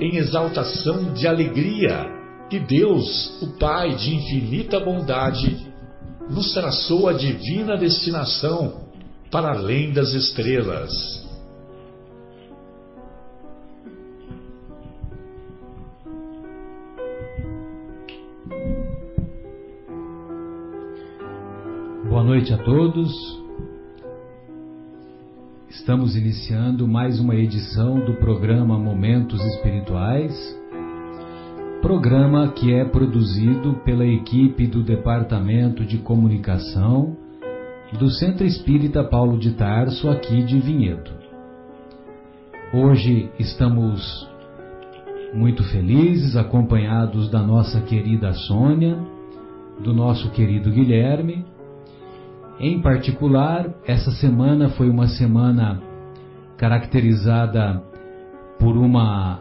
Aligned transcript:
em 0.00 0.16
exaltação 0.16 1.12
de 1.12 1.26
alegria 1.26 2.06
que 2.48 2.58
Deus, 2.58 3.42
o 3.42 3.58
Pai 3.58 3.94
de 3.94 4.14
infinita 4.14 4.80
bondade, 4.80 5.66
nos 6.30 6.52
traçou 6.52 7.08
a 7.08 7.12
divina 7.12 7.76
destinação 7.76 8.88
para 9.30 9.50
além 9.50 9.92
das 9.92 10.12
estrelas. 10.12 10.90
Boa 22.08 22.24
noite 22.24 22.52
a 22.52 22.58
todos. 22.58 23.47
Estamos 25.78 26.16
iniciando 26.16 26.88
mais 26.88 27.20
uma 27.20 27.36
edição 27.36 28.04
do 28.04 28.14
programa 28.14 28.76
Momentos 28.76 29.40
Espirituais, 29.54 30.34
programa 31.80 32.48
que 32.48 32.74
é 32.74 32.84
produzido 32.84 33.74
pela 33.84 34.04
equipe 34.04 34.66
do 34.66 34.82
Departamento 34.82 35.86
de 35.86 35.98
Comunicação 35.98 37.16
do 37.96 38.10
Centro 38.10 38.44
Espírita 38.44 39.04
Paulo 39.04 39.38
de 39.38 39.52
Tarso, 39.52 40.10
aqui 40.10 40.42
de 40.42 40.58
Vinhedo. 40.58 41.10
Hoje 42.74 43.30
estamos 43.38 44.28
muito 45.32 45.62
felizes, 45.62 46.36
acompanhados 46.36 47.30
da 47.30 47.40
nossa 47.40 47.80
querida 47.80 48.32
Sônia, 48.34 48.98
do 49.82 49.94
nosso 49.94 50.28
querido 50.32 50.70
Guilherme 50.70 51.46
em 52.60 52.80
particular, 52.80 53.72
essa 53.86 54.10
semana 54.12 54.70
foi 54.70 54.90
uma 54.90 55.06
semana 55.06 55.80
caracterizada 56.56 57.82
por 58.58 58.76
uma 58.76 59.40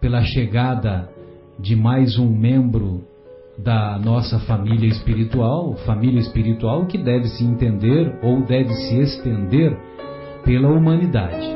pela 0.00 0.22
chegada 0.22 1.08
de 1.58 1.76
mais 1.76 2.18
um 2.18 2.28
membro 2.28 3.04
da 3.56 3.98
nossa 3.98 4.40
família 4.40 4.88
espiritual, 4.88 5.76
família 5.86 6.18
espiritual 6.18 6.86
que 6.86 6.98
deve 6.98 7.28
se 7.28 7.44
entender 7.44 8.18
ou 8.20 8.42
deve 8.44 8.74
se 8.74 9.00
estender 9.00 9.78
pela 10.44 10.68
humanidade. 10.68 11.46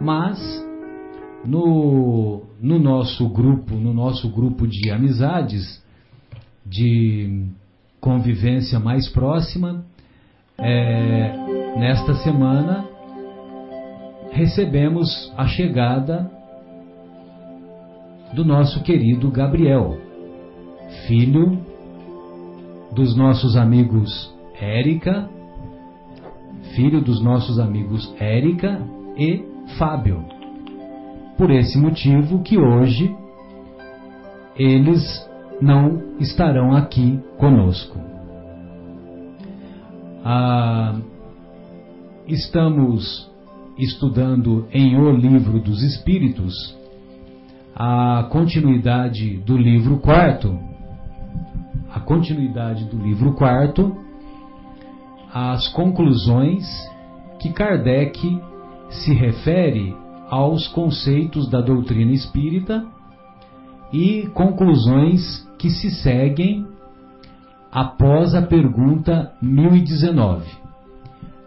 Mas 0.00 0.38
no, 1.44 2.42
no 2.60 2.78
nosso 2.78 3.28
grupo, 3.28 3.74
no 3.74 3.94
nosso 3.94 4.30
grupo 4.30 4.66
de 4.66 4.90
amizades, 4.90 5.82
de 6.64 7.48
convivência 8.00 8.78
mais 8.78 9.08
próxima, 9.08 9.84
é, 10.58 11.76
nesta 11.76 12.14
semana 12.14 12.84
recebemos 14.30 15.32
a 15.36 15.46
chegada 15.46 16.30
do 18.32 18.44
nosso 18.44 18.82
querido 18.82 19.30
Gabriel, 19.30 19.96
filho 21.06 21.58
dos 22.92 23.16
nossos 23.16 23.56
amigos 23.56 24.32
Érica, 24.60 25.28
filho 26.74 27.00
dos 27.00 27.22
nossos 27.22 27.58
amigos 27.58 28.12
Érica 28.18 28.80
e 29.16 29.44
Fábio. 29.78 30.24
Por 31.36 31.50
esse 31.50 31.78
motivo 31.78 32.42
que 32.42 32.58
hoje 32.58 33.14
eles 34.56 35.28
não 35.60 36.16
estarão 36.20 36.74
aqui 36.74 37.20
conosco. 37.38 38.13
Ah, 40.26 40.94
estamos 42.26 43.30
estudando 43.76 44.66
em 44.72 44.96
O 44.96 45.12
Livro 45.12 45.60
dos 45.60 45.82
Espíritos 45.82 46.54
a 47.76 48.26
continuidade 48.30 49.36
do 49.44 49.54
livro 49.54 49.98
quarto, 49.98 50.58
a 51.92 52.00
continuidade 52.00 52.86
do 52.86 52.96
livro 52.96 53.34
quarto, 53.34 53.94
as 55.30 55.68
conclusões 55.74 56.64
que 57.38 57.52
Kardec 57.52 58.40
se 58.88 59.12
refere 59.12 59.94
aos 60.30 60.66
conceitos 60.68 61.50
da 61.50 61.60
doutrina 61.60 62.12
espírita 62.12 62.82
e 63.92 64.26
conclusões 64.32 65.46
que 65.58 65.68
se 65.68 65.90
seguem 65.90 66.72
após 67.74 68.36
a 68.36 68.42
pergunta 68.42 69.32
1019. 69.42 70.46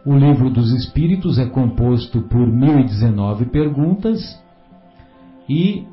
O 0.06 0.14
livro 0.14 0.50
dos 0.50 0.74
Espíritos 0.74 1.40
é 1.40 1.46
composto 1.46 2.22
por 2.24 2.46
1019 2.46 3.46
perguntas 3.46 4.20
e 5.48 5.86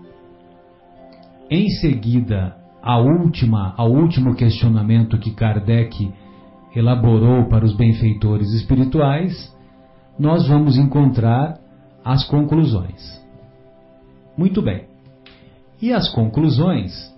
em 1.48 1.68
seguida 1.68 2.56
a 2.82 2.98
última, 2.98 3.74
ao 3.76 3.92
último 3.92 4.34
questionamento 4.34 5.18
que 5.18 5.30
Kardec 5.30 6.12
elaborou 6.74 7.44
para 7.44 7.64
os 7.64 7.76
benfeitores 7.76 8.52
espirituais, 8.54 9.54
nós 10.18 10.48
vamos 10.48 10.76
encontrar 10.76 11.60
as 12.04 12.26
conclusões. 12.26 13.24
Muito 14.36 14.60
bem. 14.60 14.86
E 15.80 15.92
as 15.92 16.08
conclusões 16.12 17.13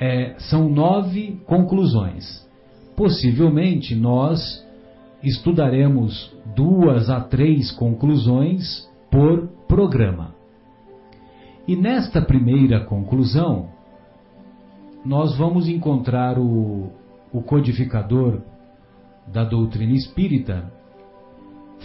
é, 0.00 0.34
são 0.38 0.68
nove 0.68 1.40
conclusões. 1.46 2.46
Possivelmente 2.96 3.94
nós 3.94 4.64
estudaremos 5.22 6.34
duas 6.54 7.10
a 7.10 7.20
três 7.20 7.70
conclusões 7.72 8.88
por 9.10 9.48
programa. 9.66 10.34
E 11.66 11.76
nesta 11.76 12.22
primeira 12.22 12.84
conclusão, 12.84 13.68
nós 15.04 15.36
vamos 15.36 15.68
encontrar 15.68 16.38
o, 16.38 16.90
o 17.32 17.42
codificador 17.42 18.40
da 19.26 19.44
doutrina 19.44 19.92
espírita 19.92 20.72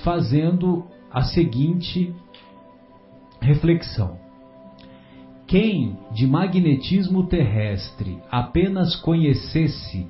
fazendo 0.03 0.85
a 1.11 1.23
seguinte 1.23 2.13
reflexão. 3.41 4.22
Quem 5.53 5.99
de 6.11 6.25
magnetismo 6.25 7.27
terrestre 7.27 8.17
apenas 8.31 8.95
conhecesse 8.95 10.07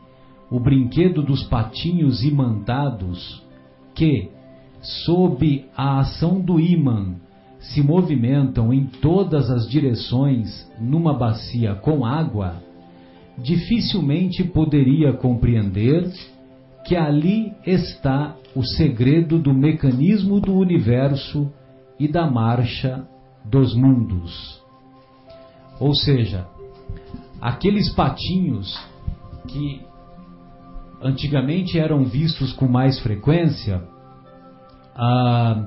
o 0.50 0.58
brinquedo 0.58 1.22
dos 1.22 1.44
patinhos 1.44 2.24
imantados, 2.24 3.44
que, 3.94 4.30
sob 4.82 5.66
a 5.76 6.00
ação 6.00 6.40
do 6.40 6.62
ímã, 6.62 7.18
se 7.60 7.84
movimentam 7.84 8.74
em 8.74 8.86
todas 8.86 9.50
as 9.50 9.68
direções 9.68 10.66
numa 10.80 11.14
bacia 11.14 11.76
com 11.76 12.06
água, 12.06 12.64
dificilmente 13.38 14.46
poderia 14.46 15.12
compreender 15.12 16.10
que 16.86 16.96
ali 16.96 17.52
está 17.68 18.34
o 18.56 18.64
segredo 18.64 19.38
do 19.38 19.54
mecanismo 19.54 20.40
do 20.40 20.54
universo 20.54 21.52
e 22.00 22.08
da 22.08 22.32
marcha 22.32 23.06
dos 23.44 23.76
mundos. 23.76 24.63
Ou 25.84 25.94
seja, 25.94 26.48
aqueles 27.42 27.94
patinhos 27.94 28.74
que 29.50 29.82
antigamente 31.02 31.78
eram 31.78 32.06
vistos 32.06 32.54
com 32.54 32.70
mais 32.70 33.02
frequência, 33.02 33.84
ah, 34.96 35.66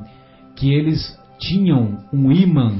que 0.56 0.72
eles 0.72 1.20
tinham 1.38 1.98
um 2.10 2.32
ímã 2.32 2.72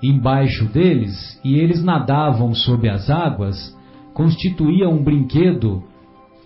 embaixo 0.00 0.66
deles 0.66 1.40
e 1.42 1.58
eles 1.58 1.82
nadavam 1.82 2.54
sob 2.54 2.88
as 2.88 3.10
águas 3.10 3.76
constituía 4.14 4.88
um 4.88 5.02
brinquedo, 5.02 5.82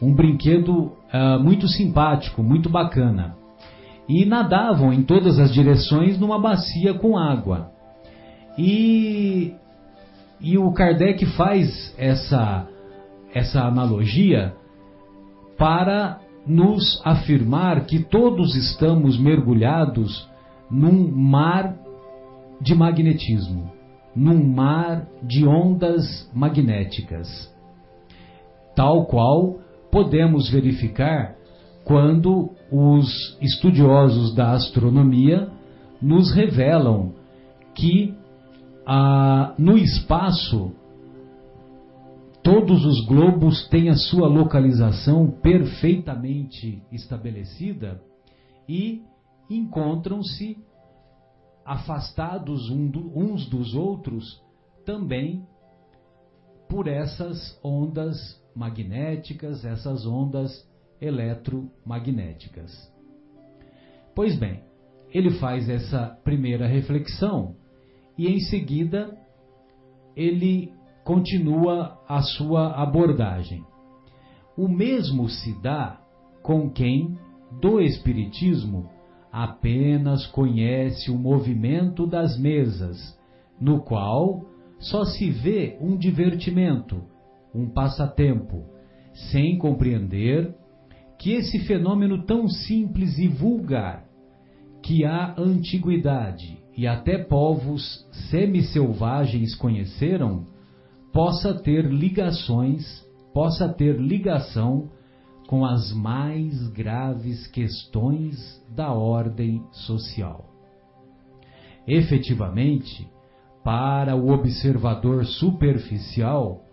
um 0.00 0.14
brinquedo 0.14 0.92
uh, 1.12 1.38
muito 1.38 1.68
simpático, 1.68 2.42
muito 2.42 2.70
bacana. 2.70 3.36
E 4.08 4.24
nadavam 4.24 4.90
em 4.90 5.02
todas 5.02 5.38
as 5.38 5.52
direções 5.52 6.18
numa 6.18 6.38
bacia 6.38 6.94
com 6.94 7.18
água. 7.18 7.74
E, 8.58 9.52
e 10.40 10.58
o 10.58 10.72
Kardec 10.72 11.24
faz 11.36 11.94
essa, 11.98 12.68
essa 13.34 13.62
analogia 13.62 14.54
para 15.56 16.20
nos 16.46 17.00
afirmar 17.04 17.86
que 17.86 18.00
todos 18.00 18.54
estamos 18.54 19.18
mergulhados 19.18 20.28
num 20.70 21.10
mar 21.10 21.76
de 22.60 22.74
magnetismo, 22.74 23.70
num 24.14 24.44
mar 24.44 25.06
de 25.22 25.46
ondas 25.46 26.28
magnéticas, 26.34 27.28
tal 28.74 29.06
qual 29.06 29.58
podemos 29.90 30.50
verificar 30.50 31.34
quando 31.84 32.50
os 32.70 33.38
estudiosos 33.40 34.34
da 34.34 34.52
astronomia 34.52 35.48
nos 36.00 36.32
revelam 36.32 37.12
que 37.74 38.14
ah, 38.86 39.54
no 39.58 39.76
espaço 39.76 40.74
todos 42.42 42.84
os 42.84 43.06
globos 43.06 43.66
têm 43.68 43.88
a 43.88 43.96
sua 43.96 44.28
localização 44.28 45.30
perfeitamente 45.30 46.82
estabelecida 46.92 48.02
e 48.68 49.02
encontram-se 49.48 50.58
afastados 51.64 52.68
uns 52.70 53.48
dos 53.48 53.74
outros 53.74 54.42
também 54.84 55.46
por 56.68 56.86
essas 56.86 57.58
ondas 57.64 58.42
magnéticas, 58.54 59.64
essas 59.64 60.06
ondas 60.06 60.68
eletromagnéticas. 61.00 62.92
Pois 64.14 64.38
bem, 64.38 64.62
ele 65.10 65.30
faz 65.38 65.68
essa 65.68 66.18
primeira 66.22 66.66
reflexão 66.66 67.56
e 68.16 68.28
em 68.28 68.40
seguida 68.40 69.16
ele 70.16 70.72
continua 71.04 71.98
a 72.08 72.22
sua 72.22 72.72
abordagem. 72.80 73.64
O 74.56 74.68
mesmo 74.68 75.28
se 75.28 75.52
dá 75.60 76.00
com 76.42 76.70
quem, 76.70 77.18
do 77.60 77.80
Espiritismo, 77.80 78.88
apenas 79.30 80.26
conhece 80.26 81.10
o 81.10 81.18
movimento 81.18 82.06
das 82.06 82.38
mesas, 82.38 83.18
no 83.60 83.80
qual 83.80 84.44
só 84.78 85.04
se 85.04 85.30
vê 85.30 85.76
um 85.80 85.96
divertimento, 85.96 87.02
um 87.54 87.68
passatempo, 87.68 88.64
sem 89.30 89.58
compreender 89.58 90.54
que 91.18 91.32
esse 91.32 91.60
fenômeno 91.60 92.24
tão 92.24 92.48
simples 92.48 93.18
e 93.18 93.28
vulgar, 93.28 94.04
que 94.82 95.04
a 95.04 95.34
antiguidade 95.38 96.63
e 96.76 96.86
até 96.86 97.18
povos 97.18 98.06
semi-selvagens 98.30 99.54
conheceram, 99.54 100.46
possa 101.12 101.54
ter 101.54 101.84
ligações, 101.86 102.84
possa 103.32 103.68
ter 103.68 104.00
ligação 104.00 104.90
com 105.46 105.64
as 105.64 105.92
mais 105.92 106.68
graves 106.68 107.46
questões 107.46 108.36
da 108.74 108.92
ordem 108.92 109.62
social. 109.70 110.46
Efetivamente, 111.86 113.08
para 113.62 114.16
o 114.16 114.32
observador 114.32 115.24
superficial, 115.24 116.64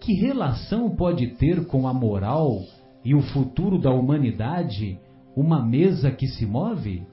que 0.00 0.12
relação 0.14 0.94
pode 0.94 1.34
ter 1.34 1.66
com 1.66 1.86
a 1.86 1.92
moral 1.92 2.60
e 3.04 3.14
o 3.14 3.20
futuro 3.20 3.78
da 3.78 3.90
humanidade 3.90 4.98
uma 5.36 5.64
mesa 5.64 6.10
que 6.10 6.26
se 6.26 6.46
move? 6.46 7.06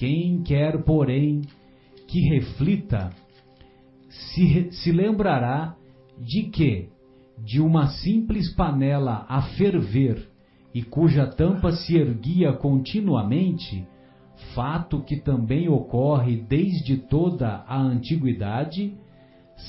Quem 0.00 0.42
quer, 0.42 0.82
porém, 0.82 1.42
que 2.08 2.20
reflita 2.30 3.10
se, 4.08 4.72
se 4.72 4.90
lembrará 4.90 5.76
de 6.18 6.44
que, 6.44 6.88
de 7.36 7.60
uma 7.60 7.88
simples 7.88 8.50
panela 8.54 9.26
a 9.28 9.42
ferver 9.58 10.26
e 10.74 10.82
cuja 10.82 11.26
tampa 11.26 11.72
se 11.72 11.98
erguia 11.98 12.50
continuamente, 12.54 13.86
fato 14.54 15.02
que 15.02 15.20
também 15.20 15.68
ocorre 15.68 16.46
desde 16.48 16.96
toda 16.96 17.62
a 17.68 17.78
antiguidade, 17.78 18.94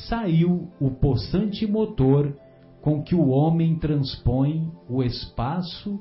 saiu 0.08 0.70
o 0.80 0.92
possante 0.92 1.68
motor 1.68 2.34
com 2.82 3.04
que 3.04 3.16
o 3.16 3.28
homem 3.28 3.78
transpõe 3.78 4.72
o 4.88 5.04
espaço 5.04 6.00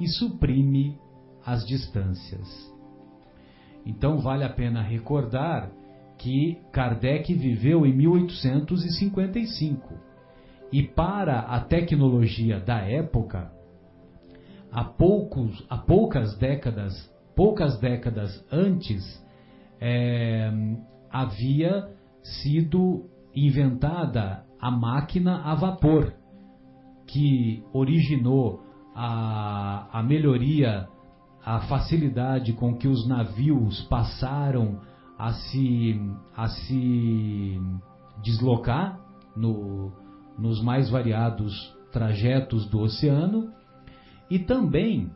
e 0.00 0.08
suprime 0.08 0.98
as 1.44 1.62
distâncias. 1.66 2.74
Então 3.86 4.18
vale 4.18 4.44
a 4.44 4.48
pena 4.48 4.82
recordar 4.82 5.70
que 6.18 6.58
Kardec 6.72 7.32
viveu 7.32 7.86
em 7.86 7.94
1855. 7.94 9.94
E 10.72 10.82
para 10.82 11.38
a 11.40 11.60
tecnologia 11.60 12.58
da 12.58 12.80
época, 12.80 13.52
há, 14.72 14.82
poucos, 14.82 15.64
há 15.70 15.78
poucas 15.78 16.36
décadas, 16.36 16.92
poucas 17.36 17.78
décadas 17.78 18.44
antes, 18.50 19.24
é, 19.80 20.50
havia 21.10 21.88
sido 22.42 23.04
inventada 23.34 24.44
a 24.60 24.70
máquina 24.70 25.42
a 25.44 25.54
vapor, 25.54 26.12
que 27.06 27.62
originou 27.72 28.60
a, 28.94 29.88
a 29.92 30.02
melhoria, 30.02 30.88
a 31.46 31.60
facilidade 31.60 32.52
com 32.54 32.76
que 32.76 32.88
os 32.88 33.06
navios 33.06 33.80
passaram 33.82 34.80
a 35.16 35.32
se, 35.32 35.94
a 36.36 36.48
se 36.48 37.60
deslocar 38.20 38.98
no, 39.36 39.92
nos 40.36 40.60
mais 40.60 40.90
variados 40.90 41.54
trajetos 41.92 42.68
do 42.68 42.80
oceano 42.80 43.52
e 44.28 44.40
também 44.40 45.08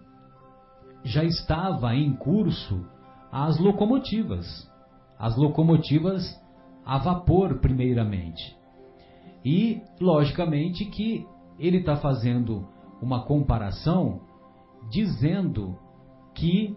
já 1.03 1.25
estava 1.25 1.97
em 1.97 2.15
curso 2.15 2.87
as 3.33 3.59
locomotivas, 3.59 4.71
as 5.19 5.37
locomotivas 5.37 6.41
a 6.87 6.97
vapor 6.99 7.59
primeiramente. 7.59 8.56
E 9.44 9.83
logicamente 10.00 10.85
que 10.85 11.26
ele 11.59 11.78
está 11.78 11.97
fazendo 11.97 12.69
uma 13.02 13.25
comparação 13.25 14.21
dizendo 14.93 15.76
que 16.34 16.76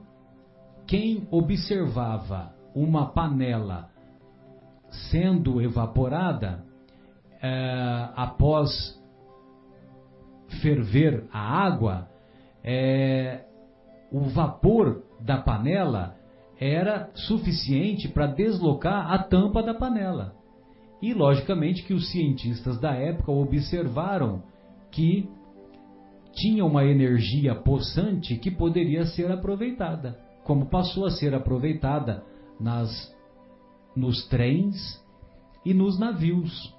quem 0.87 1.27
observava 1.31 2.53
uma 2.75 3.07
panela 3.07 3.89
sendo 5.09 5.61
evaporada 5.61 6.63
é, 7.41 8.09
após 8.15 8.69
ferver 10.61 11.27
a 11.31 11.39
água, 11.39 12.07
é, 12.63 13.45
o 14.11 14.21
vapor 14.21 15.03
da 15.19 15.37
panela 15.37 16.15
era 16.59 17.09
suficiente 17.15 18.07
para 18.07 18.27
deslocar 18.27 19.11
a 19.11 19.17
tampa 19.17 19.63
da 19.63 19.73
panela. 19.73 20.35
E 21.01 21.13
logicamente 21.13 21.83
que 21.83 21.93
os 21.93 22.11
cientistas 22.11 22.79
da 22.79 22.93
época 22.93 23.31
observaram 23.31 24.43
que 24.89 25.29
tinha 26.33 26.65
uma 26.65 26.83
energia 26.83 27.55
possante 27.55 28.35
que 28.37 28.51
poderia 28.51 29.05
ser 29.05 29.31
aproveitada, 29.31 30.19
como 30.43 30.65
passou 30.65 31.05
a 31.05 31.11
ser 31.11 31.33
aproveitada 31.33 32.23
nas 32.59 33.13
nos 33.95 34.27
trens 34.27 35.01
e 35.63 35.73
nos 35.73 35.99
navios. 35.99 36.73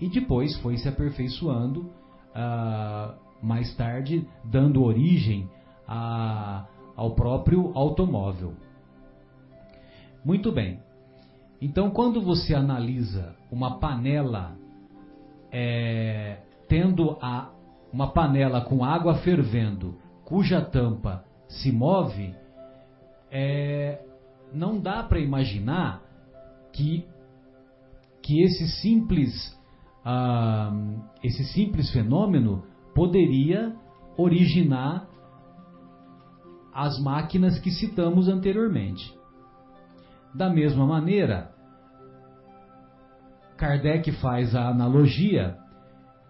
E 0.00 0.08
depois 0.08 0.56
foi 0.58 0.76
se 0.76 0.88
aperfeiçoando, 0.88 1.80
uh, 1.80 3.14
mais 3.42 3.74
tarde, 3.76 4.26
dando 4.44 4.82
origem 4.82 5.48
a, 5.86 6.66
ao 6.96 7.14
próprio 7.14 7.72
automóvel. 7.74 8.54
Muito 10.24 10.52
bem. 10.52 10.80
Então, 11.60 11.90
quando 11.90 12.20
você 12.20 12.54
analisa 12.54 13.36
uma 13.50 13.78
panela 13.78 14.56
é, 15.50 16.38
tendo 16.68 17.18
a, 17.20 17.50
uma 17.92 18.12
panela 18.12 18.62
com 18.62 18.84
água 18.84 19.16
fervendo, 19.16 19.98
cuja 20.24 20.60
tampa 20.60 21.24
se 21.48 21.70
move, 21.70 22.34
é, 23.30 24.02
não 24.52 24.80
dá 24.80 25.02
para 25.02 25.18
imaginar 25.18 26.02
que, 26.72 27.06
que 28.22 28.42
esse 28.42 28.66
simples 28.80 29.60
uh, 30.02 31.02
esse 31.22 31.44
simples 31.44 31.90
fenômeno 31.90 32.64
poderia 32.94 33.74
originar 34.16 35.08
as 36.74 36.98
máquinas 37.00 37.58
que 37.58 37.70
citamos 37.70 38.28
anteriormente. 38.28 39.14
Da 40.34 40.48
mesma 40.48 40.86
maneira, 40.86 41.52
Kardec 43.56 44.10
faz 44.12 44.54
a 44.54 44.68
analogia 44.68 45.58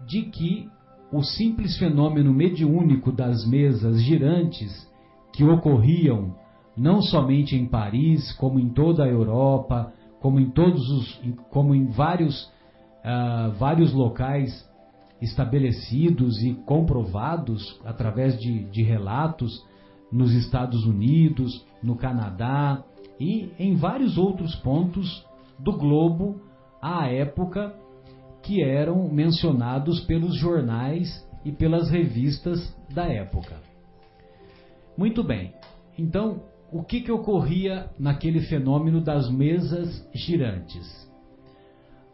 de 0.06 0.22
que 0.22 0.68
o 1.12 1.22
simples 1.22 1.76
fenômeno 1.78 2.32
mediúnico 2.32 3.12
das 3.12 3.46
mesas 3.46 4.00
girantes 4.02 4.90
que 5.32 5.44
ocorriam 5.44 6.34
não 6.74 7.02
somente 7.02 7.54
em 7.54 7.66
Paris, 7.66 8.32
como 8.32 8.58
em 8.58 8.70
toda 8.70 9.04
a 9.04 9.08
Europa, 9.08 9.92
como 10.20 10.40
em 10.40 10.50
todos 10.50 10.88
os, 10.90 11.20
como 11.50 11.74
em 11.74 11.86
vários, 11.86 12.44
uh, 13.04 13.52
vários 13.58 13.92
locais 13.92 14.66
estabelecidos 15.20 16.42
e 16.42 16.54
comprovados 16.66 17.78
através 17.84 18.38
de, 18.40 18.64
de 18.70 18.82
relatos 18.82 19.64
nos 20.10 20.32
Estados 20.32 20.84
Unidos, 20.86 21.64
no 21.82 21.94
Canadá 21.94 22.82
e 23.20 23.52
em 23.58 23.76
vários 23.76 24.16
outros 24.16 24.54
pontos 24.56 25.24
do 25.58 25.72
globo 25.72 26.40
à 26.80 27.06
época 27.08 27.74
que 28.42 28.62
eram 28.62 29.08
mencionados 29.08 30.00
pelos 30.00 30.36
jornais 30.36 31.26
e 31.44 31.52
pelas 31.52 31.90
revistas 31.90 32.76
da 32.92 33.06
época. 33.06 33.56
Muito 34.96 35.22
bem, 35.22 35.54
então 35.98 36.42
o 36.70 36.82
que, 36.82 37.02
que 37.02 37.12
ocorria 37.12 37.90
naquele 37.98 38.40
fenômeno 38.40 39.00
das 39.00 39.30
mesas 39.30 40.08
girantes? 40.14 41.10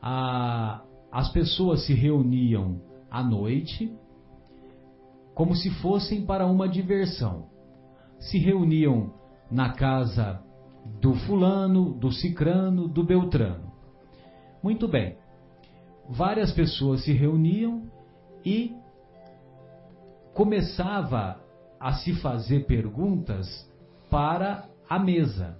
A, 0.03 0.83
as 1.13 1.31
pessoas 1.33 1.87
se 1.87 1.95
reuniam 1.95 2.81
à 3.11 3.23
noite 3.23 3.93
como 5.35 5.55
se 5.55 5.71
fossem 5.81 6.27
para 6.27 6.47
uma 6.47 6.69
diversão. 6.69 7.47
Se 8.19 8.39
reuniam 8.39 9.15
na 9.49 9.73
casa 9.73 10.43
do 11.01 11.15
fulano, 11.15 11.95
do 11.95 12.11
cicrano, 12.11 12.89
do 12.89 13.05
beltrano. 13.05 13.73
Muito 14.61 14.89
bem. 14.89 15.17
Várias 16.09 16.53
pessoas 16.53 17.05
se 17.05 17.13
reuniam 17.13 17.83
e 18.45 18.75
começava 20.35 21.41
a 21.79 21.93
se 21.95 22.15
fazer 22.15 22.67
perguntas 22.67 23.47
para 24.11 24.65
a 24.89 24.99
mesa. 24.99 25.57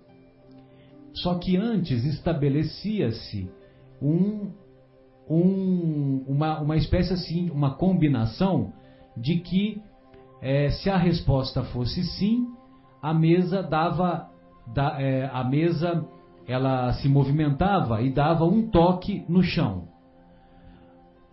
Só 1.13 1.35
que 1.35 1.57
antes 1.57 2.05
estabelecia-se 2.05 3.51
um, 4.01 4.53
um, 5.29 6.25
uma, 6.27 6.61
uma 6.61 6.77
espécie 6.77 7.13
assim, 7.13 7.51
uma 7.51 7.75
combinação 7.75 8.73
de 9.17 9.41
que 9.41 9.83
é, 10.41 10.71
se 10.71 10.89
a 10.89 10.97
resposta 10.97 11.63
fosse 11.65 12.03
sim, 12.05 12.47
a 13.03 13.13
mesa 13.13 13.63
dava, 13.63 14.31
da, 14.73 15.01
é, 15.01 15.29
a 15.33 15.45
mesa 15.45 16.07
ela 16.47 16.93
se 16.95 17.09
movimentava 17.09 18.01
e 18.01 18.11
dava 18.11 18.45
um 18.45 18.71
toque 18.71 19.25
no 19.29 19.43
chão. 19.43 19.89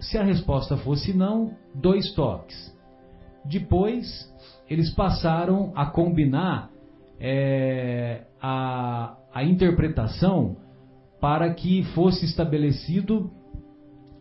Se 0.09 0.17
a 0.17 0.23
resposta 0.23 0.77
fosse 0.77 1.13
não, 1.13 1.51
dois 1.73 2.13
toques. 2.13 2.73
Depois 3.43 4.07
eles 4.69 4.93
passaram 4.93 5.71
a 5.75 5.85
combinar 5.85 6.69
é, 7.19 8.23
a, 8.41 9.15
a 9.33 9.43
interpretação 9.43 10.57
para 11.19 11.53
que 11.53 11.83
fosse 11.93 12.25
estabelecido 12.25 13.31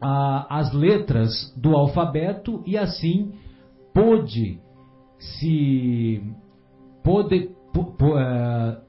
a, 0.00 0.58
as 0.58 0.72
letras 0.72 1.52
do 1.56 1.74
alfabeto 1.74 2.62
e 2.66 2.76
assim 2.76 3.32
pôde 3.92 4.60
se 5.18 6.22
uh, 7.06 8.82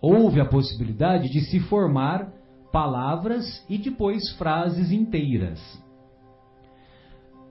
houve 0.00 0.40
a 0.40 0.44
possibilidade 0.44 1.30
de 1.30 1.40
se 1.42 1.60
formar 1.60 2.32
palavras 2.72 3.64
e 3.68 3.78
depois 3.78 4.30
frases 4.36 4.92
inteiras. 4.92 5.58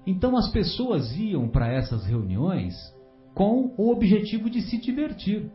Então 0.08 0.38
as 0.38 0.50
pessoas 0.50 1.14
iam 1.18 1.50
para 1.50 1.68
essas 1.68 2.06
reuniões 2.06 2.74
com 3.36 3.74
o 3.78 3.92
objetivo 3.92 4.50
de 4.50 4.62
se 4.62 4.78
divertir 4.80 5.52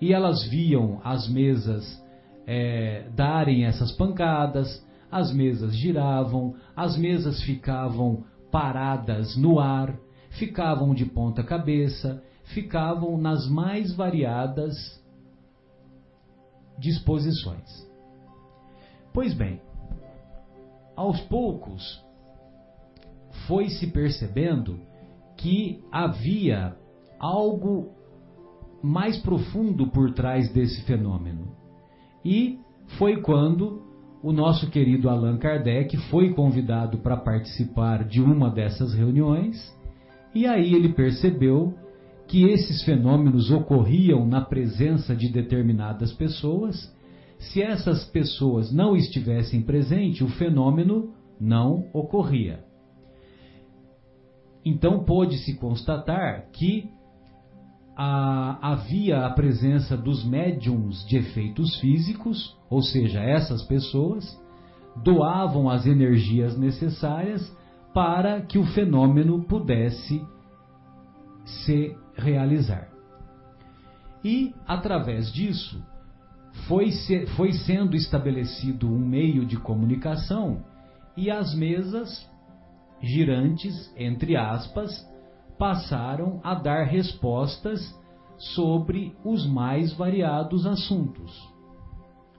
e 0.00 0.14
elas 0.14 0.44
viam 0.48 0.98
as 1.04 1.28
mesas 1.28 2.02
é, 2.46 3.06
darem 3.14 3.66
essas 3.66 3.92
pancadas, 3.92 4.82
as 5.12 5.30
mesas 5.30 5.76
giravam, 5.76 6.54
as 6.74 6.96
mesas 6.96 7.42
ficavam 7.42 8.24
paradas 8.50 9.36
no 9.36 9.60
ar, 9.60 9.94
ficavam 10.30 10.94
de 10.94 11.04
ponta 11.04 11.42
cabeça, 11.42 12.22
ficavam 12.44 13.18
nas 13.18 13.46
mais 13.46 13.94
variadas 13.94 14.74
disposições. 16.78 17.86
Pois 19.12 19.34
bem, 19.34 19.60
aos 20.96 21.20
poucos 21.22 22.05
foi 23.46 23.68
se 23.68 23.88
percebendo 23.88 24.78
que 25.36 25.80
havia 25.92 26.76
algo 27.18 27.90
mais 28.82 29.18
profundo 29.18 29.88
por 29.88 30.12
trás 30.12 30.52
desse 30.52 30.82
fenômeno. 30.82 31.48
E 32.24 32.58
foi 32.98 33.20
quando 33.20 33.82
o 34.22 34.32
nosso 34.32 34.70
querido 34.70 35.08
Allan 35.08 35.38
Kardec 35.38 35.96
foi 36.08 36.32
convidado 36.34 36.98
para 36.98 37.16
participar 37.16 38.04
de 38.04 38.20
uma 38.20 38.50
dessas 38.50 38.94
reuniões, 38.94 39.56
e 40.34 40.46
aí 40.46 40.74
ele 40.74 40.92
percebeu 40.92 41.74
que 42.26 42.44
esses 42.44 42.82
fenômenos 42.82 43.50
ocorriam 43.50 44.26
na 44.26 44.40
presença 44.40 45.14
de 45.14 45.30
determinadas 45.30 46.12
pessoas. 46.12 46.92
Se 47.38 47.62
essas 47.62 48.04
pessoas 48.06 48.72
não 48.72 48.96
estivessem 48.96 49.62
presentes, 49.62 50.22
o 50.22 50.28
fenômeno 50.28 51.12
não 51.40 51.84
ocorria. 51.92 52.65
Então 54.66 55.04
pôde-se 55.04 55.54
constatar 55.54 56.50
que 56.50 56.90
a, 57.96 58.72
havia 58.72 59.24
a 59.24 59.30
presença 59.30 59.96
dos 59.96 60.24
médiums 60.24 61.06
de 61.06 61.18
efeitos 61.18 61.78
físicos, 61.78 62.58
ou 62.68 62.82
seja, 62.82 63.20
essas 63.20 63.62
pessoas 63.62 64.24
doavam 65.04 65.70
as 65.70 65.86
energias 65.86 66.58
necessárias 66.58 67.48
para 67.94 68.40
que 68.40 68.58
o 68.58 68.66
fenômeno 68.66 69.44
pudesse 69.44 70.20
se 71.44 71.96
realizar. 72.16 72.88
E, 74.24 74.52
através 74.66 75.32
disso, 75.32 75.80
foi, 76.66 76.90
se, 76.90 77.24
foi 77.36 77.52
sendo 77.52 77.94
estabelecido 77.94 78.92
um 78.92 78.98
meio 78.98 79.46
de 79.46 79.56
comunicação 79.58 80.64
e 81.16 81.30
as 81.30 81.54
mesas 81.54 82.28
girantes, 83.00 83.92
entre 83.96 84.36
aspas, 84.36 85.06
passaram 85.58 86.40
a 86.42 86.54
dar 86.54 86.84
respostas 86.84 87.80
sobre 88.38 89.16
os 89.24 89.46
mais 89.46 89.92
variados 89.92 90.66
assuntos. 90.66 91.32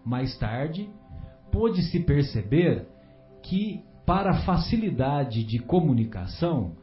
Mais 0.05 0.37
tarde, 0.37 0.89
pôde-se 1.51 1.99
perceber 2.01 2.87
que, 3.41 3.83
para 4.05 4.41
facilidade 4.45 5.43
de 5.43 5.59
comunicação, 5.59 6.75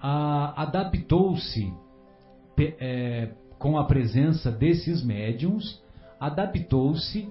adaptou-se, 0.00 1.72
é, 2.58 3.30
com 3.58 3.76
a 3.76 3.84
presença 3.84 4.50
desses 4.50 5.04
médiums, 5.04 5.82
adaptou-se 6.18 7.28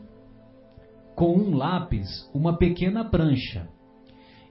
com 1.16 1.36
um 1.36 1.56
lápis 1.56 2.30
uma 2.34 2.58
pequena 2.58 3.04
prancha. 3.04 3.68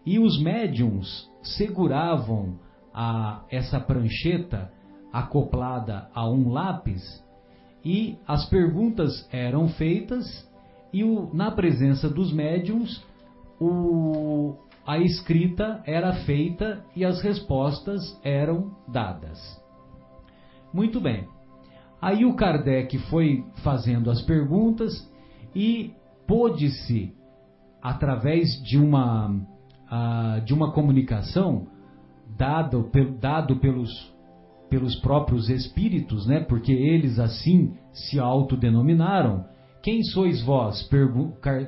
E 0.07 0.19
os 0.21 0.41
médiums 0.41 1.29
seguravam 1.43 2.59
a 2.95 3.43
essa 3.51 3.81
prancheta 3.81 4.73
acoplada 5.13 6.09
a 6.15 6.29
um 6.29 6.49
lápis 6.51 7.03
e 7.85 8.17
as 8.27 8.49
perguntas 8.49 9.29
eram 9.33 9.69
feitas 9.69 10.25
e 10.93 11.05
o, 11.05 11.31
na 11.35 11.51
presença 11.51 12.09
dos 12.09 12.33
médiums 12.33 13.05
o, 13.61 14.55
a 14.87 14.99
escrita 14.99 15.83
era 15.85 16.13
feita 16.25 16.85
e 16.95 17.05
as 17.05 17.21
respostas 17.21 18.19
eram 18.23 18.77
dadas. 18.89 19.39
Muito 20.73 21.01
bem. 21.01 21.27
Aí 22.01 22.25
o 22.25 22.35
Kardec 22.35 22.99
foi 23.11 23.45
fazendo 23.65 24.11
as 24.11 24.23
perguntas 24.23 24.93
e 25.55 25.93
pôde-se, 26.27 27.15
através 27.83 28.63
de 28.63 28.79
uma, 28.79 29.35
uh, 29.91 30.41
de 30.45 30.53
uma 30.53 30.73
comunicação, 30.73 31.67
dado, 32.37 32.91
dado 33.21 33.57
pelos, 33.57 33.91
pelos 34.69 34.97
próprios 34.97 35.49
espíritos, 35.49 36.27
né? 36.27 36.41
porque 36.41 36.73
eles 36.73 37.19
assim 37.19 37.75
se 37.93 38.19
autodenominaram. 38.19 39.45
Quem 39.83 40.03
sois 40.03 40.43
vós? 40.43 40.89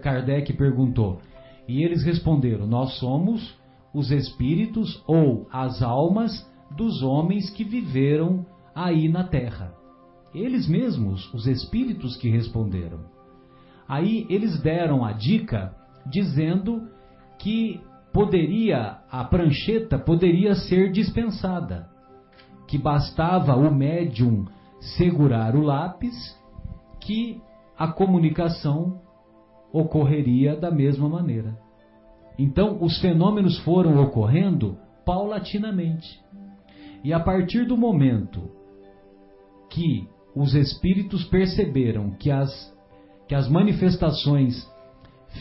Kardec 0.03 0.53
perguntou. 0.55 1.21
E 1.69 1.85
eles 1.85 2.03
responderam: 2.03 2.67
Nós 2.67 2.99
somos 2.99 3.57
os 3.95 4.11
espíritos 4.11 5.03
ou 5.07 5.47
as 5.53 5.83
almas 5.83 6.47
dos 6.77 7.03
homens 7.03 7.51
que 7.51 7.65
viveram 7.65 8.45
aí 8.75 9.09
na 9.09 9.25
terra. 9.25 9.73
Eles 10.35 10.69
mesmos, 10.69 11.33
os 11.33 11.47
espíritos 11.47 12.17
que 12.17 12.29
responderam. 12.29 13.01
Aí 13.89 14.27
eles 14.29 14.61
deram 14.61 15.05
a 15.05 15.13
dica 15.13 15.75
dizendo 16.07 16.89
que 17.39 17.81
poderia, 18.19 18.99
a 19.09 19.23
prancheta 19.23 19.97
poderia 19.97 20.57
ser 20.57 20.91
dispensada, 20.91 21.89
que 22.67 22.77
bastava 22.77 23.55
o 23.55 23.73
médium 23.73 24.45
segurar 24.97 25.55
o 25.55 25.63
lápis, 25.63 26.37
que 26.99 27.41
a 27.79 27.87
comunicação 27.87 29.01
ocorreria 29.73 30.57
da 30.57 30.69
mesma 30.69 31.09
maneira. 31.09 31.57
Então, 32.37 32.83
os 32.83 33.01
fenômenos 33.01 33.57
foram 33.61 34.03
ocorrendo 34.03 34.77
paulatinamente. 35.07 36.21
E 37.05 37.13
a 37.13 37.21
partir 37.21 37.67
do 37.67 37.77
momento 37.77 38.51
que 39.71 40.09
os 40.35 40.57
espíritos 40.57 41.23
perceberam 41.27 42.11
que 42.11 42.33
as, 42.33 42.51
que 43.29 43.35
as 43.37 43.49
manifestações 43.49 44.69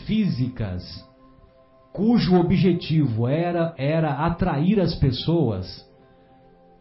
físicas, 0.06 1.07
cujo 1.92 2.36
objetivo 2.36 3.26
era, 3.26 3.74
era 3.76 4.26
atrair 4.26 4.80
as 4.80 4.94
pessoas, 4.94 5.86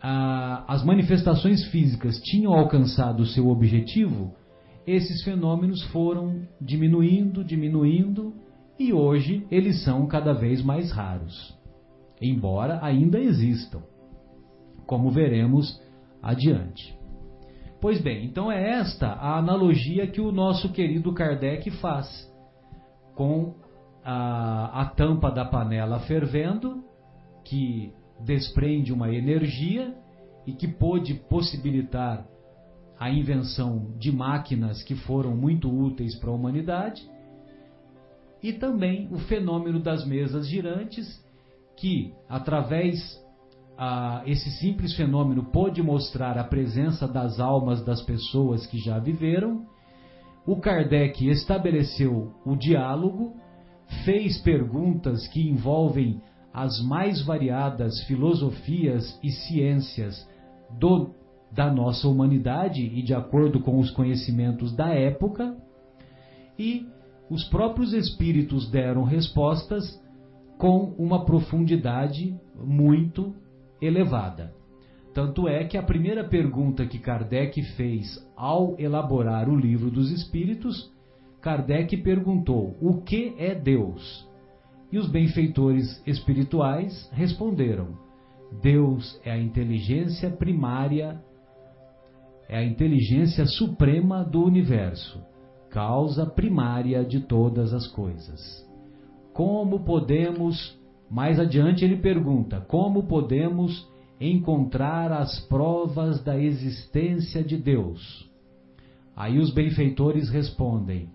as 0.01 0.83
manifestações 0.83 1.65
físicas 1.65 2.19
tinham 2.21 2.53
alcançado 2.53 3.21
o 3.21 3.25
seu 3.25 3.47
objetivo, 3.47 4.33
esses 4.85 5.23
fenômenos 5.23 5.83
foram 5.85 6.47
diminuindo, 6.61 7.43
diminuindo, 7.43 8.33
e 8.79 8.93
hoje 8.93 9.45
eles 9.49 9.83
são 9.83 10.05
cada 10.05 10.33
vez 10.33 10.61
mais 10.61 10.91
raros, 10.91 11.57
embora 12.21 12.79
ainda 12.81 13.19
existam, 13.19 13.81
como 14.85 15.09
veremos 15.09 15.81
adiante. 16.21 16.95
Pois 17.81 18.01
bem, 18.01 18.25
então 18.25 18.51
é 18.51 18.79
esta 18.79 19.07
a 19.07 19.37
analogia 19.37 20.07
que 20.07 20.21
o 20.21 20.31
nosso 20.31 20.71
querido 20.71 21.13
Kardec 21.13 21.69
faz 21.71 22.07
com 23.15 23.55
a, 24.09 24.83
a 24.83 24.85
tampa 24.85 25.29
da 25.29 25.43
panela 25.43 25.99
fervendo, 25.99 26.81
que 27.43 27.91
desprende 28.23 28.93
uma 28.93 29.13
energia 29.13 29.93
e 30.45 30.53
que 30.53 30.65
pôde 30.65 31.13
possibilitar 31.13 32.25
a 32.97 33.11
invenção 33.11 33.91
de 33.99 34.09
máquinas 34.09 34.81
que 34.81 34.95
foram 34.95 35.35
muito 35.35 35.69
úteis 35.69 36.15
para 36.15 36.29
a 36.29 36.33
humanidade, 36.33 37.03
e 38.41 38.53
também 38.53 39.09
o 39.11 39.17
fenômeno 39.19 39.77
das 39.77 40.05
mesas 40.05 40.47
girantes, 40.47 41.21
que 41.75 42.13
através 42.29 43.21
a, 43.77 44.23
esse 44.25 44.49
simples 44.51 44.95
fenômeno 44.95 45.43
pôde 45.51 45.83
mostrar 45.83 46.37
a 46.37 46.45
presença 46.45 47.09
das 47.09 47.41
almas 47.41 47.83
das 47.83 48.01
pessoas 48.01 48.65
que 48.65 48.77
já 48.77 48.99
viveram. 48.99 49.65
O 50.45 50.55
Kardec 50.61 51.27
estabeleceu 51.27 52.33
o 52.45 52.55
diálogo, 52.55 53.35
fez 54.03 54.37
perguntas 54.39 55.27
que 55.27 55.49
envolvem 55.49 56.21
as 56.53 56.81
mais 56.81 57.21
variadas 57.21 58.01
filosofias 58.03 59.19
e 59.23 59.29
ciências 59.29 60.27
do, 60.79 61.11
da 61.51 61.71
nossa 61.71 62.07
humanidade 62.07 62.81
e 62.81 63.01
de 63.01 63.13
acordo 63.13 63.59
com 63.59 63.79
os 63.79 63.91
conhecimentos 63.91 64.75
da 64.75 64.89
época, 64.89 65.55
e 66.57 66.87
os 67.29 67.43
próprios 67.45 67.93
espíritos 67.93 68.69
deram 68.71 69.03
respostas 69.03 70.01
com 70.57 70.95
uma 70.97 71.23
profundidade 71.25 72.35
muito 72.55 73.35
elevada. 73.81 74.53
Tanto 75.13 75.47
é 75.47 75.63
que 75.63 75.77
a 75.77 75.83
primeira 75.83 76.23
pergunta 76.23 76.85
que 76.85 76.99
Kardec 76.99 77.61
fez 77.75 78.07
ao 78.35 78.79
elaborar 78.79 79.49
o 79.49 79.55
livro 79.55 79.89
dos 79.89 80.11
Espíritos, 80.11 80.91
Kardec 81.41 81.95
perguntou: 81.97 82.75
O 82.81 83.01
que 83.01 83.35
é 83.37 83.53
Deus? 83.53 84.27
E 84.91 84.97
os 84.97 85.09
benfeitores 85.09 86.01
espirituais 86.05 87.09
responderam: 87.13 87.97
Deus 88.61 89.19
é 89.23 89.31
a 89.31 89.37
inteligência 89.37 90.29
primária, 90.29 91.21
é 92.47 92.57
a 92.57 92.63
inteligência 92.63 93.45
suprema 93.45 94.23
do 94.23 94.43
universo, 94.43 95.21
causa 95.69 96.25
primária 96.25 97.03
de 97.03 97.19
todas 97.19 97.73
as 97.73 97.87
coisas. 97.87 98.65
Como 99.33 99.81
podemos 99.81 100.77
mais 101.09 101.39
adiante 101.39 101.85
ele 101.85 101.97
pergunta: 101.97 102.61
como 102.61 103.03
podemos 103.03 103.87
encontrar 104.19 105.11
as 105.11 105.39
provas 105.47 106.23
da 106.23 106.37
existência 106.37 107.43
de 107.43 107.57
Deus? 107.57 108.29
Aí 109.15 109.39
os 109.39 109.53
benfeitores 109.53 110.29
respondem: 110.29 111.09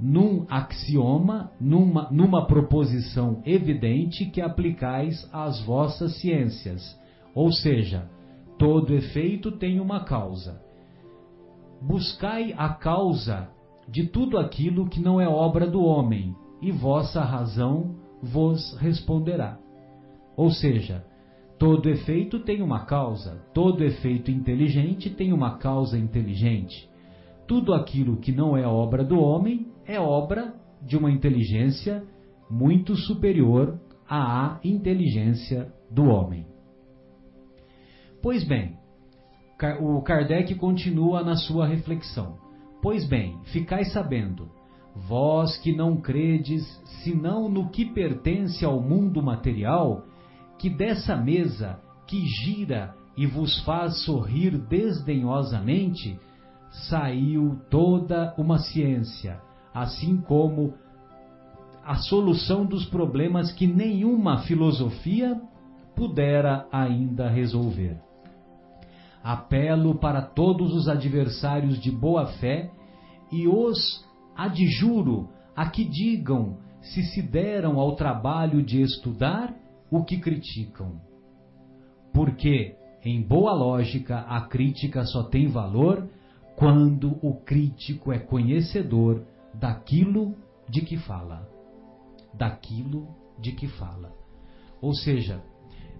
num 0.00 0.46
axioma, 0.48 1.52
numa, 1.60 2.08
numa 2.10 2.46
proposição 2.46 3.42
evidente 3.44 4.24
que 4.26 4.40
aplicais 4.40 5.28
às 5.32 5.60
vossas 5.62 6.18
ciências. 6.20 6.98
Ou 7.34 7.52
seja, 7.52 8.08
todo 8.58 8.94
efeito 8.94 9.52
tem 9.52 9.78
uma 9.78 10.04
causa. 10.04 10.60
Buscai 11.82 12.54
a 12.56 12.70
causa 12.70 13.48
de 13.88 14.06
tudo 14.06 14.38
aquilo 14.38 14.88
que 14.88 15.00
não 15.00 15.20
é 15.20 15.28
obra 15.28 15.66
do 15.66 15.82
homem, 15.82 16.34
e 16.62 16.70
vossa 16.70 17.22
razão 17.22 17.96
vos 18.22 18.76
responderá. 18.78 19.58
Ou 20.36 20.50
seja, 20.50 21.04
todo 21.58 21.88
efeito 21.88 22.40
tem 22.40 22.62
uma 22.62 22.84
causa, 22.84 23.42
todo 23.52 23.84
efeito 23.84 24.30
inteligente 24.30 25.10
tem 25.10 25.32
uma 25.32 25.58
causa 25.58 25.98
inteligente. 25.98 26.88
Tudo 27.46 27.74
aquilo 27.74 28.18
que 28.18 28.30
não 28.30 28.56
é 28.56 28.66
obra 28.66 29.02
do 29.02 29.18
homem 29.18 29.69
é 29.94 30.00
obra 30.00 30.54
de 30.82 30.96
uma 30.96 31.10
inteligência 31.10 32.04
muito 32.50 32.96
superior 32.96 33.78
à 34.08 34.58
inteligência 34.64 35.72
do 35.90 36.04
homem. 36.04 36.46
Pois 38.22 38.44
bem, 38.44 38.76
o 39.80 40.00
Kardec 40.02 40.54
continua 40.54 41.22
na 41.22 41.36
sua 41.36 41.66
reflexão. 41.66 42.38
Pois 42.82 43.06
bem, 43.06 43.38
ficai 43.44 43.84
sabendo 43.84 44.50
Vós 44.94 45.56
que 45.58 45.74
não 45.74 45.96
credes, 46.00 46.62
senão 47.02 47.48
no 47.48 47.70
que 47.70 47.84
pertence 47.84 48.64
ao 48.64 48.80
mundo 48.80 49.22
material, 49.22 50.04
que 50.58 50.68
dessa 50.68 51.16
mesa 51.16 51.80
que 52.06 52.26
gira 52.26 52.94
e 53.16 53.26
vos 53.26 53.60
faz 53.64 54.04
sorrir 54.04 54.58
desdenhosamente, 54.58 56.18
saiu 56.88 57.60
toda 57.70 58.34
uma 58.36 58.58
ciência, 58.58 59.40
assim 59.74 60.16
como 60.18 60.74
a 61.84 61.96
solução 61.96 62.64
dos 62.64 62.84
problemas 62.86 63.52
que 63.52 63.66
nenhuma 63.66 64.38
filosofia 64.42 65.40
pudera 65.94 66.66
ainda 66.70 67.28
resolver. 67.28 67.98
Apelo 69.22 69.96
para 69.96 70.22
todos 70.22 70.74
os 70.74 70.88
adversários 70.88 71.78
de 71.78 71.90
boa 71.90 72.26
fé 72.26 72.70
e 73.30 73.46
os 73.46 74.04
adjuro 74.36 75.28
a 75.54 75.68
que 75.68 75.84
digam 75.84 76.56
se 76.80 77.02
se 77.02 77.20
deram 77.22 77.78
ao 77.78 77.94
trabalho 77.94 78.62
de 78.62 78.80
estudar 78.80 79.54
o 79.90 80.02
que 80.04 80.18
criticam. 80.18 81.00
Porque, 82.12 82.76
em 83.04 83.20
boa 83.20 83.52
lógica, 83.52 84.20
a 84.20 84.40
crítica 84.42 85.04
só 85.04 85.24
tem 85.24 85.48
valor 85.48 86.08
quando 86.56 87.18
o 87.22 87.34
crítico 87.34 88.12
é 88.12 88.18
conhecedor 88.18 89.24
daquilo 89.54 90.34
de 90.68 90.82
que 90.82 90.96
fala. 90.96 91.48
Daquilo 92.34 93.08
de 93.38 93.52
que 93.52 93.68
fala. 93.68 94.12
Ou 94.80 94.94
seja, 94.94 95.42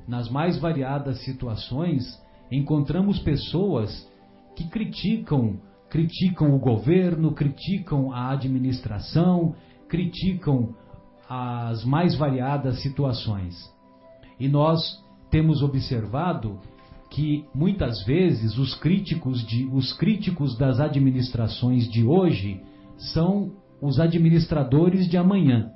nas 0.07 0.29
mais 0.29 0.59
variadas 0.59 1.23
situações, 1.25 2.05
encontramos 2.51 3.19
pessoas 3.19 4.09
que 4.57 4.69
criticam 4.69 5.61
criticam 5.91 6.55
o 6.55 6.59
governo, 6.59 7.35
criticam 7.35 8.13
a 8.13 8.31
administração, 8.31 9.57
criticam 9.89 10.75
as 11.29 11.85
mais 11.85 12.15
variadas 12.15 12.81
situações. 12.81 13.57
E 14.39 14.49
nós 14.49 14.81
temos 15.31 15.63
observado 15.63 16.59
que 17.11 17.45
muitas 17.53 18.05
vezes 18.05 18.57
os 18.57 18.75
críticos, 18.77 19.45
de, 19.45 19.67
os 19.67 19.93
críticos 19.93 20.57
das 20.57 20.79
administrações 20.79 21.91
de 21.91 22.05
hoje 22.05 22.63
são 23.01 23.53
os 23.81 23.99
administradores 23.99 25.09
de 25.09 25.17
amanhã. 25.17 25.71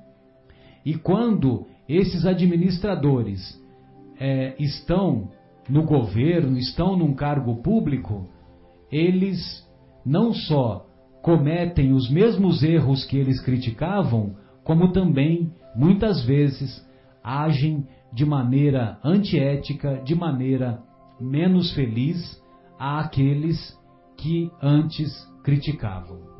E 0.85 0.95
quando 0.95 1.67
esses 1.89 2.27
administradores 2.27 3.61
é, 4.19 4.55
estão 4.59 5.31
no 5.69 5.85
governo, 5.85 6.59
estão 6.59 6.97
num 6.97 7.15
cargo 7.15 7.57
público, 7.63 8.29
eles 8.93 9.67
não 10.05 10.33
só 10.33 10.87
cometem 11.23 11.93
os 11.93 12.11
mesmos 12.11 12.63
erros 12.63 13.05
que 13.07 13.17
eles 13.17 13.41
criticavam, 13.41 14.37
como 14.63 14.93
também, 14.93 15.51
muitas 15.75 16.23
vezes, 16.23 16.87
agem 17.23 17.87
de 18.13 18.27
maneira 18.27 18.99
antiética, 19.03 20.03
de 20.05 20.15
maneira 20.15 20.83
menos 21.19 21.73
feliz 21.73 22.41
àqueles 22.79 23.75
que 24.19 24.51
antes 24.63 25.11
criticavam. 25.43 26.34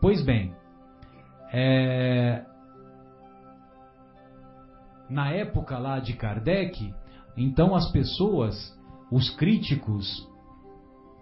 Pois 0.00 0.22
bem, 0.22 0.52
é... 1.52 2.44
na 5.10 5.30
época 5.30 5.76
lá 5.78 5.98
de 5.98 6.12
Kardec, 6.12 6.94
então 7.36 7.74
as 7.74 7.90
pessoas, 7.90 8.54
os 9.10 9.30
críticos, 9.30 10.06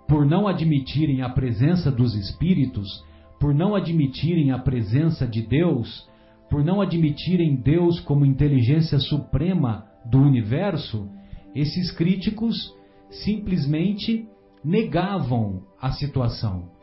por 0.06 0.26
não 0.26 0.46
admitirem 0.46 1.22
a 1.22 1.28
presença 1.28 1.90
dos 1.90 2.14
espíritos, 2.14 3.04
por 3.40 3.54
não 3.54 3.74
admitirem 3.74 4.50
a 4.50 4.58
presença 4.58 5.26
de 5.26 5.42
Deus, 5.42 6.08
por 6.50 6.62
não 6.62 6.80
admitirem 6.80 7.56
Deus 7.56 7.98
como 8.00 8.24
inteligência 8.24 8.98
suprema 8.98 9.86
do 10.04 10.18
universo, 10.18 11.08
esses 11.54 11.90
críticos 11.90 12.74
simplesmente 13.10 14.28
negavam 14.62 15.62
a 15.80 15.92
situação. 15.92 16.75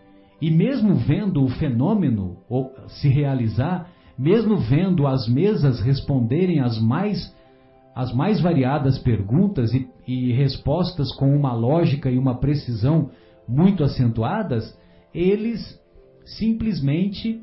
E 0.43 0.51
mesmo 0.51 0.95
vendo 0.95 1.41
o 1.41 1.47
fenômeno 1.47 2.35
se 2.99 3.07
realizar, 3.07 3.89
mesmo 4.19 4.57
vendo 4.57 5.07
as 5.07 5.25
mesas 5.25 5.79
responderem 5.79 6.59
as 6.59 6.77
mais 6.81 7.33
as 7.95 8.13
mais 8.13 8.41
variadas 8.41 8.99
perguntas 8.99 9.73
e, 9.73 9.87
e 10.05 10.33
respostas 10.33 11.15
com 11.15 11.33
uma 11.33 11.53
lógica 11.53 12.11
e 12.11 12.17
uma 12.17 12.35
precisão 12.41 13.09
muito 13.47 13.85
acentuadas, 13.85 14.77
eles 15.15 15.79
simplesmente 16.25 17.41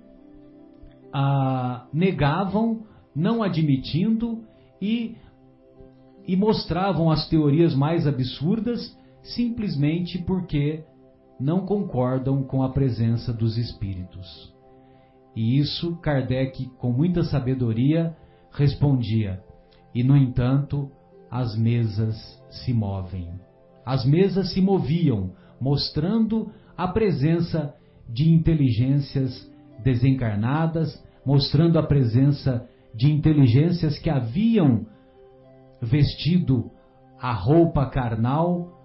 ah, 1.11 1.87
negavam, 1.95 2.83
não 3.17 3.43
admitindo 3.43 4.43
e, 4.79 5.17
e 6.27 6.37
mostravam 6.37 7.11
as 7.11 7.27
teorias 7.31 7.75
mais 7.75 8.07
absurdas 8.07 8.95
simplesmente 9.23 10.19
porque 10.19 10.85
não 11.41 11.65
concordam 11.65 12.43
com 12.43 12.63
a 12.63 12.69
presença 12.69 13.33
dos 13.33 13.57
espíritos. 13.57 14.55
E 15.35 15.59
isso 15.59 15.97
Kardec, 15.97 16.67
com 16.79 16.93
muita 16.93 17.23
sabedoria, 17.25 18.15
respondia: 18.53 19.43
e 19.95 20.03
no 20.03 20.17
entanto, 20.17 20.91
as 21.31 21.57
mesas 21.57 22.17
se 22.51 22.73
movem. 22.73 23.31
As 23.87 24.05
mesas 24.05 24.53
se 24.53 24.61
moviam, 24.61 25.31
mostrando 25.61 26.53
a 26.77 26.89
presença 26.89 27.75
de 28.09 28.31
inteligências 28.31 29.49
desencarnadas, 29.83 31.03
mostrando 31.25 31.79
a 31.79 31.83
presença 31.83 32.69
de 32.95 33.11
inteligências 33.11 33.99
que 33.99 34.11
haviam 34.11 34.87
vestido 35.81 36.71
a 37.21 37.33
roupa 37.33 37.87
carnal 37.87 38.80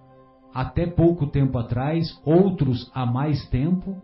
até 0.56 0.86
pouco 0.86 1.28
tempo 1.28 1.58
atrás, 1.58 2.08
outros 2.24 2.90
há 2.96 3.06
mais 3.06 3.46
tempo, 3.50 4.02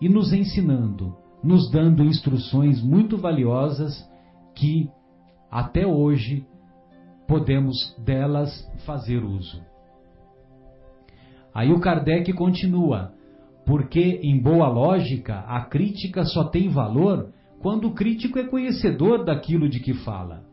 e 0.00 0.08
nos 0.08 0.32
ensinando, 0.32 1.14
nos 1.44 1.70
dando 1.70 2.02
instruções 2.02 2.82
muito 2.82 3.18
valiosas 3.18 4.08
que 4.54 4.88
até 5.50 5.86
hoje 5.86 6.46
podemos 7.28 7.76
delas 7.98 8.66
fazer 8.86 9.22
uso. 9.22 9.60
Aí 11.52 11.70
o 11.70 11.80
Kardec 11.80 12.32
continua, 12.32 13.12
porque 13.66 14.20
em 14.22 14.40
boa 14.40 14.68
lógica 14.68 15.40
a 15.40 15.66
crítica 15.66 16.24
só 16.24 16.44
tem 16.44 16.70
valor 16.70 17.30
quando 17.60 17.88
o 17.88 17.94
crítico 17.94 18.38
é 18.38 18.44
conhecedor 18.44 19.22
daquilo 19.22 19.68
de 19.68 19.80
que 19.80 19.92
fala. 19.92 20.44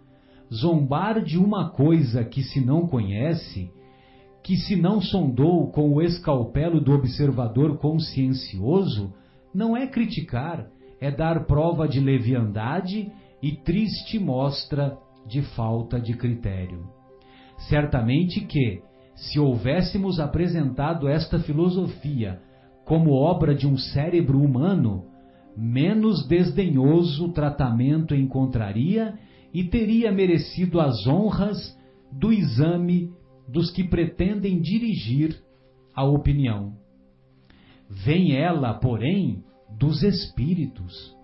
Zombar 0.54 1.24
de 1.24 1.38
uma 1.38 1.70
coisa 1.70 2.26
que 2.26 2.44
se 2.44 2.60
não 2.60 2.86
conhece, 2.86 3.72
que 4.48 4.56
se 4.56 4.78
não 4.78 5.02
sondou 5.02 5.70
com 5.72 5.94
o 5.94 6.02
escalpelo 6.02 6.80
do 6.80 6.94
observador 6.94 7.78
consciencioso, 7.80 9.14
não 9.54 9.76
é 9.76 9.86
criticar, 9.86 10.68
é 11.02 11.12
dar 11.12 11.46
prova 11.46 11.86
de 11.86 12.00
leviandade 12.00 13.12
e 13.44 13.52
triste 13.52 14.18
mostra 14.18 14.98
de 15.28 15.42
falta 15.42 16.00
de 16.00 16.14
critério. 16.14 16.88
Certamente 17.68 18.40
que, 18.40 18.82
se 19.18 19.38
houvéssemos 19.38 20.18
apresentado 20.18 21.10
esta 21.10 21.40
filosofia 21.40 22.40
como 22.86 23.12
obra 23.12 23.54
de 23.54 23.68
um 23.68 23.76
cérebro 23.76 24.40
humano, 24.40 25.04
menos 25.58 26.26
desdenhoso 26.26 27.34
tratamento 27.34 28.16
encontraria 28.16 29.14
e 29.54 29.66
teria 29.66 30.10
merecido 30.10 30.80
as 30.80 31.06
honras 31.06 31.78
do 32.10 32.32
exame 32.32 33.12
dos 33.48 33.72
que 33.72 33.84
pretendem 33.84 34.60
dirigir 34.62 35.42
a 35.96 36.04
opinião. 36.04 36.78
Vem 37.90 38.36
ela, 38.36 38.74
porém, 38.74 39.44
dos 39.78 40.04
espíritos. 40.04 41.16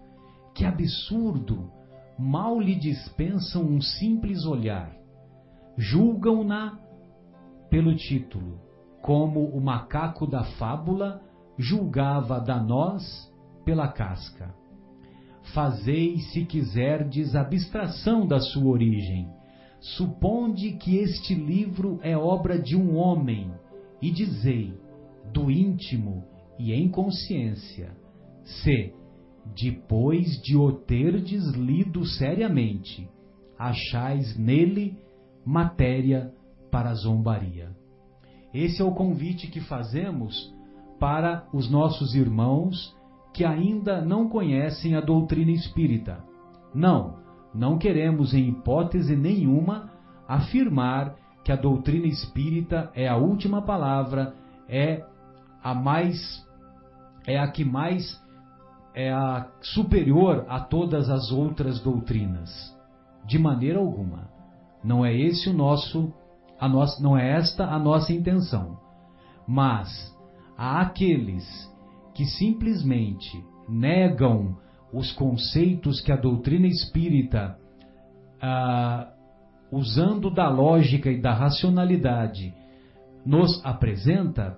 Que 0.56 0.66
absurdo! 0.66 1.70
mal 2.18 2.60
lhe 2.60 2.76
dispensam 2.76 3.64
um 3.64 3.82
simples 3.82 4.46
olhar. 4.46 4.96
Julgam-na 5.78 6.80
pelo 7.70 7.96
título, 7.96 8.60
como 9.02 9.46
o 9.46 9.60
macaco 9.60 10.28
da 10.28 10.44
fábula 10.44 11.22
julgava 11.58 12.40
da 12.40 12.62
noz 12.62 13.04
pela 13.66 13.88
casca. 13.88 14.54
Fazei, 15.54 16.18
se 16.20 16.46
quiserdes, 16.46 17.36
abstração 17.36 18.26
da 18.26 18.40
sua 18.40 18.72
origem. 18.72 19.30
Suponde 19.84 20.72
que 20.78 20.96
este 20.96 21.36
livro 21.36 22.00
é 22.02 22.18
obra 22.18 22.58
de 22.58 22.74
um 22.74 22.96
homem, 22.96 23.52
e 24.02 24.12
dizei, 24.12 24.74
do 25.34 25.52
íntimo 25.52 26.24
e 26.58 26.72
em 26.72 26.88
consciência, 26.88 27.92
se 28.46 28.94
depois 29.54 30.42
de 30.42 30.56
o 30.56 30.72
terdes 30.72 31.44
lido 31.50 32.06
seriamente, 32.06 33.10
achais 33.60 34.38
nele 34.38 34.98
matéria 35.46 36.34
para 36.72 36.94
zombaria. 36.94 37.70
Esse 38.54 38.82
é 38.82 38.86
o 38.86 38.94
convite 38.94 39.48
que 39.48 39.60
fazemos 39.60 40.34
para 40.98 41.46
os 41.54 41.70
nossos 41.70 42.16
irmãos 42.16 42.96
que 43.34 43.44
ainda 43.44 44.00
não 44.00 44.30
conhecem 44.30 44.96
a 44.96 45.02
doutrina 45.02 45.52
espírita. 45.52 46.24
Não, 46.74 47.23
não 47.54 47.78
queremos 47.78 48.34
em 48.34 48.50
hipótese 48.50 49.16
nenhuma 49.16 49.92
afirmar 50.28 51.16
que 51.44 51.52
a 51.52 51.56
doutrina 51.56 52.08
espírita 52.08 52.90
é 52.96 53.08
a 53.08 53.18
última 53.18 53.62
palavra, 53.62 54.34
é 54.68 55.06
a 55.62 55.74
mais 55.74 56.44
é 57.26 57.40
a 57.40 57.48
que 57.50 57.64
mais 57.64 58.22
é 58.94 59.12
a 59.12 59.48
superior 59.62 60.46
a 60.48 60.60
todas 60.60 61.10
as 61.10 61.32
outras 61.32 61.80
doutrinas. 61.80 62.50
De 63.26 63.40
maneira 63.40 63.80
alguma. 63.80 64.30
Não 64.84 65.06
é 65.06 65.16
esse 65.16 65.50
o 65.50 65.54
nosso, 65.54 66.14
a 66.60 66.68
nossa, 66.68 67.02
não 67.02 67.18
é 67.18 67.38
esta 67.38 67.66
a 67.66 67.80
nossa 67.80 68.12
intenção. 68.12 68.78
Mas 69.48 69.90
há 70.58 70.82
aqueles 70.82 71.46
que 72.14 72.26
simplesmente 72.26 73.44
negam 73.68 74.58
os 74.94 75.12
conceitos 75.12 76.00
que 76.00 76.12
a 76.12 76.16
doutrina 76.16 76.68
espírita, 76.68 77.58
ah, 78.40 79.12
usando 79.72 80.30
da 80.30 80.48
lógica 80.50 81.10
e 81.10 81.20
da 81.20 81.34
racionalidade, 81.34 82.54
nos 83.26 83.60
apresenta, 83.66 84.58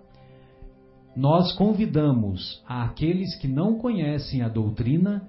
nós 1.16 1.54
convidamos 1.54 2.62
aqueles 2.68 3.36
que 3.38 3.48
não 3.48 3.78
conhecem 3.78 4.42
a 4.42 4.50
doutrina 4.50 5.26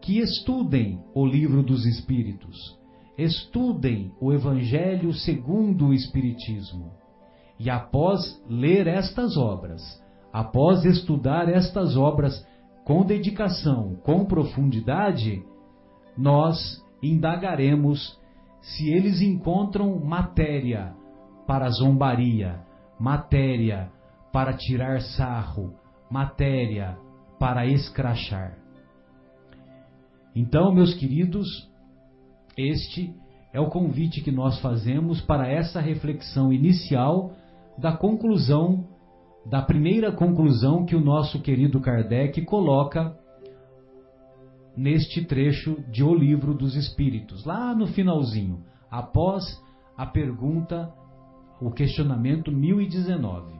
que 0.00 0.18
estudem 0.18 1.02
o 1.14 1.26
livro 1.26 1.62
dos 1.62 1.84
Espíritos, 1.84 2.78
estudem 3.18 4.12
o 4.20 4.32
Evangelho 4.32 5.12
segundo 5.12 5.88
o 5.88 5.92
Espiritismo. 5.92 6.92
E 7.58 7.68
após 7.68 8.40
ler 8.48 8.86
estas 8.86 9.36
obras, 9.36 9.82
após 10.32 10.84
estudar 10.84 11.48
estas 11.48 11.96
obras 11.96 12.46
com 12.86 13.04
dedicação, 13.04 13.96
com 14.04 14.24
profundidade, 14.24 15.44
nós 16.16 16.56
indagaremos 17.02 18.16
se 18.60 18.88
eles 18.88 19.20
encontram 19.20 19.98
matéria 19.98 20.94
para 21.48 21.68
zombaria, 21.68 22.60
matéria 22.98 23.90
para 24.32 24.52
tirar 24.52 25.00
sarro, 25.00 25.74
matéria 26.08 26.96
para 27.40 27.66
escrachar. 27.66 28.56
Então, 30.32 30.72
meus 30.72 30.94
queridos, 30.94 31.68
este 32.56 33.12
é 33.52 33.58
o 33.58 33.68
convite 33.68 34.20
que 34.22 34.30
nós 34.30 34.60
fazemos 34.60 35.20
para 35.20 35.48
essa 35.48 35.80
reflexão 35.80 36.52
inicial 36.52 37.32
da 37.76 37.96
conclusão, 37.96 38.86
da 39.48 39.62
primeira 39.62 40.10
conclusão 40.10 40.84
que 40.84 40.96
o 40.96 41.00
nosso 41.00 41.40
querido 41.40 41.80
Kardec 41.80 42.44
coloca 42.44 43.16
neste 44.76 45.24
trecho 45.24 45.82
de 45.90 46.02
O 46.02 46.14
Livro 46.14 46.52
dos 46.52 46.74
Espíritos, 46.74 47.44
lá 47.44 47.74
no 47.74 47.86
finalzinho, 47.86 48.64
após 48.90 49.44
a 49.96 50.04
pergunta, 50.04 50.92
o 51.60 51.70
questionamento 51.70 52.50
1019. 52.50 53.54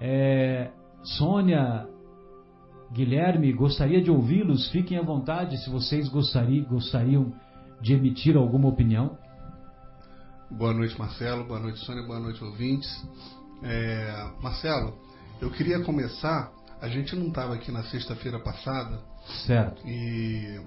É, 0.00 0.72
Sônia, 1.02 1.86
Guilherme, 2.92 3.52
gostaria 3.52 4.02
de 4.02 4.10
ouvi-los. 4.10 4.68
Fiquem 4.70 4.98
à 4.98 5.02
vontade 5.02 5.56
se 5.58 5.70
vocês 5.70 6.08
gostariam, 6.08 6.64
gostariam 6.64 7.32
de 7.80 7.94
emitir 7.94 8.36
alguma 8.36 8.68
opinião. 8.68 9.16
Boa 10.50 10.72
noite, 10.72 10.98
Marcelo. 10.98 11.44
Boa 11.44 11.60
noite, 11.60 11.78
Sônia. 11.80 12.04
Boa 12.04 12.18
noite, 12.18 12.42
ouvintes. 12.42 12.88
É, 13.62 14.30
Marcelo, 14.42 14.94
eu 15.40 15.50
queria 15.50 15.80
começar. 15.80 16.50
A 16.80 16.88
gente 16.88 17.16
não 17.16 17.28
estava 17.28 17.54
aqui 17.54 17.72
na 17.72 17.82
sexta-feira 17.84 18.38
passada. 18.38 19.00
Certo. 19.46 19.82
E 19.86 20.60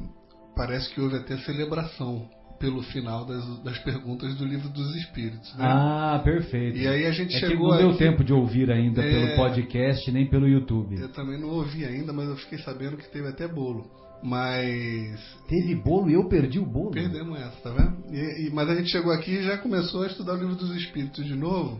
parece 0.56 0.90
que 0.94 1.00
houve 1.00 1.16
até 1.18 1.38
celebração 1.38 2.28
pelo 2.60 2.82
final 2.82 3.26
das, 3.26 3.64
das 3.64 3.78
perguntas 3.80 4.36
do 4.36 4.44
livro 4.46 4.68
dos 4.70 4.94
Espíritos. 4.98 5.56
Né? 5.56 5.64
Ah, 5.66 6.20
perfeito. 6.24 6.78
E 6.78 6.88
aí 6.88 7.06
a 7.06 7.12
gente 7.12 7.34
é 7.36 7.40
chegou. 7.40 7.68
Que 7.70 7.72
não 7.74 7.78
deu 7.78 7.90
aqui, 7.92 8.00
tempo 8.00 8.24
de 8.24 8.34
ouvir 8.34 8.70
ainda 8.70 9.02
É. 9.02 9.10
pelo 9.10 9.36
podcast 9.38 10.12
nem 10.12 10.28
pelo 10.28 10.48
YouTube. 10.48 11.00
Eu 11.00 11.10
também 11.10 11.40
não 11.40 11.50
ouvi 11.50 11.86
ainda, 11.86 12.12
mas 12.12 12.28
eu 12.28 12.36
fiquei 12.36 12.58
sabendo 12.60 12.98
que 12.98 13.08
teve 13.10 13.28
até 13.30 13.48
bolo. 13.48 13.90
Mas 14.22 15.18
Teve 15.48 15.76
bolo 15.76 16.10
e 16.10 16.14
eu 16.16 16.28
perdi 16.28 16.60
o 16.60 16.66
bolo. 16.66 16.92
perdemos 16.92 17.40
essa, 17.40 17.56
tá 17.64 17.70
vendo? 17.72 18.14
E- 18.14 18.48
e- 18.48 18.50
mas 18.52 18.70
a 18.70 18.76
gente 18.76 18.90
chegou 18.90 19.14
aqui 19.14 19.32
e 19.32 19.44
já 19.44 19.58
começou 19.60 20.04
a 20.04 20.08
estudar 20.08 20.34
o 20.34 20.38
livro 20.38 20.56
dos 20.56 20.76
Espíritos 20.76 21.26
de 21.26 21.36
novo. 21.36 21.80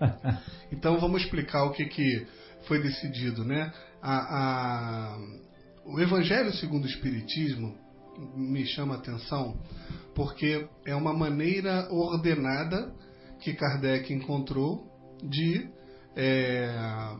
Então 0.72 0.98
vamos 1.00 1.22
explicar 1.22 1.64
o 1.64 1.72
que, 1.72 1.84
que 1.86 2.26
foi 2.66 2.80
decidido, 2.82 3.44
né? 3.44 3.72
A, 4.02 4.16
a- 4.18 5.18
o 5.84 5.98
Evangelho 6.00 6.52
segundo 6.54 6.84
o 6.84 6.88
Espiritismo 6.88 7.76
me 8.36 8.64
chama 8.66 8.94
a 8.94 8.98
atenção 8.98 9.58
porque 10.14 10.66
é 10.86 10.94
uma 10.94 11.12
maneira 11.12 11.88
ordenada 11.90 12.92
que 13.40 13.54
Kardec 13.54 14.12
encontrou 14.12 14.86
de 15.22 15.68
é, 16.16 17.14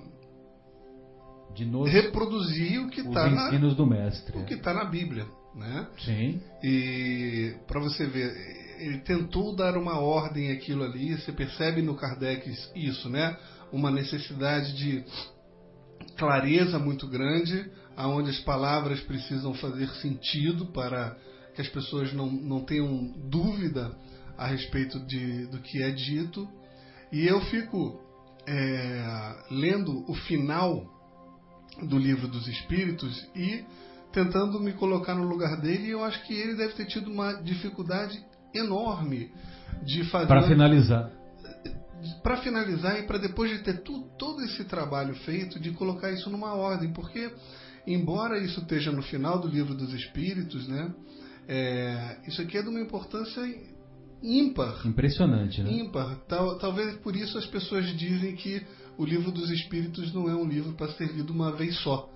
De 1.55 1.65
novo, 1.65 1.87
reproduzir 1.87 2.81
o 2.81 2.89
que 2.91 3.01
está 3.01 3.29
na, 3.31 3.51
do 3.51 3.87
mestre. 3.87 4.37
o 4.39 4.45
que 4.45 4.57
tá 4.57 4.73
na 4.75 4.85
Bíblia, 4.85 5.27
né? 5.55 5.87
Sim. 6.01 6.41
E 6.63 7.55
para 7.67 7.81
você 7.81 8.07
ver, 8.07 8.31
ele 8.81 8.99
tentou 8.99 9.55
dar 9.55 9.77
uma 9.77 9.99
ordem 9.99 10.51
àquilo 10.51 10.83
ali, 10.83 11.17
você 11.17 11.33
percebe 11.33 11.83
no 11.83 11.95
Kardec 11.95 12.51
isso, 12.75 13.09
né? 13.09 13.37
Uma 13.71 13.91
necessidade 13.91 14.73
de 14.77 15.05
clareza 16.17 16.79
muito 16.79 17.07
grande, 17.07 17.71
aonde 17.97 18.31
as 18.31 18.41
palavras 18.41 19.01
precisam 19.01 19.53
fazer 19.55 19.89
sentido 20.01 20.67
para 20.67 21.17
que 21.55 21.61
as 21.61 21.69
pessoas 21.69 22.13
não, 22.13 22.31
não 22.31 22.65
tenham 22.65 23.13
dúvida 23.29 23.95
a 24.37 24.47
respeito 24.47 24.99
de, 25.01 25.47
do 25.47 25.59
que 25.59 25.83
é 25.83 25.91
dito. 25.91 26.49
E 27.13 27.27
eu 27.27 27.41
fico 27.43 28.01
é, 28.47 29.45
lendo 29.51 30.11
o 30.11 30.15
final 30.15 30.85
do 31.83 31.99
livro 31.99 32.27
dos 32.29 32.49
Espíritos 32.49 33.29
e 33.37 33.65
tentando 34.13 34.59
me 34.59 34.73
colocar 34.73 35.15
no 35.15 35.25
lugar 35.25 35.61
dele, 35.61 35.87
e 35.87 35.91
eu 35.91 36.03
acho 36.03 36.25
que 36.25 36.35
ele 36.35 36.55
deve 36.55 36.73
ter 36.75 36.87
tido 36.87 37.11
uma 37.11 37.35
dificuldade 37.35 38.21
enorme 38.55 39.31
de 39.85 40.05
fazer 40.05 40.27
Para 40.27 40.43
finalizar. 40.43 41.11
para 42.23 42.37
finalizar 42.39 42.99
e 42.99 43.07
para 43.07 43.19
depois 43.19 43.51
de 43.51 43.59
ter 43.63 43.83
tu, 43.83 44.09
todo 44.19 44.43
esse 44.43 44.65
trabalho 44.65 45.15
feito 45.17 45.59
de 45.61 45.71
colocar 45.73 46.11
isso 46.11 46.31
numa 46.31 46.55
ordem, 46.55 46.93
porque 46.93 47.31
embora 47.87 48.39
isso 48.39 48.61
esteja 48.61 48.91
no 48.91 49.03
final 49.03 49.39
do 49.39 49.49
livro 49.49 49.75
dos 49.75 49.93
Espíritos, 49.93 50.67
né, 50.69 50.93
é, 51.49 52.19
isso 52.27 52.41
aqui 52.43 52.59
é 52.59 52.63
de 52.63 52.69
uma 52.69 52.81
importância 52.81 53.43
ímpar, 54.23 54.87
Impressionante, 54.87 55.63
né? 55.63 55.73
ímpar. 55.73 56.17
Tal, 56.29 56.59
talvez 56.59 56.97
por 56.99 57.17
isso 57.17 57.39
as 57.39 57.47
pessoas 57.47 57.87
dizem 57.97 58.37
que 58.37 58.63
o 58.99 59.05
livro 59.05 59.31
dos 59.33 59.51
Espíritos 59.51 60.13
não 60.13 60.29
é 60.29 60.35
um 60.35 60.47
livro 60.47 60.73
para 60.75 60.93
ser 60.93 61.11
lido 61.13 61.33
uma 61.33 61.53
vez 61.53 61.77
só. 61.81 62.11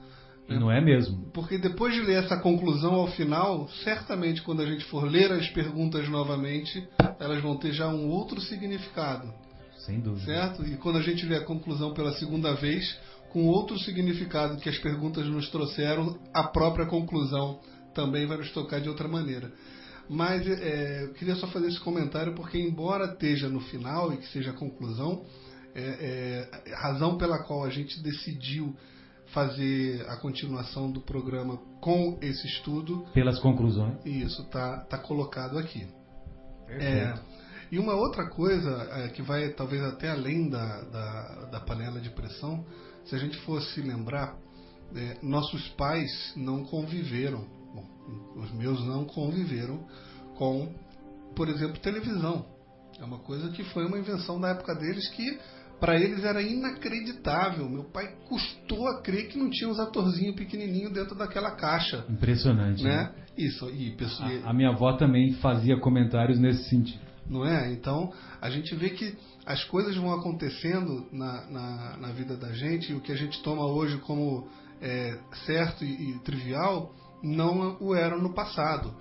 E 0.48 0.58
não 0.58 0.70
é 0.70 0.80
mesmo. 0.80 1.30
Porque 1.32 1.56
depois 1.56 1.94
de 1.94 2.02
ler 2.02 2.22
essa 2.22 2.36
conclusão 2.36 2.94
ao 2.94 3.06
final, 3.08 3.68
certamente 3.82 4.42
quando 4.42 4.60
a 4.60 4.66
gente 4.66 4.84
for 4.86 5.04
ler 5.10 5.32
as 5.32 5.48
perguntas 5.48 6.08
novamente, 6.08 6.86
elas 7.18 7.42
vão 7.42 7.56
ter 7.56 7.72
já 7.72 7.88
um 7.88 8.08
outro 8.08 8.40
significado, 8.42 9.32
Sem 9.78 10.00
dúvida. 10.00 10.26
certo? 10.26 10.64
E 10.66 10.76
quando 10.76 10.98
a 10.98 11.02
gente 11.02 11.24
vê 11.24 11.36
a 11.36 11.44
conclusão 11.44 11.94
pela 11.94 12.12
segunda 12.12 12.52
vez, 12.54 12.98
com 13.32 13.46
outro 13.46 13.78
significado 13.78 14.58
que 14.58 14.68
as 14.68 14.78
perguntas 14.78 15.26
nos 15.26 15.48
trouxeram, 15.48 16.18
a 16.32 16.44
própria 16.44 16.86
conclusão 16.86 17.58
também 17.94 18.26
vai 18.26 18.36
nos 18.36 18.50
tocar 18.50 18.80
de 18.80 18.88
outra 18.88 19.08
maneira. 19.08 19.50
Mas 20.08 20.46
é, 20.46 21.04
eu 21.04 21.14
queria 21.14 21.34
só 21.36 21.46
fazer 21.46 21.68
esse 21.68 21.80
comentário 21.80 22.34
porque, 22.34 22.58
embora 22.58 23.06
esteja 23.06 23.48
no 23.48 23.60
final 23.60 24.12
e 24.12 24.18
que 24.18 24.28
seja 24.28 24.50
a 24.50 24.54
conclusão, 24.54 25.24
é, 25.74 26.48
é, 26.66 26.72
a 26.74 26.80
razão 26.82 27.16
pela 27.16 27.42
qual 27.44 27.64
a 27.64 27.70
gente 27.70 28.00
decidiu 28.02 28.76
fazer 29.34 30.08
a 30.08 30.16
continuação 30.16 30.90
do 30.90 31.00
programa 31.00 31.58
com 31.80 32.16
esse 32.22 32.46
estudo, 32.46 33.04
Pelas 33.12 33.38
conclusões. 33.40 33.98
e 34.06 34.22
isso 34.22 34.40
está 34.42 34.78
tá 34.84 34.96
colocado 34.96 35.58
aqui. 35.58 35.86
É, 36.68 37.12
e 37.70 37.78
uma 37.78 37.94
outra 37.94 38.30
coisa 38.30 38.70
é, 38.92 39.08
que 39.08 39.20
vai 39.20 39.50
talvez 39.50 39.82
até 39.82 40.08
além 40.08 40.48
da, 40.48 40.80
da, 40.82 41.44
da 41.50 41.60
panela 41.60 42.00
de 42.00 42.08
pressão, 42.10 42.64
se 43.04 43.14
a 43.14 43.18
gente 43.18 43.36
fosse 43.40 43.82
lembrar, 43.82 44.36
é, 44.94 45.18
nossos 45.22 45.68
pais 45.70 46.32
não 46.36 46.64
conviveram, 46.64 47.44
bom, 47.74 47.84
os 48.36 48.52
meus 48.52 48.82
não 48.86 49.04
conviveram 49.04 49.84
com, 50.36 50.72
por 51.34 51.48
exemplo, 51.48 51.78
televisão. 51.80 52.46
É 52.98 53.04
uma 53.04 53.18
coisa 53.18 53.48
que 53.50 53.64
foi 53.64 53.84
uma 53.86 53.98
invenção 53.98 54.40
da 54.40 54.50
época 54.50 54.74
deles 54.76 55.08
que 55.10 55.38
para 55.80 55.98
eles 55.98 56.24
era 56.24 56.40
inacreditável. 56.42 57.68
Meu 57.68 57.84
pai 57.84 58.14
custou 58.28 58.86
a 58.88 59.02
crer 59.02 59.28
que 59.28 59.38
não 59.38 59.50
tinha 59.50 59.68
uns 59.68 59.78
atorzinhos 59.78 60.34
pequenininho 60.36 60.90
dentro 60.92 61.14
daquela 61.14 61.52
caixa, 61.52 62.04
Impressionante. 62.08 62.82
né? 62.82 63.12
Isso 63.36 63.68
e 63.70 63.90
pessoa, 63.92 64.28
A, 64.44 64.50
a 64.50 64.52
minha 64.52 64.70
avó 64.70 64.92
também 64.96 65.32
fazia 65.34 65.78
comentários 65.78 66.38
nesse 66.38 66.68
sentido. 66.68 67.02
não 67.28 67.44
é? 67.44 67.72
Então 67.72 68.12
a 68.40 68.48
gente 68.50 68.74
vê 68.76 68.90
que 68.90 69.16
as 69.44 69.64
coisas 69.64 69.96
vão 69.96 70.12
acontecendo 70.12 71.06
na, 71.12 71.50
na, 71.50 71.96
na 71.98 72.08
vida 72.12 72.36
da 72.36 72.52
gente 72.52 72.92
e 72.92 72.94
o 72.94 73.00
que 73.00 73.12
a 73.12 73.16
gente 73.16 73.42
toma 73.42 73.66
hoje 73.66 73.98
como 73.98 74.46
é, 74.80 75.18
certo 75.46 75.84
e, 75.84 76.10
e 76.10 76.18
trivial 76.20 76.94
não 77.22 77.76
o 77.80 77.94
era 77.94 78.16
no 78.18 78.32
passado. 78.34 78.94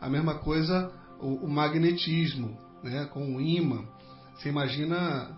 A 0.00 0.08
mesma 0.08 0.34
coisa 0.38 0.92
o, 1.20 1.46
o 1.46 1.50
magnetismo, 1.50 2.56
né? 2.84 3.06
Com 3.06 3.36
o 3.36 3.40
ímã. 3.40 3.84
Você 4.36 4.48
imagina 4.50 5.30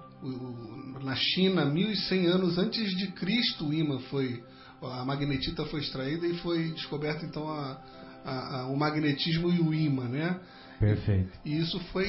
na 1.02 1.14
China, 1.16 1.64
1100 1.64 2.26
anos 2.26 2.58
antes 2.58 2.90
de 2.96 3.08
Cristo, 3.12 3.66
o 3.68 3.72
ímã 3.74 3.98
foi 4.10 4.42
a 4.82 5.04
magnetita 5.04 5.64
foi 5.66 5.80
extraída 5.80 6.26
e 6.26 6.34
foi 6.38 6.70
descoberto 6.70 7.24
então 7.24 7.48
a, 7.50 7.78
a- 8.24 8.60
a- 8.60 8.66
o 8.66 8.76
magnetismo 8.76 9.50
e 9.50 9.60
o 9.60 9.74
ímã, 9.74 10.08
né? 10.08 10.40
Perfeito. 10.78 11.28
E 11.44 11.58
isso 11.58 11.78
foi 11.92 12.06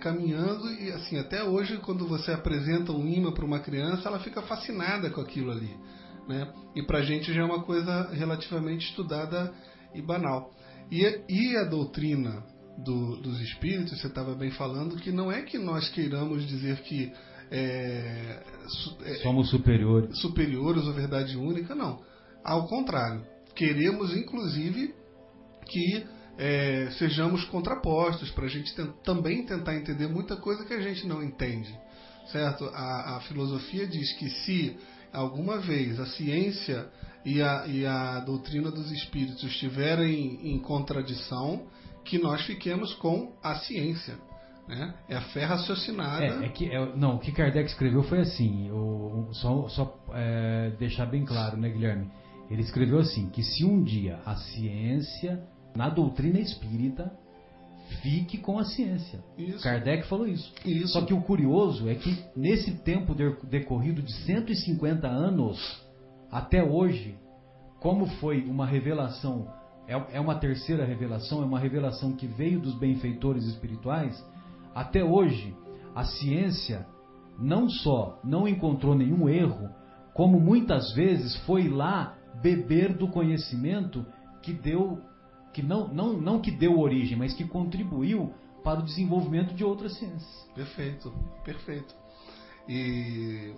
caminhando 0.00 0.70
e 0.72 0.90
assim 0.92 1.18
até 1.18 1.44
hoje 1.44 1.76
quando 1.78 2.06
você 2.06 2.32
apresenta 2.32 2.92
um 2.92 3.06
imã 3.06 3.30
para 3.32 3.44
uma 3.44 3.60
criança, 3.60 4.08
ela 4.08 4.18
fica 4.20 4.40
fascinada 4.42 5.10
com 5.10 5.20
aquilo 5.20 5.50
ali, 5.50 5.76
né? 6.26 6.50
E 6.74 6.82
para 6.82 7.00
a 7.00 7.02
gente 7.02 7.32
já 7.32 7.42
é 7.42 7.44
uma 7.44 7.62
coisa 7.62 8.08
relativamente 8.14 8.86
estudada 8.88 9.52
e 9.94 10.00
banal. 10.00 10.50
E, 10.90 11.02
e 11.28 11.56
a 11.58 11.64
doutrina 11.64 12.42
do- 12.78 13.16
dos 13.18 13.38
espíritos, 13.42 14.00
você 14.00 14.06
estava 14.06 14.34
bem 14.34 14.50
falando, 14.52 14.96
que 14.96 15.12
não 15.12 15.30
é 15.30 15.42
que 15.42 15.58
nós 15.58 15.88
queiramos 15.90 16.46
dizer 16.46 16.80
que 16.82 17.12
é, 17.50 18.42
é, 19.04 19.14
Somos 19.22 19.50
superiores. 19.50 20.18
superiores 20.18 20.84
ou 20.84 20.92
verdade 20.92 21.36
única, 21.36 21.74
não. 21.74 22.02
Ao 22.42 22.66
contrário, 22.66 23.24
queremos 23.54 24.16
inclusive 24.16 24.94
que 25.66 26.06
é, 26.36 26.90
sejamos 26.98 27.44
contrapostos 27.44 28.30
para 28.30 28.46
a 28.46 28.48
gente 28.48 28.74
também 29.04 29.46
tentar 29.46 29.76
entender 29.76 30.08
muita 30.08 30.36
coisa 30.36 30.64
que 30.64 30.74
a 30.74 30.80
gente 30.80 31.06
não 31.06 31.22
entende, 31.22 31.72
certo? 32.32 32.64
A, 32.66 33.16
a 33.16 33.20
filosofia 33.20 33.86
diz 33.86 34.12
que 34.14 34.28
se 34.28 34.76
alguma 35.12 35.58
vez 35.58 35.98
a 36.00 36.06
ciência 36.06 36.88
e 37.24 37.40
a, 37.40 37.66
e 37.66 37.86
a 37.86 38.20
doutrina 38.20 38.70
dos 38.70 38.90
espíritos 38.90 39.42
estiverem 39.44 40.40
em 40.42 40.58
contradição, 40.58 41.66
que 42.04 42.18
nós 42.18 42.44
fiquemos 42.44 42.92
com 42.94 43.32
a 43.42 43.54
ciência. 43.56 44.18
Né? 44.68 44.94
É 45.08 45.16
a 45.16 45.20
fé 45.20 45.44
raciocinada. 45.44 46.24
É, 46.24 46.46
é 46.46 46.48
que, 46.48 46.70
é, 46.70 46.96
não, 46.96 47.16
o 47.16 47.18
que 47.18 47.32
Kardec 47.32 47.68
escreveu 47.68 48.02
foi 48.04 48.20
assim, 48.20 48.70
o, 48.70 49.28
só, 49.32 49.68
só 49.68 49.98
é, 50.12 50.70
deixar 50.78 51.06
bem 51.06 51.24
claro, 51.24 51.56
né, 51.56 51.68
Guilherme? 51.68 52.10
Ele 52.50 52.62
escreveu 52.62 52.98
assim, 52.98 53.28
que 53.30 53.42
se 53.42 53.64
um 53.64 53.82
dia 53.82 54.20
a 54.24 54.36
ciência, 54.36 55.42
na 55.76 55.88
doutrina 55.88 56.38
espírita, 56.38 57.12
fique 58.02 58.38
com 58.38 58.58
a 58.58 58.64
ciência. 58.64 59.20
Isso. 59.36 59.62
Kardec 59.62 60.06
falou 60.08 60.26
isso. 60.26 60.52
Isso. 60.64 60.88
Só 60.88 61.02
que 61.02 61.12
o 61.12 61.20
curioso 61.20 61.88
é 61.88 61.94
que 61.94 62.24
nesse 62.36 62.72
tempo 62.78 63.14
de- 63.14 63.36
decorrido 63.44 64.02
de 64.02 64.12
150 64.24 65.06
anos 65.06 65.58
até 66.30 66.62
hoje, 66.62 67.16
como 67.80 68.06
foi 68.06 68.42
uma 68.44 68.66
revelação, 68.66 69.46
é, 69.86 70.16
é 70.16 70.20
uma 70.20 70.36
terceira 70.36 70.84
revelação, 70.84 71.42
é 71.42 71.44
uma 71.44 71.58
revelação 71.58 72.12
que 72.12 72.26
veio 72.26 72.60
dos 72.60 72.74
benfeitores 72.78 73.44
espirituais, 73.44 74.24
até 74.74 75.04
hoje 75.04 75.54
a 75.94 76.04
ciência 76.04 76.86
não 77.38 77.68
só 77.68 78.18
não 78.24 78.48
encontrou 78.48 78.94
nenhum 78.94 79.28
erro, 79.28 79.68
como 80.12 80.40
muitas 80.40 80.92
vezes 80.92 81.36
foi 81.44 81.68
lá 81.68 82.16
beber 82.40 82.96
do 82.96 83.08
conhecimento 83.08 84.04
que 84.42 84.52
deu 84.52 85.00
que 85.52 85.62
não, 85.62 85.86
não, 85.86 86.12
não 86.14 86.40
que 86.40 86.50
deu 86.50 86.80
origem, 86.80 87.16
mas 87.16 87.32
que 87.32 87.44
contribuiu 87.44 88.34
para 88.64 88.80
o 88.80 88.82
desenvolvimento 88.82 89.54
de 89.54 89.62
outras 89.62 89.96
ciências. 89.96 90.50
Perfeito, 90.52 91.12
perfeito. 91.44 91.94
E 92.68 93.54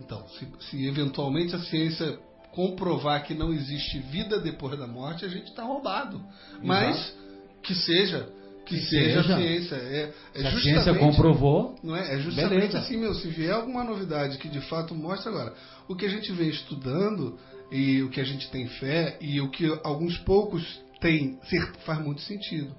então, 0.00 0.26
se, 0.28 0.48
se 0.70 0.86
eventualmente 0.86 1.54
a 1.54 1.58
ciência 1.58 2.18
comprovar 2.52 3.24
que 3.24 3.34
não 3.34 3.52
existe 3.52 3.98
vida 3.98 4.40
depois 4.40 4.78
da 4.78 4.86
morte, 4.86 5.24
a 5.24 5.28
gente 5.28 5.48
está 5.48 5.64
roubado. 5.64 6.16
Exato. 6.16 6.60
Mas 6.62 7.18
que 7.62 7.74
seja 7.74 8.32
que, 8.64 8.76
que 8.76 8.86
seja, 8.86 9.22
seja, 9.22 9.34
a 9.34 9.38
ciência. 9.38 9.74
É, 9.76 10.12
é 10.34 10.40
se 10.40 10.46
a 10.46 10.60
ciência 10.60 10.94
comprovou. 10.94 11.76
Não 11.82 11.94
é? 11.94 12.14
é 12.14 12.18
justamente 12.18 12.50
beleza. 12.50 12.78
assim, 12.78 12.96
meu. 12.96 13.14
Se 13.14 13.28
vier 13.28 13.52
alguma 13.52 13.84
novidade 13.84 14.38
que 14.38 14.48
de 14.48 14.60
fato 14.62 14.94
mostra 14.94 15.30
agora, 15.30 15.54
o 15.88 15.94
que 15.94 16.06
a 16.06 16.08
gente 16.08 16.32
vem 16.32 16.48
estudando 16.48 17.38
e 17.70 18.02
o 18.02 18.10
que 18.10 18.20
a 18.20 18.24
gente 18.24 18.50
tem 18.50 18.66
fé 18.66 19.18
e 19.20 19.40
o 19.40 19.50
que 19.50 19.66
alguns 19.82 20.18
poucos 20.18 20.82
têm, 21.00 21.38
faz 21.84 22.02
muito 22.02 22.20
sentido. 22.22 22.74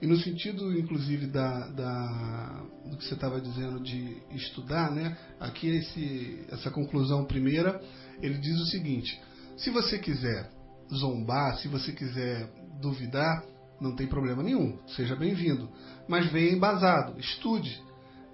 E 0.00 0.06
no 0.06 0.16
sentido, 0.18 0.78
inclusive, 0.78 1.26
da, 1.26 1.68
da 1.68 2.62
do 2.90 2.96
que 2.96 3.04
você 3.04 3.14
estava 3.14 3.40
dizendo 3.40 3.80
de 3.80 4.18
estudar, 4.32 4.90
né? 4.90 5.16
Aqui 5.40 5.68
esse, 5.68 6.44
essa 6.50 6.70
conclusão 6.70 7.24
primeira, 7.24 7.80
ele 8.20 8.38
diz 8.38 8.60
o 8.60 8.66
seguinte: 8.66 9.18
se 9.56 9.70
você 9.70 9.98
quiser 9.98 10.50
zombar, 10.92 11.56
se 11.58 11.68
você 11.68 11.92
quiser 11.92 12.50
duvidar, 12.80 13.42
não 13.80 13.94
tem 13.94 14.06
problema 14.06 14.42
nenhum, 14.42 14.78
seja 14.88 15.16
bem-vindo. 15.16 15.68
Mas 16.08 16.30
venha 16.30 16.52
embasado, 16.52 17.18
estude. 17.18 17.82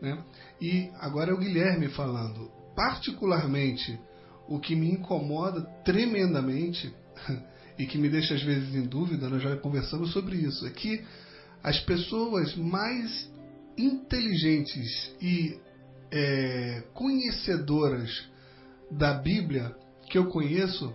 Né? 0.01 0.23
E 0.61 0.91
agora 0.99 1.31
é 1.31 1.35
o 1.35 1.39
Guilherme 1.39 1.89
falando. 1.89 2.51
Particularmente, 2.75 3.99
o 4.49 4.59
que 4.59 4.75
me 4.75 4.91
incomoda 4.91 5.63
tremendamente 5.85 6.93
e 7.79 7.87
que 7.87 7.99
me 7.99 8.09
deixa 8.09 8.35
às 8.35 8.43
vezes 8.43 8.75
em 8.75 8.87
dúvida, 8.87 9.29
nós 9.29 9.43
já 9.43 9.57
conversamos 9.57 10.13
sobre 10.13 10.37
isso, 10.37 10.67
é 10.67 10.71
que 10.71 11.05
as 11.63 11.79
pessoas 11.81 12.55
mais 12.57 13.31
inteligentes 13.77 15.15
e 15.21 15.59
é, 16.11 16.83
conhecedoras 16.93 18.29
da 18.91 19.15
Bíblia 19.15 19.75
que 20.09 20.19
eu 20.19 20.27
conheço 20.27 20.93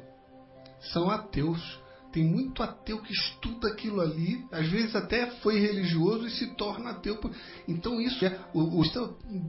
são 0.91 1.09
ateus. 1.09 1.79
Tem 2.15 2.23
muito 2.23 2.63
ateu 2.63 3.01
que 3.01 3.11
estuda 3.11 3.67
aquilo 3.67 3.99
ali, 3.99 4.41
às 4.49 4.69
vezes 4.69 4.95
até 4.95 5.31
foi 5.41 5.59
religioso 5.59 6.25
e 6.25 6.29
se 6.29 6.55
torna 6.55 6.91
ateu. 6.91 7.19
Então 7.67 7.99
isso 7.99 8.23
é 8.23 8.39
o, 8.53 8.79
o 8.79 8.83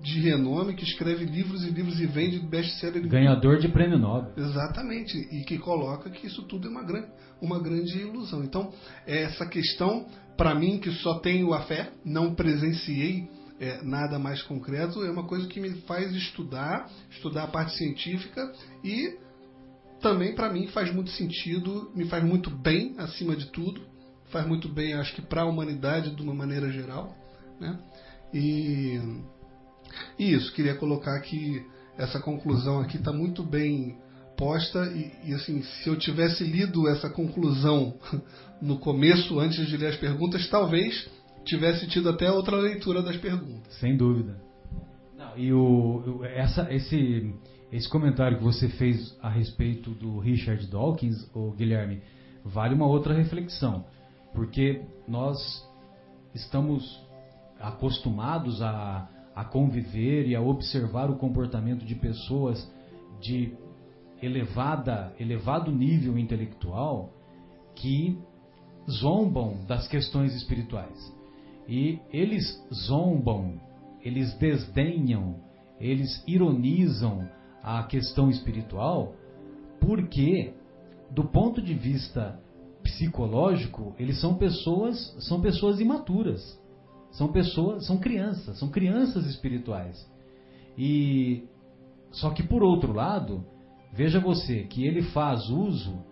de 0.03 0.19
renome 0.19 0.75
que 0.75 0.83
escreve 0.83 1.27
livros 1.27 1.63
e 1.63 1.71
livros 1.71 2.01
e 2.01 2.07
vende 2.07 2.41
best-seller. 2.41 3.07
Ganhador 3.07 3.59
de 3.59 3.69
prêmio 3.69 4.01
Nobel. 4.01 4.33
Exatamente, 4.37 5.17
e 5.17 5.45
que 5.45 5.59
coloca 5.59 6.11
que 6.11 6.27
isso 6.27 6.43
tudo 6.43 6.67
é 6.67 6.71
uma 6.73 6.83
grande, 6.83 7.07
uma 7.41 7.63
grande 7.63 8.01
ilusão. 8.01 8.43
Então, 8.43 8.73
essa 9.07 9.47
questão, 9.47 10.09
para 10.37 10.53
mim 10.53 10.81
que 10.81 10.91
só 10.91 11.21
tenho 11.21 11.55
a 11.55 11.63
fé, 11.63 11.93
não 12.05 12.35
presenciei 12.35 13.31
é, 13.61 13.81
nada 13.85 14.19
mais 14.19 14.43
concreto, 14.43 15.05
é 15.05 15.11
uma 15.13 15.25
coisa 15.25 15.47
que 15.47 15.61
me 15.61 15.71
faz 15.83 16.13
estudar, 16.17 16.91
estudar 17.13 17.45
a 17.45 17.47
parte 17.47 17.77
científica 17.77 18.53
e 18.83 19.25
também 20.01 20.35
para 20.35 20.53
mim 20.53 20.67
faz 20.69 20.93
muito 20.93 21.11
sentido, 21.11 21.91
me 21.95 22.07
faz 22.07 22.23
muito 22.25 22.51
bem 22.51 22.95
acima 22.99 23.35
de 23.37 23.47
tudo, 23.47 23.81
faz 24.31 24.47
muito 24.47 24.69
bem, 24.69 24.95
acho 24.95 25.15
que 25.15 25.23
para 25.23 25.43
a 25.43 25.47
humanidade 25.47 26.15
de 26.15 26.23
uma 26.23 26.35
maneira 26.35 26.71
geral, 26.71 27.17
né? 27.61 27.79
E, 28.33 29.01
e 30.19 30.33
isso, 30.33 30.53
queria 30.53 30.75
colocar 30.75 31.19
que 31.21 31.65
essa 31.97 32.21
conclusão 32.21 32.81
aqui 32.81 32.97
está 32.97 33.13
muito 33.13 33.43
bem 33.43 33.97
posta 34.37 34.85
e, 34.95 35.31
e, 35.31 35.35
assim, 35.35 35.63
se 35.63 35.89
eu 35.89 35.97
tivesse 35.97 36.45
lido 36.45 36.87
essa 36.89 37.09
conclusão 37.09 37.95
no 38.61 38.79
começo, 38.79 39.39
antes 39.39 39.67
de 39.67 39.77
ler 39.77 39.89
as 39.89 39.97
perguntas, 39.97 40.49
talvez 40.49 41.09
tivesse 41.45 41.87
tido 41.87 42.11
até 42.11 42.31
outra 42.31 42.57
leitura 42.57 43.03
das 43.03 43.17
perguntas. 43.17 43.73
Sem 43.79 43.97
dúvida. 43.97 44.37
Não, 45.17 45.39
e 45.39 45.53
o, 45.53 46.23
essa, 46.25 46.73
esse 46.73 47.35
esse 47.77 47.91
comentário 47.91 48.39
que 48.39 48.45
você 48.45 48.71
fez 48.71 49.15
a 49.23 49.29
respeito 49.29 49.91
do 49.91 50.19
Richard 50.19 50.67
Dawkins, 50.67 51.29
o 51.35 51.51
Guilherme, 51.51 52.01
vale 52.43 52.75
uma 52.75 52.87
outra 52.87 53.13
reflexão, 53.13 53.85
porque 54.33 54.81
nós 55.07 55.37
estamos 56.35 56.99
acostumados 57.61 58.63
a, 58.63 59.07
a 59.35 59.45
conviver 59.45 60.27
e 60.27 60.35
a 60.35 60.41
observar 60.41 61.11
o 61.11 61.17
comportamento 61.17 61.85
de 61.85 61.95
pessoas 61.95 62.67
de 63.21 63.53
elevada, 64.23 65.15
elevado 65.21 65.71
nível 65.71 66.19
intelectual 66.19 67.13
que 67.75 68.19
zombam 68.91 69.67
das 69.67 69.87
questões 69.87 70.35
espirituais. 70.35 71.15
E 71.69 71.99
eles 72.11 72.59
zombam, 72.73 73.61
eles 74.01 74.33
desdenham, 74.39 75.37
eles 75.79 76.25
ironizam 76.27 77.36
a 77.67 77.83
questão 77.83 78.31
espiritual, 78.31 79.13
porque 79.81 80.55
do 81.11 81.25
ponto 81.25 81.61
de 81.61 81.75
vista 81.75 82.41
psicológico, 82.81 83.93
eles 83.99 84.21
são 84.21 84.37
pessoas, 84.37 84.97
são 85.27 85.41
pessoas 85.41 85.81
imaturas. 85.81 86.41
São 87.11 87.33
pessoas, 87.33 87.85
são 87.85 87.99
crianças, 87.99 88.59
são 88.59 88.69
crianças 88.69 89.27
espirituais. 89.27 89.97
E 90.79 91.45
só 92.13 92.31
que 92.31 92.43
por 92.43 92.63
outro 92.63 92.93
lado, 92.93 93.45
veja 93.93 94.21
você 94.21 94.63
que 94.65 94.87
ele 94.87 95.03
faz 95.03 95.49
uso 95.49 96.05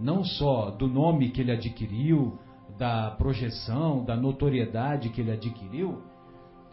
não 0.00 0.24
só 0.24 0.70
do 0.70 0.88
nome 0.88 1.30
que 1.30 1.42
ele 1.42 1.52
adquiriu, 1.52 2.38
da 2.78 3.10
projeção, 3.10 4.02
da 4.02 4.16
notoriedade 4.16 5.10
que 5.10 5.20
ele 5.20 5.32
adquiriu, 5.32 6.02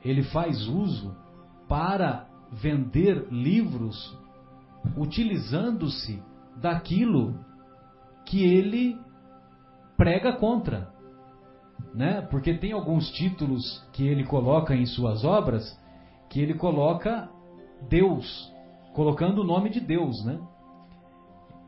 ele 0.04 0.24
faz 0.24 0.66
uso 0.68 1.14
para 1.68 2.30
vender 2.52 3.28
livros 3.30 4.18
utilizando-se 4.96 6.22
daquilo 6.58 7.40
que 8.26 8.44
ele 8.44 9.00
prega 9.98 10.34
contra. 10.34 10.90
Né? 11.94 12.22
Porque 12.30 12.54
tem 12.54 12.72
alguns 12.72 13.10
títulos 13.12 13.86
que 13.94 14.08
ele 14.08 14.26
coloca 14.26 14.76
em 14.76 14.86
suas 14.86 15.24
obras 15.24 15.80
que 16.30 16.40
ele 16.40 16.54
coloca 16.54 17.30
Deus, 17.90 18.54
colocando 18.94 19.42
o 19.42 19.44
nome 19.44 19.70
de 19.70 19.80
Deus, 19.80 20.24
né? 20.24 20.40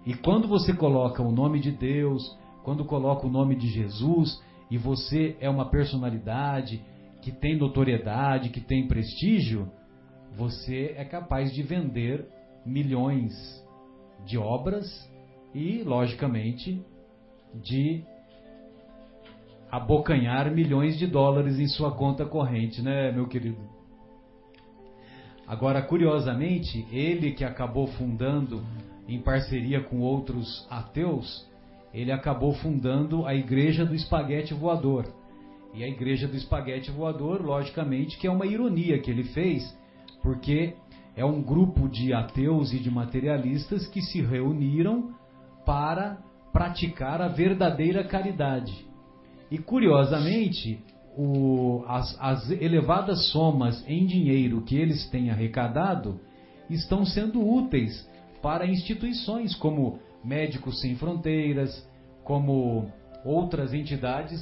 E 0.05 0.13
quando 0.13 0.47
você 0.47 0.73
coloca 0.73 1.21
o 1.21 1.31
nome 1.31 1.59
de 1.59 1.71
Deus, 1.71 2.37
quando 2.63 2.85
coloca 2.85 3.25
o 3.25 3.29
nome 3.29 3.55
de 3.55 3.67
Jesus, 3.67 4.41
e 4.69 4.77
você 4.77 5.35
é 5.39 5.49
uma 5.49 5.69
personalidade 5.69 6.83
que 7.21 7.31
tem 7.31 7.57
notoriedade, 7.57 8.49
que 8.49 8.61
tem 8.61 8.87
prestígio, 8.87 9.71
você 10.35 10.93
é 10.95 11.03
capaz 11.05 11.51
de 11.53 11.61
vender 11.61 12.27
milhões 12.65 13.33
de 14.25 14.37
obras 14.37 14.85
e, 15.53 15.83
logicamente, 15.83 16.83
de 17.53 18.03
abocanhar 19.69 20.51
milhões 20.51 20.97
de 20.97 21.07
dólares 21.07 21.59
em 21.59 21.67
sua 21.67 21.91
conta 21.91 22.25
corrente, 22.25 22.81
né, 22.81 23.11
meu 23.11 23.27
querido? 23.27 23.61
Agora, 25.47 25.81
curiosamente, 25.81 26.85
ele 26.91 27.31
que 27.31 27.43
acabou 27.43 27.87
fundando, 27.87 28.63
em 29.07 29.19
parceria 29.19 29.81
com 29.81 29.99
outros 29.99 30.65
ateus, 30.69 31.45
ele 31.93 32.11
acabou 32.11 32.53
fundando 32.53 33.25
a 33.25 33.35
Igreja 33.35 33.85
do 33.85 33.93
Espaguete 33.93 34.53
Voador. 34.53 35.05
E 35.73 35.83
a 35.83 35.87
Igreja 35.87 36.27
do 36.27 36.37
Espaguete 36.37 36.91
Voador, 36.91 37.41
logicamente, 37.41 38.17
que 38.17 38.27
é 38.27 38.31
uma 38.31 38.45
ironia 38.45 38.99
que 38.99 39.11
ele 39.11 39.25
fez, 39.25 39.77
porque 40.21 40.73
é 41.15 41.25
um 41.25 41.41
grupo 41.41 41.89
de 41.89 42.13
ateus 42.13 42.73
e 42.73 42.79
de 42.79 42.89
materialistas 42.89 43.87
que 43.87 44.01
se 44.01 44.21
reuniram 44.21 45.13
para 45.65 46.17
praticar 46.51 47.21
a 47.21 47.27
verdadeira 47.27 48.03
caridade. 48.03 48.85
E 49.49 49.57
curiosamente, 49.57 50.79
o, 51.17 51.83
as, 51.87 52.17
as 52.19 52.49
elevadas 52.51 53.31
somas 53.31 53.83
em 53.87 54.05
dinheiro 54.05 54.61
que 54.61 54.75
eles 54.75 55.09
têm 55.09 55.29
arrecadado 55.29 56.19
estão 56.69 57.05
sendo 57.05 57.45
úteis 57.45 58.07
para 58.41 58.65
instituições 58.65 59.53
como 59.55 59.99
Médicos 60.23 60.79
Sem 60.79 60.95
Fronteiras, 60.95 61.87
como 62.23 62.89
outras 63.25 63.73
entidades 63.73 64.39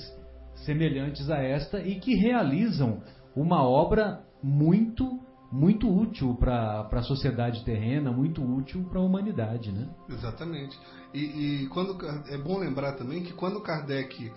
semelhantes 0.65 1.29
a 1.29 1.41
esta 1.41 1.79
e 1.79 1.95
que 1.95 2.15
realizam 2.15 3.01
uma 3.35 3.63
obra 3.63 4.21
muito 4.43 5.19
muito 5.51 5.89
útil 5.89 6.35
para 6.35 6.87
a 6.91 7.01
sociedade 7.01 7.63
terrena, 7.65 8.11
muito 8.11 8.43
útil 8.43 8.83
para 8.89 8.99
a 8.99 9.03
humanidade, 9.03 9.71
né? 9.71 9.89
Exatamente. 10.09 10.77
E, 11.13 11.63
e, 11.63 11.67
quando 11.67 11.97
é 12.27 12.37
bom 12.37 12.59
lembrar 12.59 12.93
também 12.93 13.23
que 13.23 13.33
quando 13.33 13.59
Kardec 13.61 14.31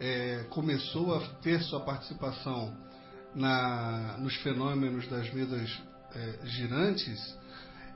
é, 0.00 0.44
começou 0.50 1.14
a 1.14 1.20
ter 1.40 1.60
sua 1.62 1.80
participação 1.80 2.76
na, 3.34 4.16
nos 4.18 4.34
fenômenos 4.36 5.06
das 5.08 5.32
mesas 5.32 5.82
é, 6.14 6.46
girantes, 6.46 7.38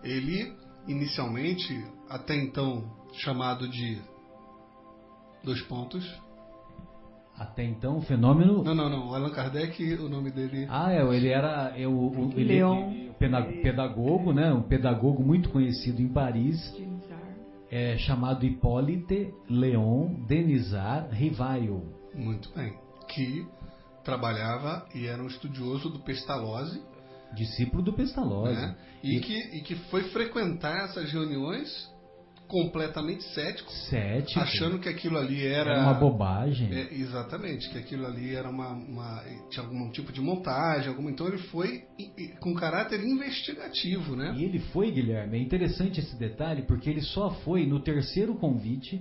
ele 0.04 0.54
inicialmente, 0.86 1.84
até 2.08 2.36
então 2.36 2.84
chamado 3.14 3.68
de 3.68 4.00
dois 5.42 5.60
pontos, 5.62 6.04
Até 7.40 7.64
então, 7.64 7.96
o 7.96 8.02
fenômeno. 8.02 8.62
Não, 8.62 8.74
não, 8.74 8.90
não. 8.90 9.08
O 9.08 9.14
Allan 9.14 9.30
Kardec, 9.30 9.94
o 9.94 10.10
nome 10.10 10.30
dele. 10.30 10.66
Ah, 10.68 10.92
é, 10.92 11.02
ele 11.02 11.28
era 11.28 11.72
é, 11.74 11.88
o, 11.88 11.92
o, 11.92 12.32
ele, 12.36 12.56
Leon, 12.56 13.14
pedagogo, 13.62 14.30
né? 14.30 14.52
Um 14.52 14.60
pedagogo 14.60 15.22
muito 15.22 15.48
conhecido 15.48 16.02
em 16.02 16.08
Paris. 16.08 16.60
É, 17.70 17.96
chamado 17.96 18.44
Hippolyte 18.44 19.32
Léon 19.48 20.22
Denisard 20.26 21.16
Rivail. 21.16 21.82
Muito 22.14 22.52
bem. 22.54 22.74
Que 23.08 23.46
trabalhava 24.04 24.86
e 24.94 25.06
era 25.06 25.22
um 25.22 25.26
estudioso 25.26 25.88
do 25.88 26.00
Pestalozzi. 26.00 26.82
Discípulo 27.32 27.82
do 27.82 27.94
Pestalozzi. 27.94 28.60
Né? 28.60 28.76
E, 29.02 29.16
e, 29.16 29.20
que, 29.20 29.38
e 29.56 29.62
que 29.62 29.76
foi 29.88 30.02
frequentar 30.10 30.84
essas 30.84 31.10
reuniões 31.10 31.89
completamente 32.50 33.22
cético, 33.32 33.70
cético, 33.88 34.40
achando 34.40 34.78
que 34.80 34.88
aquilo 34.88 35.16
ali 35.16 35.46
era, 35.46 35.70
era 35.70 35.82
uma 35.82 35.94
bobagem. 35.94 36.68
É, 36.74 36.92
exatamente, 36.92 37.70
que 37.70 37.78
aquilo 37.78 38.04
ali 38.04 38.34
era 38.34 38.50
uma, 38.50 38.72
uma, 38.72 39.22
tinha 39.48 39.64
algum 39.64 39.88
tipo 39.90 40.12
de 40.12 40.20
montagem, 40.20 40.88
algum, 40.88 41.08
então 41.08 41.28
ele 41.28 41.38
foi 41.38 41.84
com 42.40 42.52
caráter 42.54 43.00
investigativo, 43.00 44.16
né? 44.16 44.34
E 44.36 44.44
ele 44.44 44.58
foi, 44.58 44.90
Guilherme, 44.90 45.38
é 45.38 45.40
interessante 45.40 46.00
esse 46.00 46.16
detalhe 46.16 46.62
porque 46.62 46.90
ele 46.90 47.02
só 47.02 47.30
foi 47.44 47.64
no 47.64 47.78
terceiro 47.80 48.34
convite 48.34 49.00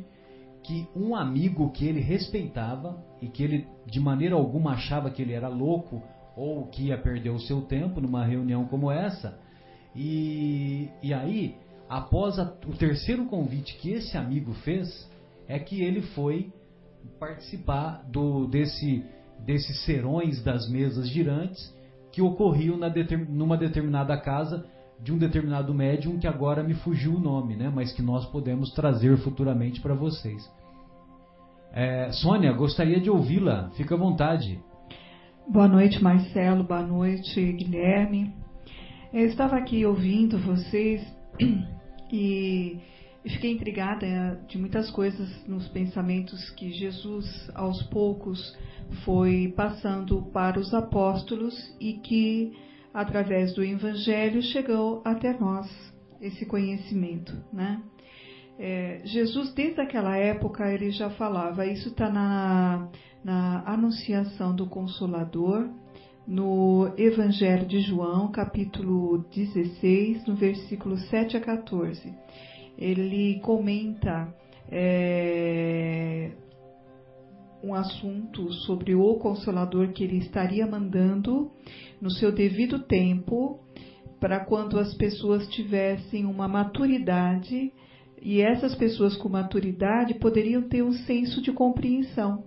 que 0.63 0.87
um 0.95 1.15
amigo 1.15 1.71
que 1.71 1.85
ele 1.85 1.99
respeitava 1.99 3.03
e 3.21 3.27
que 3.27 3.43
ele 3.43 3.67
de 3.87 3.99
maneira 3.99 4.35
alguma 4.35 4.73
achava 4.73 5.09
que 5.09 5.21
ele 5.21 5.33
era 5.33 5.47
louco 5.47 6.03
ou 6.35 6.67
que 6.67 6.87
ia 6.87 6.97
perder 6.97 7.31
o 7.31 7.39
seu 7.39 7.61
tempo 7.61 7.99
numa 7.99 8.23
reunião 8.23 8.65
como 8.65 8.91
essa. 8.91 9.39
E, 9.95 10.87
e 11.01 11.13
aí, 11.13 11.55
após 11.89 12.37
a, 12.37 12.53
o 12.67 12.73
terceiro 12.77 13.25
convite 13.25 13.75
que 13.77 13.89
esse 13.89 14.15
amigo 14.15 14.53
fez, 14.53 15.09
é 15.47 15.57
que 15.57 15.81
ele 15.81 16.01
foi 16.01 16.53
participar 17.19 18.03
do, 18.07 18.45
desse, 18.45 19.03
desses 19.39 19.83
serões 19.83 20.43
das 20.43 20.69
mesas 20.69 21.09
girantes 21.09 21.75
que 22.11 22.21
ocorriam 22.21 22.77
numa 23.27 23.57
determinada 23.57 24.15
casa 24.17 24.65
de 25.01 25.13
um 25.13 25.17
determinado 25.17 25.73
médium 25.73 26.19
que 26.19 26.27
agora 26.27 26.61
me 26.61 26.73
fugiu 26.75 27.15
o 27.15 27.19
nome, 27.19 27.55
né? 27.55 27.71
mas 27.73 27.91
que 27.91 28.01
nós 28.01 28.25
podemos 28.27 28.71
trazer 28.73 29.17
futuramente 29.17 29.81
para 29.81 29.95
vocês. 29.95 30.49
É, 31.71 32.11
Sônia, 32.11 32.51
gostaria 32.51 32.99
de 32.99 33.09
ouvi-la, 33.09 33.69
fica 33.71 33.95
à 33.95 33.97
vontade. 33.97 34.59
Boa 35.47 35.67
noite, 35.67 36.03
Marcelo, 36.03 36.63
boa 36.63 36.83
noite, 36.83 37.41
Guilherme. 37.53 38.33
Eu 39.13 39.25
estava 39.25 39.55
aqui 39.55 39.85
ouvindo 39.85 40.37
vocês 40.37 41.01
e 42.11 42.79
fiquei 43.23 43.51
intrigada 43.51 44.41
de 44.47 44.57
muitas 44.57 44.89
coisas 44.91 45.29
nos 45.47 45.67
pensamentos 45.67 46.49
que 46.51 46.71
Jesus, 46.71 47.49
aos 47.53 47.81
poucos, 47.83 48.57
foi 49.03 49.53
passando 49.55 50.23
para 50.33 50.59
os 50.59 50.73
apóstolos 50.73 51.55
e 51.79 51.93
que, 51.93 52.53
através 52.93 53.53
do 53.53 53.63
Evangelho, 53.63 54.41
chegou 54.41 55.01
até 55.05 55.37
nós 55.37 55.69
esse 56.21 56.45
conhecimento, 56.45 57.33
né? 57.53 57.81
É, 58.57 59.01
Jesus, 59.05 59.53
desde 59.53 59.79
aquela 59.79 60.17
época, 60.17 60.69
ele 60.69 60.91
já 60.91 61.09
falava, 61.11 61.65
isso 61.65 61.89
está 61.89 62.09
na, 62.09 62.89
na 63.23 63.63
Anunciação 63.65 64.53
do 64.53 64.67
Consolador, 64.67 65.69
no 66.29 66.93
Evangelho 66.95 67.65
de 67.65 67.79
João, 67.79 68.31
capítulo 68.31 69.25
16, 69.33 70.27
no 70.27 70.35
versículo 70.35 70.95
7 70.95 71.35
a 71.35 71.41
14. 71.41 72.13
Ele 72.77 73.39
comenta 73.39 74.31
é, 74.69 76.29
um 77.63 77.73
assunto 77.73 78.53
sobre 78.53 78.93
o 78.93 79.15
Consolador 79.15 79.91
que 79.91 80.03
ele 80.03 80.17
estaria 80.17 80.67
mandando 80.67 81.49
no 81.99 82.11
seu 82.11 82.31
devido 82.31 82.77
tempo, 82.77 83.59
para 84.19 84.45
quando 84.45 84.77
as 84.77 84.93
pessoas 84.93 85.47
tivessem 85.47 86.25
uma 86.25 86.47
maturidade 86.47 87.73
e 88.21 88.39
essas 88.39 88.75
pessoas 88.75 89.17
com 89.17 89.29
maturidade 89.29 90.13
poderiam 90.13 90.61
ter 90.61 90.83
um 90.83 90.91
senso 90.91 91.41
de 91.41 91.51
compreensão. 91.51 92.43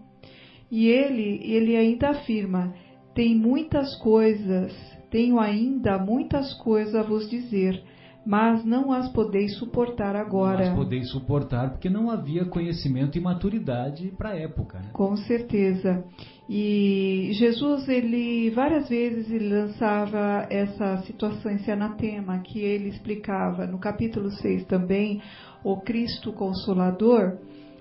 E 0.70 0.86
ele, 0.86 1.40
ele 1.42 1.76
ainda 1.76 2.10
afirma: 2.10 2.72
tem 3.14 3.36
muitas 3.36 3.94
coisas, 3.96 4.72
tenho 5.10 5.38
ainda 5.38 5.98
muitas 5.98 6.54
coisas 6.54 6.94
a 6.94 7.02
vos 7.02 7.28
dizer, 7.28 7.82
mas 8.24 8.64
não 8.64 8.92
as 8.92 9.08
podeis 9.08 9.56
suportar 9.58 10.14
agora. 10.14 10.64
Não 10.64 10.72
as 10.72 10.78
podeis 10.78 11.10
suportar 11.10 11.70
porque 11.70 11.90
não 11.90 12.10
havia 12.10 12.44
conhecimento 12.44 13.18
e 13.18 13.20
maturidade 13.20 14.12
para 14.16 14.30
a 14.30 14.36
época. 14.36 14.78
Né? 14.78 14.90
Com 14.92 15.16
certeza. 15.16 16.04
E 16.48 17.30
Jesus, 17.32 17.88
ele 17.88 18.50
várias 18.50 18.88
vezes 18.88 19.30
ele 19.30 19.48
lançava 19.48 20.46
essa 20.50 20.98
situação, 20.98 21.52
esse 21.52 21.70
anatema 21.70 22.38
que 22.38 22.60
ele 22.60 22.88
explicava 22.88 23.66
no 23.66 23.78
capítulo 23.78 24.30
6 24.30 24.66
também, 24.66 25.20
o 25.64 25.78
Cristo 25.78 26.32
Consolador, 26.32 27.38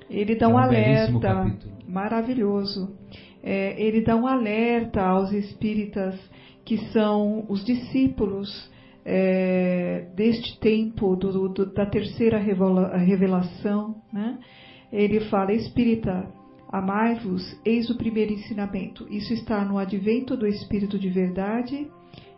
ele 0.09 0.35
dá 0.35 0.47
é 0.47 0.49
um, 0.49 0.53
um 0.53 0.57
alerta 0.57 1.55
maravilhoso. 1.87 2.95
É, 3.43 3.81
ele 3.81 4.01
dá 4.01 4.15
um 4.15 4.27
alerta 4.27 5.01
aos 5.01 5.31
espíritas 5.31 6.15
que 6.63 6.77
são 6.91 7.45
os 7.49 7.65
discípulos 7.65 8.69
é, 9.03 10.07
deste 10.15 10.59
tempo 10.59 11.15
do, 11.15 11.49
do, 11.49 11.65
da 11.65 11.85
terceira 11.85 12.37
revelação. 12.37 13.95
Né? 14.13 14.37
Ele 14.91 15.21
fala: 15.21 15.53
Espírita, 15.53 16.27
amai-vos, 16.71 17.59
eis 17.65 17.89
o 17.89 17.97
primeiro 17.97 18.33
ensinamento. 18.33 19.07
Isso 19.09 19.33
está 19.33 19.65
no 19.65 19.77
advento 19.77 20.37
do 20.37 20.47
Espírito 20.47 20.99
de 20.99 21.09
Verdade 21.09 21.87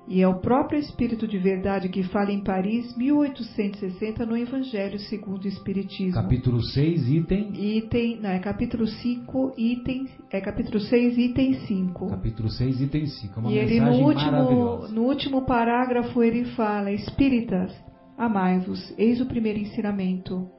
e 0.06 0.22
é 0.22 0.28
o 0.28 0.40
próprio 0.40 0.80
Espírito 0.80 1.26
de 1.26 1.38
Verdade 1.38 1.88
que 1.88 2.04
fala 2.04 2.32
em 2.32 2.44
Paris, 2.44 2.96
1860, 2.98 4.26
no 4.26 4.36
Evangelho 4.36 5.00
segundo 5.00 5.46
o 5.46 5.48
Espiritismo. 5.48 6.22
Capítulo 6.22 6.62
6, 6.62 7.08
item. 7.10 7.78
Item, 7.78 8.20
não, 8.20 8.30
é 8.30 8.40
capítulo 8.40 8.86
5, 8.86 9.54
item. 9.58 10.10
É 10.30 10.42
capítulo 10.42 10.80
6, 10.80 11.18
item 11.18 11.54
5. 11.54 12.08
Capítulo 12.08 12.50
6, 12.50 12.82
item 12.82 13.06
5. 13.06 13.34
É 13.34 13.40
uma 13.40 13.52
e 13.52 13.58
ele 13.58 13.80
no 13.80 14.06
último, 14.06 14.88
no 14.90 15.02
último 15.04 15.46
parágrafo 15.46 16.22
ele 16.22 16.46
fala: 16.52 16.92
Espíritas, 16.92 17.72
amai-vos, 18.18 18.94
eis 18.98 19.22
o 19.22 19.26
primeiro 19.26 19.60
ensinamento. 19.60 20.50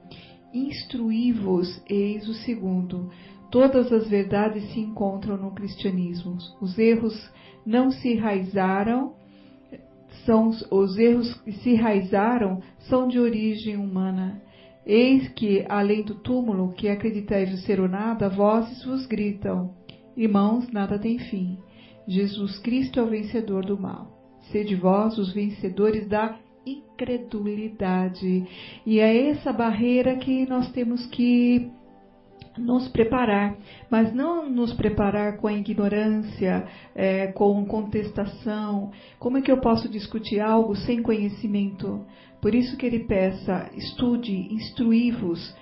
Instruí-vos, 0.55 1.83
eis 1.89 2.27
o 2.29 2.35
segundo. 2.35 3.11
Todas 3.51 3.93
as 3.93 4.09
verdades 4.09 4.73
se 4.73 4.81
encontram 4.81 5.37
no 5.37 5.53
cristianismo. 5.53 6.39
Os 6.61 6.79
erros 6.79 7.15
não 7.67 7.91
se 7.91 8.15
enraizaram 8.15 9.13
são 10.25 10.51
os 10.71 10.99
erros 10.99 11.33
que 11.43 11.53
se 11.53 11.71
enraizaram 11.71 12.61
são 12.89 13.09
de 13.09 13.19
origem 13.19 13.77
humana. 13.77 14.43
Eis 14.87 15.29
que, 15.29 15.65
além 15.69 16.03
do 16.03 16.15
túmulo, 16.15 16.73
que 16.73 16.89
acreditais 16.89 17.65
ser 17.65 17.81
o 17.81 17.89
nada, 17.89 18.29
vozes 18.29 18.85
vos 18.85 19.07
gritam: 19.07 19.75
Irmãos, 20.17 20.71
nada 20.71 20.99
tem 20.99 21.19
fim. 21.19 21.59
Jesus 22.07 22.59
Cristo 22.59 23.01
é 23.01 23.03
o 23.03 23.09
vencedor 23.09 23.65
do 23.65 23.81
mal. 23.81 24.13
Sede 24.53 24.75
vós 24.75 25.17
os 25.17 25.33
vencedores 25.33 26.07
da 26.07 26.37
incredulidade. 26.67 28.47
E 28.85 29.01
é 29.01 29.31
essa 29.31 29.53
barreira 29.53 30.17
que 30.17 30.47
nós 30.47 30.71
temos 30.73 31.07
que 31.07 31.71
nos 32.57 32.89
preparar, 32.89 33.57
mas 33.91 34.15
não 34.15 34.49
nos 34.49 34.73
preparar 34.73 35.37
com 35.37 35.47
a 35.47 35.53
ignorância, 35.53 36.67
é, 36.95 37.29
com 37.29 37.65
contestação. 37.67 38.91
Como 39.19 39.39
é 39.39 39.43
que 39.43 39.51
eu 39.51 39.61
posso 39.61 39.89
discutir 39.89 40.41
algo 40.41 40.75
sem 40.77 41.03
conhecimento? 41.03 42.05
Por 42.41 42.55
isso 42.55 42.77
que 42.77 42.87
ele 42.87 43.01
peça, 43.01 43.71
estude, 43.75 44.53
instruí-vos, 44.53 45.55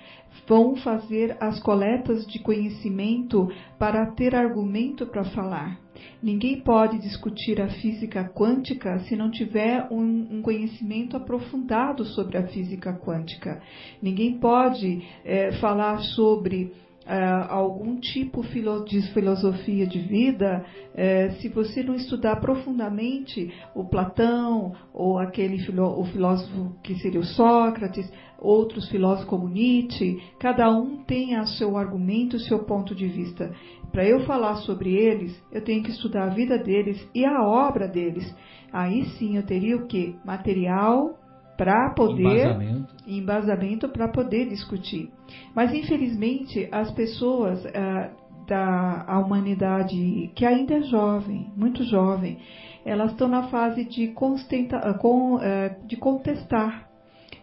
vão 0.47 0.75
fazer 0.75 1.37
as 1.39 1.59
coletas 1.61 2.25
de 2.25 2.39
conhecimento 2.39 3.49
para 3.79 4.05
ter 4.07 4.35
argumento 4.35 5.05
para 5.05 5.23
falar. 5.23 5.79
Ninguém 6.21 6.59
pode 6.61 6.97
discutir 6.99 7.61
a 7.61 7.69
física 7.69 8.29
quântica 8.33 8.99
se 8.99 9.15
não 9.15 9.29
tiver 9.29 9.87
um, 9.91 10.27
um 10.37 10.41
conhecimento 10.41 11.15
aprofundado 11.15 12.03
sobre 12.03 12.37
a 12.37 12.47
física 12.47 12.93
quântica. 12.93 13.61
Ninguém 14.01 14.37
pode 14.39 15.03
é, 15.23 15.51
falar 15.53 15.99
sobre 15.99 16.73
Uh, 17.05 17.51
algum 17.51 17.99
tipo 17.99 18.41
de 18.85 19.01
filosofia 19.13 19.85
de 19.85 19.99
vida, 19.99 20.65
uh, 20.93 21.33
se 21.41 21.49
você 21.49 21.83
não 21.83 21.95
estudar 21.95 22.37
profundamente 22.37 23.53
o 23.75 23.83
Platão, 23.83 24.73
ou 24.93 25.19
aquele 25.19 25.57
o 25.79 26.05
filósofo 26.05 26.75
que 26.81 26.95
seria 26.95 27.19
o 27.19 27.25
Sócrates, 27.25 28.09
outros 28.39 28.89
filósofos 28.89 29.29
como 29.29 29.49
Nietzsche, 29.49 30.21
cada 30.39 30.71
um 30.71 31.03
tem 31.03 31.37
o 31.39 31.47
seu 31.47 31.77
argumento, 31.77 32.37
o 32.37 32.39
seu 32.39 32.59
ponto 32.59 32.95
de 32.95 33.07
vista. 33.07 33.53
Para 33.91 34.05
eu 34.05 34.21
falar 34.25 34.55
sobre 34.57 34.95
eles, 34.95 35.37
eu 35.51 35.61
tenho 35.61 35.83
que 35.83 35.91
estudar 35.91 36.23
a 36.23 36.33
vida 36.33 36.57
deles 36.57 37.05
e 37.13 37.25
a 37.25 37.43
obra 37.43 37.87
deles. 37.87 38.33
Aí 38.71 39.05
sim 39.17 39.37
eu 39.37 39.43
teria 39.43 39.77
o 39.77 39.87
que? 39.87 40.15
Material 40.25 41.19
para 41.57 41.91
poder 41.91 42.47
embasamento, 42.47 42.95
embasamento 43.07 43.89
para 43.89 44.07
poder 44.07 44.49
discutir. 44.49 45.11
Mas 45.55 45.73
infelizmente 45.73 46.67
as 46.71 46.91
pessoas 46.91 47.65
ah, 47.67 48.09
da 48.47 49.19
humanidade 49.19 50.31
que 50.35 50.45
ainda 50.45 50.75
é 50.75 50.81
jovem, 50.81 51.51
muito 51.55 51.83
jovem, 51.83 52.39
elas 52.85 53.11
estão 53.11 53.27
na 53.27 53.43
fase 53.43 53.85
de, 53.85 54.07
constenta, 54.09 54.93
com, 54.95 55.39
é, 55.41 55.77
de 55.85 55.95
contestar. 55.95 56.89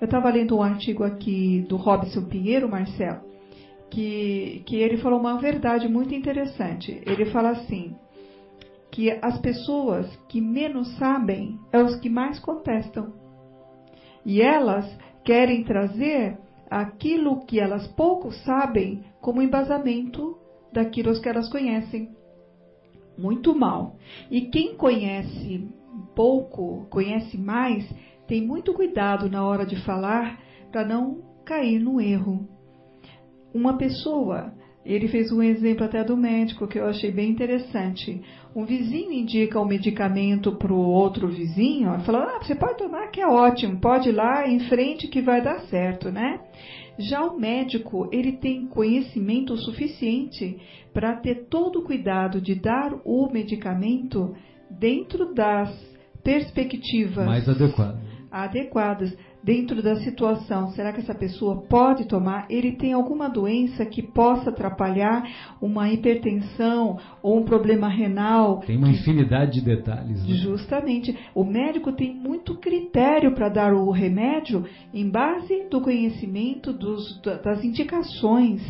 Eu 0.01 0.05
estava 0.05 0.31
lendo 0.31 0.57
um 0.57 0.63
artigo 0.63 1.05
aqui 1.05 1.65
do 1.69 1.77
Robson 1.77 2.25
Pinheiro, 2.25 2.69
Marcelo, 2.69 3.21
que, 3.91 4.63
que 4.67 4.77
ele 4.77 4.99
falou 4.99 5.19
uma 5.19 5.39
verdade 5.39 5.89
muito 5.89 6.15
interessante. 6.15 7.03
Ele 7.07 7.27
fala 7.27 7.51
assim, 7.51 7.95
que 8.91 9.11
as 9.23 9.39
pessoas 9.39 10.07
que 10.29 10.41
menos 10.41 10.97
sabem 10.97 11.59
é 11.73 11.83
os 11.83 11.97
que 11.97 12.09
mais 12.09 12.39
contestam. 12.39 13.13
E 14.25 14.41
elas 14.41 14.87
querem 15.25 15.65
trazer 15.65 16.39
aquilo 16.71 17.45
que 17.45 17.59
elas 17.59 17.87
pouco 17.89 18.31
sabem 18.33 19.03
como 19.21 19.43
embasamento 19.43 20.39
daquilo 20.73 21.21
que 21.21 21.29
elas 21.29 21.49
conhecem. 21.51 22.11
Muito 23.19 23.55
mal. 23.55 23.97
E 24.31 24.43
quem 24.43 24.77
conhece 24.77 25.69
pouco, 26.15 26.87
conhece 26.91 27.37
mais, 27.37 27.89
tem 28.27 28.47
muito 28.47 28.73
cuidado 28.73 29.29
na 29.29 29.45
hora 29.45 29.67
de 29.67 29.77
falar 29.85 30.41
para 30.71 30.85
não 30.85 31.23
cair 31.45 31.81
no 31.81 32.01
erro. 32.01 32.49
Uma 33.53 33.77
pessoa, 33.77 34.55
ele 34.85 35.09
fez 35.09 35.33
um 35.33 35.43
exemplo 35.43 35.85
até 35.85 36.05
do 36.05 36.17
médico 36.17 36.69
que 36.69 36.79
eu 36.79 36.87
achei 36.87 37.11
bem 37.11 37.31
interessante. 37.31 38.23
Um 38.55 38.65
vizinho 38.65 39.13
indica 39.13 39.61
um 39.61 39.65
medicamento 39.65 40.53
para 40.53 40.73
o 40.73 40.77
outro 40.77 41.29
vizinho, 41.29 41.99
falando: 42.01 42.31
ah, 42.31 42.39
você 42.43 42.55
pode 42.55 42.79
tomar 42.79 43.09
que 43.09 43.21
é 43.21 43.27
ótimo, 43.27 43.81
pode 43.81 44.09
ir 44.09 44.13
lá 44.13 44.49
em 44.49 44.59
frente 44.61 45.07
que 45.07 45.23
vai 45.23 45.41
dar 45.41 45.61
certo, 45.67 46.11
né? 46.11 46.41
Já 46.99 47.25
o 47.25 47.39
médico, 47.39 48.09
ele 48.13 48.33
tem 48.33 48.67
conhecimento 48.67 49.57
suficiente 49.57 50.59
para 50.93 51.15
ter 51.17 51.47
todo 51.49 51.79
o 51.79 51.85
cuidado 51.85 52.41
de 52.41 52.57
dar 52.57 52.93
o 53.05 53.31
medicamento 53.33 54.35
dentro 54.69 55.33
das 55.33 55.71
perspectivas 56.23 57.25
mais 57.25 57.49
adequadas. 57.49 58.01
adequadas 58.31 59.17
dentro 59.43 59.83
da 59.83 59.97
situação. 59.97 60.71
Será 60.73 60.93
que 60.93 61.01
essa 61.01 61.15
pessoa 61.15 61.63
pode 61.63 62.07
tomar? 62.07 62.47
Ele 62.51 62.73
tem 62.73 62.93
alguma 62.93 63.29
doença 63.29 63.85
que 63.87 64.03
possa 64.03 64.51
atrapalhar 64.51 65.23
uma 65.61 65.91
hipertensão 65.91 66.99
ou 67.23 67.39
um 67.39 67.45
problema 67.45 67.89
renal? 67.89 68.61
Tem 68.61 68.77
uma 68.77 68.91
infinidade 68.91 69.53
de 69.53 69.61
detalhes. 69.63 70.27
Né? 70.27 70.35
Justamente. 70.35 71.17
O 71.35 71.45
médico 71.45 71.93
tem 71.93 72.15
muito 72.15 72.57
critério 72.57 73.35
para 73.35 73.49
dar 73.49 73.73
o 73.73 73.91
remédio 73.91 74.65
em 74.93 75.09
base 75.09 75.69
do 75.71 75.81
conhecimento 75.81 76.73
dos, 76.73 77.21
das 77.23 77.65
indicações. 77.65 78.63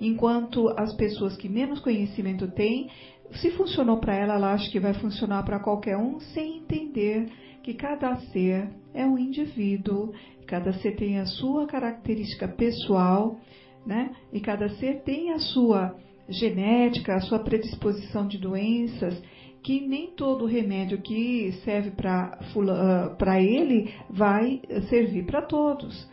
Enquanto 0.00 0.68
as 0.78 0.94
pessoas 0.94 1.36
que 1.36 1.48
menos 1.48 1.80
conhecimento 1.80 2.46
têm, 2.48 2.88
se 3.32 3.50
funcionou 3.52 3.98
para 3.98 4.14
ela, 4.14 4.34
ela 4.34 4.52
acha 4.52 4.70
que 4.70 4.78
vai 4.78 4.94
funcionar 4.94 5.42
para 5.44 5.58
qualquer 5.58 5.96
um 5.96 6.20
sem 6.20 6.58
entender 6.58 7.28
que 7.62 7.74
cada 7.74 8.16
ser 8.32 8.68
é 8.92 9.06
um 9.06 9.18
indivíduo, 9.18 10.12
cada 10.46 10.72
ser 10.74 10.96
tem 10.96 11.18
a 11.18 11.26
sua 11.26 11.66
característica 11.66 12.48
pessoal, 12.48 13.38
né? 13.86 14.10
E 14.32 14.40
cada 14.40 14.68
ser 14.70 15.02
tem 15.02 15.30
a 15.30 15.38
sua 15.38 15.96
genética, 16.28 17.14
a 17.14 17.20
sua 17.20 17.38
predisposição 17.38 18.26
de 18.26 18.38
doenças, 18.38 19.20
que 19.62 19.80
nem 19.80 20.08
todo 20.08 20.44
remédio 20.44 21.00
que 21.00 21.52
serve 21.64 21.92
para 21.92 22.38
uh, 22.56 23.30
ele 23.40 23.92
vai 24.10 24.60
servir 24.88 25.24
para 25.24 25.42
todos. 25.42 26.10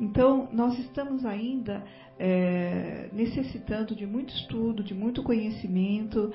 Então, 0.00 0.48
nós 0.52 0.78
estamos 0.78 1.24
ainda 1.24 1.84
é, 2.18 3.08
necessitando 3.12 3.94
de 3.94 4.06
muito 4.06 4.32
estudo, 4.34 4.82
de 4.82 4.94
muito 4.94 5.22
conhecimento, 5.22 6.32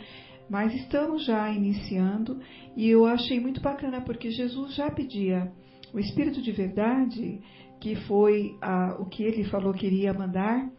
mas 0.49 0.73
estamos 0.73 1.25
já 1.25 1.49
iniciando 1.49 2.39
e 2.75 2.89
eu 2.89 3.05
achei 3.05 3.39
muito 3.39 3.61
bacana 3.61 4.01
porque 4.01 4.31
Jesus 4.31 4.75
já 4.75 4.89
pedia 4.89 5.51
o 5.93 5.99
Espírito 5.99 6.41
de 6.41 6.51
Verdade, 6.51 7.39
que 7.79 7.95
foi 8.07 8.55
a, 8.61 8.97
o 8.99 9.05
que 9.05 9.23
ele 9.23 9.43
falou 9.45 9.73
que 9.73 9.85
iria 9.85 10.13
mandar 10.13 10.69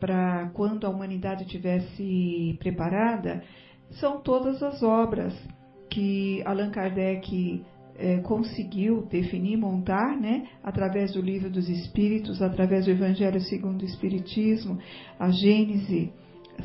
para 0.00 0.50
quando 0.54 0.86
a 0.86 0.90
humanidade 0.90 1.44
tivesse 1.46 2.56
preparada, 2.58 3.42
são 3.92 4.20
todas 4.20 4.62
as 4.62 4.82
obras 4.82 5.34
que 5.90 6.42
Allan 6.44 6.70
Kardec 6.70 7.64
é, 7.96 8.18
conseguiu 8.18 9.06
definir, 9.06 9.56
montar, 9.56 10.16
né, 10.16 10.46
através 10.62 11.12
do 11.12 11.20
livro 11.20 11.50
dos 11.50 11.68
Espíritos, 11.68 12.40
através 12.40 12.84
do 12.84 12.92
Evangelho 12.92 13.40
segundo 13.40 13.82
o 13.82 13.84
Espiritismo, 13.84 14.78
a 15.18 15.30
Gênese, 15.30 16.12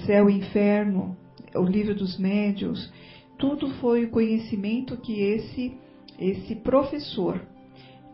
céu 0.06 0.30
e 0.30 0.38
inferno, 0.38 1.18
o 1.56 1.64
livro 1.64 1.96
dos 1.96 2.18
médios, 2.18 2.92
tudo 3.38 3.70
foi 3.76 4.06
o 4.06 4.10
conhecimento 4.10 4.98
que 4.98 5.22
esse 5.22 5.78
esse 6.20 6.56
professor, 6.56 7.42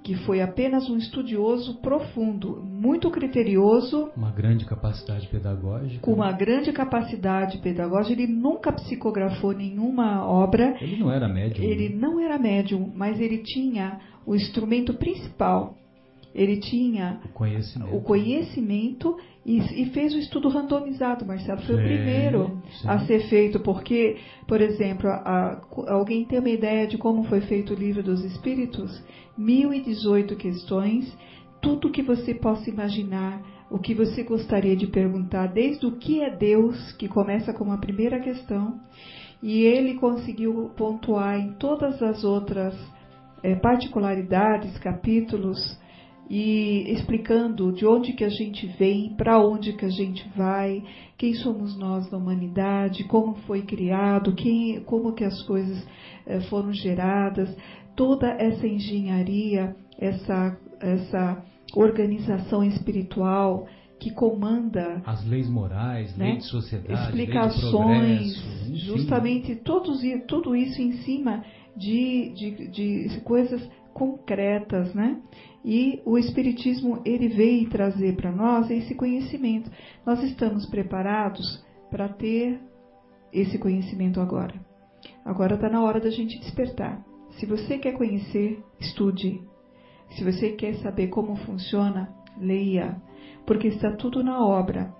que 0.03 0.15
foi 0.25 0.41
apenas 0.41 0.89
um 0.89 0.97
estudioso 0.97 1.75
profundo, 1.81 2.61
muito 2.63 3.11
criterioso, 3.11 4.09
uma 4.15 4.31
grande 4.31 4.65
capacidade 4.65 5.27
pedagógica, 5.27 6.01
com 6.01 6.13
uma 6.13 6.31
grande 6.31 6.71
capacidade 6.71 7.57
pedagógica, 7.59 8.13
ele 8.13 8.31
nunca 8.31 8.71
psicografou 8.71 9.53
nenhuma 9.53 10.25
obra. 10.25 10.77
Ele 10.81 10.97
não 10.97 11.11
era 11.11 11.27
médium. 11.27 11.63
Ele 11.63 11.89
né? 11.89 11.95
não 11.95 12.19
era 12.19 12.39
médium, 12.39 12.91
mas 12.95 13.19
ele 13.19 13.39
tinha 13.39 13.99
o 14.25 14.35
instrumento 14.35 14.93
principal. 14.93 15.75
Ele 16.33 16.57
tinha 16.57 17.19
o 17.25 17.29
conhecimento, 17.29 17.95
o 17.95 18.01
conhecimento 18.01 19.17
e, 19.45 19.57
e, 19.57 19.85
fez 19.91 20.13
o 20.13 20.19
estudo 20.19 20.49
randomizado, 20.49 21.25
Marcelo. 21.25 21.61
Foi 21.61 21.75
sim, 21.75 21.81
o 21.81 21.85
primeiro 21.85 22.61
sim. 22.81 22.87
a 22.87 22.99
ser 22.99 23.21
feito, 23.29 23.59
porque, 23.61 24.17
por 24.47 24.61
exemplo, 24.61 25.09
a, 25.09 25.15
a, 25.15 25.93
alguém 25.93 26.25
tem 26.25 26.39
uma 26.39 26.49
ideia 26.49 26.85
de 26.85 26.97
como 26.97 27.23
foi 27.23 27.41
feito 27.41 27.73
o 27.73 27.77
livro 27.77 28.03
dos 28.03 28.23
Espíritos? 28.23 29.01
1018 29.37 30.35
questões, 30.35 31.17
tudo 31.61 31.89
que 31.89 32.01
você 32.01 32.33
possa 32.33 32.69
imaginar, 32.69 33.41
o 33.71 33.79
que 33.79 33.93
você 33.93 34.23
gostaria 34.23 34.75
de 34.75 34.87
perguntar, 34.87 35.47
desde 35.47 35.85
o 35.85 35.93
que 35.93 36.21
é 36.21 36.29
Deus, 36.29 36.91
que 36.93 37.07
começa 37.07 37.53
com 37.53 37.71
a 37.71 37.77
primeira 37.77 38.19
questão, 38.19 38.79
e 39.41 39.63
ele 39.63 39.95
conseguiu 39.95 40.71
pontuar 40.75 41.39
em 41.39 41.53
todas 41.53 42.01
as 42.03 42.23
outras 42.23 42.75
é, 43.41 43.55
particularidades, 43.55 44.77
capítulos, 44.79 45.79
e 46.29 46.91
explicando 46.93 47.71
de 47.71 47.85
onde 47.87 48.13
que 48.13 48.23
a 48.23 48.29
gente 48.29 48.67
vem, 48.77 49.15
para 49.15 49.43
onde 49.43 49.73
que 49.73 49.85
a 49.85 49.89
gente 49.89 50.29
vai, 50.35 50.83
quem 51.17 51.33
somos 51.33 51.75
nós 51.77 52.09
na 52.11 52.17
humanidade, 52.17 53.03
como 53.05 53.33
foi 53.47 53.63
criado, 53.63 54.35
quem, 54.35 54.81
como 54.83 55.13
que 55.13 55.23
as 55.23 55.41
coisas 55.43 55.83
eh, 56.27 56.39
foram 56.41 56.71
geradas, 56.71 57.55
toda 57.95 58.27
essa 58.27 58.67
engenharia, 58.67 59.75
essa, 59.97 60.55
essa 60.79 61.43
organização 61.75 62.63
espiritual 62.63 63.67
que 63.99 64.11
comanda 64.11 65.01
as 65.05 65.25
leis 65.25 65.49
morais, 65.49 66.15
né? 66.15 66.27
lei 66.27 66.37
de 66.37 66.45
sociedade, 66.45 67.09
explicações, 67.09 68.37
progresso, 68.37 68.75
justamente 68.75 69.55
todos, 69.57 69.99
tudo 70.27 70.55
isso 70.55 70.81
em 70.81 70.93
cima 70.99 71.43
de, 71.75 72.33
de, 72.33 72.67
de 72.69 73.21
coisas 73.21 73.67
concretas, 73.93 74.93
né? 74.93 75.21
E 75.63 76.01
o 76.05 76.17
Espiritismo 76.17 77.01
ele 77.05 77.27
veio 77.27 77.69
trazer 77.69 78.15
para 78.15 78.31
nós 78.31 78.69
esse 78.71 78.95
conhecimento. 78.95 79.69
Nós 80.05 80.23
estamos 80.23 80.65
preparados 80.65 81.63
para 81.91 82.07
ter 82.07 82.59
esse 83.33 83.57
conhecimento 83.57 84.21
agora. 84.21 84.53
Agora 85.25 85.55
está 85.55 85.69
na 85.69 85.83
hora 85.83 85.99
da 85.99 86.09
gente 86.09 86.39
despertar. 86.39 87.03
Se 87.31 87.45
você 87.45 87.77
quer 87.77 87.93
conhecer, 87.93 88.63
estude. 88.79 89.41
Se 90.11 90.23
você 90.23 90.51
quer 90.53 90.75
saber 90.75 91.07
como 91.07 91.35
funciona, 91.37 92.09
leia, 92.37 93.01
porque 93.45 93.67
está 93.67 93.91
tudo 93.91 94.23
na 94.23 94.43
obra. 94.43 94.93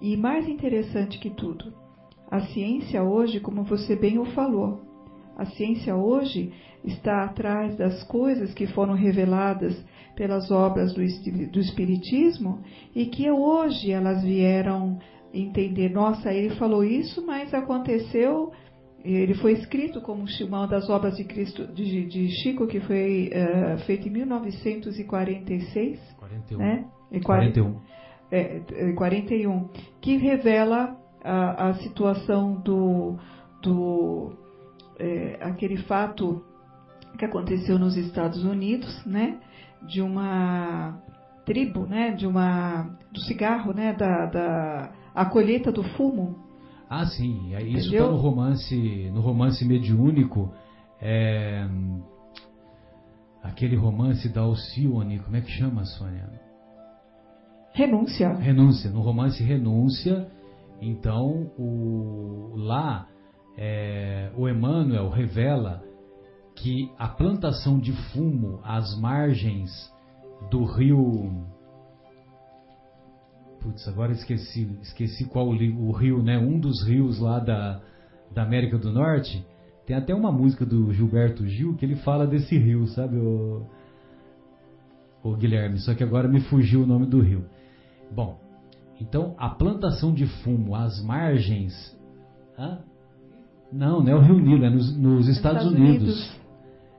E 0.00 0.16
mais 0.16 0.48
interessante 0.48 1.18
que 1.18 1.30
tudo, 1.30 1.72
a 2.30 2.40
ciência 2.40 3.02
hoje, 3.02 3.40
como 3.40 3.62
você 3.62 3.94
bem 3.96 4.18
o 4.18 4.24
falou, 4.26 4.80
a 5.36 5.46
ciência 5.46 5.96
hoje 5.96 6.52
está 6.84 7.24
atrás 7.24 7.76
das 7.76 8.02
coisas 8.04 8.52
que 8.52 8.66
foram 8.66 8.94
reveladas 8.94 9.74
pelas 10.22 10.52
obras 10.52 10.94
do, 10.94 11.00
do 11.48 11.58
Espiritismo 11.58 12.60
e 12.94 13.06
que 13.06 13.28
hoje 13.28 13.90
elas 13.90 14.22
vieram 14.22 15.00
entender. 15.34 15.88
Nossa, 15.88 16.32
ele 16.32 16.54
falou 16.54 16.84
isso, 16.84 17.26
mas 17.26 17.52
aconteceu. 17.52 18.52
Ele 19.04 19.34
foi 19.34 19.54
escrito 19.54 20.00
como 20.00 20.24
uma 20.42 20.66
das 20.68 20.88
obras 20.88 21.16
de, 21.16 21.24
Cristo, 21.24 21.66
de, 21.66 22.06
de 22.06 22.28
Chico, 22.28 22.68
que 22.68 22.78
foi 22.78 23.32
uh, 23.34 23.78
feita 23.84 24.06
em 24.06 24.12
1946. 24.12 25.98
41. 26.20 26.58
Né? 26.58 26.84
E 27.10 27.20
41. 27.20 27.80
É, 28.30 28.92
41. 28.92 29.70
Que 30.00 30.18
revela 30.18 30.96
a, 31.24 31.70
a 31.70 31.74
situação 31.74 32.54
do. 32.60 33.16
do 33.60 34.34
é, 35.00 35.38
aquele 35.40 35.78
fato 35.78 36.44
que 37.18 37.24
aconteceu 37.24 37.76
nos 37.76 37.96
Estados 37.96 38.44
Unidos, 38.44 39.04
né? 39.04 39.40
De 39.86 40.00
uma 40.00 41.00
tribo, 41.44 41.86
né, 41.86 42.12
de 42.12 42.26
uma 42.26 42.96
do 43.12 43.20
cigarro, 43.20 43.72
né, 43.72 43.92
da, 43.92 44.26
da 44.26 44.92
a 45.14 45.24
colheita 45.26 45.70
do 45.70 45.82
fumo. 45.82 46.36
Ah, 46.88 47.06
sim. 47.06 47.54
Isso 47.56 47.92
está 47.92 48.06
no 48.06 48.16
romance, 48.16 49.10
no 49.12 49.20
romance 49.20 49.64
mediúnico. 49.64 50.52
É, 51.00 51.66
aquele 53.42 53.76
romance 53.76 54.28
da 54.28 54.42
Alcione, 54.42 55.18
como 55.18 55.36
é 55.36 55.40
que 55.40 55.50
chama, 55.50 55.84
Sônia? 55.84 56.28
Renúncia. 57.74 58.34
Renúncia. 58.34 58.90
No 58.90 59.00
romance 59.00 59.42
Renúncia, 59.42 60.28
então, 60.80 61.50
o, 61.58 62.52
lá, 62.56 63.08
é, 63.56 64.30
o 64.36 64.48
Emmanuel 64.48 65.08
revela 65.08 65.82
que 66.62 66.92
a 66.96 67.08
plantação 67.08 67.76
de 67.76 67.92
fumo 68.12 68.60
às 68.62 68.96
margens 68.96 69.92
do 70.48 70.64
rio. 70.64 71.44
Putz, 73.60 73.86
agora 73.88 74.12
esqueci, 74.12 74.78
esqueci 74.80 75.24
qual 75.24 75.48
o 75.48 75.92
rio, 75.92 76.22
né? 76.22 76.38
Um 76.38 76.60
dos 76.60 76.86
rios 76.86 77.18
lá 77.18 77.40
da, 77.40 77.80
da 78.32 78.44
América 78.44 78.78
do 78.78 78.92
Norte. 78.92 79.44
Tem 79.84 79.96
até 79.96 80.14
uma 80.14 80.30
música 80.30 80.64
do 80.64 80.92
Gilberto 80.92 81.44
Gil 81.48 81.74
que 81.74 81.84
ele 81.84 81.96
fala 81.96 82.28
desse 82.28 82.56
rio, 82.56 82.86
sabe, 82.86 83.16
o, 83.16 83.66
o 85.24 85.34
Guilherme? 85.34 85.78
Só 85.80 85.94
que 85.94 86.04
agora 86.04 86.28
me 86.28 86.40
fugiu 86.42 86.84
o 86.84 86.86
nome 86.86 87.06
do 87.06 87.20
rio. 87.20 87.44
Bom, 88.12 88.38
então 89.00 89.34
a 89.36 89.50
plantação 89.50 90.14
de 90.14 90.26
fumo 90.44 90.76
às 90.76 91.02
margens. 91.02 91.74
Hã? 92.56 92.78
Não, 93.72 94.00
não 94.00 94.12
é 94.12 94.14
o 94.14 94.20
Rio 94.20 94.38
Nilo, 94.38 94.64
é 94.64 94.70
nos, 94.70 94.96
nos 94.96 95.28
Estados, 95.28 95.64
Estados, 95.64 95.72
Unidos. 95.72 96.02
Unidos. 96.02 96.41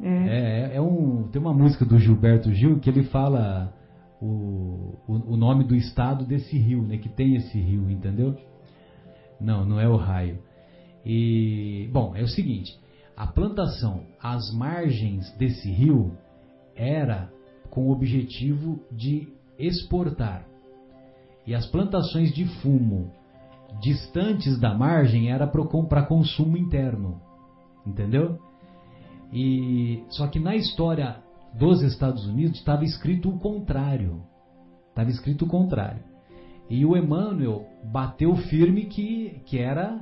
É. 0.02 0.72
É, 0.72 0.76
é 0.76 0.82
um, 0.82 1.28
tem 1.32 1.42
uma 1.42 1.54
música 1.54 1.86
do 1.86 1.98
Gilberto 1.98 2.52
Gil 2.54 2.80
que 2.80 2.90
ele 2.90 3.04
fala 3.04 3.74
o, 4.22 4.96
o, 5.08 5.34
o, 5.34 5.38
nome 5.38 5.64
do 5.64 5.76
estado 5.76 6.26
desse 6.26 6.58
rio, 6.58 6.82
né? 6.82 6.98
Que 6.98 7.10
tem 7.10 7.36
esse 7.36 7.60
rio, 7.60 7.90
entendeu? 7.90 8.36
Não, 9.40 9.66
não 9.66 9.80
é 9.80 9.88
o 9.88 9.96
raio. 9.96 10.40
E, 11.06 11.90
bom, 11.92 12.16
é 12.16 12.22
o 12.22 12.28
seguinte: 12.28 12.78
a 13.16 13.28
plantação 13.28 14.04
às 14.22 14.52
margens 14.54 15.32
desse 15.38 15.70
rio 15.70 16.18
era 16.76 17.30
com 17.70 17.88
o 17.88 17.92
objetivo 17.92 18.80
de 18.92 19.28
exportar. 19.58 20.46
E 21.46 21.54
as 21.54 21.66
plantações 21.68 22.34
de 22.34 22.46
fumo 22.62 23.12
distantes 23.82 24.60
da 24.60 24.74
margem 24.74 25.32
era 25.32 25.46
para 25.48 26.06
consumo 26.06 26.58
interno. 26.58 27.22
Entendeu? 27.86 28.40
E 29.34 30.04
só 30.10 30.28
que 30.28 30.40
na 30.40 30.56
história 30.56 31.18
dos 31.58 31.82
Estados 31.82 32.26
Unidos 32.28 32.60
estava 32.60 32.84
escrito 32.84 33.30
o 33.30 33.40
contrário. 33.40 34.22
Estava 34.90 35.10
escrito 35.10 35.46
o 35.46 35.48
contrário. 35.48 36.04
E 36.70 36.86
o 36.86 36.96
Emmanuel 36.96 37.66
bateu 37.84 38.36
firme 38.36 38.86
que, 38.86 39.42
que 39.46 39.58
era 39.58 40.00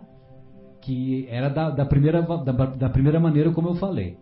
que 0.82 1.28
era 1.30 1.48
da, 1.48 1.70
da, 1.70 1.86
primeira, 1.86 2.22
da, 2.22 2.52
da 2.52 2.90
primeira 2.90 3.20
maneira 3.20 3.52
como 3.52 3.70
eu 3.70 3.76
falei. 3.76 4.18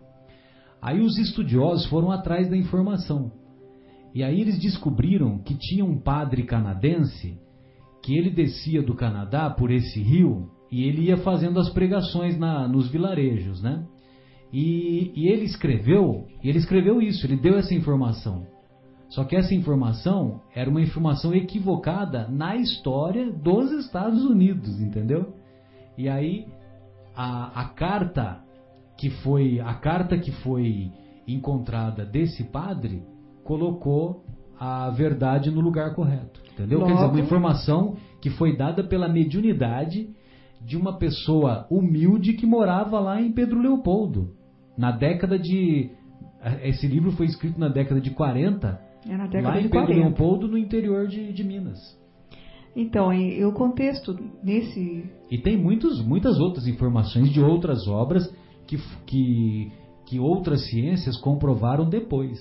Aí 0.80 1.00
os 1.00 1.18
estudiosos 1.18 1.86
foram 1.86 2.10
atrás 2.10 2.48
da 2.48 2.56
informação. 2.56 3.32
E 4.14 4.22
aí 4.22 4.40
eles 4.40 4.58
descobriram 4.58 5.38
que 5.38 5.54
tinha 5.54 5.84
um 5.84 5.98
padre 5.98 6.42
canadense 6.44 7.38
que 8.02 8.16
ele 8.16 8.30
descia 8.30 8.82
do 8.82 8.94
Canadá 8.94 9.50
por 9.50 9.70
esse 9.70 10.00
rio 10.00 10.50
e 10.70 10.84
ele 10.84 11.06
ia 11.06 11.18
fazendo 11.18 11.58
as 11.58 11.70
pregações 11.70 12.38
na, 12.38 12.66
nos 12.68 12.90
vilarejos, 12.90 13.62
né? 13.62 13.86
E, 14.52 15.12
e 15.14 15.28
ele 15.28 15.44
escreveu, 15.44 16.26
ele 16.42 16.58
escreveu 16.58 17.00
isso, 17.00 17.24
ele 17.26 17.36
deu 17.36 17.56
essa 17.56 17.74
informação. 17.74 18.46
Só 19.08 19.24
que 19.24 19.36
essa 19.36 19.54
informação 19.54 20.40
era 20.54 20.70
uma 20.70 20.80
informação 20.80 21.34
equivocada 21.34 22.28
na 22.28 22.56
história 22.56 23.30
dos 23.30 23.72
Estados 23.72 24.24
Unidos, 24.24 24.80
entendeu? 24.80 25.34
E 25.98 26.08
aí 26.08 26.46
a, 27.14 27.60
a 27.60 27.64
carta 27.70 28.40
que 28.96 29.10
foi 29.10 29.60
a 29.60 29.74
carta 29.74 30.18
que 30.18 30.30
foi 30.30 30.92
encontrada 31.26 32.04
desse 32.04 32.44
padre 32.44 33.02
colocou 33.44 34.24
a 34.58 34.90
verdade 34.90 35.50
no 35.50 35.60
lugar 35.60 35.94
correto, 35.94 36.40
entendeu? 36.52 36.78
Logo, 36.78 36.90
Quer 36.90 36.96
dizer, 36.96 37.06
uma 37.06 37.20
informação 37.20 37.96
que 38.20 38.30
foi 38.30 38.56
dada 38.56 38.84
pela 38.84 39.08
mediunidade 39.08 40.10
de 40.60 40.76
uma 40.76 40.98
pessoa 40.98 41.66
humilde 41.70 42.34
que 42.34 42.46
morava 42.46 43.00
lá 43.00 43.20
em 43.20 43.32
Pedro 43.32 43.60
Leopoldo, 43.60 44.34
na 44.80 44.92
década 44.92 45.38
de 45.38 45.90
esse 46.62 46.86
livro 46.86 47.12
foi 47.12 47.26
escrito 47.26 47.60
na 47.60 47.68
década 47.68 48.00
de 48.00 48.10
40, 48.12 48.80
é 49.06 49.16
na 49.16 49.26
década 49.26 49.48
lá 49.48 49.60
em 49.60 49.68
Pedro 49.68 49.86
40. 49.86 50.00
Leopoldo, 50.00 50.48
no 50.48 50.56
interior 50.56 51.06
de, 51.06 51.34
de 51.34 51.44
Minas. 51.44 51.78
Então, 52.74 53.12
e 53.12 53.44
o 53.44 53.52
contexto 53.52 54.16
nesse. 54.42 55.04
E 55.30 55.36
tem 55.36 55.58
muitos, 55.58 56.02
muitas 56.02 56.40
outras 56.40 56.66
informações 56.66 57.30
de 57.30 57.42
outras 57.42 57.86
obras 57.86 58.26
que, 58.66 58.78
que, 59.06 59.70
que 60.06 60.18
outras 60.18 60.66
ciências 60.70 61.20
comprovaram 61.20 61.86
depois. 61.86 62.38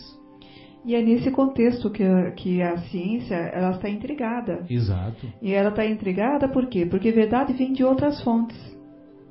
E 0.85 0.95
é 0.95 1.01
nesse 1.01 1.29
contexto 1.31 1.89
que, 1.89 2.03
que 2.37 2.61
a 2.61 2.77
ciência 2.77 3.35
ela 3.35 3.71
está 3.71 3.89
intrigada. 3.89 4.65
Exato. 4.69 5.27
E 5.41 5.51
ela 5.51 5.69
está 5.69 5.85
intrigada 5.85 6.47
por 6.47 6.67
quê? 6.67 6.85
Porque 6.85 7.11
verdade 7.11 7.51
vem 7.51 7.73
de 7.73 7.83
outras 7.83 8.23
fontes. 8.23 8.57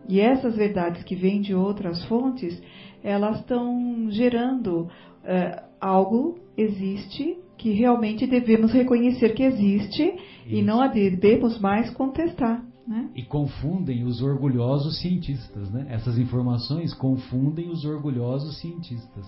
E 0.08 0.20
essas 0.20 0.56
verdades 0.56 1.04
que 1.04 1.14
vêm 1.14 1.40
de 1.40 1.54
outras 1.54 2.02
fontes, 2.06 2.60
elas 3.02 3.40
estão 3.40 4.08
gerando 4.10 4.82
uh, 4.82 5.62
algo 5.80 6.38
existe 6.56 7.38
que 7.56 7.72
realmente 7.72 8.26
devemos 8.26 8.72
reconhecer 8.72 9.34
que 9.34 9.42
existe 9.42 10.02
Isso. 10.02 10.54
e 10.54 10.62
não 10.62 10.86
devemos 10.88 11.58
mais 11.58 11.90
contestar. 11.90 12.64
Né? 12.86 13.10
E 13.14 13.22
confundem 13.22 14.04
os 14.04 14.22
orgulhosos 14.22 14.98
cientistas, 15.02 15.70
né? 15.70 15.88
Essas 15.90 16.16
informações 16.16 16.94
confundem 16.94 17.68
os 17.68 17.84
orgulhosos 17.84 18.58
cientistas. 18.60 19.26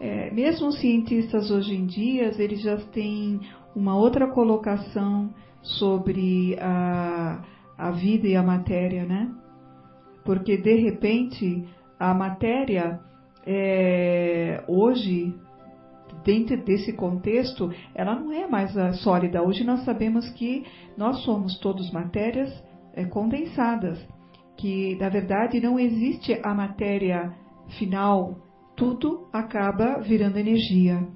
É, 0.00 0.32
mesmo 0.32 0.68
os 0.68 0.78
cientistas 0.78 1.50
hoje 1.50 1.74
em 1.74 1.84
dia, 1.84 2.32
eles 2.38 2.62
já 2.62 2.78
têm 2.78 3.40
uma 3.74 3.94
outra 3.94 4.28
colocação 4.28 5.28
sobre 5.62 6.56
a, 6.58 7.44
a 7.76 7.90
vida 7.90 8.26
e 8.26 8.34
a 8.34 8.42
matéria, 8.42 9.04
né? 9.04 9.30
Porque 10.24 10.56
de 10.56 10.76
repente 10.76 11.64
a 11.98 12.14
matéria 12.14 13.00
é, 13.46 14.62
hoje 14.66 15.34
dentro 16.24 16.56
desse 16.64 16.92
contexto, 16.92 17.70
ela 17.94 18.14
não 18.16 18.32
é 18.32 18.48
mais 18.48 18.72
sólida. 19.02 19.42
Hoje 19.42 19.62
nós 19.62 19.84
sabemos 19.84 20.28
que 20.30 20.64
nós 20.96 21.22
somos 21.22 21.58
todos 21.58 21.90
matérias 21.92 22.52
é, 22.94 23.04
condensadas, 23.04 24.04
que 24.56 24.96
na 24.96 25.08
verdade 25.08 25.60
não 25.60 25.78
existe 25.78 26.38
a 26.42 26.52
matéria 26.52 27.32
final, 27.78 28.36
tudo 28.76 29.28
acaba 29.32 30.00
virando 30.00 30.38
energia. 30.38 31.06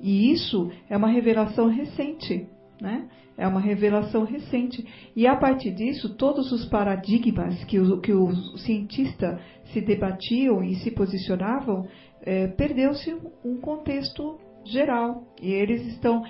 E 0.00 0.32
isso 0.32 0.70
é 0.88 0.96
uma 0.96 1.08
revelação 1.08 1.68
recente, 1.68 2.48
né? 2.80 3.08
É 3.36 3.46
uma 3.46 3.60
revelação 3.60 4.24
recente. 4.24 4.86
E 5.16 5.26
a 5.26 5.36
partir 5.36 5.72
disso, 5.72 6.16
todos 6.16 6.52
os 6.52 6.64
paradigmas 6.66 7.62
que 7.64 7.78
o, 7.78 8.00
que 8.00 8.12
os 8.12 8.62
cientistas 8.62 9.40
se 9.72 9.80
debatiam 9.80 10.62
e 10.62 10.76
se 10.76 10.90
posicionavam, 10.90 11.86
é, 12.22 12.46
perdeu-se 12.48 13.16
um 13.44 13.56
contexto 13.60 14.38
geral. 14.64 15.24
E 15.40 15.50
eles 15.50 15.86
estão 15.86 16.22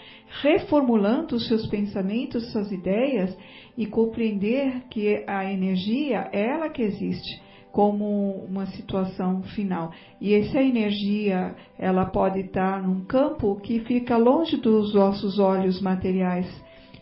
reformulando 0.42 1.36
os 1.36 1.46
seus 1.48 1.66
pensamentos, 1.66 2.50
suas 2.52 2.70
ideias 2.70 3.36
e 3.76 3.86
compreender 3.86 4.84
que 4.88 5.24
a 5.26 5.50
energia 5.50 6.28
é 6.32 6.48
ela 6.48 6.68
que 6.68 6.82
existe 6.82 7.40
como 7.72 8.44
uma 8.44 8.66
situação 8.66 9.42
final. 9.42 9.90
E 10.20 10.34
essa 10.34 10.60
energia, 10.60 11.56
ela 11.78 12.04
pode 12.04 12.40
estar 12.40 12.82
num 12.82 13.04
campo 13.06 13.58
que 13.60 13.80
fica 13.80 14.16
longe 14.18 14.58
dos 14.58 14.94
nossos 14.94 15.38
olhos 15.38 15.80
materiais, 15.80 16.46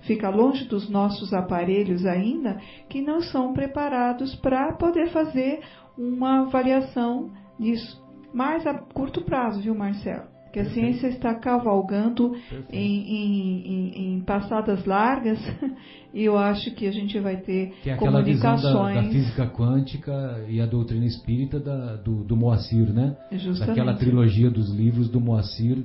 fica 0.02 0.28
longe 0.28 0.64
dos 0.64 0.88
nossos 0.88 1.32
aparelhos 1.32 2.06
ainda, 2.06 2.60
que 2.88 3.00
não 3.00 3.20
são 3.20 3.52
preparados 3.52 4.34
para 4.36 4.72
poder 4.72 5.08
fazer 5.10 5.60
uma 5.96 6.42
avaliação 6.42 7.30
disso. 7.58 8.00
Mas 8.32 8.66
a 8.66 8.74
curto 8.74 9.22
prazo, 9.22 9.60
viu, 9.60 9.74
Marcelo? 9.74 10.30
que 10.52 10.58
a 10.58 10.70
ciência 10.70 11.06
está 11.08 11.34
cavalgando 11.34 12.34
em, 12.70 13.02
em, 13.02 13.66
em, 13.66 14.14
em, 14.14 14.20
passadas 14.20 14.84
largas 14.84 15.38
e 16.12 16.24
eu 16.24 16.36
acho 16.36 16.74
que 16.74 16.86
a 16.86 16.92
gente 16.92 17.18
vai 17.20 17.36
ter 17.36 17.72
que 17.82 17.90
é 17.90 17.96
comunicações. 17.96 18.96
Da, 18.96 19.02
da, 19.02 19.08
física 19.08 19.46
quântica 19.46 20.44
e 20.48 20.60
a 20.60 20.66
doutrina 20.66 21.06
espírita 21.06 21.60
da, 21.60 21.96
do, 21.96 22.24
do 22.24 22.36
Moacir, 22.36 22.92
né? 22.92 23.16
Justamente. 23.32 23.68
Daquela 23.68 23.94
trilogia 23.94 24.50
dos 24.50 24.74
livros 24.74 25.08
do 25.08 25.20
Moacir, 25.20 25.84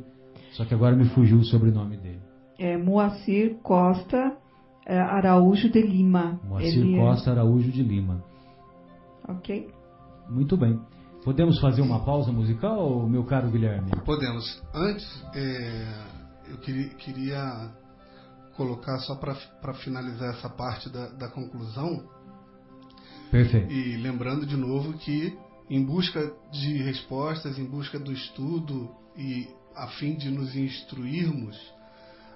só 0.53 0.65
que 0.65 0.73
agora 0.73 0.95
me 0.95 1.05
fugiu 1.05 1.37
o 1.37 1.43
sobrenome 1.43 1.97
dele. 1.97 2.24
É 2.57 2.77
Moacir 2.77 3.55
Costa 3.61 4.37
é, 4.85 4.97
Araújo 4.97 5.69
de 5.69 5.81
Lima. 5.81 6.39
Moacir 6.43 6.79
Ele 6.79 6.95
é 6.95 6.99
Costa 6.99 7.29
é... 7.29 7.33
Araújo 7.33 7.71
de 7.71 7.83
Lima. 7.83 8.23
Ok. 9.27 9.69
Muito 10.29 10.55
bem. 10.55 10.79
Podemos 11.23 11.59
fazer 11.59 11.81
uma 11.81 12.05
pausa 12.05 12.31
musical, 12.31 13.07
meu 13.09 13.23
caro 13.23 13.49
Guilherme? 13.49 13.89
Podemos. 14.05 14.63
Antes, 14.73 15.25
é, 15.33 16.03
eu 16.49 16.57
queria, 16.57 16.89
queria, 16.89 17.71
colocar, 18.55 18.99
só 18.99 19.15
para 19.15 19.73
finalizar 19.73 20.35
essa 20.35 20.49
parte 20.49 20.89
da, 20.89 21.07
da 21.09 21.27
conclusão, 21.29 22.03
Perfeito. 23.31 23.71
E 23.71 23.97
lembrando 23.97 24.45
de 24.45 24.55
novo 24.55 24.93
que 24.93 25.37
em 25.69 25.83
busca 25.83 26.31
de 26.51 26.83
respostas, 26.83 27.57
em 27.57 27.65
busca 27.65 27.99
do 27.99 28.11
estudo 28.11 28.89
e 29.17 29.47
a 29.75 29.87
fim 29.87 30.15
de 30.15 30.29
nos 30.29 30.55
instruirmos, 30.55 31.57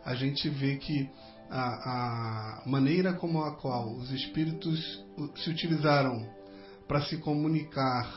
a 0.05 0.15
gente 0.15 0.49
vê 0.49 0.77
que 0.77 1.09
a, 1.49 2.61
a 2.61 2.69
maneira 2.69 3.13
como 3.13 3.43
a 3.43 3.55
qual 3.55 3.95
os 3.95 4.11
espíritos 4.11 5.03
se 5.35 5.49
utilizaram 5.49 6.27
para 6.87 7.01
se 7.01 7.17
comunicar, 7.17 8.07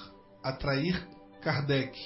atrair 0.42 1.06
Kardec 1.40 1.98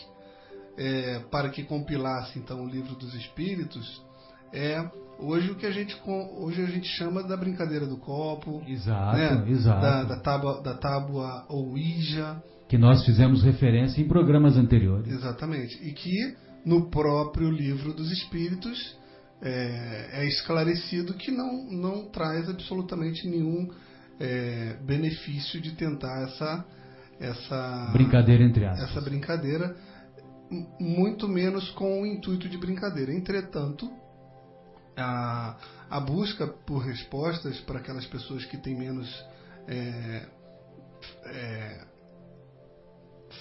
é, 0.77 1.21
para 1.31 1.49
que 1.49 1.63
compilasse 1.65 2.39
então 2.39 2.65
o 2.65 2.69
livro 2.69 2.95
dos 2.95 3.15
espíritos 3.15 4.05
é 4.53 4.89
hoje 5.19 5.51
o 5.51 5.57
que 5.57 5.67
a 5.67 5.71
gente 5.71 5.97
hoje 6.07 6.63
a 6.63 6.67
gente 6.67 6.89
chama 6.97 7.23
da 7.23 7.37
brincadeira 7.37 7.87
do 7.87 7.97
copo, 7.97 8.63
exato, 8.67 9.17
né? 9.17 9.51
exato. 9.51 9.81
Da, 9.81 10.03
da 10.05 10.21
tábua 10.21 10.63
da 10.63 10.75
tábua 10.75 11.47
Ouija, 11.49 12.43
que 12.69 12.79
nós 12.79 13.05
fizemos 13.05 13.43
referência 13.43 14.01
em 14.01 14.09
programas 14.09 14.57
anteriores. 14.57 15.13
Exatamente. 15.13 15.77
E 15.83 15.93
que 15.93 16.37
no 16.65 16.91
próprio 16.91 17.51
livro 17.51 17.93
dos 17.93 18.11
Espíritos 18.11 18.97
é, 19.43 20.21
é 20.21 20.27
esclarecido 20.27 21.15
que 21.15 21.31
não, 21.31 21.65
não 21.71 22.05
traz 22.07 22.49
absolutamente 22.49 23.29
nenhum 23.29 23.71
é, 24.19 24.77
benefício 24.83 25.61
de 25.61 25.73
tentar 25.73 26.23
essa, 26.23 26.65
essa 27.21 27.91
brincadeira 27.93 28.45
entre 28.45 28.65
aspas. 28.65 28.91
Essa 28.91 29.01
brincadeira, 29.01 29.77
muito 30.81 31.29
menos 31.29 31.71
com 31.71 32.03
o 32.03 32.07
intuito 32.07 32.49
de 32.49 32.57
brincadeira. 32.57 33.13
Entretanto, 33.13 33.91
a, 34.97 35.57
a 35.91 36.01
busca 36.01 36.47
por 36.47 36.79
respostas 36.79 37.61
para 37.61 37.79
aquelas 37.79 38.07
pessoas 38.07 38.45
que 38.47 38.57
têm 38.57 38.75
menos 38.75 39.09
é, 39.69 40.27
é, 41.27 41.87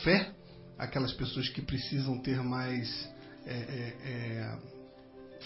fé, 0.04 0.32
aquelas 0.78 1.14
pessoas 1.14 1.48
que 1.50 1.62
precisam 1.62 2.18
ter 2.20 2.44
mais 2.44 3.10
é, 3.46 3.54
é, 3.54 3.96
é 4.12 4.75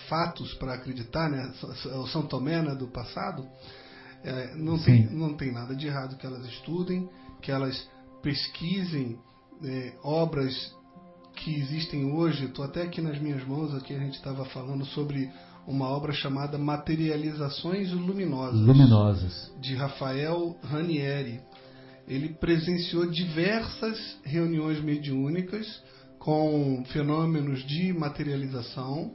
fatos 0.07 0.53
para 0.55 0.73
acreditar, 0.73 1.29
né? 1.29 1.51
o 1.95 2.07
São 2.07 2.23
Tomé 2.23 2.61
né, 2.61 2.75
do 2.75 2.87
passado, 2.87 3.47
é, 4.23 4.55
não, 4.55 4.77
tem, 4.77 5.05
não 5.09 5.33
tem 5.35 5.51
nada 5.51 5.75
de 5.75 5.87
errado 5.87 6.17
que 6.17 6.25
elas 6.25 6.45
estudem, 6.45 7.09
que 7.41 7.51
elas 7.51 7.87
pesquisem 8.21 9.17
é, 9.63 9.93
obras 10.03 10.75
que 11.35 11.55
existem 11.55 12.11
hoje. 12.11 12.45
Estou 12.45 12.65
até 12.65 12.81
aqui 12.81 13.01
nas 13.01 13.19
minhas 13.19 13.45
mãos, 13.47 13.73
aqui 13.73 13.95
a 13.95 13.99
gente 13.99 14.15
estava 14.15 14.45
falando 14.45 14.85
sobre 14.85 15.31
uma 15.65 15.87
obra 15.87 16.11
chamada 16.11 16.57
Materializações 16.57 17.91
Luminosas, 17.91 18.59
Luminosas. 18.59 19.53
de 19.61 19.75
Rafael 19.75 20.57
Ranieri 20.63 21.41
ele 22.09 22.29
presenciou 22.29 23.05
diversas 23.05 24.17
reuniões 24.23 24.81
mediúnicas 24.81 25.67
com 26.17 26.83
fenômenos 26.91 27.63
de 27.67 27.93
materialização, 27.93 29.13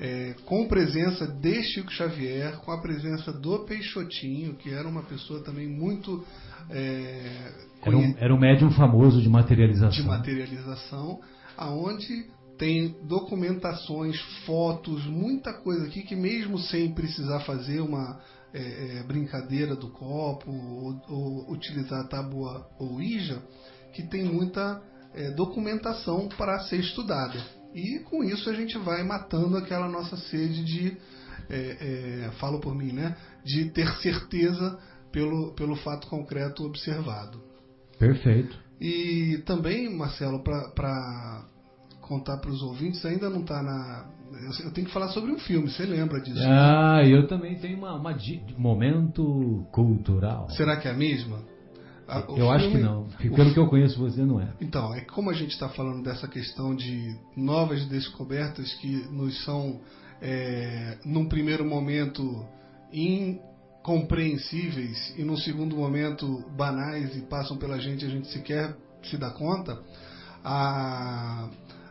é, 0.00 0.34
com 0.46 0.66
presença 0.66 1.26
de 1.26 1.62
Chico 1.62 1.90
Xavier, 1.92 2.56
com 2.58 2.72
a 2.72 2.80
presença 2.80 3.32
do 3.32 3.60
Peixotinho, 3.64 4.54
que 4.54 4.70
era 4.70 4.88
uma 4.88 5.02
pessoa 5.02 5.42
também 5.42 5.68
muito. 5.68 6.24
É, 6.70 7.52
era, 7.82 7.96
um, 7.96 8.14
era 8.18 8.34
um 8.34 8.38
médium 8.38 8.70
famoso 8.70 9.20
de 9.20 9.28
materialização. 9.28 9.90
De 9.90 10.02
materialização, 10.02 11.20
aonde 11.56 12.26
tem 12.58 12.94
documentações, 13.04 14.20
fotos, 14.46 15.04
muita 15.06 15.52
coisa 15.52 15.86
aqui 15.86 16.02
que 16.02 16.14
mesmo 16.14 16.58
sem 16.58 16.92
precisar 16.92 17.40
fazer 17.40 17.80
uma 17.80 18.20
é, 18.54 18.98
é, 18.98 19.02
brincadeira 19.02 19.74
do 19.74 19.88
copo 19.88 20.50
ou, 20.50 21.00
ou, 21.08 21.52
utilizar 21.52 22.00
a 22.00 22.08
tábua 22.08 22.68
ou 22.78 23.00
ija, 23.00 23.42
que 23.92 24.02
tem 24.02 24.24
muita 24.24 24.82
é, 25.14 25.30
documentação 25.30 26.28
para 26.28 26.60
ser 26.60 26.78
estudada. 26.80 27.61
E 27.74 28.00
com 28.00 28.22
isso 28.22 28.48
a 28.50 28.54
gente 28.54 28.76
vai 28.78 29.02
matando 29.02 29.56
aquela 29.56 29.88
nossa 29.88 30.16
sede 30.16 30.64
de, 30.64 30.96
é, 31.48 32.26
é, 32.26 32.30
falo 32.32 32.58
por 32.60 32.74
mim, 32.74 32.92
né, 32.92 33.14
de 33.44 33.66
ter 33.66 33.88
certeza 34.02 34.76
pelo, 35.10 35.52
pelo 35.52 35.76
fato 35.76 36.06
concreto 36.06 36.64
observado. 36.64 37.40
Perfeito. 37.98 38.56
E 38.80 39.38
também, 39.46 39.88
Marcelo, 39.94 40.42
para 40.42 41.44
contar 42.00 42.38
para 42.38 42.50
os 42.50 42.62
ouvintes, 42.62 43.04
ainda 43.04 43.30
não 43.30 43.40
está 43.40 43.62
na, 43.62 44.06
eu 44.64 44.70
tenho 44.72 44.86
que 44.86 44.92
falar 44.92 45.08
sobre 45.08 45.30
um 45.30 45.38
filme, 45.38 45.68
você 45.68 45.84
lembra 45.84 46.20
disso? 46.20 46.42
Ah, 46.42 47.02
né? 47.02 47.08
eu 47.08 47.26
também 47.26 47.56
tenho 47.56 47.76
uma, 47.76 47.94
uma 47.94 48.16
momento 48.56 49.66
cultural. 49.70 50.48
Será 50.50 50.76
que 50.76 50.88
é 50.88 50.90
a 50.90 50.94
mesma? 50.94 51.51
A, 52.12 52.18
eu 52.18 52.34
filme, 52.34 52.50
acho 52.50 52.70
que 52.70 52.78
não. 52.78 53.08
Pelo 53.34 53.50
o, 53.50 53.54
que 53.54 53.58
eu 53.58 53.66
conheço, 53.66 53.98
você 53.98 54.22
não 54.22 54.38
é. 54.38 54.52
Então, 54.60 54.94
é 54.94 55.00
como 55.00 55.30
a 55.30 55.32
gente 55.32 55.52
está 55.52 55.70
falando 55.70 56.02
dessa 56.02 56.28
questão 56.28 56.76
de 56.76 57.16
novas 57.34 57.86
descobertas 57.86 58.74
que 58.74 59.08
nos 59.10 59.42
são, 59.44 59.80
é, 60.20 60.98
num 61.06 61.26
primeiro 61.26 61.64
momento, 61.64 62.44
incompreensíveis 62.92 65.14
e 65.16 65.24
num 65.24 65.38
segundo 65.38 65.74
momento 65.74 66.44
banais 66.54 67.16
e 67.16 67.22
passam 67.22 67.56
pela 67.56 67.78
gente 67.78 68.04
e 68.04 68.08
a 68.08 68.10
gente 68.10 68.28
sequer 68.28 68.76
se 69.04 69.16
dá 69.16 69.30
conta. 69.30 69.80
A, 70.44 71.48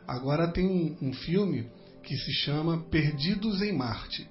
agora 0.07 0.49
tem 0.49 0.67
um, 0.67 0.95
um 1.07 1.13
filme 1.13 1.67
que 2.03 2.15
se 2.15 2.31
chama 2.43 2.83
Perdidos 2.91 3.59
em 3.61 3.75
Marte. 3.75 4.29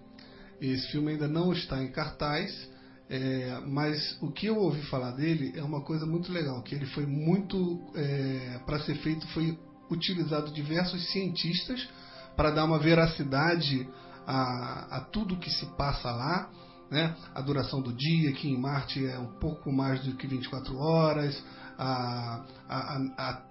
Esse 0.61 0.93
filme 0.93 1.11
ainda 1.12 1.26
não 1.26 1.53
está 1.53 1.82
em 1.82 1.91
cartaz, 1.91 2.70
é, 3.12 3.61
mas 3.66 4.16
o 4.22 4.30
que 4.30 4.46
eu 4.46 4.56
ouvi 4.56 4.82
falar 4.82 5.11
dele 5.11 5.52
é 5.56 5.64
uma 5.64 5.80
coisa 5.80 6.06
muito 6.06 6.32
legal, 6.32 6.62
que 6.62 6.76
ele 6.76 6.86
foi 6.86 7.04
muito 7.04 7.80
é, 7.96 8.61
para 8.64 8.78
ser 8.78 8.94
feito 8.98 9.26
foi 9.28 9.58
utilizado 9.90 10.52
diversos 10.52 11.11
cientistas 11.11 11.88
para 12.36 12.52
dar 12.52 12.64
uma 12.64 12.78
veracidade 12.78 13.88
a, 14.24 14.98
a 14.98 15.00
tudo 15.00 15.38
que 15.38 15.50
se 15.50 15.66
passa 15.76 16.08
lá, 16.12 16.48
né? 16.88 17.16
A 17.34 17.40
duração 17.40 17.82
do 17.82 17.92
dia, 17.92 18.32
que 18.32 18.48
em 18.48 18.56
Marte 18.56 19.04
é 19.04 19.18
um 19.18 19.38
pouco 19.40 19.72
mais 19.72 20.04
do 20.04 20.14
que 20.14 20.28
24 20.28 20.78
horas, 20.78 21.42
a, 21.76 22.44
a, 22.68 22.96
a 23.18 23.42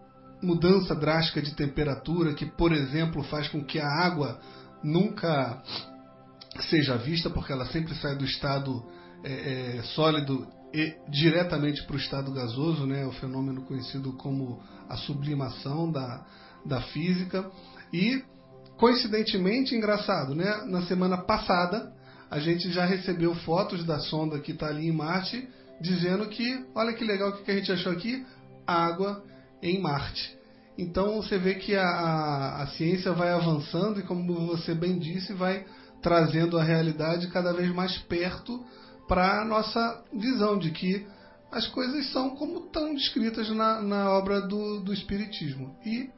mudança 0.42 0.96
drástica 0.96 1.42
de 1.42 1.54
temperatura 1.54 2.34
que, 2.34 2.46
por 2.46 2.72
exemplo, 2.72 3.24
faz 3.24 3.50
com 3.50 3.62
que 3.62 3.78
a 3.78 3.88
água 3.88 4.40
nunca 4.82 5.62
seja 6.70 6.96
vista, 6.96 7.30
porque 7.30 7.52
ela 7.52 7.66
sempre 7.66 7.94
sai 7.96 8.16
do 8.16 8.24
estado 8.24 8.86
é, 9.24 9.78
é, 9.78 9.84
sólido 9.96 10.48
e 10.74 10.96
diretamente 11.10 11.84
para 11.84 11.96
o 11.96 12.00
estado 12.00 12.32
gasoso, 12.32 12.86
né, 12.86 13.06
o 13.06 13.12
fenômeno 13.14 13.64
conhecido 13.64 14.14
como 14.14 14.62
a 14.88 14.96
sublimação 14.98 15.92
da, 15.92 16.26
da 16.66 16.82
física. 16.82 17.50
E, 17.92 18.24
coincidentemente, 18.78 19.76
engraçado, 19.76 20.36
né, 20.36 20.64
na 20.68 20.84
semana 20.84 21.18
passada 21.18 21.92
a 22.30 22.40
gente 22.40 22.72
já 22.72 22.86
recebeu 22.86 23.34
fotos 23.34 23.84
da 23.84 24.00
sonda 24.00 24.40
que 24.40 24.52
está 24.52 24.68
ali 24.68 24.88
em 24.88 24.92
Marte, 24.92 25.50
dizendo 25.82 26.28
que, 26.28 26.66
olha 26.76 26.94
que 26.94 27.04
legal, 27.04 27.30
o 27.30 27.44
que 27.44 27.50
a 27.50 27.56
gente 27.56 27.72
achou 27.72 27.92
aqui? 27.92 28.24
Água 28.68 29.24
em 29.64 29.82
Marte. 29.82 30.38
Então 30.78 31.16
você 31.16 31.38
vê 31.38 31.56
que 31.56 31.76
a, 31.76 31.84
a, 31.84 32.64
a, 32.64 32.68
ciência 32.68 33.12
vai 33.12 33.32
avançando 33.32 34.00
e, 34.00 34.04
como 34.04 34.46
você 34.46 34.76
bem 34.76 35.00
disse, 35.00 35.34
vai 35.34 35.66
trazendo 36.02 36.58
a 36.58 36.64
realidade 36.64 37.28
cada 37.28 37.52
vez 37.52 37.74
mais 37.74 37.98
perto 37.98 38.64
para 39.10 39.42
a 39.42 39.46
nossa 39.46 40.04
visão 40.14 40.58
de 40.58 40.70
que 40.70 41.06
as 41.52 41.68
coisas 41.68 42.12
são 42.14 42.36
como 42.36 42.66
estão 42.66 42.94
descritas 42.94 43.50
na, 43.50 43.82
na 43.82 44.12
obra 44.12 44.40
do, 44.40 44.82
do 44.82 44.94
Espiritismo. 44.94 45.76
E, 45.84 46.10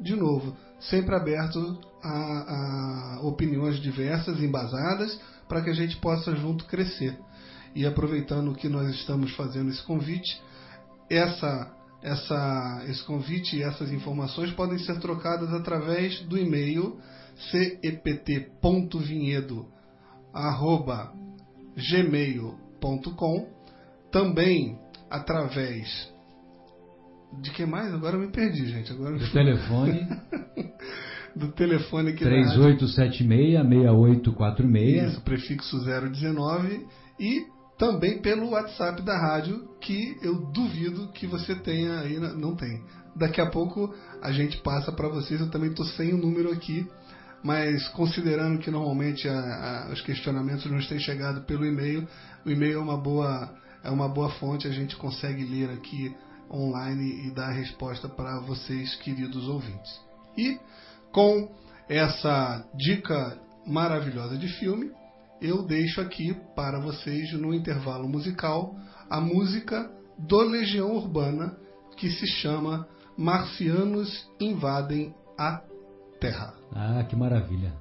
de 0.00 0.16
novo, 0.16 0.56
sempre 0.80 1.14
aberto 1.14 1.78
a, 2.02 3.18
a 3.18 3.20
opiniões 3.22 3.80
diversas, 3.80 4.40
embasadas, 4.40 5.18
para 5.48 5.62
que 5.62 5.70
a 5.70 5.74
gente 5.74 5.96
possa 5.98 6.34
junto 6.34 6.64
crescer. 6.64 7.16
E 7.72 7.86
aproveitando 7.86 8.54
que 8.54 8.68
nós 8.68 8.92
estamos 8.96 9.32
fazendo 9.36 9.70
esse 9.70 9.82
convite, 9.84 10.42
essa 11.08 11.72
essa, 12.02 12.82
esse 12.88 13.04
convite 13.04 13.56
e 13.56 13.62
essas 13.62 13.92
informações 13.92 14.50
podem 14.52 14.78
ser 14.78 14.98
trocadas 15.00 15.52
através 15.52 16.18
do 16.20 16.38
e-mail 16.38 16.98
cept.vinhedo@gmail.com, 21.76 23.48
também 24.10 24.78
através 25.10 26.10
de 27.40 27.50
que 27.50 27.64
mais? 27.64 27.94
Agora 27.94 28.16
eu 28.16 28.20
me 28.20 28.32
perdi, 28.32 28.66
gente. 28.66 28.92
Agora 28.92 29.16
do 29.18 29.30
telefone 29.30 30.08
do 31.34 31.48
telefone 31.52 32.12
que 32.14 32.24
3876-6846. 32.24 35.08
Isso, 35.08 35.20
prefixo 35.22 35.78
019 35.78 36.86
e 37.18 37.46
também 37.78 38.20
pelo 38.20 38.50
WhatsApp 38.50 39.00
da 39.02 39.18
rádio, 39.18 39.66
que 39.80 40.16
eu 40.22 40.50
duvido 40.52 41.10
que 41.12 41.26
você 41.26 41.54
tenha 41.54 42.00
aí, 42.00 42.18
não 42.18 42.54
tem. 42.54 42.82
Daqui 43.16 43.40
a 43.40 43.46
pouco 43.46 43.94
a 44.22 44.30
gente 44.30 44.58
passa 44.58 44.92
para 44.92 45.08
vocês, 45.08 45.40
eu 45.40 45.50
também 45.50 45.70
estou 45.70 45.86
sem 45.86 46.12
o 46.12 46.18
número 46.18 46.52
aqui, 46.52 46.86
mas 47.42 47.88
considerando 47.88 48.58
que 48.58 48.70
normalmente 48.70 49.28
a, 49.28 49.86
a, 49.88 49.92
os 49.92 50.00
questionamentos 50.02 50.70
não 50.70 50.78
têm 50.86 50.98
chegado 50.98 51.42
pelo 51.42 51.64
e-mail, 51.64 52.06
o 52.44 52.50
e-mail 52.50 52.78
é 52.78 52.82
uma 52.82 52.96
boa 52.96 53.54
é 53.82 53.90
uma 53.90 54.08
boa 54.08 54.28
fonte, 54.32 54.68
a 54.68 54.70
gente 54.70 54.94
consegue 54.96 55.42
ler 55.42 55.70
aqui 55.70 56.14
online 56.50 57.26
e 57.26 57.30
dar 57.30 57.48
a 57.48 57.52
resposta 57.52 58.08
para 58.08 58.40
vocês, 58.40 58.94
queridos 58.96 59.48
ouvintes. 59.48 60.00
E 60.36 60.58
com 61.12 61.50
essa 61.88 62.64
dica 62.74 63.38
maravilhosa 63.66 64.36
de 64.36 64.48
filme, 64.58 64.90
eu 65.40 65.62
deixo 65.62 66.00
aqui 66.00 66.36
para 66.54 66.78
vocês 66.78 67.32
no 67.32 67.54
intervalo 67.54 68.06
musical 68.06 68.76
a 69.08 69.20
música 69.20 69.90
do 70.18 70.40
Legião 70.42 70.94
Urbana 70.94 71.56
que 71.96 72.10
se 72.10 72.26
chama 72.26 72.86
Marcianos 73.16 74.28
Invadem 74.38 75.14
a 75.38 75.62
Terra. 76.20 76.52
Ah, 76.74 77.02
que 77.08 77.16
maravilha! 77.16 77.72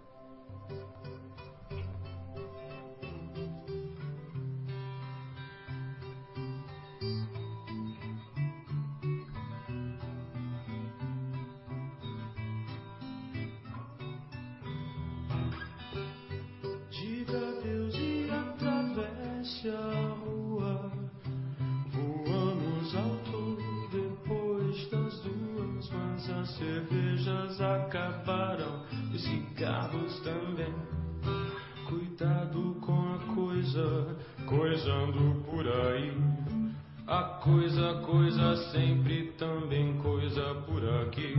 coisa 38.09 38.55
sempre, 38.71 39.31
também 39.37 39.93
coisa 39.99 40.55
por 40.65 40.83
aqui. 41.01 41.35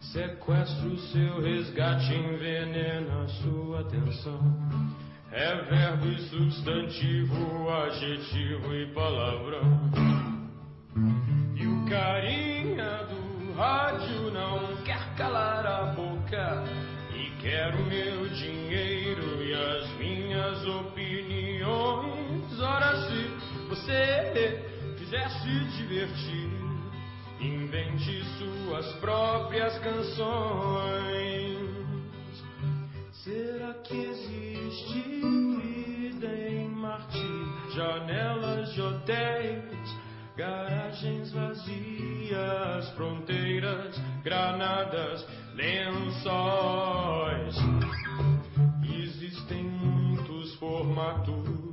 Sequestro 0.00 0.98
seu 0.98 1.40
resgate, 1.40 2.12
envenena 2.12 3.28
sua 3.28 3.80
atenção. 3.80 4.40
É 5.30 5.54
verbo 5.62 6.08
e 6.08 6.18
substantivo, 6.28 7.70
adjetivo 7.70 8.74
e 8.74 8.86
palavrão. 8.92 9.90
E 11.54 11.66
o 11.66 11.84
carinha 11.88 13.06
do 13.08 13.52
rádio 13.54 14.32
não 14.32 14.76
quer 14.84 15.14
calar 15.16 15.64
a 15.64 15.92
boca. 15.92 16.64
E 17.14 17.30
quer 17.40 17.72
o 17.72 17.84
meu 17.84 18.28
dinheiro 18.30 19.42
e 19.44 19.54
as 19.54 19.88
minhas 19.96 20.66
opiniões. 20.66 22.60
Ora, 22.60 22.96
se 23.08 23.28
você 23.68 24.73
quiser 25.14 25.30
se 25.30 25.64
divertir, 25.76 26.50
invente 27.40 28.24
suas 28.36 28.92
próprias 28.94 29.78
canções. 29.78 31.56
Será 33.12 33.74
que 33.74 33.96
existe 33.96 35.02
vida 35.02 36.26
em 36.26 36.68
Marte? 36.68 37.22
Janelas 37.74 38.74
de 38.74 38.82
hotéis, 38.82 39.96
garagens 40.36 41.32
vazias, 41.32 42.90
fronteiras, 42.96 43.96
granadas, 44.24 45.24
lençóis. 45.54 47.54
Existem 48.82 49.62
muitos 49.62 50.56
formatos 50.56 51.63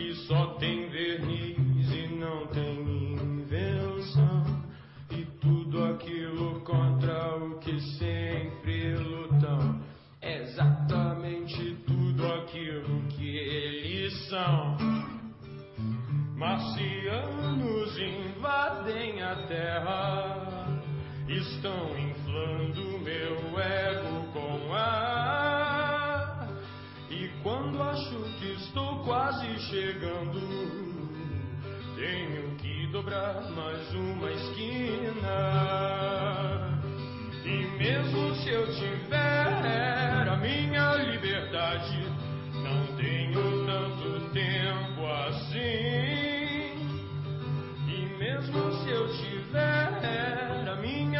que 0.00 0.14
só 0.14 0.54
tem 0.54 0.88
verniz 0.88 1.92
e 1.92 2.08
não 2.14 2.46
tem 2.46 2.80
invenção, 3.22 4.64
e 5.10 5.26
tudo 5.42 5.84
aquilo 5.84 6.60
contra 6.60 7.36
o 7.36 7.58
que 7.58 7.78
sempre 7.98 8.94
lutam, 8.94 9.78
exatamente 10.22 11.76
tudo 11.86 12.26
aquilo 12.32 13.02
que 13.10 13.36
eles 13.36 14.26
são. 14.30 14.78
Marcianos 16.34 17.98
invadem 17.98 19.22
a 19.22 19.36
terra, 19.48 20.80
estão 21.28 21.90
inflando 21.98 22.98
meu 23.00 23.60
ego 23.60 24.32
com 24.32 24.72
ar, 24.72 26.48
e 27.10 27.28
quando 27.42 27.82
acho 27.82 28.18
que 28.38 28.59
Estou 28.70 29.02
quase 29.02 29.48
chegando. 29.68 30.38
Tenho 31.96 32.54
que 32.54 32.86
dobrar 32.92 33.42
mais 33.50 33.92
uma 33.92 34.30
esquina. 34.30 35.28
E 37.44 37.66
mesmo 37.76 38.32
se 38.36 38.48
eu 38.50 38.72
tiver 38.72 40.28
a 40.28 40.36
minha 40.36 40.94
liberdade, 40.98 41.98
não 42.62 42.86
tenho 42.96 43.66
tanto 43.66 44.30
tempo 44.30 45.04
assim. 45.26 45.58
E 47.88 48.06
mesmo 48.20 48.72
se 48.84 48.88
eu 48.88 49.08
tiver 49.16 50.68
a 50.68 50.76
minha 50.76 51.19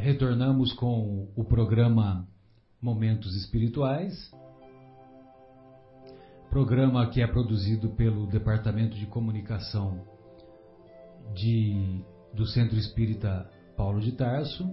retornamos 0.00 0.72
com 0.74 1.28
o 1.34 1.42
programa 1.42 2.24
Momentos 2.80 3.34
Espirituais, 3.34 4.30
programa 6.48 7.10
que 7.10 7.20
é 7.20 7.26
produzido 7.26 7.90
pelo 7.90 8.28
Departamento 8.28 8.96
de 8.96 9.06
Comunicação 9.06 10.04
de, 11.34 12.00
do 12.32 12.46
Centro 12.46 12.78
Espírita 12.78 13.50
Paulo 13.76 14.00
de 14.00 14.12
Tarso. 14.12 14.70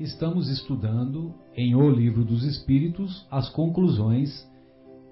Estamos 0.00 0.48
estudando 0.48 1.34
em 1.54 1.74
O 1.74 1.90
Livro 1.90 2.24
dos 2.24 2.42
Espíritos 2.42 3.26
as 3.30 3.50
conclusões 3.50 4.50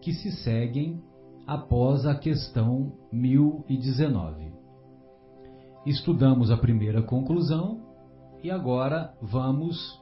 que 0.01 0.15
se 0.15 0.33
seguem 0.43 1.03
após 1.47 2.07
a 2.07 2.15
questão 2.15 2.97
1019. 3.13 4.51
Estudamos 5.85 6.51
a 6.51 6.57
primeira 6.57 7.03
conclusão 7.03 7.84
e 8.45 8.51
agora 8.51 9.15
vamos 9.23 9.99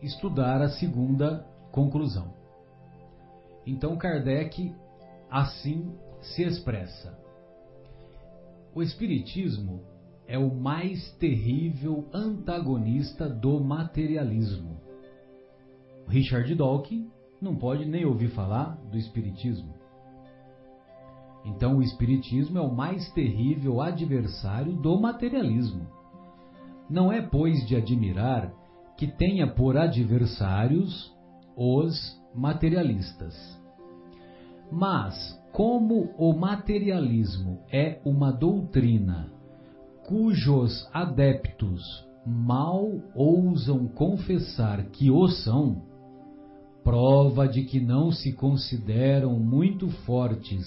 estudar 0.00 0.62
a 0.62 0.68
segunda 0.68 1.44
conclusão. 1.72 2.32
Então 3.66 3.96
Kardec 3.96 4.72
assim 5.28 5.92
se 6.22 6.44
expressa: 6.44 7.18
O 8.72 8.80
Espiritismo 8.80 9.80
é 10.28 10.38
o 10.38 10.54
mais 10.54 11.10
terrível 11.14 12.08
antagonista 12.14 13.28
do 13.28 13.58
materialismo. 13.58 14.80
Richard 16.06 16.54
Dawkins 16.54 17.10
não 17.42 17.56
pode 17.56 17.84
nem 17.84 18.04
ouvir 18.04 18.28
falar 18.28 18.76
do 18.92 18.96
Espiritismo. 18.96 19.74
Então, 21.44 21.78
o 21.78 21.82
Espiritismo 21.82 22.58
é 22.58 22.60
o 22.60 22.72
mais 22.72 23.10
terrível 23.12 23.80
adversário 23.80 24.74
do 24.74 25.00
materialismo. 25.00 25.99
Não 26.90 27.12
é, 27.12 27.22
pois, 27.22 27.64
de 27.66 27.76
admirar 27.76 28.52
que 28.96 29.06
tenha 29.06 29.46
por 29.46 29.76
adversários 29.78 31.14
os 31.56 32.20
materialistas. 32.34 33.34
Mas, 34.70 35.40
como 35.52 36.10
o 36.18 36.32
materialismo 36.32 37.60
é 37.72 38.00
uma 38.04 38.32
doutrina 38.32 39.32
cujos 40.06 40.88
adeptos 40.92 42.04
mal 42.26 42.90
ousam 43.14 43.86
confessar 43.86 44.84
que 44.86 45.08
o 45.08 45.28
são, 45.28 45.82
prova 46.82 47.46
de 47.46 47.62
que 47.62 47.78
não 47.78 48.10
se 48.10 48.32
consideram 48.32 49.38
muito 49.38 49.88
fortes 50.04 50.66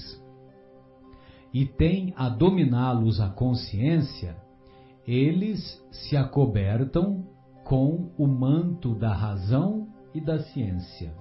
e 1.54 1.66
têm 1.66 2.14
a 2.16 2.30
dominá-los 2.30 3.20
a 3.20 3.30
consciência, 3.30 4.38
eles 5.08 5.84
se 5.92 6.16
acobertam 6.16 7.26
com 7.64 8.12
o 8.18 8.28
manto 8.28 8.96
da 8.96 9.14
razão 9.14 9.88
e 10.14 10.22
da 10.22 10.40
ciência. 10.40 11.14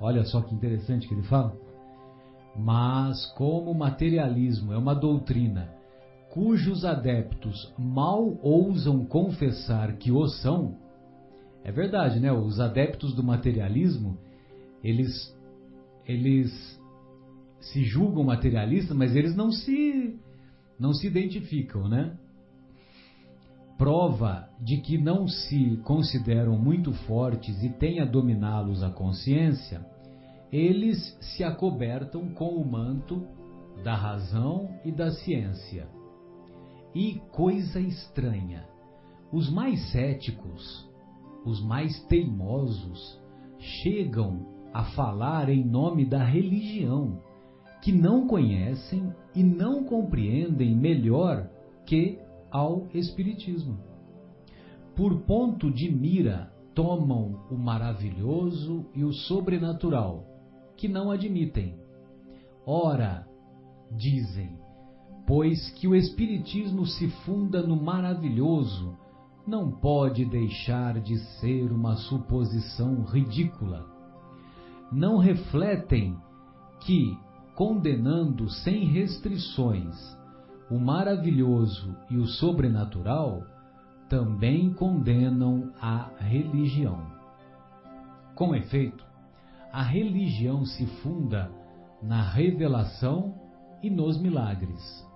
Olha 0.00 0.24
só 0.24 0.42
que 0.42 0.54
interessante 0.54 1.08
que 1.08 1.14
ele 1.14 1.22
fala. 1.22 1.56
Mas, 2.58 3.26
como 3.34 3.70
o 3.70 3.74
materialismo 3.74 4.72
é 4.72 4.78
uma 4.78 4.94
doutrina 4.94 5.76
cujos 6.36 6.84
adeptos 6.84 7.72
mal 7.78 8.38
ousam 8.42 9.06
confessar 9.06 9.96
que 9.96 10.12
o 10.12 10.26
são, 10.28 10.76
é 11.64 11.72
verdade, 11.72 12.20
né? 12.20 12.30
Os 12.30 12.60
adeptos 12.60 13.14
do 13.14 13.24
materialismo, 13.24 14.18
eles, 14.84 15.34
eles 16.06 16.78
se 17.58 17.82
julgam 17.84 18.22
materialistas, 18.22 18.94
mas 18.94 19.16
eles 19.16 19.34
não 19.34 19.50
se 19.50 20.18
não 20.78 20.92
se 20.92 21.06
identificam, 21.06 21.88
né? 21.88 22.18
Prova 23.78 24.48
de 24.58 24.78
que 24.78 24.96
não 24.96 25.28
se 25.28 25.76
consideram 25.84 26.58
muito 26.58 26.92
fortes 26.92 27.62
e 27.62 27.68
têm 27.68 28.00
a 28.00 28.06
dominá-los 28.06 28.82
a 28.82 28.90
consciência, 28.90 29.84
eles 30.50 31.16
se 31.20 31.44
acobertam 31.44 32.28
com 32.30 32.56
o 32.56 32.64
manto 32.64 33.26
da 33.84 33.94
razão 33.94 34.70
e 34.82 34.90
da 34.90 35.10
ciência. 35.10 35.86
E 36.94 37.20
coisa 37.30 37.78
estranha, 37.78 38.66
os 39.30 39.50
mais 39.50 39.90
céticos, 39.90 40.88
os 41.44 41.62
mais 41.62 42.00
teimosos, 42.04 43.20
chegam 43.58 44.46
a 44.72 44.84
falar 44.84 45.50
em 45.50 45.62
nome 45.62 46.06
da 46.06 46.24
religião, 46.24 47.20
que 47.82 47.92
não 47.92 48.26
conhecem 48.26 49.12
e 49.34 49.42
não 49.42 49.84
compreendem 49.84 50.74
melhor 50.74 51.50
que 51.84 52.18
ao 52.56 52.88
Espiritismo. 52.94 53.78
Por 54.94 55.20
ponto 55.24 55.70
de 55.70 55.90
mira, 55.90 56.50
tomam 56.74 57.44
o 57.50 57.54
maravilhoso 57.54 58.86
e 58.94 59.04
o 59.04 59.12
sobrenatural, 59.12 60.24
que 60.74 60.88
não 60.88 61.10
admitem. 61.10 61.78
Ora, 62.64 63.26
dizem, 63.90 64.58
pois 65.26 65.70
que 65.72 65.86
o 65.86 65.94
Espiritismo 65.94 66.86
se 66.86 67.08
funda 67.26 67.62
no 67.62 67.76
maravilhoso, 67.76 68.96
não 69.46 69.70
pode 69.70 70.24
deixar 70.24 70.98
de 70.98 71.18
ser 71.38 71.70
uma 71.70 71.94
suposição 71.96 73.04
ridícula. 73.04 73.86
Não 74.90 75.18
refletem 75.18 76.16
que, 76.80 77.18
condenando 77.54 78.48
sem 78.48 78.86
restrições 78.86 80.15
o 80.70 80.78
maravilhoso 80.78 81.96
e 82.10 82.16
o 82.16 82.26
sobrenatural, 82.26 83.42
também 84.08 84.72
condenam 84.72 85.72
a 85.80 86.10
religião. 86.18 87.00
Com 88.34 88.54
efeito, 88.54 89.04
a 89.72 89.82
religião 89.82 90.64
se 90.64 90.86
funda 91.02 91.50
na 92.02 92.22
revelação 92.22 93.34
e 93.82 93.90
nos 93.90 94.20
milagres. 94.20 95.06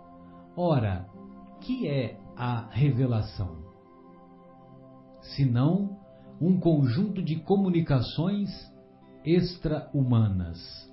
Ora, 0.56 1.06
que 1.60 1.86
é 1.86 2.18
a 2.36 2.68
revelação? 2.70 3.58
Senão 5.36 5.98
um 6.40 6.58
conjunto 6.58 7.22
de 7.22 7.36
comunicações 7.36 8.50
extra-humanas. 9.24 10.89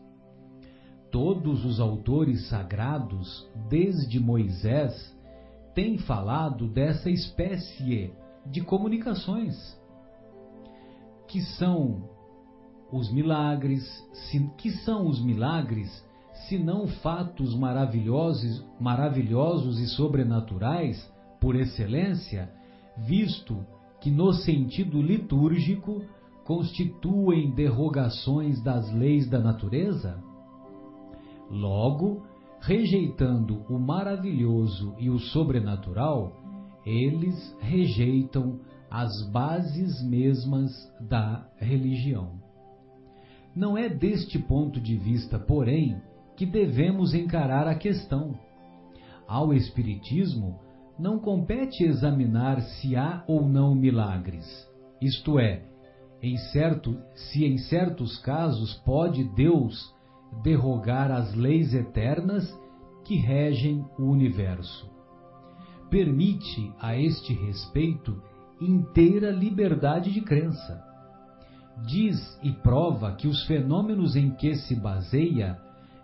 Todos 1.11 1.63
os 1.65 1.79
autores 1.79 2.47
sagrados, 2.47 3.47
desde 3.69 4.19
Moisés, 4.19 5.15
têm 5.73 5.97
falado 5.97 6.67
dessa 6.67 7.09
espécie 7.09 8.11
de 8.45 8.61
comunicações, 8.61 9.55
que 11.27 11.41
são 11.41 12.09
os 12.91 13.11
milagres, 13.11 13.83
que 14.57 14.71
são 14.71 15.07
os 15.07 15.21
milagres 15.21 16.05
se 16.47 16.57
não 16.57 16.87
fatos 16.87 17.55
maravilhosos, 17.55 18.63
maravilhosos 18.79 19.79
e 19.79 19.87
sobrenaturais 19.87 21.11
por 21.39 21.55
excelência, 21.55 22.51
visto 22.97 23.65
que 23.99 24.11
no 24.11 24.31
sentido 24.33 25.01
litúrgico 25.01 26.03
constituem 26.45 27.51
derrogações 27.51 28.61
das 28.61 28.91
leis 28.93 29.27
da 29.27 29.39
natureza? 29.39 30.23
Logo, 31.49 32.23
rejeitando 32.59 33.63
o 33.69 33.79
maravilhoso 33.79 34.95
e 34.99 35.09
o 35.09 35.19
sobrenatural, 35.19 36.33
eles 36.85 37.55
rejeitam 37.59 38.59
as 38.89 39.09
bases 39.31 40.01
mesmas 40.03 40.71
da 41.01 41.45
religião. 41.57 42.31
Não 43.55 43.77
é 43.77 43.89
deste 43.89 44.39
ponto 44.39 44.79
de 44.79 44.95
vista, 44.95 45.39
porém, 45.39 46.01
que 46.35 46.45
devemos 46.45 47.13
encarar 47.13 47.67
a 47.67 47.75
questão. 47.75 48.37
Ao 49.27 49.53
Espiritismo 49.53 50.59
não 50.97 51.19
compete 51.19 51.83
examinar 51.83 52.61
se 52.61 52.95
há 52.95 53.23
ou 53.27 53.47
não 53.47 53.75
milagres, 53.75 54.45
isto 55.01 55.37
é, 55.39 55.63
em 56.21 56.37
certo, 56.37 56.97
se 57.13 57.45
em 57.45 57.57
certos 57.57 58.17
casos 58.19 58.73
pode 58.85 59.23
Deus 59.35 59.93
derrogar 60.43 61.11
as 61.11 61.33
leis 61.33 61.73
eternas 61.73 62.47
que 63.03 63.15
regem 63.15 63.85
o 63.97 64.03
universo. 64.03 64.89
Permite 65.89 66.73
a 66.79 66.97
este 66.97 67.33
respeito 67.33 68.21
inteira 68.59 69.31
liberdade 69.31 70.11
de 70.11 70.21
crença. 70.21 70.83
Diz 71.85 72.39
e 72.43 72.51
prova 72.51 73.13
que 73.13 73.27
os 73.27 73.45
fenômenos 73.45 74.15
em 74.15 74.31
que 74.31 74.55
se 74.55 74.75
baseia 74.75 75.59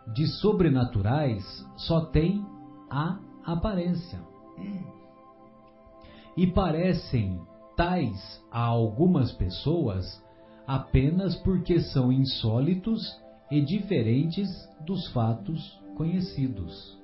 de 0.08 0.28
sobrenaturais 0.28 1.44
só 1.76 2.06
têm 2.06 2.46
a 2.90 3.18
aparência. 3.46 4.20
E 6.38 6.48
parecem 6.48 7.42
tais 7.76 8.42
a 8.52 8.62
algumas 8.62 9.32
pessoas 9.32 10.24
apenas 10.66 11.36
porque 11.38 11.80
são 11.80 12.12
insólitos 12.12 13.22
e 13.54 13.62
diferentes 13.62 14.50
dos 14.84 15.08
fatos 15.12 15.80
conhecidos. 15.96 17.00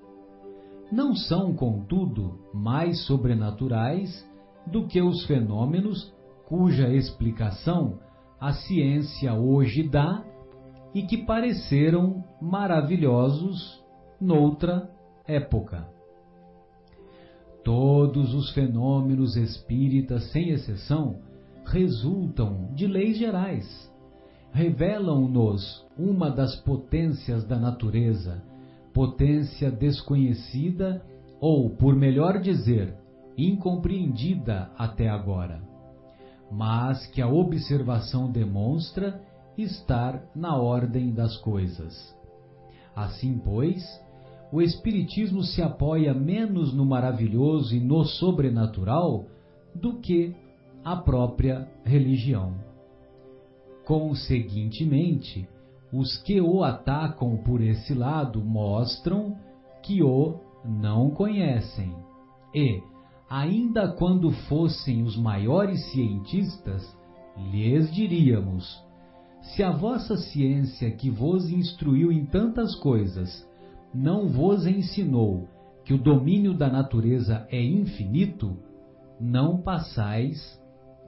Não 0.91 1.13
são, 1.13 1.53
contudo, 1.53 2.39
mais 2.51 3.05
sobrenaturais 3.05 4.27
do 4.65 4.87
que 4.87 4.99
os 4.99 5.23
fenômenos 5.27 6.11
cuja 6.47 6.91
explicação 6.91 7.99
a 8.41 8.51
ciência 8.53 9.31
hoje 9.35 9.83
dá 9.87 10.25
e 10.91 11.03
que 11.03 11.17
pareceram 11.17 12.23
maravilhosos 12.41 13.85
noutra 14.19 14.89
época. 15.27 15.87
Todos 17.63 18.33
os 18.33 18.49
fenômenos 18.53 19.37
espíritas, 19.37 20.31
sem 20.31 20.49
exceção, 20.49 21.19
resultam 21.63 22.73
de 22.73 22.87
leis 22.87 23.19
gerais. 23.19 23.88
Revelam-nos 24.51 25.85
uma 25.97 26.29
das 26.29 26.55
potências 26.57 27.43
da 27.45 27.57
natureza, 27.57 28.41
potência 28.93 29.71
desconhecida 29.71 31.05
ou, 31.39 31.69
por 31.69 31.95
melhor 31.95 32.39
dizer, 32.39 32.95
incompreendida 33.37 34.69
até 34.77 35.07
agora, 35.07 35.61
mas 36.51 37.05
que 37.07 37.21
a 37.21 37.27
observação 37.27 38.29
demonstra 38.29 39.21
estar 39.57 40.21
na 40.35 40.57
ordem 40.57 41.13
das 41.13 41.37
coisas. 41.37 42.15
Assim, 42.95 43.37
pois, 43.37 43.83
o 44.51 44.61
Espiritismo 44.61 45.43
se 45.43 45.61
apoia 45.61 46.13
menos 46.13 46.73
no 46.73 46.85
maravilhoso 46.85 47.75
e 47.75 47.79
no 47.79 48.03
sobrenatural 48.03 49.25
do 49.75 49.99
que 49.99 50.35
a 50.83 50.95
própria 50.95 51.67
religião. 51.83 52.68
Conseguintemente, 53.89 55.49
os 55.91 56.15
que 56.21 56.39
o 56.39 56.63
atacam 56.63 57.37
por 57.37 57.59
esse 57.59 57.91
lado 57.95 58.39
mostram 58.39 59.35
que 59.81 60.03
o 60.03 60.41
não 60.63 61.09
conhecem. 61.09 61.91
E, 62.53 62.83
ainda 63.27 63.91
quando 63.93 64.29
fossem 64.47 65.01
os 65.01 65.17
maiores 65.17 65.83
cientistas, 65.91 66.95
lhes 67.51 67.91
diríamos: 67.91 68.79
se 69.41 69.63
a 69.63 69.71
vossa 69.71 70.17
ciência 70.17 70.91
que 70.91 71.09
vos 71.09 71.49
instruiu 71.49 72.11
em 72.11 72.27
tantas 72.27 72.75
coisas 72.75 73.43
não 73.91 74.29
vos 74.29 74.67
ensinou 74.67 75.47
que 75.83 75.95
o 75.95 75.97
domínio 75.97 76.53
da 76.53 76.69
natureza 76.69 77.47
é 77.49 77.59
infinito, 77.59 78.55
não 79.19 79.63
passais 79.63 80.61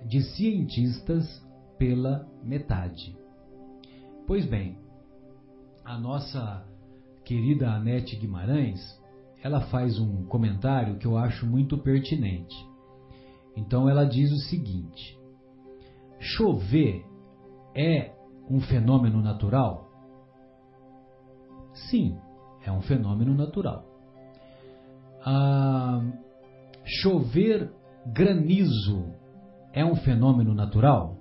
de 0.04 0.20
cientistas 0.24 1.51
pela 1.82 2.28
metade. 2.44 3.18
Pois 4.28 4.46
bem, 4.46 4.78
a 5.84 5.98
nossa 5.98 6.64
querida 7.26 7.72
Anete 7.72 8.16
Guimarães, 8.18 8.80
ela 9.44 9.62
faz 9.62 10.00
um 10.00 10.24
comentário 10.28 11.00
que 11.00 11.08
eu 11.08 11.18
acho 11.18 11.44
muito 11.48 11.80
pertinente. 11.80 12.56
Então 13.58 13.90
ela 13.90 14.06
diz 14.06 14.32
o 14.32 14.48
seguinte: 14.48 15.20
chover 16.20 17.04
é 17.76 18.14
um 18.48 18.62
fenômeno 18.62 19.20
natural? 19.20 19.90
Sim, 21.90 22.16
é 22.64 22.72
um 22.72 22.82
fenômeno 22.82 23.34
natural. 23.34 23.84
Ah, 25.26 26.00
chover 26.86 27.74
granizo 28.06 29.16
é 29.74 29.84
um 29.84 29.96
fenômeno 29.96 30.54
natural? 30.54 31.21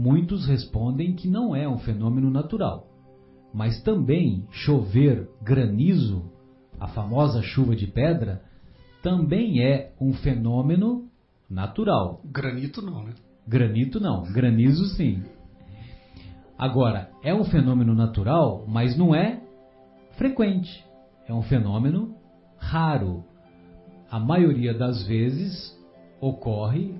Muitos 0.00 0.46
respondem 0.46 1.16
que 1.16 1.26
não 1.26 1.56
é 1.56 1.68
um 1.68 1.78
fenômeno 1.78 2.30
natural, 2.30 2.86
mas 3.52 3.82
também 3.82 4.46
chover 4.48 5.28
granizo 5.42 6.30
a 6.78 6.86
famosa 6.86 7.42
chuva 7.42 7.74
de 7.74 7.88
pedra, 7.88 8.44
também 9.02 9.60
é 9.60 9.92
um 10.00 10.12
fenômeno 10.12 11.08
natural. 11.50 12.20
Granito 12.24 12.80
não, 12.80 13.02
né? 13.02 13.14
Granito 13.44 13.98
não, 13.98 14.22
granizo 14.32 14.84
sim. 14.94 15.24
Agora, 16.56 17.10
é 17.24 17.34
um 17.34 17.42
fenômeno 17.42 17.92
natural, 17.92 18.64
mas 18.68 18.96
não 18.96 19.12
é 19.12 19.42
frequente. 20.12 20.86
É 21.26 21.34
um 21.34 21.42
fenômeno 21.42 22.14
raro. 22.56 23.24
A 24.08 24.20
maioria 24.20 24.72
das 24.72 25.04
vezes 25.08 25.76
ocorre 26.20 26.94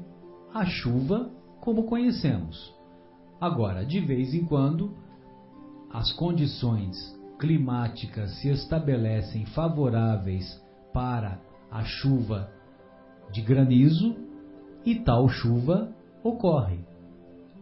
a 0.53 0.65
chuva 0.65 1.31
como 1.61 1.85
conhecemos. 1.85 2.77
Agora, 3.41 3.85
de 3.85 4.01
vez 4.01 4.35
em 4.35 4.45
quando, 4.45 4.95
as 5.93 6.13
condições 6.13 6.97
climáticas 7.39 8.33
se 8.41 8.49
estabelecem 8.49 9.47
favoráveis 9.47 10.61
para 10.93 11.41
a 11.71 11.85
chuva 11.85 12.51
de 13.33 13.41
granizo 13.43 14.17
e 14.85 14.97
tal 14.97 15.29
chuva 15.29 15.95
ocorre, 16.23 16.81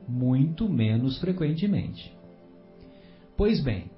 muito 0.09 0.69
menos 0.69 1.19
frequentemente. 1.19 2.17
Pois 3.37 3.63
bem, 3.63 3.91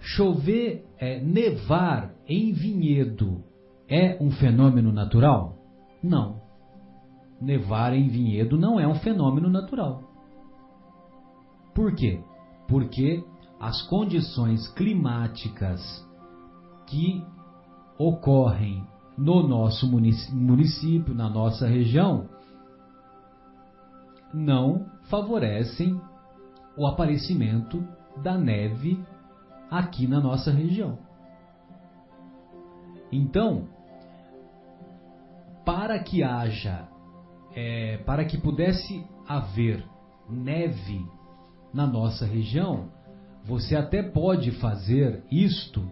chover, 0.00 0.84
é, 0.98 1.20
nevar 1.20 2.12
em 2.26 2.52
vinhedo 2.52 3.44
é 3.88 4.16
um 4.20 4.30
fenômeno 4.32 4.92
natural? 4.92 5.56
Não. 6.02 6.42
Nevar 7.40 7.94
em 7.94 8.08
vinhedo 8.08 8.58
não 8.58 8.80
é 8.80 8.88
um 8.88 8.96
fenômeno 8.96 9.48
natural. 9.48 10.03
Por 11.74 11.94
quê? 11.94 12.22
Porque 12.68 13.24
as 13.60 13.82
condições 13.82 14.68
climáticas 14.68 15.80
que 16.86 17.24
ocorrem 17.98 18.86
no 19.16 19.42
nosso 19.46 19.90
município, 19.90 21.14
na 21.14 21.28
nossa 21.28 21.66
região, 21.66 22.28
não 24.32 24.86
favorecem 25.08 26.00
o 26.76 26.86
aparecimento 26.86 27.86
da 28.22 28.36
neve 28.36 29.02
aqui 29.70 30.06
na 30.06 30.20
nossa 30.20 30.50
região. 30.50 30.98
Então, 33.10 33.68
para 35.64 35.98
que 36.00 36.22
haja, 36.22 36.88
é, 37.54 37.98
para 37.98 38.24
que 38.24 38.36
pudesse 38.36 39.06
haver 39.26 39.84
neve 40.28 41.06
na 41.74 41.86
nossa 41.86 42.24
região, 42.24 42.88
você 43.44 43.76
até 43.76 44.02
pode 44.02 44.52
fazer 44.52 45.24
isto 45.30 45.84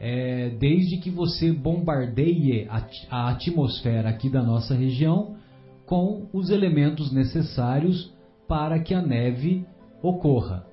é, 0.00 0.48
desde 0.58 0.96
que 0.96 1.10
você 1.10 1.52
bombardeie 1.52 2.66
a, 2.70 2.86
a 3.10 3.28
atmosfera 3.28 4.08
aqui 4.08 4.30
da 4.30 4.42
nossa 4.42 4.74
região 4.74 5.36
com 5.84 6.26
os 6.32 6.48
elementos 6.48 7.12
necessários 7.12 8.12
para 8.48 8.80
que 8.80 8.94
a 8.94 9.02
neve 9.02 9.66
ocorra. 10.02 10.66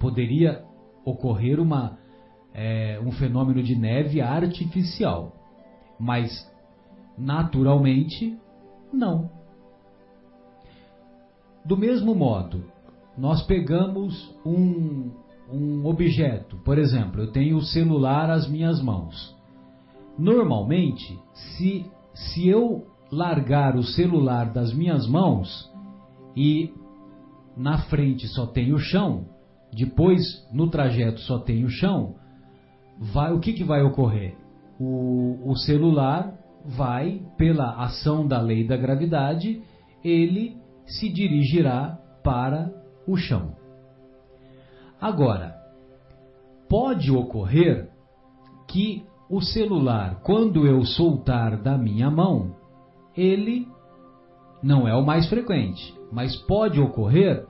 Poderia 0.00 0.64
ocorrer 1.04 1.60
uma, 1.60 1.98
é, 2.52 3.00
um 3.00 3.12
fenômeno 3.12 3.62
de 3.62 3.76
neve 3.76 4.20
artificial, 4.20 5.36
mas 5.98 6.50
naturalmente 7.16 8.36
não. 8.92 9.30
Do 11.64 11.76
mesmo 11.76 12.14
modo, 12.14 12.64
nós 13.20 13.42
pegamos 13.42 14.34
um, 14.46 15.10
um 15.52 15.84
objeto, 15.84 16.56
por 16.64 16.78
exemplo, 16.78 17.20
eu 17.20 17.30
tenho 17.30 17.58
o 17.58 17.62
celular 17.62 18.30
às 18.30 18.48
minhas 18.48 18.80
mãos. 18.80 19.36
Normalmente, 20.18 21.18
se, 21.34 21.84
se 22.14 22.48
eu 22.48 22.86
largar 23.12 23.76
o 23.76 23.82
celular 23.82 24.50
das 24.50 24.72
minhas 24.72 25.06
mãos 25.06 25.70
e 26.34 26.72
na 27.54 27.76
frente 27.82 28.26
só 28.28 28.46
tem 28.46 28.72
o 28.72 28.78
chão, 28.78 29.26
depois 29.70 30.22
no 30.50 30.70
trajeto 30.70 31.20
só 31.20 31.38
tem 31.38 31.62
o 31.62 31.68
chão, 31.68 32.14
vai, 32.98 33.34
o 33.34 33.38
que, 33.38 33.52
que 33.52 33.64
vai 33.64 33.82
ocorrer? 33.82 34.34
O, 34.80 35.50
o 35.50 35.56
celular 35.56 36.32
vai, 36.64 37.20
pela 37.36 37.84
ação 37.84 38.26
da 38.26 38.40
lei 38.40 38.66
da 38.66 38.78
gravidade, 38.78 39.60
ele 40.02 40.56
se 40.86 41.12
dirigirá 41.12 41.98
para 42.24 42.79
o 43.06 43.16
chão. 43.16 43.56
Agora, 45.00 45.56
pode 46.68 47.10
ocorrer 47.10 47.88
que 48.68 49.04
o 49.28 49.40
celular, 49.40 50.20
quando 50.22 50.66
eu 50.66 50.84
soltar 50.84 51.56
da 51.56 51.78
minha 51.78 52.10
mão, 52.10 52.56
ele 53.16 53.66
não 54.62 54.86
é 54.86 54.94
o 54.94 55.04
mais 55.04 55.28
frequente, 55.28 55.94
mas 56.12 56.36
pode 56.36 56.80
ocorrer 56.80 57.46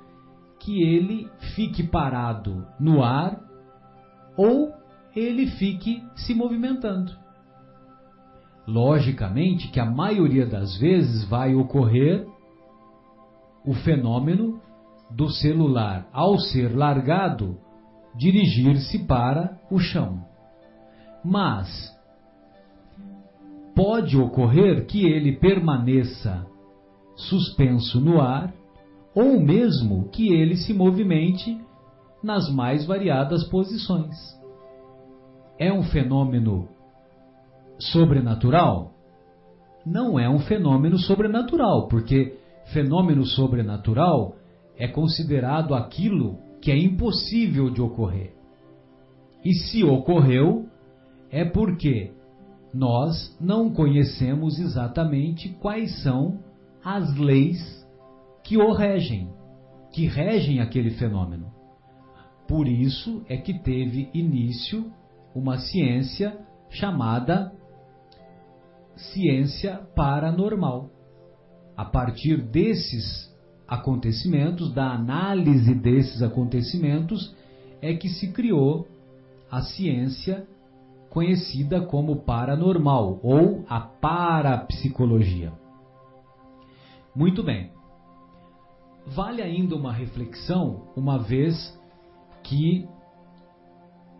que 0.60 0.82
ele 0.82 1.28
fique 1.54 1.82
parado 1.82 2.66
no 2.78 3.02
ar 3.02 3.40
ou 4.36 4.72
ele 5.16 5.46
fique 5.46 6.02
se 6.14 6.34
movimentando. 6.34 7.12
Logicamente 8.66 9.68
que 9.68 9.80
a 9.80 9.86
maioria 9.86 10.46
das 10.46 10.78
vezes 10.78 11.24
vai 11.24 11.54
ocorrer 11.54 12.26
o 13.64 13.74
fenômeno 13.74 14.59
do 15.10 15.28
celular, 15.28 16.08
ao 16.12 16.38
ser 16.38 16.76
largado, 16.76 17.58
dirigir-se 18.14 19.06
para 19.06 19.58
o 19.70 19.78
chão. 19.78 20.24
Mas 21.24 21.68
pode 23.74 24.16
ocorrer 24.16 24.86
que 24.86 25.04
ele 25.04 25.36
permaneça 25.36 26.46
suspenso 27.16 28.00
no 28.00 28.20
ar, 28.20 28.52
ou 29.14 29.40
mesmo 29.40 30.08
que 30.10 30.32
ele 30.32 30.56
se 30.56 30.72
movimente 30.72 31.60
nas 32.22 32.50
mais 32.50 32.86
variadas 32.86 33.44
posições. 33.44 34.16
É 35.58 35.72
um 35.72 35.82
fenômeno 35.82 36.68
sobrenatural? 37.78 38.92
Não 39.84 40.18
é 40.18 40.28
um 40.28 40.38
fenômeno 40.40 40.98
sobrenatural, 40.98 41.88
porque 41.88 42.38
fenômeno 42.72 43.24
sobrenatural 43.24 44.36
é 44.80 44.88
considerado 44.88 45.74
aquilo 45.74 46.38
que 46.62 46.72
é 46.72 46.76
impossível 46.76 47.68
de 47.70 47.82
ocorrer. 47.82 48.34
E 49.44 49.52
se 49.52 49.84
ocorreu, 49.84 50.66
é 51.30 51.44
porque 51.44 52.12
nós 52.72 53.36
não 53.38 53.70
conhecemos 53.70 54.58
exatamente 54.58 55.50
quais 55.60 56.02
são 56.02 56.40
as 56.82 57.14
leis 57.16 57.86
que 58.42 58.56
o 58.56 58.72
regem, 58.72 59.28
que 59.92 60.06
regem 60.06 60.60
aquele 60.60 60.92
fenômeno. 60.92 61.52
Por 62.48 62.66
isso 62.66 63.22
é 63.28 63.36
que 63.36 63.58
teve 63.58 64.08
início 64.14 64.90
uma 65.34 65.58
ciência 65.58 66.38
chamada 66.70 67.52
ciência 68.96 69.76
paranormal. 69.94 70.90
A 71.76 71.84
partir 71.84 72.42
desses 72.42 73.29
acontecimentos, 73.70 74.74
da 74.74 74.92
análise 74.92 75.72
desses 75.76 76.22
acontecimentos, 76.22 77.32
é 77.80 77.94
que 77.94 78.08
se 78.08 78.32
criou 78.32 78.88
a 79.48 79.62
ciência 79.62 80.44
conhecida 81.08 81.80
como 81.80 82.16
paranormal 82.16 83.20
ou 83.22 83.64
a 83.68 83.80
parapsicologia. 83.80 85.52
Muito 87.14 87.44
bem. 87.44 87.70
Vale 89.06 89.40
ainda 89.40 89.76
uma 89.76 89.92
reflexão, 89.92 90.88
uma 90.96 91.18
vez 91.18 91.78
que 92.42 92.88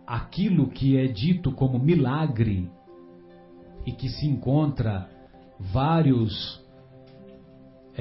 aquilo 0.07 0.69
que 0.69 0.97
é 0.97 1.07
dito 1.07 1.51
como 1.51 1.77
milagre 1.77 2.69
e 3.85 3.91
que 3.91 4.09
se 4.09 4.27
encontra 4.27 5.09
vários 5.59 6.60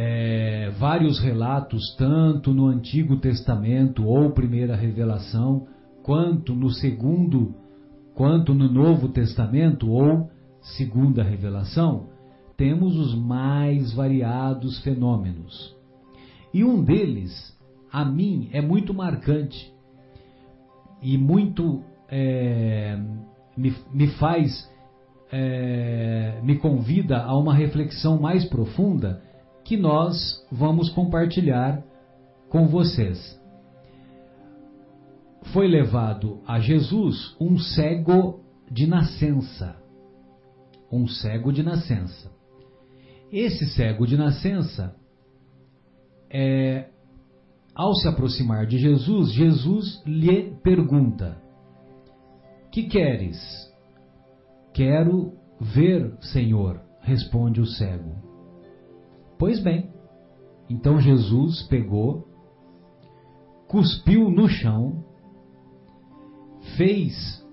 é, 0.02 0.70
vários 0.78 1.20
relatos, 1.20 1.94
tanto 1.98 2.54
no 2.54 2.66
Antigo 2.68 3.18
Testamento 3.18 4.06
ou 4.06 4.30
Primeira 4.30 4.74
Revelação, 4.74 5.66
quanto 6.02 6.54
no 6.54 6.70
Segundo, 6.70 7.54
quanto 8.14 8.54
no 8.54 8.66
Novo 8.66 9.10
Testamento 9.10 9.90
ou 9.90 10.30
Segunda 10.62 11.22
Revelação, 11.22 12.08
temos 12.56 12.96
os 12.96 13.14
mais 13.14 13.92
variados 13.92 14.82
fenômenos. 14.82 15.76
E 16.54 16.64
um 16.64 16.82
deles, 16.82 17.54
a 17.92 18.02
mim, 18.02 18.48
é 18.54 18.62
muito 18.62 18.94
marcante 18.94 19.70
e 21.02 21.18
muito 21.18 21.82
é, 22.08 22.98
me, 23.54 23.74
me 23.92 24.06
faz, 24.12 24.66
é, 25.30 26.40
me 26.42 26.56
convida 26.56 27.22
a 27.22 27.36
uma 27.36 27.52
reflexão 27.52 28.18
mais 28.18 28.46
profunda 28.46 29.28
que 29.70 29.76
nós 29.76 30.44
vamos 30.50 30.90
compartilhar 30.90 31.80
com 32.48 32.66
vocês. 32.66 33.40
Foi 35.52 35.68
levado 35.68 36.40
a 36.44 36.58
Jesus 36.58 37.36
um 37.40 37.56
cego 37.56 38.40
de 38.68 38.88
nascença. 38.88 39.76
Um 40.90 41.06
cego 41.06 41.52
de 41.52 41.62
nascença. 41.62 42.32
Esse 43.30 43.64
cego 43.66 44.08
de 44.08 44.16
nascença, 44.16 44.92
é, 46.28 46.88
ao 47.72 47.94
se 47.94 48.08
aproximar 48.08 48.66
de 48.66 48.76
Jesus, 48.76 49.30
Jesus 49.30 50.02
lhe 50.04 50.50
pergunta: 50.64 51.40
Que 52.72 52.88
queres? 52.88 53.38
Quero 54.74 55.32
ver, 55.60 56.16
Senhor, 56.20 56.80
responde 57.02 57.60
o 57.60 57.66
cego. 57.66 58.29
Pois 59.40 59.58
bem, 59.58 59.90
então 60.68 61.00
Jesus 61.00 61.64
pegou, 61.64 62.28
cuspiu 63.66 64.30
no 64.30 64.48
chão, 64.48 65.02
fez 66.76 67.44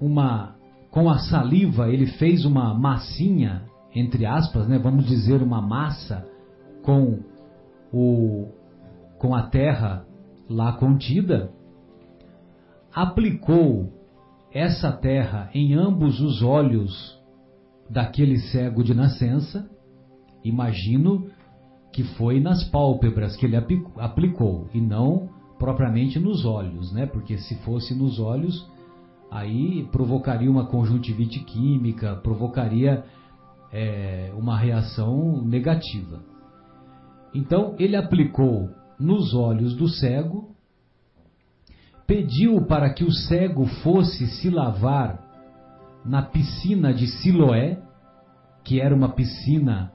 uma 0.00 0.56
com 0.90 1.08
a 1.08 1.18
saliva, 1.18 1.88
ele 1.88 2.06
fez 2.06 2.44
uma 2.44 2.74
massinha 2.74 3.66
entre 3.96 4.26
aspas, 4.26 4.68
né, 4.68 4.78
vamos 4.78 5.06
dizer, 5.06 5.42
uma 5.42 5.62
massa 5.62 6.28
com, 6.82 7.20
o, 7.90 8.48
com 9.18 9.34
a 9.34 9.44
terra 9.44 10.04
lá 10.50 10.74
contida, 10.74 11.50
aplicou 12.94 13.90
essa 14.52 14.92
terra 14.92 15.48
em 15.54 15.72
ambos 15.72 16.20
os 16.20 16.42
olhos 16.42 17.18
daquele 17.88 18.38
cego 18.38 18.84
de 18.84 18.92
nascença, 18.92 19.66
imagino 20.48 21.26
que 21.92 22.02
foi 22.02 22.40
nas 22.40 22.62
pálpebras 22.64 23.36
que 23.36 23.46
ele 23.46 23.56
aplicou 23.56 24.68
e 24.74 24.80
não 24.80 25.30
propriamente 25.58 26.18
nos 26.18 26.44
olhos, 26.44 26.92
né? 26.92 27.06
Porque 27.06 27.38
se 27.38 27.54
fosse 27.56 27.94
nos 27.94 28.18
olhos, 28.18 28.68
aí 29.30 29.88
provocaria 29.90 30.50
uma 30.50 30.66
conjuntivite 30.66 31.40
química, 31.40 32.16
provocaria 32.16 33.04
é, 33.72 34.30
uma 34.36 34.58
reação 34.58 35.42
negativa. 35.42 36.22
Então 37.34 37.74
ele 37.78 37.96
aplicou 37.96 38.70
nos 38.98 39.34
olhos 39.34 39.74
do 39.74 39.88
cego, 39.88 40.54
pediu 42.06 42.62
para 42.66 42.90
que 42.90 43.04
o 43.04 43.12
cego 43.12 43.66
fosse 43.82 44.26
se 44.26 44.50
lavar 44.50 45.24
na 46.04 46.22
piscina 46.22 46.94
de 46.94 47.06
Siloé, 47.06 47.78
que 48.62 48.80
era 48.80 48.94
uma 48.94 49.08
piscina 49.08 49.92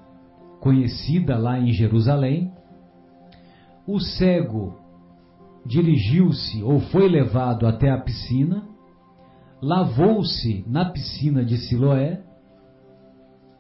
conhecida 0.62 1.38
lá 1.38 1.60
em 1.60 1.74
Jerusalém. 1.74 2.54
O 3.86 4.00
cego 4.00 4.80
dirigiu-se 5.66 6.64
ou 6.64 6.80
foi 6.80 7.10
levado 7.10 7.68
até 7.68 7.90
a 7.90 8.00
piscina, 8.00 8.64
lavou-se 9.62 10.64
na 10.68 10.86
piscina 10.86 11.44
de 11.44 11.58
Siloé 11.58 12.22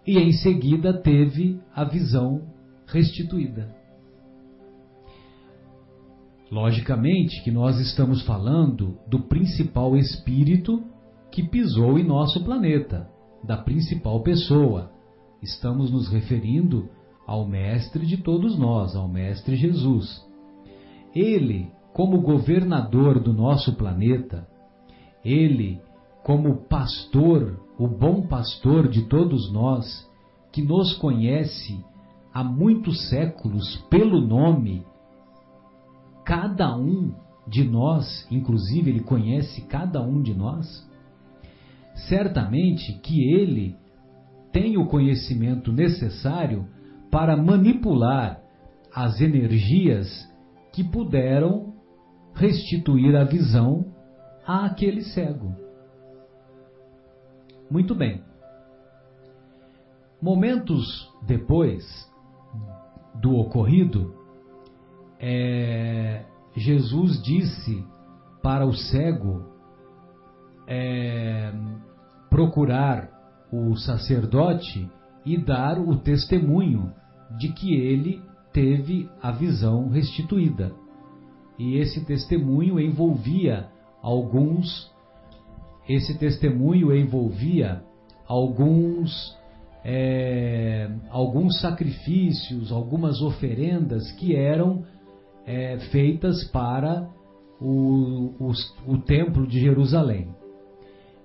e 0.05 0.17
em 0.17 0.31
seguida 0.31 0.93
teve 0.93 1.59
a 1.75 1.83
visão 1.83 2.43
restituída. 2.87 3.75
Logicamente 6.51 7.43
que 7.43 7.51
nós 7.51 7.79
estamos 7.79 8.21
falando 8.23 8.99
do 9.07 9.21
principal 9.21 9.95
espírito 9.97 10.83
que 11.31 11.47
pisou 11.47 11.97
em 11.97 12.03
nosso 12.03 12.43
planeta, 12.43 13.09
da 13.43 13.57
principal 13.57 14.21
pessoa. 14.21 14.91
Estamos 15.41 15.91
nos 15.91 16.07
referindo 16.07 16.87
ao 17.25 17.47
Mestre 17.47 18.05
de 18.05 18.17
todos 18.17 18.57
nós, 18.59 18.95
ao 18.95 19.07
Mestre 19.07 19.55
Jesus. 19.55 20.23
Ele, 21.15 21.71
como 21.93 22.21
governador 22.21 23.19
do 23.19 23.33
nosso 23.33 23.75
planeta, 23.75 24.47
ele, 25.25 25.81
como 26.23 26.67
pastor, 26.67 27.59
o 27.79 27.87
bom 27.87 28.27
pastor 28.27 28.87
de 28.87 29.07
todos 29.07 29.51
nós, 29.51 30.07
que 30.51 30.61
nos 30.61 30.93
conhece 30.97 31.83
há 32.31 32.43
muitos 32.43 33.09
séculos 33.09 33.77
pelo 33.89 34.21
nome, 34.21 34.85
cada 36.23 36.77
um 36.77 37.15
de 37.47 37.63
nós, 37.63 38.27
inclusive 38.29 38.91
ele 38.91 39.01
conhece 39.01 39.61
cada 39.63 40.01
um 40.03 40.21
de 40.21 40.35
nós, 40.35 40.67
certamente 42.07 42.93
que 42.99 43.23
ele 43.33 43.80
tem 44.51 44.77
o 44.77 44.85
conhecimento 44.87 45.71
necessário 45.71 46.67
para 47.09 47.35
manipular 47.35 48.41
as 48.93 49.19
energias 49.21 50.07
que 50.73 50.83
puderam 50.83 51.73
restituir 52.33 53.15
a 53.15 53.23
visão 53.23 53.93
àquele 54.45 55.01
cego. 55.01 55.55
Muito 57.69 57.95
bem. 57.95 58.23
Momentos 60.21 61.09
depois 61.25 61.83
do 63.15 63.35
ocorrido, 63.35 64.13
é, 65.19 66.25
Jesus 66.55 67.21
disse 67.21 67.85
para 68.41 68.65
o 68.65 68.73
cego 68.73 69.45
é, 70.67 71.51
procurar 72.29 73.10
o 73.51 73.75
sacerdote 73.75 74.89
e 75.25 75.37
dar 75.37 75.79
o 75.79 75.97
testemunho 75.97 76.91
de 77.37 77.49
que 77.53 77.73
ele 77.73 78.21
teve 78.53 79.09
a 79.21 79.31
visão 79.31 79.89
restituída. 79.89 80.71
E 81.57 81.77
esse 81.77 82.05
testemunho 82.05 82.79
envolvia 82.79 83.67
alguns 84.01 84.91
esse 85.87 86.17
testemunho 86.17 86.95
envolvia 86.95 87.83
alguns 88.27 89.35
é, 89.83 90.89
alguns 91.09 91.59
sacrifícios, 91.59 92.71
algumas 92.71 93.21
oferendas 93.21 94.11
que 94.13 94.35
eram 94.35 94.83
é, 95.45 95.77
feitas 95.91 96.43
para 96.51 97.09
o, 97.59 98.33
o, 98.39 98.51
o, 98.87 98.97
templo 98.99 99.47
de 99.47 99.59
Jerusalém. 99.59 100.29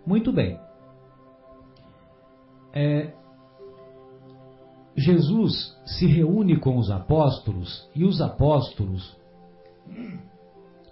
Muito 0.06 0.32
bem. 0.32 0.58
É, 2.78 3.10
Jesus 4.94 5.74
se 5.86 6.06
reúne 6.06 6.60
com 6.60 6.76
os 6.76 6.90
apóstolos 6.90 7.88
e 7.94 8.04
os 8.04 8.20
apóstolos, 8.20 9.16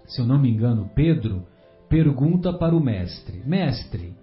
se 0.07 0.19
eu 0.19 0.25
não 0.25 0.41
me 0.41 0.49
engano, 0.49 0.89
Pedro 0.95 1.45
pergunta 1.87 2.51
para 2.51 2.75
o 2.75 2.83
mestre: 2.83 3.43
Mestre, 3.45 4.15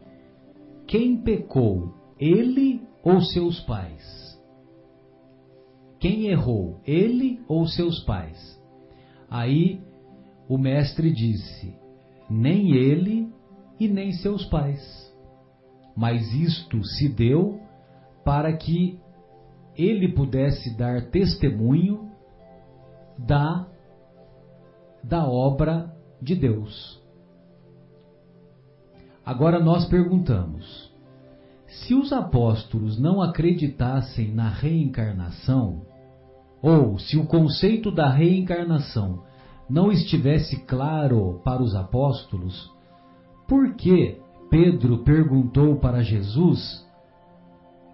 quem 0.89 1.23
pecou, 1.23 1.95
ele 2.19 2.83
ou 3.01 3.21
seus 3.21 3.61
pais? 3.61 4.03
Quem 6.01 6.27
errou, 6.27 6.81
ele 6.85 7.45
ou 7.47 7.65
seus 7.69 8.03
pais? 8.03 8.61
Aí 9.31 9.81
o 10.49 10.59
mestre 10.59 11.13
disse: 11.13 11.77
Nem 12.29 12.73
ele 12.73 13.33
e 13.79 13.87
nem 13.87 14.11
seus 14.15 14.45
pais. 14.47 15.02
Mas 15.97 16.33
isto 16.33 16.83
se 16.85 17.09
deu 17.09 17.61
para 18.25 18.57
que 18.57 18.99
ele 19.77 20.13
pudesse 20.13 20.77
dar 20.77 21.11
testemunho 21.11 22.11
da, 23.19 23.67
da 25.03 25.27
obra 25.27 25.95
de 26.21 26.35
Deus. 26.35 27.01
Agora 29.25 29.61
nós 29.61 29.87
perguntamos: 29.87 30.93
se 31.67 31.95
os 31.95 32.13
apóstolos 32.13 32.99
não 32.99 33.21
acreditassem 33.21 34.33
na 34.33 34.49
reencarnação, 34.49 35.83
ou 36.63 36.99
se 36.99 37.17
o 37.19 37.27
conceito 37.27 37.91
da 37.91 38.11
reencarnação 38.11 39.25
não 39.69 39.91
estivesse 39.91 40.65
claro 40.65 41.41
para 41.45 41.63
os 41.63 41.75
apóstolos, 41.75 42.71
por 43.49 43.75
que 43.75 44.22
Pedro 44.53 45.03
perguntou 45.03 45.81
para 45.81 46.03
Jesus 46.03 46.87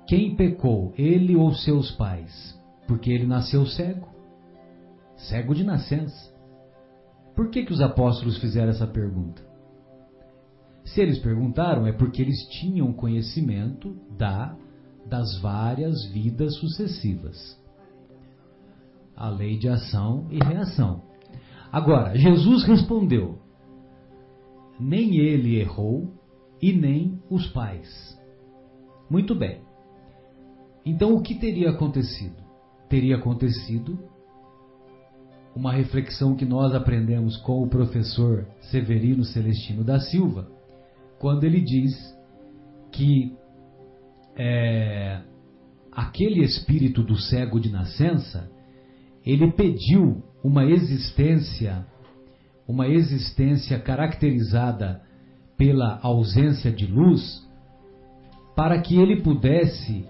quem 0.08 0.34
pecou, 0.34 0.92
ele 0.98 1.36
ou 1.36 1.54
seus 1.54 1.92
pais? 1.92 2.60
Porque 2.88 3.12
ele 3.12 3.28
nasceu 3.28 3.64
cego, 3.64 4.08
cego 5.16 5.54
de 5.54 5.62
nascença. 5.62 6.34
Por 7.36 7.48
que, 7.50 7.64
que 7.64 7.72
os 7.72 7.80
apóstolos 7.80 8.38
fizeram 8.38 8.70
essa 8.70 8.88
pergunta? 8.88 9.40
Se 10.84 11.00
eles 11.00 11.20
perguntaram, 11.20 11.86
é 11.86 11.92
porque 11.92 12.20
eles 12.20 12.48
tinham 12.48 12.92
conhecimento 12.92 13.94
da 14.18 14.56
das 15.06 15.40
várias 15.40 16.06
vidas 16.06 16.56
sucessivas. 16.56 17.56
A 19.16 19.28
lei 19.28 19.56
de 19.56 19.68
ação 19.68 20.26
e 20.28 20.42
reação. 20.42 21.04
Agora, 21.70 22.18
Jesus 22.18 22.64
respondeu: 22.64 23.38
nem 24.80 25.18
ele 25.18 25.60
errou 25.60 26.18
e 26.60 26.72
nem 26.72 27.22
os 27.30 27.46
pais. 27.48 28.18
Muito 29.10 29.34
bem. 29.34 29.60
Então 30.84 31.14
o 31.14 31.22
que 31.22 31.34
teria 31.34 31.70
acontecido? 31.70 32.36
Teria 32.88 33.16
acontecido 33.16 33.98
uma 35.54 35.72
reflexão 35.72 36.36
que 36.36 36.44
nós 36.44 36.74
aprendemos 36.74 37.36
com 37.38 37.62
o 37.62 37.68
professor 37.68 38.46
Severino 38.70 39.24
Celestino 39.24 39.82
da 39.82 39.98
Silva 39.98 40.58
quando 41.18 41.44
ele 41.44 41.60
diz 41.60 41.92
que 42.92 43.36
é, 44.36 45.20
aquele 45.90 46.44
espírito 46.44 47.02
do 47.02 47.16
cego 47.16 47.58
de 47.58 47.70
nascença, 47.70 48.50
ele 49.26 49.50
pediu 49.52 50.22
uma 50.42 50.64
existência, 50.64 51.84
uma 52.66 52.88
existência 52.88 53.78
caracterizada 53.80 55.02
pela 55.58 55.98
ausência 56.02 56.70
de 56.70 56.86
luz, 56.86 57.46
para 58.54 58.80
que 58.80 58.96
ele 58.96 59.20
pudesse 59.20 60.06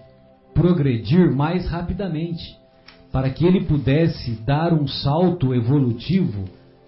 progredir 0.54 1.34
mais 1.34 1.66
rapidamente, 1.66 2.56
para 3.10 3.30
que 3.30 3.46
ele 3.46 3.64
pudesse 3.64 4.32
dar 4.44 4.74
um 4.74 4.86
salto 4.86 5.54
evolutivo 5.54 6.44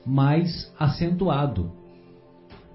mais 0.07 0.73
acentuado. 0.79 1.73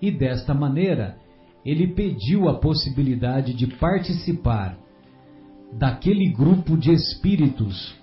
E 0.01 0.09
desta 0.09 0.53
maneira, 0.53 1.17
ele 1.63 1.87
pediu 1.87 2.49
a 2.49 2.55
possibilidade 2.55 3.53
de 3.53 3.67
participar 3.67 4.77
daquele 5.73 6.31
grupo 6.31 6.77
de 6.77 6.91
espíritos 6.91 7.95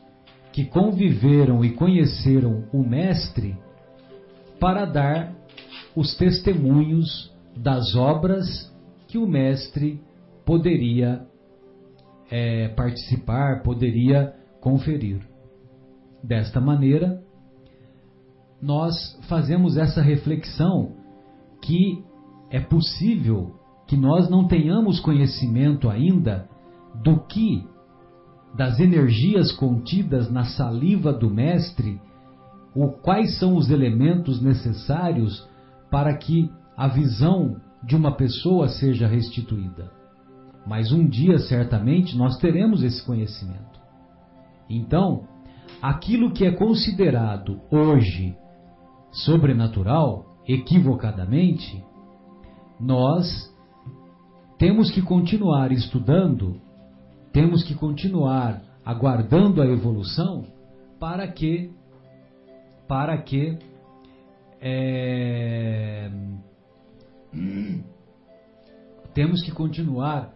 que 0.53 0.65
conviveram 0.65 1.65
e 1.65 1.71
conheceram 1.71 2.65
o 2.73 2.83
Mestre 2.83 3.57
para 4.61 4.85
dar 4.85 5.33
os 5.97 6.15
testemunhos 6.17 7.32
das 7.57 7.95
obras 7.95 8.73
que 9.09 9.19
o 9.19 9.27
Mestre 9.27 10.01
poderia 10.45 11.27
é, 12.31 12.69
participar, 12.69 13.63
poderia 13.63 14.35
conferir. 14.61 15.21
Desta 16.23 16.61
maneira, 16.61 17.23
nós 18.61 18.95
fazemos 19.29 19.77
essa 19.77 20.01
reflexão 20.01 20.93
que 21.61 22.05
é 22.51 22.61
possível 22.61 23.57
que 23.87 23.97
nós 23.97 24.31
não 24.31 24.47
tenhamos 24.47 25.01
conhecimento 25.01 25.91
ainda 25.91 26.49
do 27.03 27.21
que 27.27 27.67
das 28.57 28.79
energias 28.79 29.51
contidas 29.53 30.31
na 30.31 30.45
saliva 30.45 31.13
do 31.13 31.29
mestre, 31.29 32.01
ou 32.75 32.93
quais 32.93 33.39
são 33.39 33.57
os 33.57 33.71
elementos 33.71 34.41
necessários 34.43 35.47
para 35.91 36.17
que 36.17 36.51
a 36.77 36.89
visão 36.89 37.57
de 37.83 37.97
uma 37.97 38.13
pessoa 38.17 38.69
seja 38.69 39.07
restituída. 39.07 39.91
Mas 40.67 40.93
um 40.93 41.07
dia 41.07 41.39
certamente 41.39 42.17
nós 42.17 42.39
teremos 42.39 42.83
esse 42.83 43.05
conhecimento. 43.05 43.81
Então, 44.71 45.27
aquilo 45.81 46.33
que 46.33 46.45
é 46.45 46.53
considerado 46.53 47.61
hoje 47.71 48.37
sobrenatural, 49.11 50.37
equivocadamente, 50.49 51.85
nós 52.81 53.27
temos 54.59 54.91
que 54.91 55.03
continuar 55.03 55.73
estudando 55.73 56.61
temos 57.33 57.65
que 57.65 57.75
continuar 57.75 58.63
aguardando 58.85 59.63
a 59.63 59.67
evolução 59.67 60.45
para 61.01 61.27
que 61.27 61.73
para 62.87 63.17
que 63.17 63.59
é, 64.61 66.11
temos 69.15 69.43
que 69.43 69.51
continuar 69.51 70.33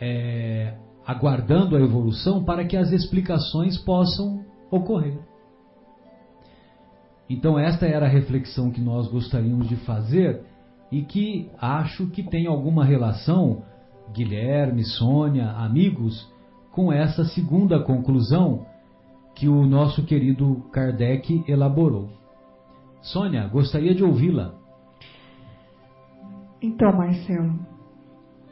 é, 0.00 0.74
aguardando 1.06 1.76
a 1.76 1.80
evolução 1.80 2.44
para 2.44 2.64
que 2.64 2.76
as 2.76 2.92
explicações 2.92 3.78
possam 3.78 4.44
ocorrer. 4.70 5.18
Então 7.28 7.58
esta 7.58 7.86
era 7.86 8.06
a 8.06 8.08
reflexão 8.08 8.70
que 8.70 8.80
nós 8.80 9.08
gostaríamos 9.08 9.68
de 9.68 9.76
fazer 9.76 10.44
e 10.90 11.02
que 11.02 11.50
acho 11.60 12.06
que 12.08 12.22
tem 12.22 12.46
alguma 12.46 12.84
relação 12.84 13.62
Guilherme, 14.12 14.84
Sônia, 14.84 15.50
amigos, 15.50 16.26
com 16.72 16.92
essa 16.92 17.24
segunda 17.24 17.82
conclusão 17.82 18.66
que 19.34 19.48
o 19.48 19.66
nosso 19.66 20.02
querido 20.04 20.64
Kardec 20.72 21.44
elaborou. 21.46 22.08
Sônia, 23.02 23.46
gostaria 23.46 23.94
de 23.94 24.02
ouvi-la. 24.02 24.54
Então, 26.60 26.92
Marcelo, 26.92 27.58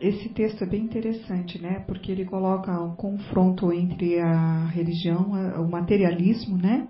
esse 0.01 0.29
texto 0.29 0.63
é 0.63 0.67
bem 0.67 0.85
interessante, 0.85 1.61
né? 1.61 1.81
Porque 1.87 2.13
ele 2.13 2.25
coloca 2.25 2.71
um 2.81 2.95
confronto 2.95 3.73
entre 3.73 4.21
a 4.21 4.67
religião, 4.67 5.33
o 5.61 5.69
materialismo, 5.69 6.57
né? 6.57 6.87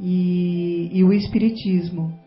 E, 0.00 0.90
e 0.92 1.04
o 1.04 1.12
espiritismo. 1.12 2.18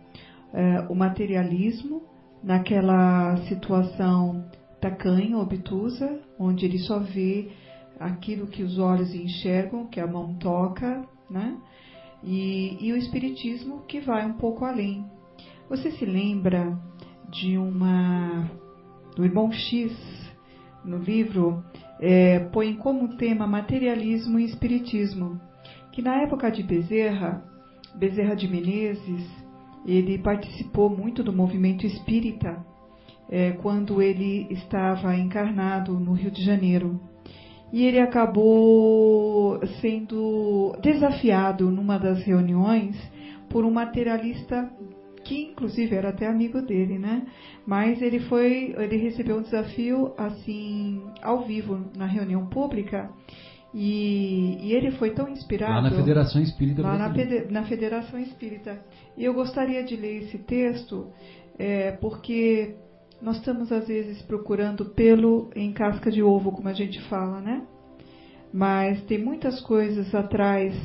É, 0.54 0.86
o 0.90 0.96
materialismo, 0.96 2.04
naquela 2.42 3.38
situação 3.48 4.46
tacanha, 4.80 5.38
obtusa, 5.38 6.22
onde 6.40 6.66
ele 6.66 6.78
só 6.80 7.00
vê 7.00 7.50
aquilo 8.00 8.48
que 8.48 8.64
os 8.64 8.78
olhos 8.78 9.14
enxergam, 9.14 9.88
que 9.88 10.00
a 10.00 10.08
mão 10.08 10.36
toca, 10.36 11.06
né? 11.30 11.58
E, 12.24 12.78
e 12.80 12.94
o 12.94 12.96
espiritismo 12.96 13.82
que 13.82 14.00
vai 14.00 14.26
um 14.26 14.34
pouco 14.34 14.64
além. 14.64 15.06
Você 15.70 15.92
se 15.92 16.06
lembra 16.06 16.78
de 17.34 17.58
uma 17.58 18.50
do 19.16 19.26
irmão 19.26 19.52
X 19.52 19.92
no 20.86 20.98
livro 20.98 21.64
é, 22.00 22.40
põe 22.40 22.76
como 22.76 23.18
tema 23.18 23.48
materialismo 23.48 24.40
e 24.40 24.46
espiritismo, 24.46 25.40
que 25.92 26.02
na 26.02 26.22
época 26.22 26.52
de 26.52 26.62
Bezerra, 26.62 27.44
Bezerra 27.96 28.36
de 28.36 28.48
Menezes, 28.48 29.28
ele 29.86 30.18
participou 30.18 30.90
muito 30.90 31.24
do 31.24 31.34
movimento 31.34 31.86
espírita 31.86 32.64
é, 33.30 33.52
quando 33.52 34.02
ele 34.02 34.48
estava 34.50 35.16
encarnado 35.16 36.00
no 36.00 36.14
Rio 36.14 36.32
de 36.32 36.44
Janeiro. 36.44 37.00
E 37.72 37.84
ele 37.86 38.00
acabou 38.00 39.60
sendo 39.82 40.76
desafiado 40.82 41.72
numa 41.72 41.98
das 41.98 42.24
reuniões 42.24 42.96
por 43.50 43.66
um 43.66 43.72
materialista 43.72 44.70
que 45.24 45.52
inclusive 45.52 45.96
era 45.96 46.10
até 46.10 46.28
amigo 46.28 46.62
dele, 46.62 47.00
né? 47.00 47.26
Mas 47.66 48.02
ele 48.02 48.20
foi, 48.22 48.76
ele 48.78 48.98
recebeu 48.98 49.38
um 49.38 49.42
desafio 49.42 50.14
assim 50.18 51.02
ao 51.22 51.46
vivo 51.46 51.86
na 51.96 52.06
reunião 52.06 52.46
pública 52.48 53.10
e, 53.74 54.58
e 54.62 54.74
ele 54.74 54.92
foi 54.92 55.12
tão 55.12 55.28
inspirado 55.28 55.74
lá 55.74 55.82
na 55.82 55.92
Federação 55.92 56.42
Espírita 56.42 56.82
lá 56.82 56.98
na, 56.98 57.10
na, 57.50 57.64
Federação 57.64 58.20
Espírita. 58.20 58.80
E 59.18 59.24
eu 59.24 59.34
gostaria 59.34 59.84
de 59.84 59.96
ler 59.96 60.24
esse 60.24 60.38
texto 60.38 61.08
é, 61.58 61.92
porque 61.94 62.76
nós 63.22 63.38
estamos 63.38 63.72
às 63.72 63.88
vezes 63.88 64.22
procurando 64.24 64.86
pelo 64.86 65.50
em 65.56 65.72
casca 65.72 66.12
de 66.12 66.22
ovo, 66.22 66.52
como 66.52 66.70
a 66.70 66.74
gente 66.74 67.02
fala, 67.10 67.42
né? 67.42 67.64
Mas 68.54 69.02
tem 69.06 69.18
muitas 69.18 69.60
coisas 69.62 70.14
atrás 70.14 70.76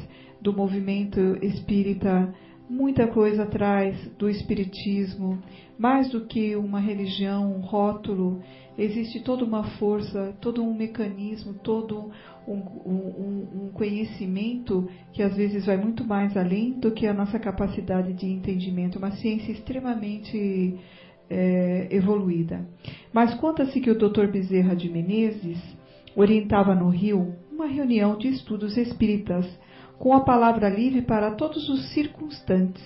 do 0.41 0.53
movimento 0.53 1.37
espírita, 1.43 2.33
muita 2.69 3.07
coisa 3.07 3.45
atrás 3.45 3.97
do 4.19 4.29
espiritismo, 4.29 5.43
mais 5.79 6.11
do 6.11 6.27
que 6.27 6.55
uma 6.57 6.81
religião, 6.81 7.53
um 7.53 7.61
rótulo, 7.61 8.43
existe 8.77 9.21
toda 9.21 9.45
uma 9.45 9.65
força, 9.79 10.37
todo 10.41 10.63
um 10.63 10.75
mecanismo, 10.75 11.55
todo 11.55 12.11
um, 12.47 12.55
um, 12.55 13.49
um, 13.65 13.71
conhecimento 13.73 14.89
que 15.13 15.23
às 15.23 15.35
vezes 15.35 15.67
vai 15.67 15.77
muito 15.77 16.05
mais 16.05 16.37
além 16.37 16.73
do 16.73 16.91
que 16.91 17.07
a 17.07 17.15
nossa 17.15 17.39
capacidade 17.39 18.13
de 18.13 18.27
entendimento. 18.27 18.99
Uma 18.99 19.13
ciência 19.13 19.53
extremamente 19.53 20.79
é, 21.29 21.89
evoluída. 21.91 22.67
Mas 23.13 23.35
conta-se 23.35 23.81
que 23.81 23.91
o 23.91 23.99
Dr. 23.99 24.27
Bezerra 24.27 24.75
de 24.75 24.89
Menezes 24.89 25.59
orientava 26.15 26.75
no 26.75 26.89
Rio 26.89 27.35
uma 27.53 27.67
reunião 27.67 28.17
de 28.17 28.29
estudos 28.29 28.77
espíritas, 28.77 29.45
com 29.99 30.15
a 30.15 30.21
palavra 30.21 30.69
livre 30.69 31.03
para 31.03 31.33
todos 31.33 31.69
os 31.69 31.93
circunstantes. 31.93 32.83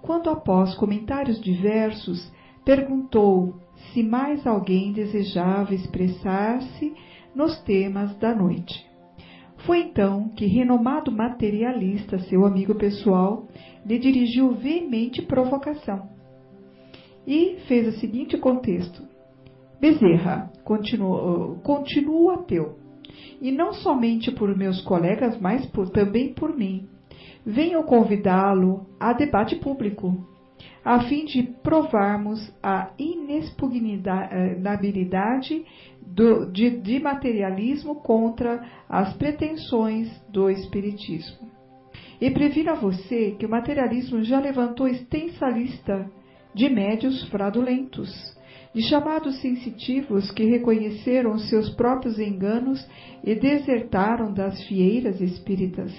Quando, 0.00 0.30
após 0.30 0.74
comentários 0.74 1.40
diversos, 1.40 2.32
perguntou 2.64 3.54
se 3.92 4.02
mais 4.02 4.46
alguém 4.46 4.92
desejava 4.92 5.74
expressar-se 5.74 6.94
nos 7.34 7.60
temas 7.62 8.16
da 8.18 8.34
noite. 8.34 8.86
Foi 9.58 9.80
então 9.80 10.28
que 10.30 10.46
renomado 10.46 11.12
materialista, 11.12 12.18
seu 12.18 12.44
amigo 12.44 12.74
pessoal, 12.74 13.46
lhe 13.86 13.98
dirigiu 13.98 14.52
veemente 14.52 15.22
provocação 15.22 16.08
e 17.26 17.58
fez 17.68 17.88
o 17.88 17.98
seguinte 17.98 18.36
contexto: 18.36 19.02
Bezerra, 19.80 20.50
continua, 20.64 21.56
continua 21.62 22.34
ateu, 22.34 22.76
e 23.40 23.50
não 23.50 23.72
somente 23.72 24.30
por 24.30 24.56
meus 24.56 24.80
colegas, 24.82 25.36
mas 25.40 25.66
por, 25.66 25.90
também 25.90 26.32
por 26.32 26.56
mim. 26.56 26.88
Venho 27.44 27.82
convidá-lo 27.84 28.86
a 29.00 29.12
debate 29.12 29.56
público, 29.56 30.24
a 30.84 31.00
fim 31.04 31.24
de 31.24 31.42
provarmos 31.42 32.52
a 32.62 32.90
inexpugnabilidade 32.98 35.64
do, 36.00 36.52
de, 36.52 36.78
de 36.80 37.00
materialismo 37.00 37.96
contra 37.96 38.64
as 38.88 39.12
pretensões 39.14 40.08
do 40.28 40.48
Espiritismo. 40.50 41.50
E 42.20 42.30
previno 42.30 42.70
a 42.70 42.74
você 42.74 43.32
que 43.32 43.44
o 43.44 43.50
materialismo 43.50 44.22
já 44.22 44.38
levantou 44.38 44.86
extensa 44.86 45.48
lista 45.48 46.08
de 46.54 46.68
médios 46.68 47.28
fraudulentos, 47.28 48.31
de 48.74 48.82
chamados 48.88 49.40
sensitivos 49.40 50.30
que 50.30 50.44
reconheceram 50.44 51.38
seus 51.38 51.68
próprios 51.70 52.18
enganos 52.18 52.86
e 53.22 53.34
desertaram 53.34 54.32
das 54.32 54.62
fieiras 54.64 55.20
espíritas, 55.20 55.92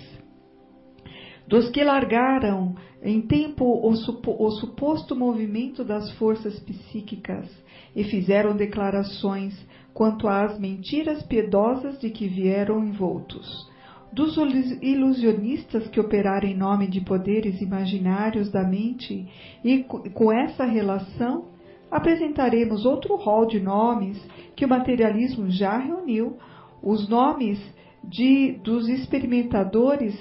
dos 1.48 1.70
que 1.70 1.84
largaram 1.84 2.76
em 3.04 3.22
tempo 3.22 3.66
o, 3.66 3.96
supo, 3.96 4.36
o 4.40 4.50
suposto 4.52 5.16
movimento 5.16 5.84
das 5.84 6.12
forças 6.14 6.60
psíquicas 6.62 7.48
e 7.96 8.04
fizeram 8.06 8.56
declarações 8.56 9.54
quanto 9.94 10.28
às 10.28 10.58
mentiras 10.58 11.22
piedosas 11.24 12.00
de 12.00 12.10
que 12.10 12.28
vieram 12.28 12.84
envoltos. 12.84 13.72
Dos 14.12 14.36
ilusionistas 14.82 15.88
que 15.88 16.00
operaram 16.00 16.48
em 16.48 16.56
nome 16.56 16.88
de 16.88 17.02
poderes 17.02 17.60
imaginários 17.62 18.52
da 18.52 18.64
mente, 18.64 19.28
e 19.64 19.84
com 19.84 20.32
essa 20.32 20.66
relação 20.66 21.53
apresentaremos 21.94 22.86
outro 22.86 23.16
rol 23.16 23.46
de 23.46 23.60
nomes 23.60 24.20
que 24.56 24.66
o 24.66 24.68
materialismo 24.68 25.48
já 25.52 25.78
reuniu, 25.78 26.38
os 26.82 27.08
nomes 27.08 27.60
de, 28.04 28.54
dos 28.64 28.90
experimentadores 28.90 30.18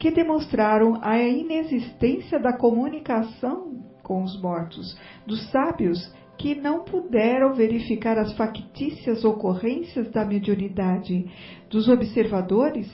que 0.00 0.10
demonstraram 0.10 0.98
a 1.00 1.16
inexistência 1.22 2.40
da 2.40 2.52
comunicação 2.52 3.84
com 4.02 4.24
os 4.24 4.40
mortos, 4.42 4.98
dos 5.24 5.48
sábios 5.52 6.12
que 6.36 6.56
não 6.56 6.82
puderam 6.82 7.54
verificar 7.54 8.18
as 8.18 8.36
factícias 8.36 9.24
ocorrências 9.24 10.10
da 10.10 10.24
mediunidade, 10.24 11.30
dos 11.70 11.88
observadores 11.88 12.90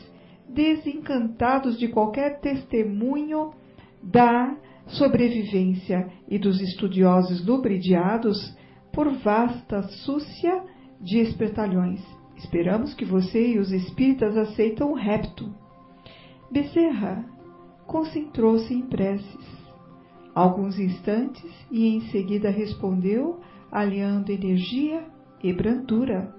desencantados 0.46 1.78
de 1.78 1.88
qualquer 1.88 2.40
testemunho 2.40 3.54
da 4.02 4.54
sobrevivência 4.88 6.08
e 6.28 6.38
dos 6.38 6.60
estudiosos 6.60 7.44
lubridiados 7.44 8.56
por 8.92 9.10
vasta 9.18 9.82
súcia 9.82 10.62
de 11.00 11.18
espertalhões. 11.18 12.00
Esperamos 12.36 12.94
que 12.94 13.04
você 13.04 13.54
e 13.54 13.58
os 13.58 13.72
espíritas 13.72 14.36
aceitam 14.36 14.92
o 14.92 14.94
repto. 14.94 15.52
Bezerra 16.50 17.24
concentrou-se 17.86 18.72
em 18.72 18.82
preces. 18.82 19.58
Alguns 20.34 20.78
instantes 20.78 21.50
e 21.70 21.88
em 21.88 22.00
seguida 22.10 22.48
respondeu, 22.48 23.40
aliando 23.72 24.30
energia 24.30 25.04
e 25.42 25.52
brandura. 25.52 26.37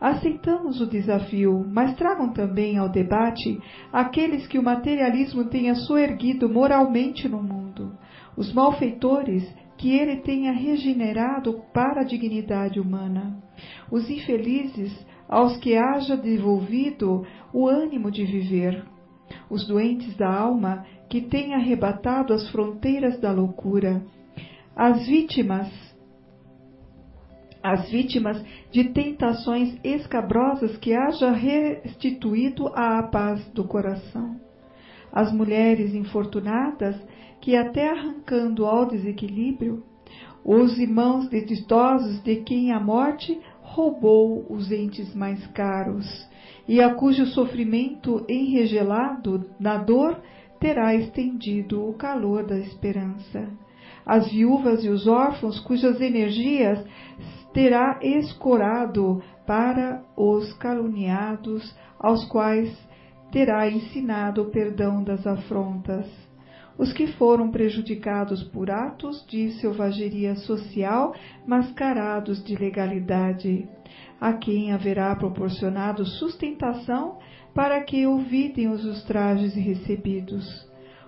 Aceitamos 0.00 0.80
o 0.80 0.86
desafio, 0.86 1.64
mas 1.68 1.94
tragam 1.94 2.32
também 2.32 2.76
ao 2.76 2.88
debate 2.88 3.58
aqueles 3.92 4.46
que 4.46 4.58
o 4.58 4.62
materialismo 4.62 5.44
tenha 5.44 5.74
soerguido 5.74 6.48
moralmente 6.48 7.28
no 7.28 7.42
mundo, 7.42 7.92
os 8.36 8.52
malfeitores 8.52 9.44
que 9.78 9.90
ele 9.90 10.16
tenha 10.16 10.52
regenerado 10.52 11.62
para 11.72 12.02
a 12.02 12.04
dignidade 12.04 12.80
humana, 12.80 13.36
os 13.90 14.08
infelizes 14.10 14.92
aos 15.28 15.56
que 15.56 15.76
haja 15.76 16.16
devolvido 16.16 17.24
o 17.52 17.66
ânimo 17.66 18.10
de 18.10 18.24
viver, 18.24 18.84
os 19.50 19.66
doentes 19.66 20.16
da 20.16 20.32
alma 20.32 20.84
que 21.08 21.20
tenha 21.20 21.56
arrebatado 21.56 22.32
as 22.32 22.48
fronteiras 22.50 23.20
da 23.20 23.32
loucura, 23.32 24.02
as 24.76 25.06
vítimas 25.06 25.68
as 27.64 27.88
vítimas 27.88 28.44
de 28.70 28.84
tentações 28.92 29.78
escabrosas 29.82 30.76
que 30.76 30.92
haja 30.92 31.32
restituído 31.32 32.68
à 32.74 33.02
paz 33.04 33.42
do 33.54 33.64
coração. 33.64 34.38
As 35.10 35.32
mulheres 35.32 35.94
infortunadas 35.94 36.94
que, 37.40 37.56
até 37.56 37.88
arrancando 37.88 38.66
ao 38.66 38.84
desequilíbrio, 38.84 39.82
os 40.44 40.78
irmãos 40.78 41.26
desditosos 41.30 42.22
de 42.22 42.36
quem 42.42 42.70
a 42.70 42.78
morte 42.78 43.40
roubou 43.62 44.44
os 44.50 44.70
entes 44.70 45.14
mais 45.14 45.46
caros, 45.46 46.06
e 46.68 46.82
a 46.82 46.94
cujo 46.94 47.24
sofrimento 47.24 48.26
enregelado 48.28 49.48
na 49.58 49.78
dor 49.78 50.20
terá 50.60 50.94
estendido 50.94 51.82
o 51.88 51.94
calor 51.94 52.46
da 52.46 52.58
esperança. 52.58 53.48
As 54.04 54.30
viúvas 54.30 54.84
e 54.84 54.90
os 54.90 55.06
órfãos 55.06 55.58
cujas 55.60 55.98
energias 55.98 56.78
terá 57.54 58.00
escorado 58.02 59.22
para 59.46 60.02
os 60.16 60.52
caluniados, 60.54 61.74
aos 61.98 62.24
quais 62.26 62.76
terá 63.30 63.70
ensinado 63.70 64.42
o 64.42 64.50
perdão 64.50 65.02
das 65.02 65.24
afrontas. 65.24 66.06
Os 66.76 66.92
que 66.92 67.06
foram 67.06 67.52
prejudicados 67.52 68.42
por 68.42 68.68
atos 68.68 69.24
de 69.28 69.52
selvageria 69.60 70.34
social 70.34 71.14
mascarados 71.46 72.42
de 72.42 72.56
legalidade, 72.56 73.68
a 74.20 74.32
quem 74.32 74.72
haverá 74.72 75.14
proporcionado 75.14 76.04
sustentação 76.04 77.18
para 77.54 77.80
que 77.84 78.04
ouvidem 78.04 78.68
os 78.68 78.84
ultrajes 78.84 79.54
recebidos. 79.54 80.44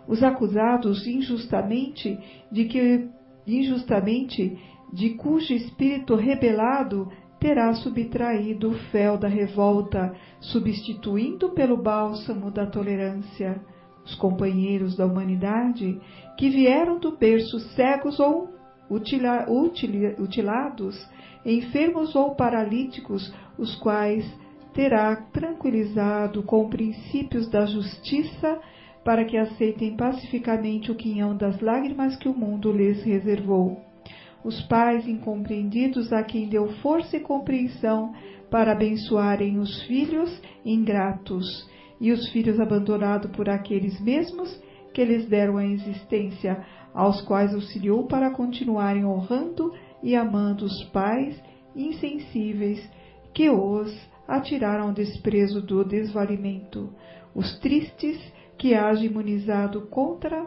Os 0.06 0.22
acusados 0.22 1.04
injustamente 1.08 2.16
de 2.52 2.66
que 2.66 3.08
injustamente 3.44 4.56
de 4.92 5.10
cujo 5.10 5.52
espírito 5.52 6.14
rebelado 6.14 7.08
terá 7.38 7.72
subtraído 7.74 8.70
o 8.70 8.74
fel 8.90 9.18
da 9.18 9.28
revolta, 9.28 10.14
substituindo 10.40 11.50
pelo 11.50 11.76
bálsamo 11.76 12.50
da 12.50 12.66
tolerância. 12.66 13.60
Os 14.04 14.14
companheiros 14.14 14.96
da 14.96 15.04
humanidade, 15.04 16.00
que 16.38 16.48
vieram 16.48 16.98
do 16.98 17.16
berço 17.16 17.58
cegos 17.74 18.20
ou 18.20 18.48
utila, 18.88 19.46
utila, 19.50 20.14
utilados, 20.18 20.96
enfermos 21.44 22.14
ou 22.14 22.34
paralíticos, 22.34 23.32
os 23.58 23.74
quais 23.76 24.24
terá 24.72 25.16
tranquilizado 25.32 26.42
com 26.42 26.68
princípios 26.68 27.48
da 27.50 27.66
justiça, 27.66 28.60
para 29.04 29.24
que 29.24 29.36
aceitem 29.36 29.96
pacificamente 29.96 30.90
o 30.90 30.94
quinhão 30.94 31.36
das 31.36 31.60
lágrimas 31.60 32.16
que 32.16 32.28
o 32.28 32.34
mundo 32.34 32.72
lhes 32.72 33.02
reservou 33.02 33.85
os 34.46 34.62
pais 34.62 35.08
incompreendidos 35.08 36.12
a 36.12 36.22
quem 36.22 36.48
deu 36.48 36.68
força 36.74 37.16
e 37.16 37.20
compreensão 37.20 38.14
para 38.48 38.70
abençoarem 38.70 39.58
os 39.58 39.82
filhos 39.82 40.40
ingratos 40.64 41.68
e 42.00 42.12
os 42.12 42.28
filhos 42.28 42.60
abandonados 42.60 43.28
por 43.32 43.50
aqueles 43.50 44.00
mesmos 44.00 44.62
que 44.94 45.04
lhes 45.04 45.28
deram 45.28 45.56
a 45.56 45.66
existência, 45.66 46.64
aos 46.94 47.20
quais 47.22 47.52
auxiliou 47.52 48.06
para 48.06 48.30
continuarem 48.30 49.04
honrando 49.04 49.74
e 50.00 50.14
amando 50.14 50.64
os 50.64 50.84
pais 50.84 51.36
insensíveis 51.74 52.88
que 53.34 53.50
os 53.50 53.92
atiraram 54.28 54.86
ao 54.86 54.92
desprezo 54.92 55.60
do 55.60 55.84
desvalimento, 55.84 56.94
os 57.34 57.58
tristes 57.58 58.16
que 58.56 58.74
agem 58.74 59.06
imunizado 59.06 59.88
contra 59.88 60.46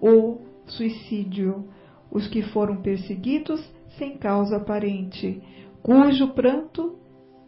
o 0.00 0.38
suicídio, 0.64 1.64
os 2.10 2.26
que 2.28 2.42
foram 2.42 2.76
perseguidos 2.76 3.60
sem 3.98 4.16
causa 4.16 4.56
aparente, 4.56 5.42
cujo 5.82 6.28
pranto 6.28 6.98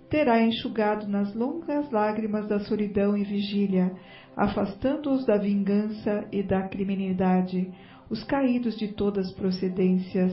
terá 0.09 0.43
enxugado 0.43 1.09
nas 1.09 1.35
longas 1.35 1.91
lágrimas 1.91 2.47
da 2.47 2.61
solidão 2.61 3.17
e 3.17 3.25
vigília, 3.25 3.93
afastando-os 4.37 5.25
da 5.25 5.39
vingança 5.39 6.27
e 6.31 6.43
da 6.43 6.69
criminalidade, 6.69 7.71
os 8.11 8.23
caídos 8.25 8.77
de 8.77 8.89
todas 8.89 9.29
as 9.29 9.33
procedências, 9.33 10.33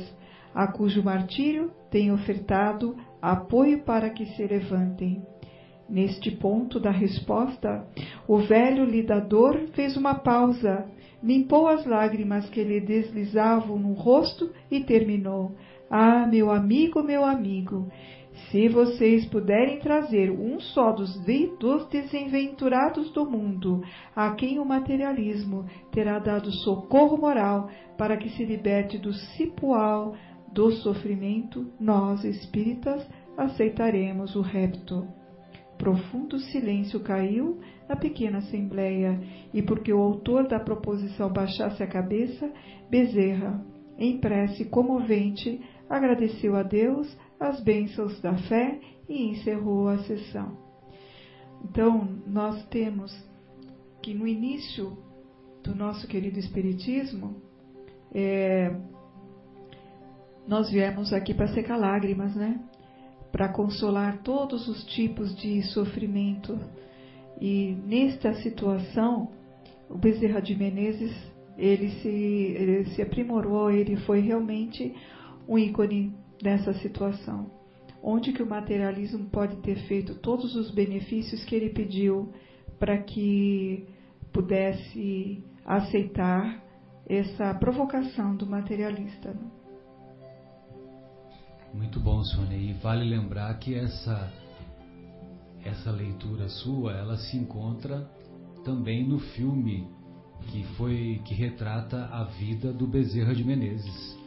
a 0.53 0.67
cujo 0.67 1.01
martírio 1.03 1.71
tem 1.89 2.11
ofertado 2.11 2.95
apoio 3.21 3.83
para 3.83 4.09
que 4.09 4.25
se 4.25 4.45
levantem. 4.45 5.23
Neste 5.87 6.29
ponto 6.29 6.79
da 6.79 6.91
resposta, 6.91 7.87
o 8.27 8.37
velho 8.37 8.83
lidador 8.83 9.57
fez 9.73 9.97
uma 9.97 10.15
pausa 10.15 10.85
limpou 11.21 11.67
as 11.67 11.85
lágrimas 11.85 12.49
que 12.49 12.63
lhe 12.63 12.79
deslizavam 12.79 13.77
no 13.77 13.93
rosto 13.93 14.51
e 14.71 14.81
terminou: 14.81 15.55
Ah, 15.89 16.25
meu 16.27 16.51
amigo, 16.51 17.03
meu 17.03 17.25
amigo, 17.25 17.89
se 18.49 18.67
vocês 18.69 19.25
puderem 19.25 19.79
trazer 19.79 20.31
um 20.31 20.59
só 20.59 20.91
dos, 20.91 21.13
dos 21.59 21.87
desventura-dos 21.89 23.11
do 23.11 23.29
mundo, 23.29 23.81
a 24.15 24.31
quem 24.31 24.59
o 24.59 24.65
materialismo 24.65 25.65
terá 25.91 26.19
dado 26.19 26.51
socorro 26.51 27.17
moral 27.17 27.69
para 27.97 28.17
que 28.17 28.29
se 28.29 28.43
liberte 28.45 28.97
do 28.97 29.13
cipual 29.13 30.15
do 30.51 30.71
sofrimento, 30.71 31.71
nós, 31.79 32.23
espíritas, 32.23 33.07
aceitaremos 33.37 34.35
o 34.35 34.41
repto. 34.41 35.07
Profundo 35.77 36.39
silêncio 36.39 36.99
caiu 37.01 37.59
na 37.89 37.95
pequena 37.95 38.37
assembleia, 38.37 39.19
e 39.51 39.63
porque 39.63 39.91
o 39.91 39.99
autor 39.99 40.47
da 40.47 40.59
proposição 40.59 41.33
baixasse 41.33 41.81
a 41.81 41.87
cabeça, 41.87 42.53
Bezerra, 42.87 43.65
em 43.97 44.19
prece 44.19 44.65
comovente, 44.65 45.59
agradeceu 45.89 46.55
a 46.55 46.61
Deus 46.61 47.17
as 47.39 47.59
bênçãos 47.61 48.21
da 48.21 48.37
fé 48.37 48.79
e 49.09 49.31
encerrou 49.31 49.87
a 49.87 49.97
sessão. 50.03 50.55
Então, 51.63 52.07
nós 52.27 52.63
temos 52.67 53.11
que 54.01 54.13
no 54.13 54.27
início 54.27 54.95
do 55.63 55.75
nosso 55.75 56.07
querido 56.07 56.39
Espiritismo, 56.39 57.41
é, 58.13 58.73
nós 60.47 60.69
viemos 60.69 61.11
aqui 61.11 61.33
para 61.33 61.47
secar 61.47 61.77
lágrimas, 61.77 62.35
né? 62.35 62.59
Para 63.31 63.49
consolar 63.49 64.21
todos 64.23 64.67
os 64.67 64.83
tipos 64.85 65.35
de 65.35 65.61
sofrimento. 65.63 66.57
E 67.39 67.77
nesta 67.85 68.33
situação, 68.35 69.31
o 69.89 69.97
Bezerra 69.97 70.41
de 70.41 70.55
Menezes, 70.55 71.15
ele 71.57 71.89
se, 72.01 72.07
ele 72.07 72.85
se 72.89 73.01
aprimorou, 73.01 73.71
ele 73.71 73.95
foi 73.97 74.19
realmente 74.19 74.93
um 75.47 75.57
ícone 75.57 76.13
dessa 76.41 76.73
situação. 76.73 77.49
Onde 78.01 78.31
que 78.31 78.43
o 78.43 78.47
materialismo 78.47 79.25
pode 79.29 79.57
ter 79.57 79.75
feito 79.87 80.15
todos 80.15 80.55
os 80.55 80.71
benefícios 80.71 81.43
que 81.43 81.55
ele 81.55 81.69
pediu 81.69 82.31
para 82.77 82.97
que 82.97 83.85
pudesse 84.31 85.43
aceitar 85.65 86.63
essa 87.07 87.53
provocação 87.55 88.35
do 88.35 88.45
materialista. 88.45 89.35
Muito 91.73 91.99
bom, 91.99 92.23
Sônia. 92.23 92.57
E 92.57 92.73
vale 92.73 93.03
lembrar 93.03 93.53
que 93.59 93.75
essa 93.75 94.31
essa 95.63 95.91
leitura 95.91 96.47
sua, 96.49 96.93
ela 96.93 97.17
se 97.17 97.37
encontra 97.37 98.09
também 98.63 99.07
no 99.07 99.19
filme 99.19 99.87
que 100.47 100.63
foi 100.75 101.21
que 101.25 101.33
retrata 101.33 102.05
a 102.05 102.23
vida 102.23 102.71
do 102.71 102.87
Bezerra 102.87 103.33
de 103.33 103.43
Menezes. 103.43 104.17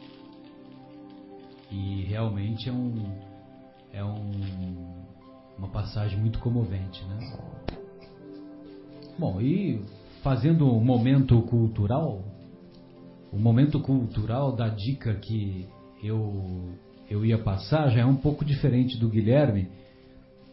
E 1.71 2.03
realmente 2.03 2.69
é 2.69 2.71
um 2.71 3.33
é 3.91 4.03
um, 4.03 5.05
uma 5.57 5.67
passagem 5.69 6.19
muito 6.19 6.39
comovente, 6.39 7.03
né? 7.05 7.37
Bom, 9.17 9.39
e 9.39 9.81
fazendo 10.23 10.65
um 10.65 10.83
momento 10.83 11.39
cultural, 11.43 12.23
o 13.31 13.37
momento 13.37 13.79
cultural 13.79 14.55
da 14.55 14.67
dica 14.69 15.13
que 15.15 15.67
eu, 16.03 16.73
eu 17.09 17.23
ia 17.23 17.37
passar 17.37 17.89
já 17.89 18.01
é 18.01 18.05
um 18.05 18.15
pouco 18.15 18.43
diferente 18.43 18.97
do 18.97 19.07
Guilherme, 19.07 19.69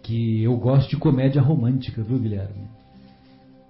que 0.03 0.43
eu 0.43 0.57
gosto 0.57 0.91
de 0.91 0.97
comédia 0.97 1.43
romântica, 1.43 2.03
viu, 2.03 2.19
Guilherme? 2.19 2.69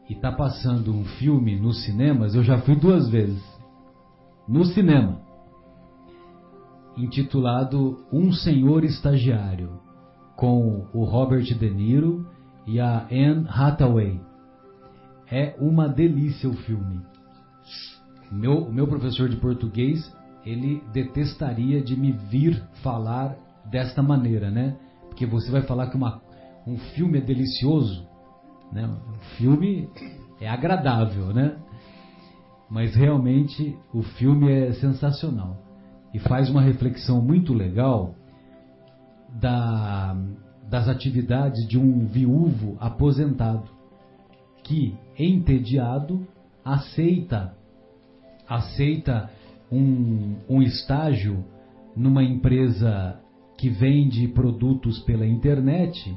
E 0.09 0.15
tá 0.15 0.33
passando 0.33 0.93
um 0.93 1.05
filme 1.05 1.57
nos 1.57 1.85
cinemas, 1.85 2.35
eu 2.35 2.43
já 2.43 2.59
fui 2.59 2.75
duas 2.75 3.09
vezes. 3.09 3.43
No 4.49 4.65
cinema. 4.65 5.21
Intitulado 6.97 8.05
Um 8.13 8.33
Senhor 8.33 8.85
Estagiário, 8.85 9.81
com 10.37 10.89
o 10.93 11.05
Robert 11.05 11.45
De 11.45 11.71
Niro 11.71 12.27
e 12.67 12.81
a 12.81 13.07
Anne 13.11 13.47
Hathaway. 13.49 14.21
É 15.31 15.55
uma 15.61 15.89
delícia 15.89 16.49
o 16.49 16.55
filme. 16.55 17.01
Meu, 18.33 18.65
o 18.65 18.73
meu 18.73 18.87
professor 18.87 19.29
de 19.29 19.37
português, 19.37 20.13
ele 20.45 20.83
detestaria 20.93 21.81
de 21.81 21.97
me 21.97 22.13
vir 22.13 22.61
falar 22.83 23.37
desta 23.71 24.03
maneira, 24.03 24.51
né? 24.51 24.77
Porque 25.21 25.31
você 25.31 25.51
vai 25.51 25.61
falar 25.61 25.91
que 25.91 25.97
uma, 25.99 26.23
um 26.67 26.79
filme 26.79 27.19
é 27.19 27.21
delicioso, 27.21 28.09
né? 28.73 28.87
Um 28.87 29.19
filme 29.37 29.87
é 30.41 30.49
agradável, 30.49 31.27
né? 31.35 31.59
Mas 32.71 32.95
realmente 32.95 33.77
o 33.93 34.03
filme 34.03 34.51
é 34.51 34.73
sensacional 34.73 35.59
e 36.15 36.19
faz 36.19 36.49
uma 36.49 36.63
reflexão 36.63 37.21
muito 37.21 37.53
legal 37.53 38.15
da, 39.39 40.17
das 40.71 40.89
atividades 40.89 41.69
de 41.69 41.79
um 41.79 42.07
viúvo 42.07 42.79
aposentado 42.81 43.69
que, 44.65 44.97
entediado, 45.19 46.27
aceita 46.65 47.55
aceita 48.49 49.29
um, 49.71 50.37
um 50.49 50.63
estágio 50.63 51.45
numa 51.95 52.23
empresa 52.23 53.21
que 53.61 53.69
vende 53.69 54.27
produtos 54.29 55.01
pela 55.01 55.27
internet 55.27 56.17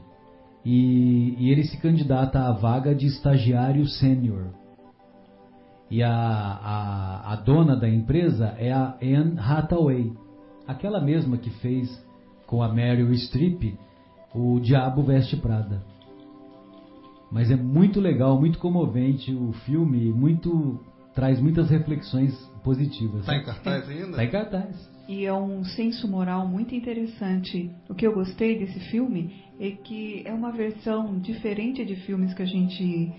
e, 0.64 1.36
e, 1.38 1.52
ele 1.52 1.65
se 1.65 1.78
candidata 1.78 2.40
à 2.40 2.53
vaga 2.53 2.95
de 2.95 3.06
estagiário 3.06 3.86
sênior. 3.86 4.45
E 5.91 6.02
a, 6.02 6.10
a, 6.10 7.34
a, 7.34 7.36
dona 7.36 7.76
da 7.76 7.90
empresa 7.90 8.56
é 8.57 8.72
a 8.72 8.98
Anne 9.02 9.38
Hathaway, 9.38 10.14
aquela 10.65 11.02
mesma 11.02 11.38
que 11.38 11.49
fez 11.60 11.90
com 12.48 12.64
a 12.64 12.70
Meryl 12.74 13.14
Streep 13.14 13.78
o 14.34 14.57
Diabo 14.61 15.03
Veste 15.03 15.36
Prada. 15.36 15.84
Mas 17.30 17.52
é 17.52 17.57
muito 17.57 17.99
legal, 17.99 18.40
muito 18.40 18.57
comovente 18.57 19.36
o 19.36 19.52
filme, 19.65 20.14
muito 20.14 20.80
traz 21.14 21.41
muitas 21.41 21.70
reflexões 21.70 22.34
positivas. 22.64 23.20
Está 23.20 23.36
em 23.36 23.44
cartaz 23.44 23.90
ainda? 23.90 24.11
Está 24.11 24.24
em 24.24 24.32
cartaz. 24.32 24.93
E 25.07 25.25
é 25.25 25.34
um 25.34 25.63
senso 25.65 26.07
moral 26.07 26.47
muito 26.47 26.73
interessante. 26.73 27.69
O 27.89 27.93
que 27.93 28.07
eu 28.07 28.13
gostei 28.13 28.57
desse 28.57 28.80
filme 28.91 29.35
é 29.59 29.71
que 29.71 30.23
é 30.25 30.34
uma 30.34 30.51
versão 30.51 31.19
diferente 31.19 31.84
de 31.84 31.95
filmes 31.97 32.34
que 32.34 32.41
a 32.41 32.45
gente 32.45 33.11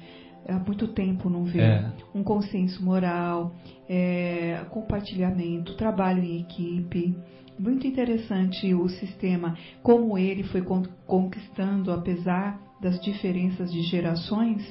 há 0.48 0.58
muito 0.58 0.88
tempo 0.88 1.28
não 1.28 1.44
vê. 1.44 1.60
É. 1.60 1.92
Um 2.14 2.22
consenso 2.22 2.82
moral, 2.82 3.54
é, 3.88 4.64
compartilhamento, 4.70 5.76
trabalho 5.76 6.22
em 6.22 6.40
equipe. 6.40 7.14
Muito 7.58 7.86
interessante 7.86 8.74
o 8.74 8.88
sistema, 8.88 9.56
como 9.82 10.18
ele 10.18 10.42
foi 10.42 10.62
conquistando, 11.06 11.92
apesar 11.92 12.60
das 12.80 13.00
diferenças 13.00 13.72
de 13.72 13.82
gerações, 13.82 14.62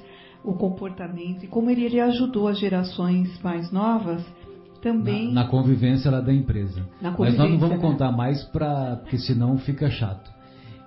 o 0.43 0.53
comportamento 0.53 1.45
e 1.45 1.47
como 1.47 1.69
ele, 1.69 1.85
ele 1.85 2.01
ajudou 2.01 2.49
as 2.49 2.59
gerações 2.59 3.41
mais 3.41 3.71
novas 3.71 4.21
também 4.83 5.27
na, 5.27 5.43
na 5.43 5.47
convivência 5.47 6.11
lá 6.11 6.19
da 6.19 6.33
empresa. 6.33 6.85
Mas 7.01 7.37
nós 7.37 7.49
não 7.49 7.57
vamos 7.57 7.77
né? 7.77 7.81
contar 7.81 8.11
mais 8.11 8.43
para 8.43 8.97
porque 8.97 9.17
senão 9.17 9.57
fica 9.57 9.89
chato. 9.89 10.31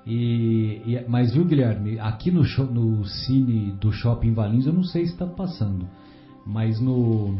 E, 0.06 0.82
e, 0.86 1.04
mas 1.08 1.32
viu 1.32 1.44
Guilherme, 1.44 1.98
aqui 1.98 2.30
no, 2.30 2.44
show, 2.44 2.64
no 2.66 3.04
cine 3.04 3.72
do 3.72 3.90
Shopping 3.90 4.34
Valinhos 4.34 4.66
eu 4.66 4.72
não 4.72 4.84
sei 4.84 5.04
se 5.04 5.12
está 5.12 5.26
passando, 5.26 5.88
mas 6.46 6.78
no 6.78 7.36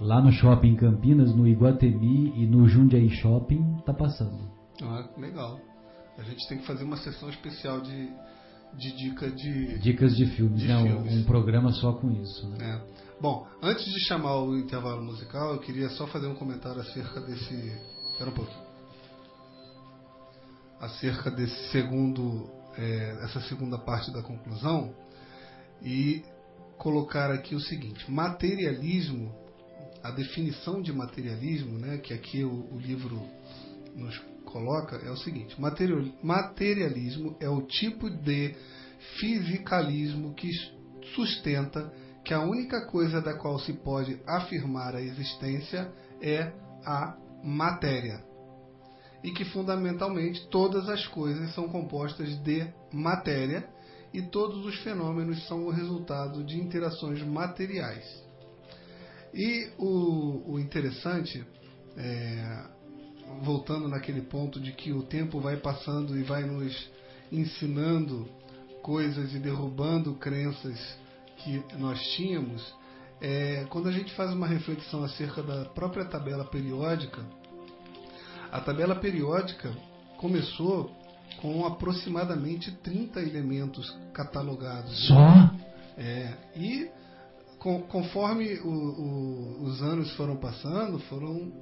lá 0.00 0.22
no 0.22 0.32
Shopping 0.32 0.74
Campinas, 0.76 1.34
no 1.34 1.46
Iguatemi 1.46 2.32
e 2.36 2.46
no 2.46 2.66
Jundiaí 2.66 3.10
Shopping 3.10 3.76
está 3.78 3.92
passando. 3.92 4.38
Ah, 4.82 5.06
legal. 5.18 5.58
A 6.18 6.22
gente 6.22 6.48
tem 6.48 6.58
que 6.58 6.66
fazer 6.66 6.84
uma 6.84 6.96
sessão 6.96 7.28
especial 7.28 7.80
de 7.80 8.08
de 8.74 8.96
dica 8.96 9.30
de 9.30 9.78
dicas 9.78 10.16
de 10.16 10.26
filmes, 10.26 10.60
de 10.60 10.68
né? 10.68 10.82
Filmes. 10.82 11.12
Um, 11.12 11.20
um, 11.20 11.24
programa 11.24 11.72
só 11.72 11.92
com 11.92 12.10
isso. 12.10 12.48
Né? 12.48 12.58
É. 12.60 12.95
Bom, 13.18 13.48
antes 13.62 13.86
de 13.86 13.98
chamar 14.00 14.42
o 14.42 14.58
intervalo 14.58 15.02
musical, 15.02 15.54
eu 15.54 15.58
queria 15.58 15.88
só 15.88 16.06
fazer 16.06 16.26
um 16.26 16.34
comentário 16.34 16.82
acerca 16.82 17.18
desse. 17.18 17.54
Espera 18.12 18.30
um 18.30 18.34
pouquinho. 18.34 18.66
Acerca 20.78 21.30
desse 21.30 21.70
segundo, 21.70 22.50
é, 22.76 23.18
essa 23.24 23.40
segunda 23.40 23.78
parte 23.78 24.12
da 24.12 24.22
conclusão 24.22 24.94
e 25.82 26.22
colocar 26.76 27.30
aqui 27.30 27.54
o 27.54 27.60
seguinte: 27.60 28.10
materialismo, 28.10 29.34
a 30.02 30.10
definição 30.10 30.82
de 30.82 30.92
materialismo, 30.92 31.78
né, 31.78 31.96
que 31.96 32.12
aqui 32.12 32.44
o, 32.44 32.70
o 32.70 32.78
livro 32.78 33.18
nos 33.94 34.18
coloca 34.44 34.96
é 34.96 35.10
o 35.10 35.16
seguinte: 35.16 35.58
materialismo 36.22 37.34
é 37.40 37.48
o 37.48 37.62
tipo 37.62 38.10
de 38.10 38.54
fisicalismo 39.18 40.34
que 40.34 40.50
sustenta 41.14 41.90
que 42.26 42.34
a 42.34 42.40
única 42.40 42.84
coisa 42.86 43.22
da 43.22 43.34
qual 43.34 43.56
se 43.60 43.72
pode 43.72 44.20
afirmar 44.26 44.96
a 44.96 45.00
existência 45.00 45.92
é 46.20 46.52
a 46.84 47.16
matéria. 47.44 48.20
E 49.22 49.30
que 49.30 49.44
fundamentalmente 49.44 50.44
todas 50.48 50.88
as 50.88 51.06
coisas 51.06 51.54
são 51.54 51.68
compostas 51.68 52.36
de 52.42 52.66
matéria 52.92 53.68
e 54.12 54.22
todos 54.22 54.66
os 54.66 54.74
fenômenos 54.80 55.46
são 55.46 55.66
o 55.66 55.70
resultado 55.70 56.42
de 56.42 56.58
interações 56.58 57.22
materiais. 57.22 58.04
E 59.32 59.70
o, 59.78 60.54
o 60.54 60.58
interessante 60.58 61.46
é, 61.96 62.64
voltando 63.42 63.86
naquele 63.86 64.22
ponto 64.22 64.58
de 64.58 64.72
que 64.72 64.92
o 64.92 65.04
tempo 65.04 65.38
vai 65.38 65.58
passando 65.58 66.18
e 66.18 66.24
vai 66.24 66.42
nos 66.42 66.90
ensinando 67.30 68.28
coisas 68.82 69.32
e 69.32 69.38
derrubando 69.38 70.14
crenças 70.14 71.05
que 71.38 71.62
nós 71.76 72.00
tínhamos, 72.14 72.74
é, 73.20 73.66
quando 73.70 73.88
a 73.88 73.92
gente 73.92 74.12
faz 74.14 74.32
uma 74.32 74.46
reflexão 74.46 75.04
acerca 75.04 75.42
da 75.42 75.64
própria 75.66 76.04
tabela 76.04 76.44
periódica, 76.44 77.24
a 78.50 78.60
tabela 78.60 78.94
periódica 78.94 79.74
começou 80.18 80.90
com 81.40 81.66
aproximadamente 81.66 82.70
30 82.82 83.20
elementos 83.20 83.96
catalogados. 84.12 85.06
Só? 85.06 85.50
É, 85.98 86.34
e 86.54 86.90
com, 87.58 87.82
conforme 87.82 88.54
o, 88.60 88.68
o, 88.68 89.62
os 89.64 89.82
anos 89.82 90.10
foram 90.12 90.36
passando, 90.36 90.98
foram 91.00 91.52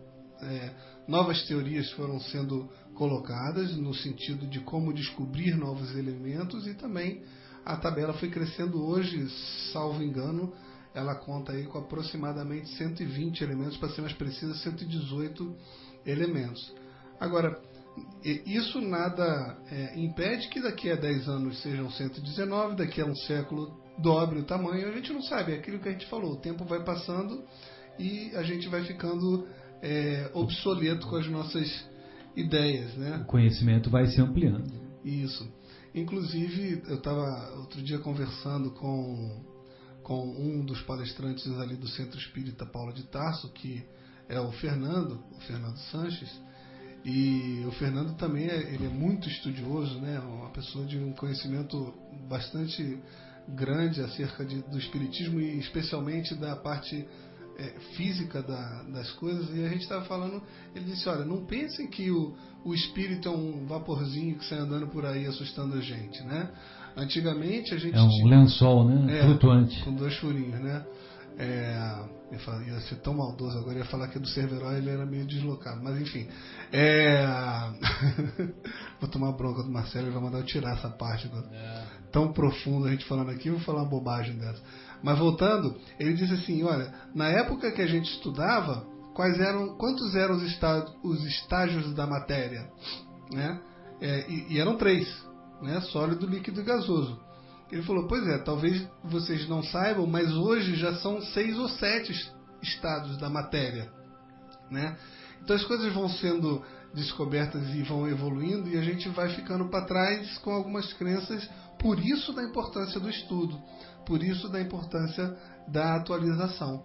é, 0.42 0.70
novas 1.08 1.42
teorias 1.46 1.90
foram 1.92 2.20
sendo 2.20 2.68
colocadas 2.94 3.76
no 3.76 3.94
sentido 3.94 4.46
de 4.46 4.60
como 4.60 4.92
descobrir 4.92 5.56
novos 5.56 5.94
elementos 5.96 6.66
e 6.66 6.74
também 6.74 7.22
a 7.64 7.76
tabela 7.76 8.12
foi 8.14 8.28
crescendo 8.28 8.84
hoje, 8.84 9.28
salvo 9.72 10.02
engano, 10.02 10.52
ela 10.94 11.14
conta 11.14 11.52
aí 11.52 11.64
com 11.64 11.78
aproximadamente 11.78 12.68
120 12.76 13.42
elementos, 13.42 13.76
para 13.76 13.88
ser 13.88 14.02
mais 14.02 14.12
precisa, 14.12 14.54
118 14.54 15.56
elementos. 16.06 16.72
Agora, 17.18 17.60
isso 18.24 18.80
nada 18.80 19.56
é, 19.70 19.98
impede 19.98 20.48
que 20.48 20.60
daqui 20.60 20.90
a 20.90 20.96
10 20.96 21.28
anos 21.28 21.62
sejam 21.62 21.90
119, 21.90 22.76
daqui 22.76 23.00
a 23.00 23.06
um 23.06 23.14
século 23.14 23.76
dobre 23.98 24.40
o 24.40 24.44
tamanho, 24.44 24.88
a 24.88 24.92
gente 24.92 25.12
não 25.12 25.22
sabe, 25.22 25.52
é 25.52 25.56
aquilo 25.56 25.78
que 25.78 25.88
a 25.88 25.92
gente 25.92 26.06
falou, 26.06 26.32
o 26.32 26.40
tempo 26.40 26.64
vai 26.64 26.82
passando 26.82 27.44
e 27.98 28.30
a 28.34 28.42
gente 28.42 28.68
vai 28.68 28.84
ficando 28.84 29.46
é, 29.82 30.30
obsoleto 30.34 31.06
com 31.06 31.16
as 31.16 31.28
nossas 31.28 31.88
ideias. 32.36 32.94
Né? 32.96 33.18
O 33.22 33.26
conhecimento 33.26 33.90
vai 33.90 34.06
se 34.06 34.20
ampliando. 34.20 34.72
Isso. 35.04 35.46
Inclusive, 35.94 36.82
eu 36.88 36.96
estava 36.96 37.52
outro 37.56 37.80
dia 37.80 38.00
conversando 38.00 38.72
com, 38.72 39.44
com 40.02 40.26
um 40.28 40.64
dos 40.64 40.82
palestrantes 40.82 41.46
ali 41.60 41.76
do 41.76 41.86
Centro 41.86 42.18
Espírita 42.18 42.66
Paulo 42.66 42.92
de 42.92 43.04
Tarso, 43.04 43.48
que 43.52 43.84
é 44.28 44.40
o 44.40 44.50
Fernando, 44.52 45.22
o 45.30 45.40
Fernando 45.42 45.76
Sanches, 45.92 46.30
e 47.04 47.62
o 47.66 47.72
Fernando 47.72 48.16
também 48.16 48.48
é, 48.48 48.74
ele 48.74 48.86
é 48.86 48.88
muito 48.88 49.28
estudioso, 49.28 50.00
né? 50.00 50.18
uma 50.18 50.50
pessoa 50.50 50.84
de 50.84 50.98
um 50.98 51.12
conhecimento 51.12 51.94
bastante 52.28 52.98
grande 53.46 54.00
acerca 54.00 54.44
de, 54.44 54.62
do 54.62 54.78
Espiritismo 54.78 55.38
e 55.38 55.58
especialmente 55.58 56.34
da 56.34 56.56
parte 56.56 57.06
é, 57.58 57.74
física 57.96 58.42
da, 58.42 58.82
das 58.84 59.10
coisas. 59.12 59.48
E 59.56 59.64
a 59.64 59.68
gente 59.68 59.82
estava 59.82 60.04
falando, 60.04 60.42
ele 60.74 60.84
disse: 60.84 61.08
Olha, 61.08 61.24
não 61.24 61.44
pensem 61.44 61.88
que 61.88 62.10
o, 62.10 62.34
o 62.64 62.74
espírito 62.74 63.28
é 63.28 63.32
um 63.32 63.66
vaporzinho 63.66 64.38
que 64.38 64.44
sai 64.46 64.58
andando 64.58 64.88
por 64.88 65.04
aí 65.04 65.26
assustando 65.26 65.76
a 65.76 65.80
gente, 65.80 66.22
né? 66.24 66.50
Antigamente 66.96 67.74
a 67.74 67.78
gente. 67.78 67.96
É 67.96 68.02
um 68.02 68.08
tinha, 68.08 68.26
lençol, 68.26 68.88
né? 68.88 69.18
É, 69.18 69.22
Flutuante. 69.22 69.82
Com 69.82 69.94
dois 69.94 70.16
furinhos, 70.16 70.60
né? 70.60 70.84
É, 71.36 72.04
ia 72.66 72.80
ser 72.82 72.96
tão 72.96 73.14
maldoso 73.14 73.58
agora, 73.58 73.78
ia 73.78 73.84
falar 73.84 74.06
que 74.08 74.20
do 74.20 74.28
Cerveró 74.28 74.72
ele 74.72 74.88
era 74.88 75.04
meio 75.04 75.26
deslocado, 75.26 75.82
mas 75.82 76.00
enfim. 76.00 76.28
É, 76.72 77.26
vou 79.00 79.10
tomar 79.10 79.32
bronca 79.32 79.62
do 79.62 79.70
Marcelo 79.70 80.08
e 80.08 80.10
vai 80.10 80.22
mandar 80.22 80.38
eu 80.38 80.44
tirar 80.44 80.76
essa 80.76 80.88
parte 80.90 81.28
é. 81.52 81.82
tão 82.12 82.32
profundo 82.32 82.86
a 82.86 82.90
gente 82.90 83.04
falando 83.06 83.30
aqui, 83.30 83.50
vou 83.50 83.60
falar 83.60 83.82
uma 83.82 83.90
bobagem 83.90 84.36
dessa. 84.36 84.62
Mas 85.04 85.18
voltando, 85.18 85.76
ele 86.00 86.14
disse 86.14 86.32
assim: 86.32 86.64
olha, 86.64 86.92
na 87.14 87.28
época 87.28 87.70
que 87.70 87.82
a 87.82 87.86
gente 87.86 88.10
estudava, 88.10 88.86
quais 89.14 89.38
eram, 89.38 89.76
quantos 89.76 90.16
eram 90.16 90.34
os, 90.36 90.42
estágios, 90.42 90.96
os 91.04 91.24
estágios 91.26 91.94
da 91.94 92.06
matéria? 92.06 92.66
Né? 93.30 93.60
É, 94.00 94.30
e, 94.30 94.54
e 94.54 94.58
eram 94.58 94.78
três: 94.78 95.06
né? 95.60 95.78
sólido, 95.82 96.26
líquido 96.26 96.62
e 96.62 96.64
gasoso. 96.64 97.20
Ele 97.70 97.82
falou: 97.82 98.08
Pois 98.08 98.26
é, 98.28 98.38
talvez 98.38 98.88
vocês 99.04 99.46
não 99.46 99.62
saibam, 99.62 100.06
mas 100.06 100.32
hoje 100.32 100.74
já 100.74 100.94
são 100.96 101.20
seis 101.20 101.58
ou 101.58 101.68
sete 101.68 102.32
estados 102.62 103.18
da 103.18 103.28
matéria. 103.28 103.92
Né? 104.70 104.96
Então 105.42 105.54
as 105.54 105.64
coisas 105.64 105.92
vão 105.92 106.08
sendo 106.08 106.64
descobertas 106.94 107.62
e 107.74 107.82
vão 107.82 108.08
evoluindo 108.08 108.70
e 108.70 108.78
a 108.78 108.82
gente 108.82 109.06
vai 109.10 109.28
ficando 109.34 109.68
para 109.68 109.84
trás 109.84 110.38
com 110.38 110.50
algumas 110.50 110.90
crenças. 110.94 111.46
Por 111.78 111.98
isso 111.98 112.32
da 112.32 112.42
importância 112.42 112.98
do 112.98 113.10
estudo, 113.10 113.60
por 114.06 114.22
isso 114.22 114.48
da 114.48 114.60
importância 114.60 115.36
da 115.68 115.96
atualização. 115.96 116.82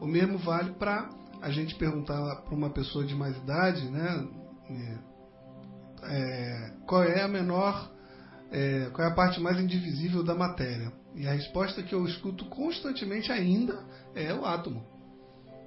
O 0.00 0.06
mesmo 0.06 0.38
vale 0.38 0.72
para 0.72 1.08
a 1.40 1.50
gente 1.50 1.74
perguntar 1.74 2.42
para 2.42 2.54
uma 2.54 2.70
pessoa 2.70 3.04
de 3.04 3.14
mais 3.14 3.36
idade, 3.36 3.88
né? 3.88 4.28
É, 6.04 6.72
qual 6.86 7.02
é 7.04 7.22
a 7.22 7.28
menor 7.28 7.92
é, 8.52 8.90
qual 8.92 9.08
é 9.08 9.10
a 9.10 9.14
parte 9.14 9.40
mais 9.40 9.58
indivisível 9.58 10.22
da 10.22 10.34
matéria? 10.34 10.92
E 11.14 11.26
a 11.26 11.32
resposta 11.32 11.82
que 11.82 11.94
eu 11.94 12.04
escuto 12.04 12.44
constantemente 12.46 13.32
ainda 13.32 13.82
é 14.14 14.32
o 14.32 14.44
átomo. 14.44 14.84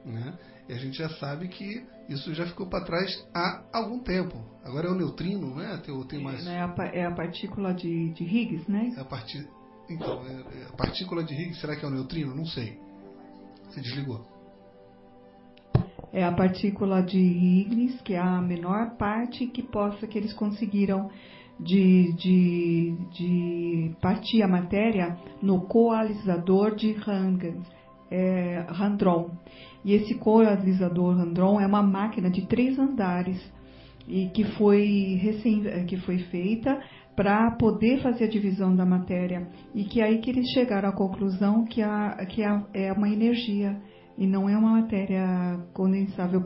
Né? 0.05 0.37
E 0.69 0.73
a 0.73 0.77
gente 0.77 0.97
já 0.97 1.09
sabe 1.09 1.47
que 1.47 1.83
isso 2.07 2.33
já 2.33 2.45
ficou 2.45 2.67
para 2.67 2.85
trás 2.85 3.27
há 3.33 3.63
algum 3.73 3.99
tempo. 3.99 4.37
Agora 4.63 4.87
é 4.87 4.91
o 4.91 4.95
neutrino, 4.95 5.55
né? 5.55 5.81
Tem, 5.83 5.99
tem 6.03 6.23
mais... 6.23 6.45
É, 6.45 6.59
a, 6.59 6.75
é 6.93 7.05
a 7.05 7.11
partícula 7.11 7.73
de, 7.73 8.11
de 8.13 8.23
Higgs, 8.23 8.71
né? 8.71 8.93
É 8.95 9.01
a 9.01 9.05
parti... 9.05 9.47
Então, 9.89 10.21
é, 10.25 10.61
é 10.61 10.65
a 10.67 10.75
partícula 10.75 11.23
de 11.23 11.33
Higgs, 11.33 11.59
será 11.59 11.75
que 11.75 11.85
é 11.85 11.87
o 11.87 11.91
neutrino? 11.91 12.35
Não 12.35 12.45
sei. 12.45 12.79
Você 13.69 13.81
desligou. 13.81 14.25
É 16.11 16.23
a 16.23 16.31
partícula 16.31 17.03
de 17.03 17.19
Higgs, 17.19 18.01
que 18.03 18.13
é 18.13 18.19
a 18.19 18.41
menor 18.41 18.95
parte 18.97 19.47
que 19.47 19.61
possa 19.61 20.07
que 20.07 20.17
eles 20.17 20.33
conseguiram 20.33 21.09
de, 21.59 22.13
de, 22.13 22.97
de 23.11 23.95
partir 24.01 24.41
a 24.41 24.47
matéria 24.47 25.17
no 25.41 25.61
coalizador 25.61 26.75
de 26.75 26.91
Huygens, 26.91 27.65
é, 28.09 28.65
Randron. 28.69 29.31
E 29.83 29.93
esse 29.93 30.15
coalizador 30.15 31.17
Randron 31.17 31.59
é 31.59 31.67
uma 31.67 31.83
máquina 31.83 32.29
de 32.29 32.45
três 32.47 32.77
andares 32.79 33.39
e 34.07 34.29
que 34.29 34.43
foi, 34.43 35.19
recém, 35.21 35.63
que 35.85 35.97
foi 35.97 36.19
feita 36.19 36.79
para 37.15 37.51
poder 37.51 38.01
fazer 38.01 38.25
a 38.25 38.29
divisão 38.29 38.75
da 38.75 38.85
matéria 38.85 39.47
e 39.73 39.85
que 39.85 40.01
é 40.01 40.05
aí 40.05 40.19
que 40.19 40.29
eles 40.29 40.49
chegaram 40.49 40.89
à 40.89 40.91
conclusão 40.91 41.65
que, 41.65 41.81
a, 41.81 42.25
que 42.25 42.43
a, 42.43 42.65
é 42.73 42.91
uma 42.91 43.09
energia 43.09 43.81
e 44.17 44.27
não 44.27 44.49
é 44.49 44.57
uma 44.57 44.81
matéria 44.81 45.59
condensável 45.73 46.41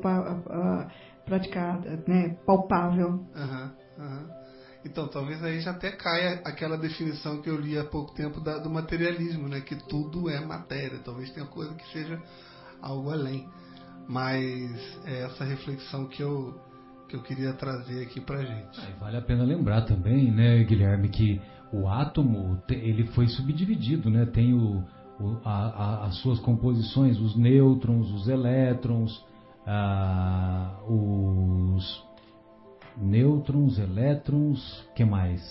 praticada, 1.26 2.04
né, 2.08 2.36
palpável. 2.46 3.10
Uhum, 3.36 3.72
uhum. 3.98 4.40
Então, 4.86 5.08
talvez 5.08 5.44
aí 5.44 5.60
já 5.60 5.72
até 5.72 5.92
caia 5.92 6.42
aquela 6.46 6.78
definição 6.78 7.42
que 7.42 7.50
eu 7.50 7.60
li 7.60 7.78
há 7.78 7.84
pouco 7.84 8.14
tempo 8.14 8.40
da, 8.40 8.58
do 8.60 8.70
materialismo, 8.70 9.48
né? 9.48 9.60
Que 9.60 9.76
tudo 9.76 10.30
é 10.30 10.40
matéria. 10.40 11.00
Talvez 11.04 11.30
tenha 11.32 11.46
coisa 11.48 11.74
que 11.76 11.86
seja 11.92 12.22
algo 12.82 13.10
além. 13.10 13.48
Mas 14.08 14.72
é 15.06 15.26
essa 15.26 15.44
reflexão 15.44 16.08
que 16.08 16.24
eu, 16.24 16.60
que 17.10 17.16
eu 17.16 17.24
queria 17.24 17.54
trazer 17.54 18.04
aqui 18.04 18.22
pra 18.22 18.44
gente. 18.44 18.80
É, 18.80 18.94
vale 19.00 19.18
a 19.18 19.22
pena 19.22 19.44
lembrar 19.44 19.82
também, 19.82 20.32
né, 20.32 20.64
Guilherme, 20.64 21.10
que 21.10 21.42
o 21.74 21.88
átomo 21.88 22.62
ele 22.70 23.06
foi 23.08 23.28
subdividido, 23.28 24.10
né? 24.10 24.26
Tem 24.28 24.54
o, 24.54 24.84
o 25.20 25.38
a, 25.44 25.52
a, 25.52 26.06
as 26.06 26.16
suas 26.20 26.40
composições, 26.40 27.20
os 27.20 27.36
nêutrons, 27.36 28.12
os 28.12 28.28
elétrons, 28.28 29.26
ah, 29.66 30.80
os 30.88 32.04
nêutrons, 32.96 33.80
elétrons, 33.80 34.88
que 34.96 35.04
mais? 35.04 35.42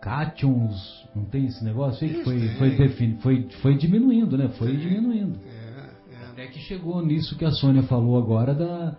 Cátions, 0.00 1.06
não 1.14 1.24
tem 1.26 1.44
esse 1.44 1.62
negócio 1.62 2.06
aí 2.06 2.14
que 2.14 2.24
foi, 2.24 2.48
foi, 2.56 2.70
defini, 2.76 3.16
foi, 3.18 3.48
foi 3.60 3.76
diminuindo, 3.76 4.36
né? 4.36 4.48
Foi 4.58 4.76
diminuindo. 4.76 5.38
É, 5.46 6.14
é. 6.14 6.24
Até 6.30 6.46
que 6.46 6.58
chegou 6.60 7.04
nisso 7.04 7.36
que 7.36 7.44
a 7.44 7.52
Sônia 7.52 7.84
falou 7.84 8.18
agora 8.18 8.52
da, 8.52 8.96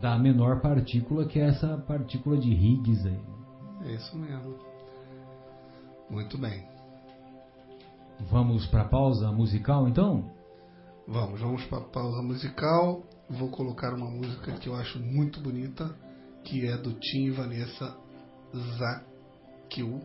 da 0.00 0.18
menor 0.18 0.60
partícula, 0.60 1.26
que 1.26 1.38
é 1.38 1.48
essa 1.48 1.78
partícula 1.78 2.38
de 2.38 2.50
Higgs 2.50 3.06
aí. 3.06 3.20
É 3.84 3.94
isso 3.94 4.16
mesmo. 4.16 4.56
Muito 6.10 6.38
bem. 6.38 6.66
Vamos 8.30 8.66
para 8.66 8.82
a 8.82 8.88
pausa 8.88 9.32
musical 9.32 9.88
então? 9.88 10.30
Vamos, 11.06 11.40
vamos 11.40 11.64
para 11.66 11.78
a 11.78 11.84
pausa 11.84 12.22
musical. 12.22 13.02
Vou 13.28 13.50
colocar 13.50 13.94
uma 13.94 14.10
música 14.10 14.52
que 14.52 14.68
eu 14.68 14.74
acho 14.74 14.98
muito 15.00 15.40
bonita 15.40 15.94
que 16.44 16.66
é 16.66 16.76
do 16.76 16.92
Tim 16.94 17.26
e 17.26 17.30
Vanessa 17.30 17.96
Zakil. 18.78 20.00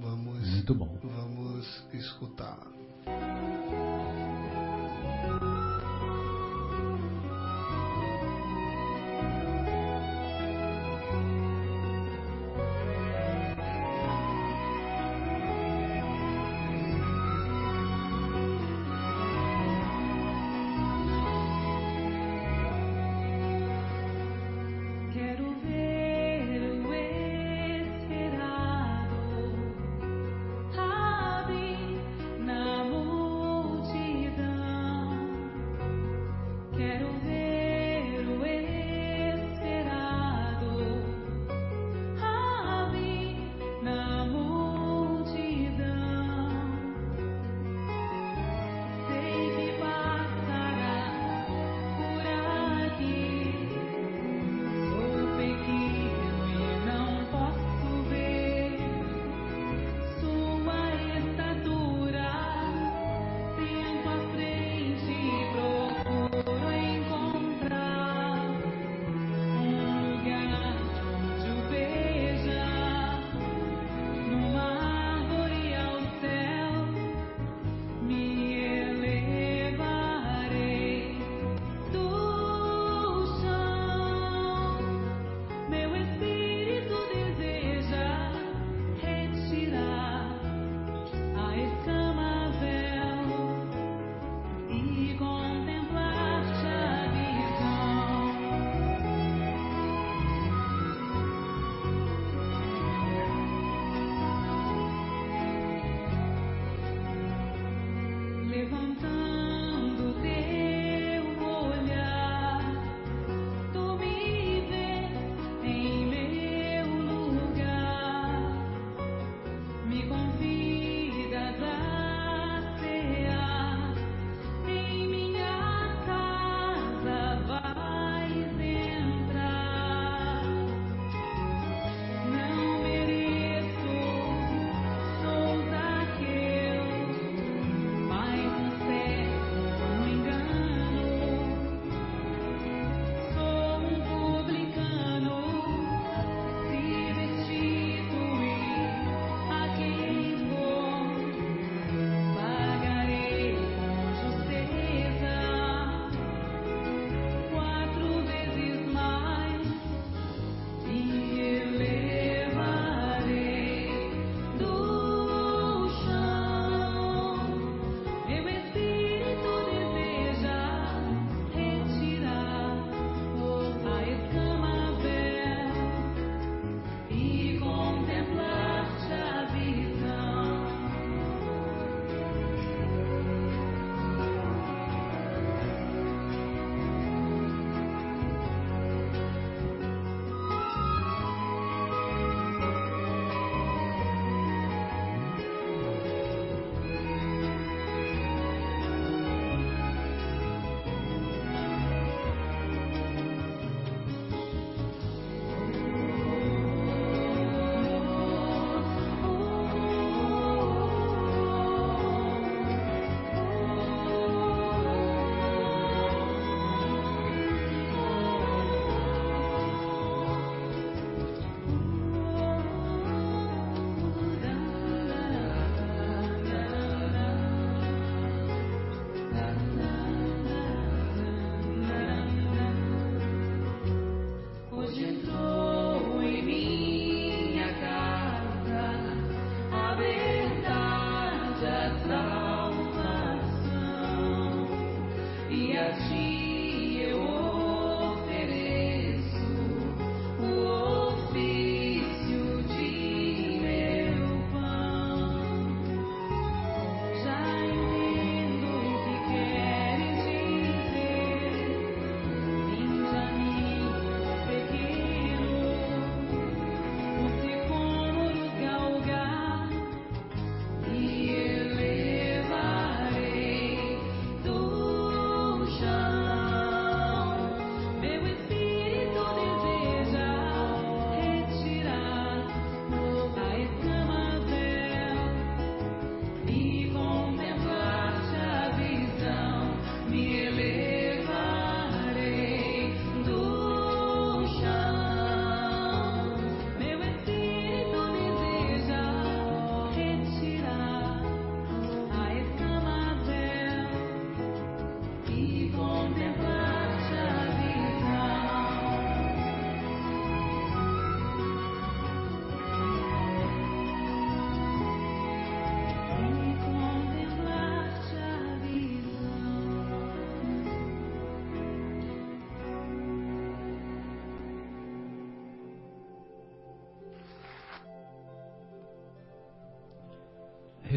Vamos, 0.00 0.48
Muito 0.48 0.74
bom. 0.74 0.98
Vamos 1.02 1.86
escutar. 1.92 2.58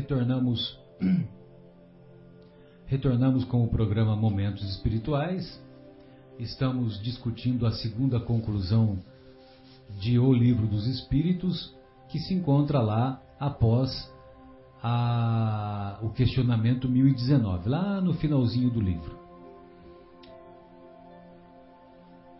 Retornamos 0.07 0.79
retornamos 2.87 3.43
com 3.43 3.65
o 3.65 3.67
programa 3.67 4.15
Momentos 4.15 4.63
Espirituais. 4.63 5.61
Estamos 6.39 7.01
discutindo 7.03 7.67
a 7.67 7.73
segunda 7.73 8.17
conclusão 8.17 8.99
de 9.99 10.17
O 10.17 10.31
Livro 10.31 10.65
dos 10.65 10.87
Espíritos, 10.87 11.75
que 12.07 12.19
se 12.19 12.33
encontra 12.33 12.79
lá 12.79 13.21
após 13.37 14.09
a, 14.81 15.99
o 16.01 16.09
questionamento 16.11 16.87
1019, 16.87 17.67
lá 17.67 17.99
no 17.99 18.13
finalzinho 18.13 18.69
do 18.69 18.79
livro. 18.79 19.19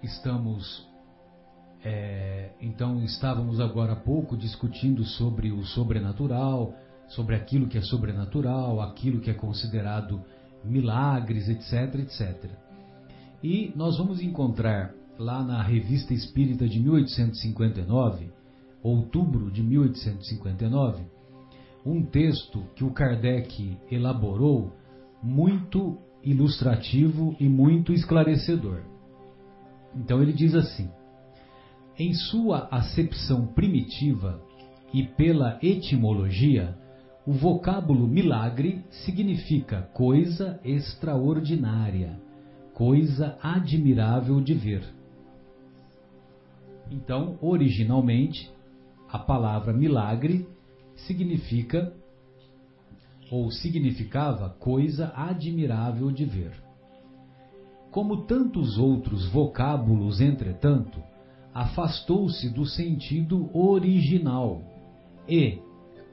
Estamos 0.02 0.88
é, 1.84 2.52
então 2.61 3.03
estávamos 3.03 3.60
agora 3.60 3.91
há 3.91 3.98
pouco 3.98 4.38
discutindo 4.38 5.03
sobre 5.03 5.52
o 5.52 5.65
sobrenatural, 5.65 6.73
sobre 7.07 7.35
aquilo 7.35 7.67
que 7.67 7.77
é 7.77 7.81
sobrenatural, 7.81 8.81
aquilo 8.81 9.19
que 9.19 9.29
é 9.29 9.34
considerado 9.34 10.21
milagres, 10.63 11.47
etc, 11.47 11.95
etc. 11.99 12.49
E 13.43 13.71
nós 13.75 13.97
vamos 13.97 14.21
encontrar 14.21 14.93
lá 15.17 15.43
na 15.43 15.61
Revista 15.61 16.13
Espírita 16.13 16.67
de 16.67 16.79
1859, 16.79 18.29
outubro 18.84 19.51
de 19.51 19.63
1859, 19.63 21.03
um 21.85 22.05
texto 22.05 22.63
que 22.75 22.84
o 22.84 22.91
Kardec 22.91 23.77
elaborou 23.89 24.73
muito 25.23 25.97
ilustrativo 26.23 27.35
e 27.39 27.47
muito 27.47 27.93
esclarecedor. 27.93 28.81
Então 29.95 30.21
ele 30.21 30.34
diz 30.34 30.53
assim: 30.53 30.89
em 31.97 32.13
sua 32.13 32.67
acepção 32.69 33.47
primitiva 33.47 34.41
e 34.93 35.03
pela 35.03 35.57
etimologia, 35.61 36.77
o 37.27 37.33
vocábulo 37.33 38.07
milagre 38.07 38.85
significa 38.89 39.81
coisa 39.93 40.61
extraordinária, 40.63 42.17
coisa 42.73 43.37
admirável 43.43 44.39
de 44.39 44.53
ver. 44.53 44.81
Então, 46.89 47.37
originalmente, 47.41 48.49
a 49.11 49.19
palavra 49.19 49.73
milagre 49.73 50.47
significa 50.95 51.93
ou 53.29 53.51
significava 53.51 54.51
coisa 54.51 55.11
admirável 55.13 56.09
de 56.09 56.23
ver. 56.23 56.53
Como 57.91 58.25
tantos 58.25 58.77
outros 58.77 59.27
vocábulos, 59.27 60.21
entretanto, 60.21 61.03
afastou-se 61.53 62.49
do 62.51 62.65
sentido 62.65 63.49
original 63.53 64.61
e, 65.27 65.66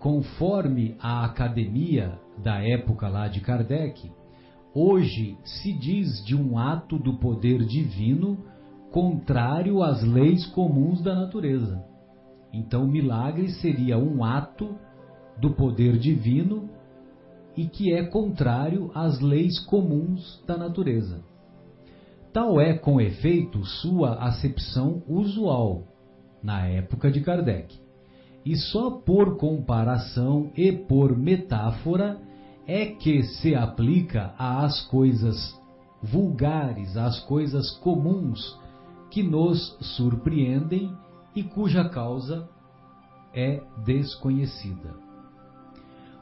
conforme 0.05 0.99
a 1.01 1.25
academia 1.25 2.19
da 2.37 2.63
época 2.63 3.09
lá 3.09 3.27
de 3.27 3.41
Kardec, 3.41 4.13
hoje 4.75 5.39
se 5.43 5.73
diz 5.73 6.23
de 6.27 6.37
um 6.37 6.59
ato 6.59 6.99
do 6.99 7.15
poder 7.15 7.65
divino 7.65 8.37
contrário 8.93 9.83
às 9.83 10.03
leis 10.03 10.45
comuns 10.49 11.01
da 11.01 11.15
natureza. 11.15 11.83
Então, 12.53 12.87
milagre 12.87 13.49
seria 13.49 13.97
um 13.97 14.23
ato 14.23 14.77
do 15.41 15.55
poder 15.55 15.97
divino 15.97 16.69
e 17.57 17.67
que 17.67 17.91
é 17.95 18.05
contrário 18.05 18.91
às 18.95 19.19
leis 19.21 19.59
comuns 19.61 20.45
da 20.47 20.59
natureza. 20.59 21.25
Tal 22.31 22.61
é, 22.61 22.77
com 22.77 23.01
efeito, 23.01 23.65
sua 23.65 24.17
acepção 24.17 25.03
usual 25.09 25.85
na 26.43 26.67
época 26.67 27.11
de 27.11 27.23
Kardec 27.23 27.84
e 28.45 28.57
só 28.57 28.91
por 28.91 29.37
comparação 29.37 30.51
e 30.57 30.71
por 30.71 31.17
metáfora 31.17 32.21
é 32.67 32.87
que 32.87 33.23
se 33.23 33.55
aplica 33.55 34.35
às 34.39 34.83
coisas 34.89 35.59
vulgares, 36.03 36.97
às 36.97 37.21
coisas 37.21 37.71
comuns 37.79 38.59
que 39.11 39.23
nos 39.23 39.77
surpreendem 39.97 40.93
e 41.35 41.43
cuja 41.43 41.89
causa 41.89 42.49
é 43.33 43.63
desconhecida. 43.85 44.95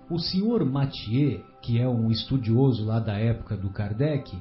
O 0.09 0.19
senhor 0.19 0.65
Mathieu, 0.65 1.43
que 1.61 1.81
é 1.81 1.89
um 1.89 2.11
estudioso 2.11 2.85
lá 2.85 3.01
da 3.01 3.15
época 3.15 3.57
do 3.57 3.71
Kardec, 3.71 4.37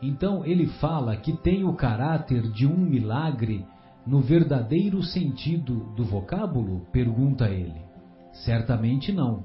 então 0.00 0.44
ele 0.44 0.66
fala 0.66 1.16
que 1.16 1.32
tem 1.32 1.64
o 1.64 1.74
caráter 1.74 2.42
de 2.50 2.66
um 2.66 2.76
milagre 2.76 3.66
no 4.06 4.20
verdadeiro 4.20 5.02
sentido 5.02 5.92
do 5.94 6.04
vocábulo? 6.04 6.86
Pergunta 6.92 7.48
ele. 7.48 7.80
Certamente 8.44 9.12
não. 9.12 9.44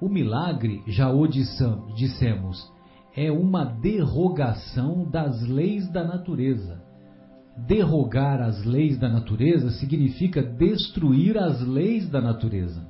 O 0.00 0.08
milagre, 0.08 0.82
já 0.86 1.10
o 1.10 1.26
dissemos, 1.26 2.72
é 3.16 3.30
uma 3.30 3.64
derrogação 3.64 5.04
das 5.04 5.42
leis 5.42 5.90
da 5.90 6.04
natureza. 6.04 6.82
Derrogar 7.66 8.40
as 8.40 8.64
leis 8.64 8.98
da 8.98 9.08
natureza 9.08 9.70
significa 9.72 10.42
destruir 10.42 11.36
as 11.36 11.60
leis 11.60 12.08
da 12.08 12.20
natureza. 12.20 12.88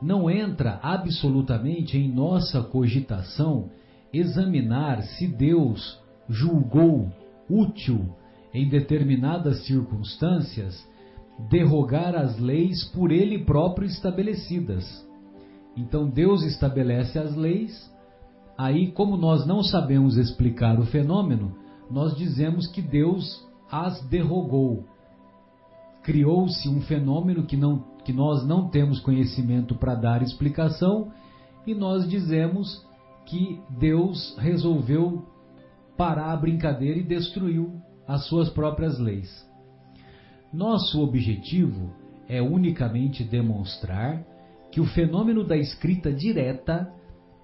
Não 0.00 0.30
entra 0.30 0.78
absolutamente 0.82 1.98
em 1.98 2.10
nossa 2.10 2.62
cogitação 2.62 3.70
examinar 4.12 5.02
se 5.02 5.26
Deus 5.26 6.00
julgou 6.28 7.12
útil 7.48 8.14
em 8.52 8.68
determinadas 8.68 9.64
circunstâncias, 9.66 10.86
derrogar 11.50 12.16
as 12.16 12.38
leis 12.38 12.84
por 12.94 13.12
ele 13.12 13.44
próprio 13.44 13.86
estabelecidas. 13.86 15.06
Então 15.76 16.08
Deus 16.08 16.42
estabelece 16.42 17.18
as 17.18 17.34
leis, 17.36 17.92
aí, 18.56 18.90
como 18.90 19.16
nós 19.16 19.46
não 19.46 19.62
sabemos 19.62 20.16
explicar 20.16 20.80
o 20.80 20.86
fenômeno, 20.86 21.54
nós 21.90 22.16
dizemos 22.16 22.66
que 22.66 22.82
Deus 22.82 23.46
as 23.70 24.00
derrogou. 24.08 24.84
Criou-se 26.02 26.68
um 26.68 26.80
fenômeno 26.80 27.44
que, 27.44 27.56
não, 27.56 27.84
que 28.04 28.12
nós 28.12 28.44
não 28.46 28.68
temos 28.68 28.98
conhecimento 29.00 29.74
para 29.74 29.94
dar 29.94 30.22
explicação, 30.22 31.12
e 31.66 31.74
nós 31.74 32.08
dizemos 32.08 32.84
que 33.26 33.60
Deus 33.78 34.36
resolveu 34.38 35.22
parar 35.96 36.32
a 36.32 36.36
brincadeira 36.36 36.98
e 36.98 37.02
destruiu 37.02 37.80
as 38.08 38.26
suas 38.26 38.48
próprias 38.48 38.98
leis. 38.98 39.46
Nosso 40.50 41.02
objetivo 41.02 41.92
é 42.26 42.40
unicamente 42.40 43.22
demonstrar 43.22 44.24
que 44.72 44.80
o 44.80 44.86
fenômeno 44.86 45.44
da 45.44 45.56
escrita 45.56 46.10
direta, 46.10 46.90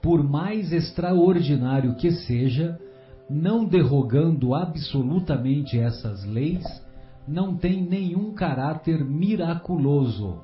por 0.02 0.24
mais 0.24 0.72
extraordinário 0.72 1.94
que 1.96 2.10
seja, 2.10 2.80
não 3.28 3.64
derrogando 3.64 4.54
absolutamente 4.54 5.78
essas 5.78 6.24
leis, 6.24 6.64
não 7.28 7.56
tem 7.56 7.82
nenhum 7.82 8.32
caráter 8.34 9.04
miraculoso. 9.04 10.40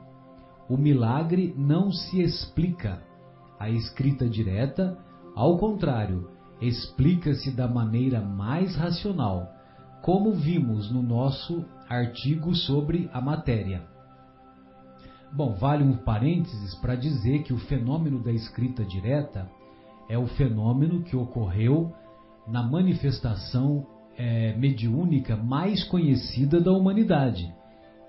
O 0.69 0.77
milagre 0.77 1.55
não 1.57 1.91
se 1.91 2.21
explica. 2.21 3.03
A 3.59 3.69
escrita 3.69 4.29
direta, 4.29 4.97
ao 5.35 5.59
contrário, 5.59 6.31
explica-se 6.61 7.51
da 7.51 7.69
maneira 7.69 8.21
mais 8.21 8.75
racional, 8.77 9.49
como 10.03 10.33
vimos 10.33 10.91
no 10.91 11.03
nosso 11.03 11.65
artigo 11.89 12.55
sobre 12.55 13.11
a 13.13 13.21
matéria. 13.21 13.83
Bom, 15.33 15.55
vale 15.55 15.85
um 15.85 15.97
parênteses 15.97 16.75
para 16.77 16.97
dizer 16.97 17.43
que 17.43 17.53
o 17.53 17.59
fenômeno 17.59 18.23
da 18.23 18.33
escrita 18.33 18.85
direta 18.85 19.49
é 20.09 20.19
o 20.19 20.27
fenômeno 20.27 21.03
que 21.03 21.17
ocorreu 21.17 21.93
na 22.49 22.63
manifestação 22.63 23.87
é, 24.17 24.57
mediúnica 24.57 25.37
mais 25.37 25.85
conhecida 25.85 26.61
da 26.61 26.73
humanidade, 26.73 27.53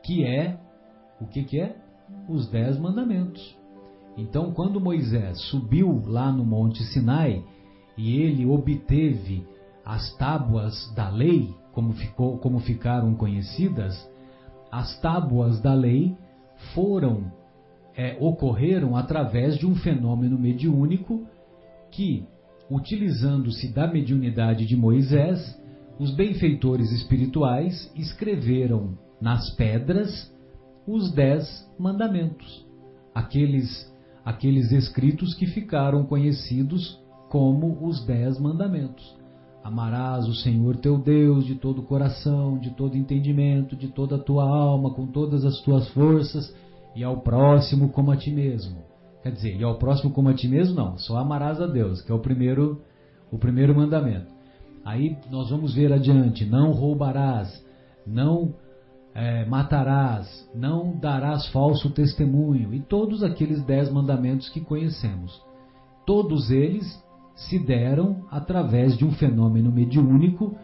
que 0.03 0.25
é 0.25 0.59
o 1.19 1.27
que, 1.27 1.43
que 1.43 1.59
é? 1.59 1.75
Os 2.27 2.49
Dez 2.49 2.79
Mandamentos. 2.79 3.55
Então, 4.17 4.51
quando 4.51 4.81
Moisés 4.81 5.39
subiu 5.49 6.03
lá 6.05 6.31
no 6.31 6.43
Monte 6.43 6.83
Sinai 6.85 7.43
e 7.97 8.19
ele 8.21 8.45
obteve 8.45 9.45
as 9.85 10.15
tábuas 10.17 10.91
da 10.95 11.09
lei, 11.09 11.53
como, 11.73 11.93
ficou, 11.93 12.37
como 12.37 12.59
ficaram 12.59 13.13
conhecidas, 13.15 14.09
as 14.71 14.99
tábuas 14.99 15.59
da 15.61 15.73
lei 15.73 16.15
foram 16.73 17.31
é, 17.95 18.17
ocorreram 18.19 18.95
através 18.95 19.57
de 19.57 19.65
um 19.65 19.75
fenômeno 19.75 20.37
mediúnico 20.37 21.27
que, 21.91 22.25
utilizando-se 22.69 23.73
da 23.73 23.87
mediunidade 23.87 24.65
de 24.65 24.75
Moisés, 24.75 25.59
os 25.99 26.15
benfeitores 26.15 26.91
espirituais 26.91 27.91
escreveram 27.95 28.97
nas 29.19 29.53
pedras 29.55 30.33
os 30.87 31.11
dez 31.11 31.45
mandamentos, 31.77 32.65
aqueles, 33.13 33.93
aqueles 34.25 34.71
escritos 34.71 35.35
que 35.35 35.45
ficaram 35.47 36.05
conhecidos 36.05 36.99
como 37.29 37.85
os 37.85 38.03
dez 38.05 38.39
mandamentos. 38.39 39.20
Amarás 39.63 40.27
o 40.27 40.33
Senhor 40.33 40.77
teu 40.77 40.97
Deus 40.97 41.45
de 41.45 41.55
todo 41.55 41.81
o 41.81 41.85
coração, 41.85 42.57
de 42.57 42.71
todo 42.71 42.97
entendimento, 42.97 43.75
de 43.75 43.89
toda 43.89 44.15
a 44.15 44.19
tua 44.19 44.43
alma, 44.43 44.93
com 44.93 45.05
todas 45.05 45.45
as 45.45 45.59
tuas 45.61 45.87
forças, 45.89 46.53
e 46.95 47.03
ao 47.03 47.21
próximo 47.21 47.89
como 47.89 48.11
a 48.11 48.17
ti 48.17 48.31
mesmo. 48.31 48.77
Quer 49.21 49.31
dizer, 49.31 49.55
e 49.55 49.63
ao 49.63 49.77
próximo 49.77 50.11
como 50.11 50.29
a 50.29 50.33
ti 50.33 50.47
mesmo, 50.47 50.75
não, 50.75 50.97
só 50.97 51.17
amarás 51.17 51.61
a 51.61 51.67
Deus, 51.67 52.01
que 52.01 52.11
é 52.11 52.15
o 52.15 52.19
primeiro, 52.19 52.81
o 53.31 53.37
primeiro 53.37 53.75
mandamento. 53.75 54.31
Aí 54.83 55.15
nós 55.29 55.51
vamos 55.51 55.75
ver 55.75 55.93
adiante: 55.93 56.43
não 56.43 56.71
roubarás, 56.71 57.63
não 58.05 58.55
é, 59.13 59.45
matarás, 59.45 60.49
não 60.55 60.97
darás 60.97 61.47
falso 61.49 61.91
testemunho, 61.91 62.73
e 62.73 62.79
todos 62.79 63.23
aqueles 63.23 63.63
dez 63.63 63.91
mandamentos 63.91 64.49
que 64.49 64.59
conhecemos. 64.59 65.39
Todos 66.05 66.49
eles 66.49 66.99
se 67.35 67.59
deram 67.59 68.25
através 68.29 68.97
de 68.97 69.05
um 69.05 69.11
fenômeno 69.11 69.71
mediúnico 69.71 70.57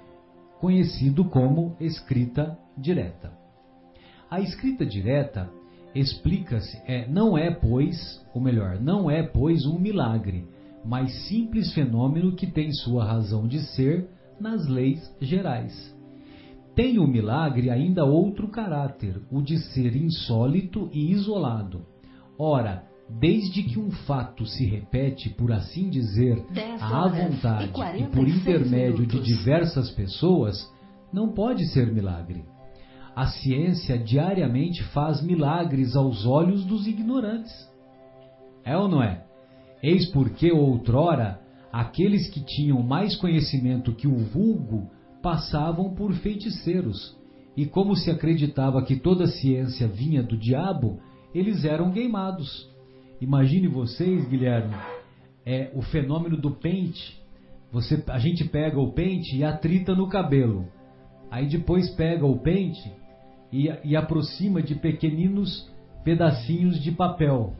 conhecido 0.59 1.25
como 1.25 1.75
escrita 1.79 2.57
direta. 2.77 3.31
A 4.29 4.41
escrita 4.41 4.85
direta 4.85 5.49
explica-se, 5.95 6.77
é, 6.85 7.07
não 7.07 7.37
é, 7.37 7.51
pois, 7.51 7.97
ou 8.33 8.41
melhor, 8.41 8.79
não 8.79 9.09
é, 9.09 9.23
pois, 9.23 9.65
um 9.65 9.79
milagre, 9.79 10.45
mas 10.85 11.27
simples 11.27 11.73
fenômeno 11.73 12.35
que 12.35 12.47
tem 12.47 12.71
sua 12.71 13.05
razão 13.05 13.47
de 13.47 13.59
ser 13.59 14.09
nas 14.39 14.67
leis 14.67 14.99
gerais. 15.19 15.95
Tem 16.75 16.99
o 16.99 17.07
milagre 17.07 17.69
ainda 17.71 18.05
outro 18.05 18.49
caráter, 18.49 19.19
o 19.31 19.41
de 19.41 19.57
ser 19.57 19.95
insólito 19.95 20.89
e 20.93 21.11
isolado. 21.11 21.85
Ora, 22.37 22.86
desde 23.09 23.63
que 23.63 23.79
um 23.79 23.89
fato 23.89 24.45
se 24.45 24.65
repete, 24.65 25.29
por 25.29 25.51
assim 25.51 25.89
dizer, 25.89 26.43
à 26.79 27.07
vontade 27.07 27.71
e, 27.97 28.03
e 28.03 28.07
por 28.07 28.27
intermédio 28.27 28.99
minutos. 28.99 29.23
de 29.23 29.35
diversas 29.35 29.89
pessoas, 29.91 30.69
não 31.11 31.29
pode 31.29 31.65
ser 31.67 31.91
milagre. 31.91 32.43
A 33.15 33.27
ciência 33.27 33.97
diariamente 33.97 34.83
faz 34.85 35.21
milagres 35.21 35.95
aos 35.95 36.25
olhos 36.25 36.65
dos 36.65 36.85
ignorantes. 36.85 37.53
É 38.63 38.77
ou 38.77 38.87
não 38.87 39.01
é? 39.01 39.23
Eis 39.81 40.05
porque 40.11 40.51
outrora 40.51 41.39
aqueles 41.71 42.29
que 42.29 42.43
tinham 42.43 42.81
mais 42.83 43.15
conhecimento 43.15 43.93
que 43.93 44.07
o 44.07 44.17
vulgo 44.17 44.89
passavam 45.21 45.93
por 45.93 46.13
feiticeiros, 46.13 47.17
e 47.55 47.65
como 47.65 47.95
se 47.95 48.11
acreditava 48.11 48.83
que 48.83 48.95
toda 48.95 49.25
ciência 49.27 49.87
vinha 49.87 50.21
do 50.21 50.37
diabo, 50.37 50.99
eles 51.33 51.65
eram 51.65 51.91
queimados. 51.91 52.69
Imagine 53.19 53.67
vocês, 53.67 54.27
Guilherme, 54.27 54.75
é 55.45 55.71
o 55.73 55.81
fenômeno 55.81 56.37
do 56.37 56.51
pente. 56.51 57.19
Você, 57.71 58.03
a 58.07 58.19
gente 58.19 58.45
pega 58.45 58.79
o 58.79 58.91
pente 58.91 59.35
e 59.35 59.43
atrita 59.43 59.95
no 59.95 60.07
cabelo. 60.07 60.67
Aí 61.31 61.47
depois 61.47 61.89
pega 61.91 62.25
o 62.25 62.39
pente 62.39 62.91
e, 63.51 63.69
e 63.83 63.95
aproxima 63.95 64.61
de 64.61 64.75
pequeninos 64.75 65.69
pedacinhos 66.03 66.81
de 66.81 66.91
papel, 66.91 67.53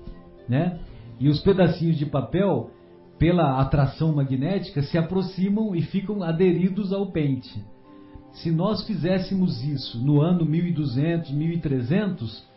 né? 0.48 0.80
E 1.20 1.28
os 1.28 1.42
pedacinhos 1.42 1.98
de 1.98 2.06
papel, 2.06 2.72
pela 3.18 3.60
atração 3.60 4.14
magnética, 4.14 4.84
se 4.84 4.98
aproximam 4.98 5.76
e 5.76 5.82
ficam 5.82 6.24
aderidos 6.24 6.94
ao 6.94 7.12
pente. 7.12 7.62
Se 8.34 8.52
nós 8.52 8.86
fizéssemos 8.86 9.64
isso 9.64 9.98
no 9.98 10.22
ano 10.22 10.46
1200, 10.46 11.32
1300, 11.32 12.48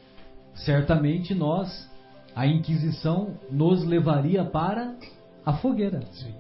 certamente 0.55 1.35
nós, 1.35 1.90
a 2.35 2.47
Inquisição 2.47 3.35
nos 3.51 3.85
levaria 3.85 4.45
para 4.45 4.97
a 5.45 5.55
fogueira, 5.55 6.03
Sim. 6.13 6.35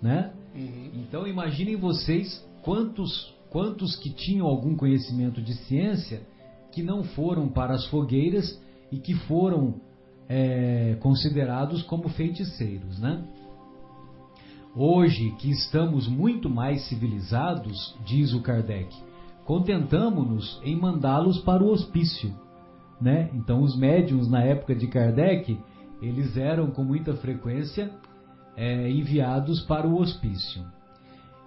né? 0.00 0.32
Uhum. 0.54 0.90
Então 0.94 1.26
imaginem 1.26 1.76
vocês 1.76 2.44
quantos 2.62 3.34
quantos 3.50 3.94
que 3.94 4.10
tinham 4.10 4.48
algum 4.48 4.74
conhecimento 4.74 5.40
de 5.40 5.54
ciência 5.54 6.22
que 6.72 6.82
não 6.82 7.04
foram 7.04 7.48
para 7.48 7.72
as 7.72 7.86
fogueiras 7.86 8.60
e 8.90 8.98
que 8.98 9.14
foram 9.14 9.76
é, 10.28 10.96
considerados 11.00 11.80
como 11.84 12.08
feiticeiros, 12.08 12.98
né? 12.98 13.22
Hoje 14.74 15.30
que 15.38 15.52
estamos 15.52 16.08
muito 16.08 16.50
mais 16.50 16.88
civilizados, 16.88 17.96
diz 18.04 18.32
o 18.34 18.42
Kardec, 18.42 18.92
contentamos-nos 19.44 20.60
em 20.64 20.74
mandá-los 20.74 21.38
para 21.42 21.62
o 21.62 21.70
hospício, 21.70 22.34
né? 23.00 23.30
Então 23.34 23.60
os 23.62 23.76
médiums 23.76 24.28
na 24.28 24.42
época 24.42 24.74
de 24.74 24.86
Kardec 24.86 25.58
eles 26.00 26.36
eram 26.36 26.70
com 26.70 26.84
muita 26.84 27.14
frequência 27.14 27.90
é, 28.56 28.90
enviados 28.90 29.62
para 29.62 29.86
o 29.86 29.98
hospício. 30.00 30.62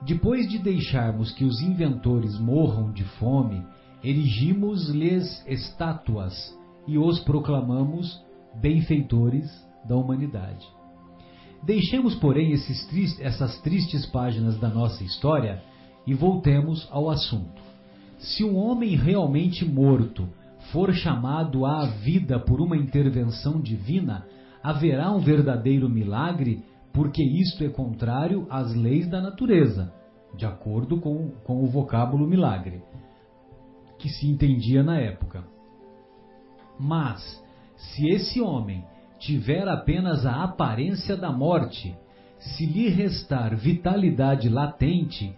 Depois 0.06 0.48
de 0.48 0.60
deixarmos 0.60 1.32
que 1.32 1.44
os 1.44 1.62
inventores 1.62 2.38
morram 2.40 2.92
de 2.92 3.04
fome, 3.04 3.64
erigimos-lhes 4.04 5.44
estátuas 5.48 6.56
e 6.88 6.98
os 6.98 7.20
proclamamos 7.22 8.22
benfeitores 8.62 9.50
da 9.88 9.96
humanidade. 9.96 10.66
Deixemos, 11.64 12.16
porém, 12.16 12.52
tristes, 12.52 13.20
essas 13.20 13.60
tristes 13.62 14.06
páginas 14.06 14.60
da 14.60 14.70
nossa 14.70 15.04
história 15.04 15.62
e 16.06 16.14
voltemos 16.14 16.88
ao 16.92 17.10
assunto. 17.10 17.62
Se 18.20 18.44
um 18.44 18.56
homem 18.56 18.96
realmente 18.96 19.66
morto 19.66 20.30
for 20.72 20.94
chamado 20.94 21.66
à 21.66 21.86
vida 21.86 22.40
por 22.40 22.62
uma 22.62 22.78
intervenção 22.78 23.62
divina, 23.62 24.26
haverá 24.64 25.12
um 25.12 25.20
verdadeiro 25.20 25.90
milagre 25.90 26.64
porque 26.94 27.24
isto 27.24 27.64
é 27.64 27.70
contrário 27.70 28.48
às 28.50 28.74
leis 28.74 29.08
da 29.08 29.22
natureza, 29.22 29.94
de 30.36 30.46
acordo 30.46 31.00
com, 31.00 31.30
com 31.44 31.64
o 31.64 31.68
vocábulo 31.68 32.28
milagre, 32.28 32.82
que 34.00 34.10
se 34.10 34.28
entendia 34.28 34.84
na 34.84 34.98
época. 34.98 35.44
Mas, 36.80 37.22
se 37.76 38.08
esse 38.10 38.42
homem 38.42 38.84
tiver 39.20 39.68
apenas 39.68 40.26
a 40.26 40.44
aparência 40.44 41.16
da 41.16 41.32
morte, 41.32 41.96
se 42.40 42.66
lhe 42.66 42.90
restar 42.90 43.56
vitalidade 43.56 44.50
latente, 44.50 45.36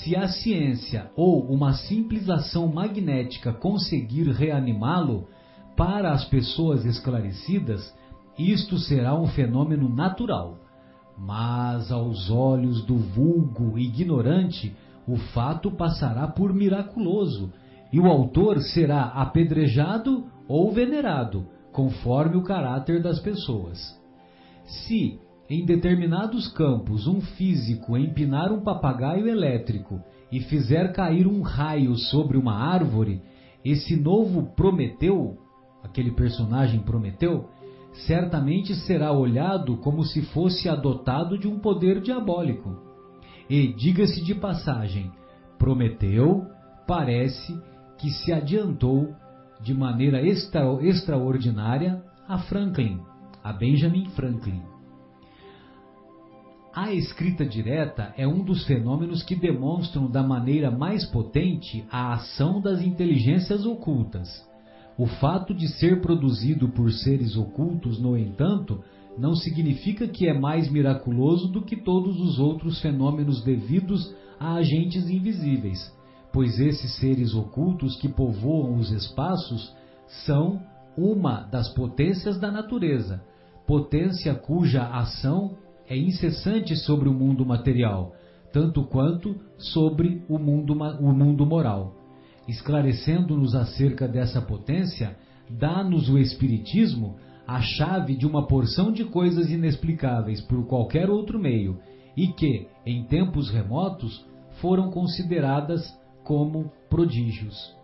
se 0.00 0.16
a 0.16 0.28
ciência 0.28 1.10
ou 1.16 1.44
uma 1.50 1.74
simples 1.74 2.28
ação 2.28 2.66
magnética 2.68 3.52
conseguir 3.52 4.28
reanimá-lo, 4.28 5.28
para 5.76 6.12
as 6.12 6.24
pessoas 6.26 6.84
esclarecidas, 6.84 7.94
isto 8.38 8.78
será 8.78 9.14
um 9.18 9.26
fenômeno 9.26 9.88
natural 9.88 10.58
mas 11.16 11.92
aos 11.92 12.30
olhos 12.30 12.84
do 12.84 12.96
vulgo 12.96 13.78
ignorante, 13.78 14.74
o 15.06 15.16
fato 15.16 15.70
passará 15.70 16.26
por 16.26 16.52
miraculoso, 16.52 17.52
e 17.92 18.00
o 18.00 18.06
autor 18.06 18.60
será 18.60 19.04
apedrejado 19.04 20.24
ou 20.48 20.72
venerado, 20.72 21.46
conforme 21.72 22.36
o 22.36 22.42
caráter 22.42 23.02
das 23.02 23.20
pessoas. 23.20 23.78
Se 24.64 25.20
em 25.52 25.66
determinados 25.66 26.48
campos 26.48 27.06
um 27.06 27.20
físico 27.20 27.94
empinar 27.94 28.50
um 28.50 28.62
papagaio 28.62 29.28
elétrico 29.28 30.00
e 30.30 30.40
fizer 30.40 30.94
cair 30.94 31.26
um 31.26 31.42
raio 31.42 31.94
sobre 31.94 32.38
uma 32.38 32.54
árvore, 32.54 33.20
esse 33.62 33.94
novo 33.94 34.54
Prometeu, 34.56 35.36
aquele 35.84 36.10
personagem 36.12 36.80
Prometeu, 36.80 37.50
certamente 38.06 38.74
será 38.74 39.12
olhado 39.12 39.76
como 39.76 40.04
se 40.04 40.22
fosse 40.22 40.70
adotado 40.70 41.36
de 41.36 41.46
um 41.46 41.58
poder 41.58 42.00
diabólico. 42.00 42.74
E, 43.50 43.74
diga-se 43.74 44.24
de 44.24 44.34
passagem, 44.34 45.12
Prometeu 45.58 46.46
parece 46.86 47.54
que 47.98 48.08
se 48.10 48.32
adiantou 48.32 49.14
de 49.60 49.74
maneira 49.74 50.26
extra, 50.26 50.62
extraordinária 50.80 52.02
a 52.26 52.38
Franklin, 52.38 53.02
a 53.44 53.52
Benjamin 53.52 54.08
Franklin. 54.16 54.71
A 56.74 56.90
escrita 56.90 57.44
direta 57.44 58.14
é 58.16 58.26
um 58.26 58.42
dos 58.42 58.64
fenômenos 58.64 59.22
que 59.22 59.36
demonstram 59.36 60.10
da 60.10 60.22
maneira 60.22 60.70
mais 60.70 61.04
potente 61.04 61.84
a 61.90 62.14
ação 62.14 62.62
das 62.62 62.80
inteligências 62.80 63.66
ocultas. 63.66 64.26
O 64.96 65.06
fato 65.06 65.52
de 65.52 65.68
ser 65.68 66.00
produzido 66.00 66.70
por 66.70 66.90
seres 66.90 67.36
ocultos, 67.36 68.00
no 68.00 68.16
entanto, 68.16 68.82
não 69.18 69.34
significa 69.34 70.08
que 70.08 70.26
é 70.26 70.32
mais 70.32 70.70
miraculoso 70.70 71.48
do 71.48 71.60
que 71.60 71.76
todos 71.76 72.18
os 72.18 72.38
outros 72.38 72.80
fenômenos 72.80 73.44
devidos 73.44 74.10
a 74.40 74.54
agentes 74.54 75.10
invisíveis, 75.10 75.94
pois 76.32 76.58
esses 76.58 76.96
seres 76.96 77.34
ocultos 77.34 77.96
que 77.96 78.08
povoam 78.08 78.76
os 78.76 78.90
espaços 78.90 79.74
são 80.24 80.62
uma 80.96 81.42
das 81.42 81.68
potências 81.74 82.40
da 82.40 82.50
natureza, 82.50 83.22
potência 83.66 84.34
cuja 84.34 84.84
ação 84.86 85.58
é 85.88 85.96
incessante 85.96 86.76
sobre 86.76 87.08
o 87.08 87.14
mundo 87.14 87.44
material, 87.44 88.14
tanto 88.52 88.84
quanto 88.84 89.36
sobre 89.58 90.22
o 90.28 90.38
mundo, 90.38 90.72
o 90.74 91.12
mundo 91.12 91.46
moral. 91.46 91.94
Esclarecendo-nos 92.48 93.54
acerca 93.54 94.08
dessa 94.08 94.40
potência, 94.40 95.16
dá-nos 95.48 96.08
o 96.08 96.18
Espiritismo 96.18 97.16
a 97.46 97.60
chave 97.60 98.16
de 98.16 98.26
uma 98.26 98.46
porção 98.46 98.92
de 98.92 99.04
coisas 99.04 99.50
inexplicáveis 99.50 100.40
por 100.40 100.66
qualquer 100.66 101.10
outro 101.10 101.38
meio 101.38 101.78
e 102.16 102.28
que, 102.28 102.68
em 102.86 103.04
tempos 103.04 103.50
remotos, 103.50 104.24
foram 104.60 104.90
consideradas 104.90 105.82
como 106.24 106.70
prodígios. 106.88 107.74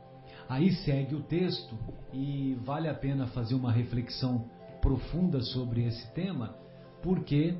Aí 0.48 0.72
segue 0.72 1.14
o 1.14 1.22
texto 1.22 1.76
e 2.12 2.56
vale 2.64 2.88
a 2.88 2.94
pena 2.94 3.26
fazer 3.28 3.54
uma 3.54 3.72
reflexão 3.72 4.44
profunda 4.80 5.40
sobre 5.40 5.84
esse 5.84 6.12
tema, 6.14 6.54
porque 7.02 7.56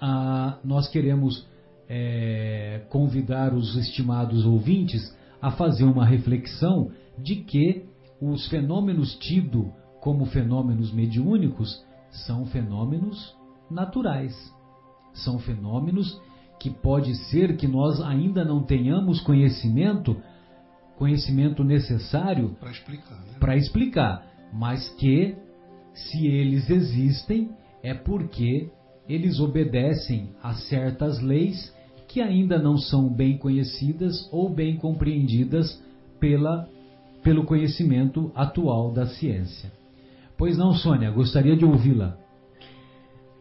ah, 0.00 0.58
nós 0.64 0.88
queremos 0.88 1.46
é, 1.88 2.82
convidar 2.88 3.52
os 3.52 3.76
estimados 3.76 4.46
ouvintes 4.46 5.14
a 5.42 5.50
fazer 5.50 5.84
uma 5.84 6.06
reflexão 6.06 6.90
de 7.18 7.36
que 7.36 7.84
os 8.20 8.46
fenômenos 8.48 9.16
tidos 9.16 9.66
como 10.00 10.26
fenômenos 10.26 10.92
mediúnicos 10.92 11.84
são 12.10 12.46
fenômenos 12.46 13.36
naturais. 13.70 14.34
São 15.12 15.38
fenômenos 15.38 16.20
que 16.58 16.70
pode 16.70 17.14
ser 17.30 17.56
que 17.56 17.66
nós 17.66 18.00
ainda 18.00 18.44
não 18.44 18.62
tenhamos 18.62 19.20
conhecimento, 19.20 20.16
conhecimento 20.96 21.64
necessário 21.64 22.56
para 22.60 22.70
explicar, 22.70 23.18
né? 23.18 23.38
para 23.38 23.56
explicar, 23.56 24.26
mas 24.52 24.88
que 24.90 25.36
se 25.94 26.26
eles 26.26 26.68
existem 26.70 27.50
é 27.82 27.94
porque 27.94 28.70
eles 29.12 29.40
obedecem 29.40 30.30
a 30.40 30.54
certas 30.54 31.20
leis 31.20 31.74
que 32.06 32.20
ainda 32.20 32.58
não 32.58 32.76
são 32.76 33.08
bem 33.08 33.36
conhecidas 33.36 34.28
ou 34.32 34.48
bem 34.48 34.76
compreendidas 34.76 35.82
pela, 36.20 36.68
pelo 37.22 37.44
conhecimento 37.44 38.30
atual 38.34 38.92
da 38.92 39.06
ciência. 39.06 39.72
Pois 40.38 40.56
não, 40.56 40.72
Sônia, 40.74 41.10
gostaria 41.10 41.56
de 41.56 41.64
ouvi-la. 41.64 42.16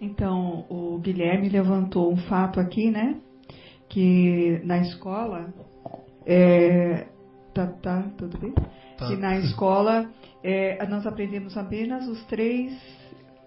Então, 0.02 0.66
o 0.70 0.98
Guilherme 1.00 1.50
levantou 1.50 2.12
um 2.12 2.18
fato 2.18 2.60
aqui, 2.60 2.90
né? 2.90 3.20
Que 3.88 4.62
na 4.64 4.80
escola. 4.80 5.54
É, 6.26 7.08
tá, 7.54 7.68
tá, 7.68 8.04
tudo 8.18 8.38
bem? 8.40 8.54
Tá. 8.98 9.08
Que 9.08 9.16
na 9.16 9.38
escola 9.38 10.10
é, 10.44 10.86
nós 10.88 11.06
aprendemos 11.06 11.58
apenas 11.58 12.08
os 12.08 12.24
três 12.26 12.72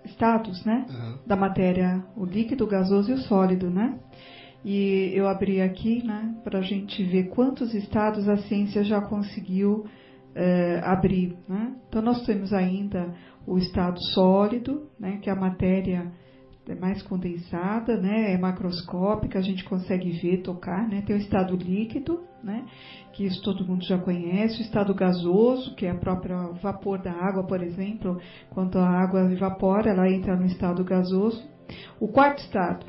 estados, 0.05 0.65
né? 0.65 0.87
Uhum. 0.89 1.19
Da 1.27 1.37
matéria, 1.37 2.05
o 2.17 2.25
líquido, 2.25 2.65
o 2.65 2.69
gasoso 2.69 3.11
e 3.11 3.15
o 3.15 3.19
sólido, 3.19 3.71
né? 3.71 3.99
E 4.65 5.11
eu 5.15 5.27
abri 5.27 5.61
aqui, 5.61 6.05
né, 6.05 6.37
para 6.45 6.61
a 6.61 6.63
gente 6.63 7.03
ver 7.03 7.29
quantos 7.31 7.75
estados 7.75 8.29
a 8.29 8.37
ciência 8.37 8.85
já 8.85 9.01
conseguiu 9.01 9.87
é, 10.35 10.81
abrir. 10.85 11.37
Né? 11.49 11.75
Então, 11.89 12.01
nós 12.01 12.25
temos 12.25 12.53
ainda 12.53 13.13
o 13.45 13.59
estado 13.59 14.01
sólido, 14.15 14.89
né, 15.01 15.19
que 15.21 15.29
é 15.29 15.33
a 15.33 15.37
matéria 15.37 16.13
é 16.69 16.75
mais 16.75 17.03
condensada, 17.03 17.97
né, 17.97 18.33
é 18.33 18.39
macroscópica, 18.39 19.39
a 19.39 19.43
gente 19.43 19.65
consegue 19.65 20.11
ver, 20.13 20.43
tocar, 20.43 20.89
né, 20.89 21.03
tem 21.05 21.17
o 21.17 21.19
estado 21.19 21.57
líquido, 21.57 22.21
né, 22.43 22.65
que 23.13 23.25
isso 23.25 23.43
todo 23.43 23.67
mundo 23.67 23.85
já 23.85 23.99
conhece, 23.99 24.61
o 24.61 24.63
estado 24.63 24.95
gasoso, 24.95 25.75
que 25.75 25.87
é 25.87 25.91
a 25.91 25.99
própria 25.99 26.37
vapor 26.63 27.03
da 27.03 27.13
água, 27.13 27.45
por 27.45 27.63
exemplo, 27.63 28.21
quando 28.51 28.79
a 28.79 28.89
água 28.89 29.33
evapora, 29.33 29.91
ela 29.91 30.09
entra 30.09 30.37
no 30.37 30.47
estado 30.47 30.85
gasoso. 30.85 31.43
O 32.01 32.09
quarto 32.09 32.39
estado, 32.39 32.87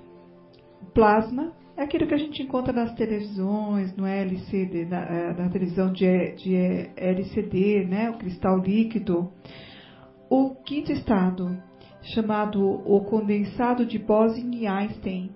plasma, 0.93 1.53
é 1.75 1.83
aquilo 1.83 2.07
que 2.07 2.13
a 2.13 2.17
gente 2.17 2.43
encontra 2.43 2.71
nas 2.71 2.93
televisões, 2.93 3.95
no 3.95 4.05
LCD, 4.05 4.85
na, 4.85 4.99
é, 4.99 5.33
na 5.33 5.49
televisão 5.49 5.91
de, 5.91 6.35
de 6.35 6.55
LCD, 6.95 7.85
né, 7.85 8.11
o 8.11 8.17
cristal 8.17 8.59
líquido. 8.59 9.31
O 10.29 10.55
quinto 10.63 10.91
estado, 10.91 11.57
chamado 12.03 12.61
o 12.85 13.01
condensado 13.01 13.85
de 13.85 13.97
Bose-Einstein, 13.97 15.31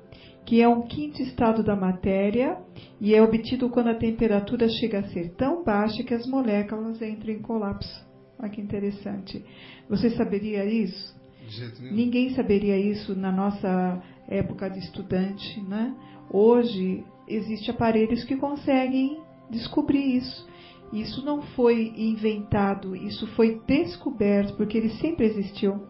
que 0.45 0.61
é 0.61 0.67
um 0.67 0.81
quinto 0.81 1.21
estado 1.21 1.63
da 1.63 1.75
matéria 1.75 2.57
e 3.01 3.13
é 3.13 3.21
obtido 3.21 3.69
quando 3.69 3.87
a 3.87 3.95
temperatura 3.95 4.67
chega 4.69 4.99
a 4.99 5.07
ser 5.09 5.35
tão 5.35 5.63
baixa 5.63 6.03
que 6.03 6.13
as 6.13 6.25
moléculas 6.25 7.01
entram 7.01 7.33
em 7.33 7.41
colapso. 7.41 8.05
Olha 8.39 8.49
que 8.49 8.61
interessante. 8.61 9.43
Você 9.89 10.09
saberia 10.11 10.63
isso? 10.65 11.17
Ninguém 11.93 12.29
saberia 12.31 12.77
isso 12.77 13.15
na 13.15 13.31
nossa 13.31 14.01
época 14.27 14.69
de 14.69 14.79
estudante, 14.79 15.61
né? 15.61 15.95
Hoje 16.29 17.03
existem 17.27 17.73
aparelhos 17.73 18.23
que 18.25 18.35
conseguem 18.35 19.19
descobrir 19.49 20.17
isso. 20.17 20.47
Isso 20.91 21.25
não 21.25 21.41
foi 21.41 21.93
inventado, 21.97 22.95
isso 22.95 23.27
foi 23.27 23.61
descoberto, 23.67 24.55
porque 24.55 24.77
ele 24.77 24.89
sempre 24.91 25.25
existiu. 25.25 25.81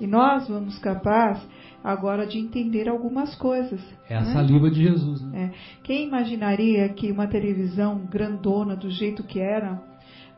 E 0.00 0.06
nós 0.06 0.48
vamos 0.48 0.78
capaz 0.78 1.40
agora 1.82 2.26
de 2.26 2.38
entender 2.38 2.88
algumas 2.88 3.34
coisas. 3.34 3.80
É 4.08 4.16
a 4.16 4.20
né? 4.20 4.32
saliva 4.32 4.70
de 4.70 4.82
Jesus. 4.82 5.22
Né? 5.22 5.52
É. 5.52 5.82
Quem 5.82 6.06
imaginaria 6.06 6.88
que 6.90 7.10
uma 7.10 7.26
televisão 7.26 8.06
grandona 8.10 8.76
do 8.76 8.90
jeito 8.90 9.22
que 9.22 9.40
era, 9.40 9.80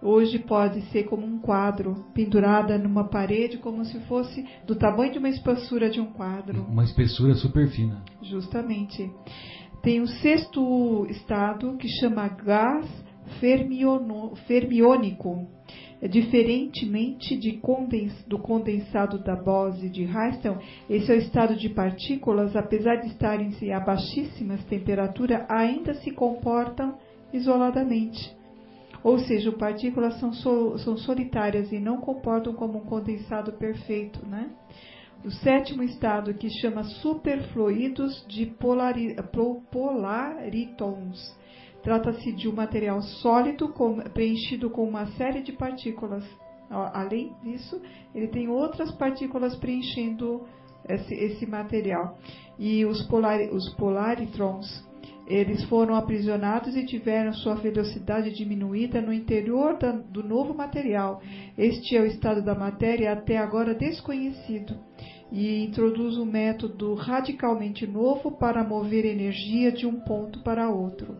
hoje 0.02 0.38
pode 0.38 0.80
ser 0.90 1.04
como 1.04 1.26
um 1.26 1.38
quadro, 1.38 2.06
pendurada 2.14 2.78
numa 2.78 3.04
parede, 3.04 3.58
como 3.58 3.84
se 3.84 4.00
fosse 4.00 4.46
do 4.66 4.74
tamanho 4.74 5.12
de 5.12 5.18
uma 5.18 5.28
espessura 5.28 5.90
de 5.90 6.00
um 6.00 6.06
quadro. 6.06 6.62
Uma 6.64 6.84
espessura 6.84 7.34
super 7.34 7.68
fina. 7.68 8.02
Justamente. 8.22 9.10
Tem 9.82 10.00
o 10.00 10.06
sexto 10.06 11.06
estado 11.08 11.76
que 11.76 11.88
chama 11.88 12.28
gás 12.28 12.86
fermiônico 14.46 15.48
diferentemente 16.08 17.36
condens, 17.58 18.12
do 18.26 18.38
condensado 18.38 19.18
da 19.18 19.36
Bose 19.36 19.88
de 19.88 20.04
Einstein, 20.04 20.56
esse 20.88 21.12
é 21.12 21.14
o 21.14 21.18
estado 21.18 21.54
de 21.54 21.68
partículas, 21.68 22.56
apesar 22.56 22.96
de 22.96 23.08
estarem 23.08 23.50
a 23.72 23.80
baixíssimas 23.80 24.64
temperaturas, 24.64 25.44
ainda 25.48 25.94
se 25.94 26.10
comportam 26.10 26.96
isoladamente. 27.32 28.34
Ou 29.02 29.18
seja, 29.18 29.50
as 29.50 29.56
partículas 29.56 30.18
são, 30.18 30.32
são 30.32 30.96
solitárias 30.96 31.72
e 31.72 31.78
não 31.78 31.98
comportam 31.98 32.52
como 32.52 32.78
um 32.78 32.84
condensado 32.84 33.52
perfeito. 33.52 34.24
Né? 34.26 34.50
O 35.24 35.30
sétimo 35.30 35.82
estado, 35.82 36.34
que 36.34 36.48
chama 36.48 36.84
superfluidos 36.84 38.24
de 38.26 38.46
polari, 38.46 39.16
polaritons, 39.70 41.38
Trata-se 41.82 42.32
de 42.32 42.48
um 42.48 42.52
material 42.52 43.00
sólido 43.02 43.68
com, 43.70 43.96
preenchido 43.96 44.68
com 44.70 44.84
uma 44.84 45.06
série 45.12 45.42
de 45.42 45.52
partículas. 45.52 46.24
Além 46.70 47.34
disso, 47.42 47.80
ele 48.14 48.28
tem 48.28 48.48
outras 48.48 48.92
partículas 48.92 49.56
preenchendo 49.56 50.46
esse, 50.88 51.14
esse 51.14 51.46
material. 51.46 52.18
E 52.58 52.84
os, 52.84 53.02
polar, 53.06 53.40
os 53.52 53.68
polaritrons, 53.74 54.86
eles 55.26 55.64
foram 55.64 55.94
aprisionados 55.94 56.76
e 56.76 56.84
tiveram 56.84 57.32
sua 57.32 57.54
velocidade 57.54 58.32
diminuída 58.32 59.00
no 59.00 59.12
interior 59.12 59.78
da, 59.78 59.92
do 59.92 60.22
novo 60.22 60.52
material. 60.54 61.22
Este 61.56 61.96
é 61.96 62.02
o 62.02 62.06
estado 62.06 62.42
da 62.42 62.54
matéria 62.54 63.12
até 63.12 63.36
agora 63.36 63.74
desconhecido. 63.74 64.76
e 65.32 65.64
introduz 65.64 66.18
um 66.18 66.24
método 66.24 66.94
radicalmente 66.94 67.86
novo 67.86 68.32
para 68.32 68.64
mover 68.64 69.04
energia 69.04 69.70
de 69.70 69.86
um 69.86 70.00
ponto 70.00 70.42
para 70.42 70.68
outro. 70.68 71.16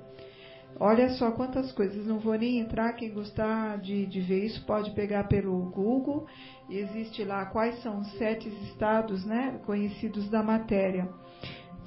Olha 0.82 1.10
só 1.10 1.30
quantas 1.30 1.70
coisas, 1.72 2.06
não 2.06 2.18
vou 2.18 2.34
nem 2.38 2.58
entrar, 2.58 2.94
quem 2.94 3.12
gostar 3.12 3.76
de, 3.78 4.06
de 4.06 4.20
ver 4.22 4.46
isso 4.46 4.64
pode 4.64 4.90
pegar 4.92 5.24
pelo 5.24 5.70
Google, 5.70 6.26
existe 6.70 7.22
lá 7.22 7.44
quais 7.44 7.82
são 7.82 8.00
os 8.00 8.10
sete 8.16 8.48
estados 8.64 9.22
né, 9.26 9.60
conhecidos 9.66 10.30
da 10.30 10.42
matéria. 10.42 11.06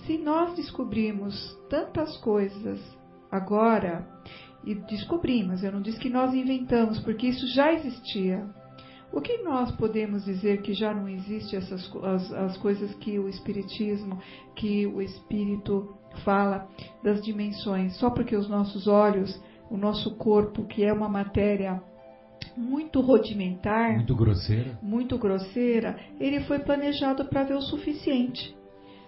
Se 0.06 0.16
nós 0.20 0.56
descobrimos 0.56 1.58
tantas 1.70 2.16
coisas 2.18 2.80
agora, 3.32 4.08
e 4.64 4.76
descobrimos, 4.76 5.64
eu 5.64 5.72
não 5.72 5.82
disse 5.82 6.00
que 6.00 6.10
nós 6.10 6.34
inventamos, 6.34 7.00
porque 7.00 7.28
isso 7.28 7.48
já 7.48 7.74
existia. 7.74 8.48
O 9.14 9.22
que 9.22 9.44
nós 9.44 9.72
podemos 9.76 10.26
dizer 10.26 10.64
que 10.64 10.74
já 10.74 10.92
não 10.92 11.08
existe 11.08 11.56
essas 11.56 11.90
as, 12.04 12.34
as 12.34 12.58
coisas 12.58 12.94
que 12.96 13.20
o 13.20 13.30
espiritismo, 13.30 14.20
que 14.56 14.88
o 14.88 15.02
espírito 15.02 15.96
fala 16.26 16.68
das 17.04 17.22
dimensões, 17.22 17.96
só 17.98 18.10
porque 18.10 18.36
os 18.36 18.50
nossos 18.50 18.88
olhos, 18.88 19.40
o 19.70 19.78
nosso 19.78 20.16
corpo, 20.16 20.66
que 20.66 20.84
é 20.84 20.92
uma 20.92 21.08
matéria 21.08 21.80
muito 22.58 23.02
rudimentar, 23.02 23.94
muito 23.94 24.16
grosseira, 24.16 24.80
muito 24.82 25.18
grosseira, 25.18 26.00
ele 26.20 26.42
foi 26.42 26.60
planejado 26.60 27.26
para 27.26 27.44
ver 27.44 27.56
o 27.56 27.62
suficiente 27.62 28.56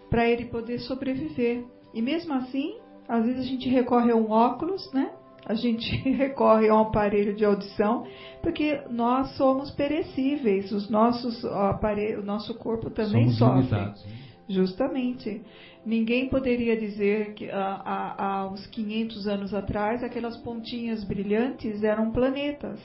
para 0.10 0.30
ele 0.30 0.46
poder 0.46 0.80
sobreviver. 0.80 1.66
E 1.94 2.02
mesmo 2.02 2.34
assim, 2.34 2.78
às 3.08 3.26
vezes 3.26 3.42
a 3.42 3.50
gente 3.50 3.68
recorre 3.68 4.12
a 4.12 4.16
um 4.16 4.30
óculos, 4.30 4.92
né? 4.94 5.12
A 5.46 5.54
gente 5.54 5.96
recorre 6.10 6.70
a 6.70 6.76
um 6.76 6.80
aparelho 6.80 7.36
de 7.36 7.46
audição, 7.46 8.06
porque 8.42 8.82
nós 8.90 9.36
somos 9.38 9.72
perecíveis, 9.72 10.72
os 10.72 10.90
nossos 10.90 11.46
aparelhos, 11.46 12.24
o 12.24 12.26
nosso 12.26 12.56
corpo 12.56 12.90
também 12.90 13.30
somos 13.30 13.68
sofre. 13.68 13.78
Limitados, 13.78 14.06
né? 14.06 14.12
Justamente. 14.48 15.42
Ninguém 15.86 16.30
poderia 16.30 16.76
dizer 16.76 17.34
que 17.34 17.50
há, 17.52 18.16
há 18.18 18.48
uns 18.48 18.66
500 18.68 19.28
anos 19.28 19.54
atrás 19.54 20.04
aquelas 20.04 20.36
pontinhas 20.38 21.04
brilhantes 21.04 21.84
eram 21.84 22.12
planetas. 22.12 22.80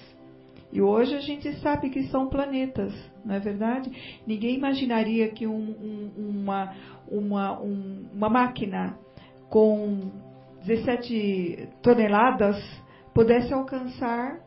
E 0.73 0.81
hoje 0.81 1.15
a 1.17 1.21
gente 1.21 1.53
sabe 1.61 1.91
que 1.91 2.05
são 2.05 2.29
planetas, 2.29 2.93
não 3.25 3.35
é 3.35 3.41
verdade? 3.41 3.91
Ninguém 4.27 4.55
imaginaria 4.55 5.29
que 5.31 5.47
um, 5.47 5.53
um, 5.53 6.11
uma, 6.17 6.75
uma, 7.09 7.61
um, 7.61 8.05
uma 8.15 8.29
máquina 8.29 8.97
com 9.49 10.11
17 10.67 11.69
toneladas 11.83 12.57
pudesse 13.15 13.53
alcançar 13.53 14.39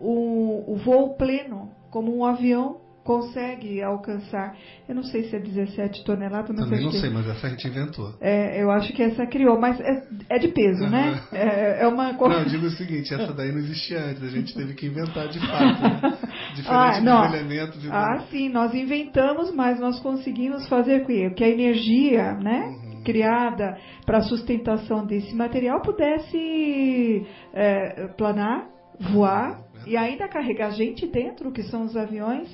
o, 0.00 0.72
o 0.72 0.76
voo 0.76 1.16
pleno, 1.16 1.70
como 1.90 2.16
um 2.16 2.24
avião 2.24 2.80
consegue 3.08 3.82
alcançar. 3.82 4.54
Eu 4.86 4.94
não 4.94 5.02
sei 5.02 5.30
se 5.30 5.36
é 5.36 5.38
17 5.38 6.04
toneladas, 6.04 6.50
mas 6.50 6.58
Também 6.58 6.84
não 6.84 6.92
sei, 6.92 7.08
mas 7.08 7.26
essa 7.26 7.46
a 7.46 7.50
gente 7.50 7.66
inventou. 7.66 8.12
É, 8.20 8.62
eu 8.62 8.70
acho 8.70 8.92
que 8.92 9.02
essa 9.02 9.26
criou, 9.26 9.58
mas 9.58 9.80
é, 9.80 10.02
é 10.28 10.38
de 10.38 10.48
peso, 10.48 10.84
uhum. 10.84 10.90
né? 10.90 11.18
É, 11.32 11.84
é, 11.84 11.88
uma 11.88 12.12
Não, 12.12 12.32
eu 12.32 12.44
digo 12.44 12.66
o 12.66 12.70
seguinte, 12.70 13.14
essa 13.14 13.32
daí 13.32 13.50
não 13.50 13.60
existia 13.60 13.98
antes, 13.98 14.22
a 14.22 14.28
gente 14.28 14.54
teve 14.54 14.74
que 14.74 14.86
inventar 14.86 15.26
de 15.28 15.40
fato. 15.40 15.82
Né? 15.82 16.18
Diferente 16.54 16.68
ah, 16.68 17.00
não. 17.00 17.24
elementos. 17.24 17.82
E 17.82 17.88
ah, 17.90 18.26
sim, 18.30 18.50
nós 18.50 18.74
inventamos, 18.74 19.54
mas 19.54 19.80
nós 19.80 19.98
conseguimos 20.00 20.68
fazer 20.68 21.00
com 21.00 21.34
que 21.34 21.42
a 21.42 21.48
energia, 21.48 22.34
né? 22.34 22.60
Uhum 22.66 22.87
criada 23.04 23.78
para 24.04 24.18
a 24.18 24.22
sustentação 24.22 25.06
desse 25.06 25.34
material 25.34 25.80
pudesse 25.82 27.26
é, 27.52 28.08
planar, 28.16 28.68
voar 29.12 29.62
e 29.86 29.96
ainda 29.96 30.28
carregar 30.28 30.70
gente 30.70 31.06
dentro, 31.06 31.52
que 31.52 31.62
são 31.64 31.84
os 31.84 31.96
aviões, 31.96 32.48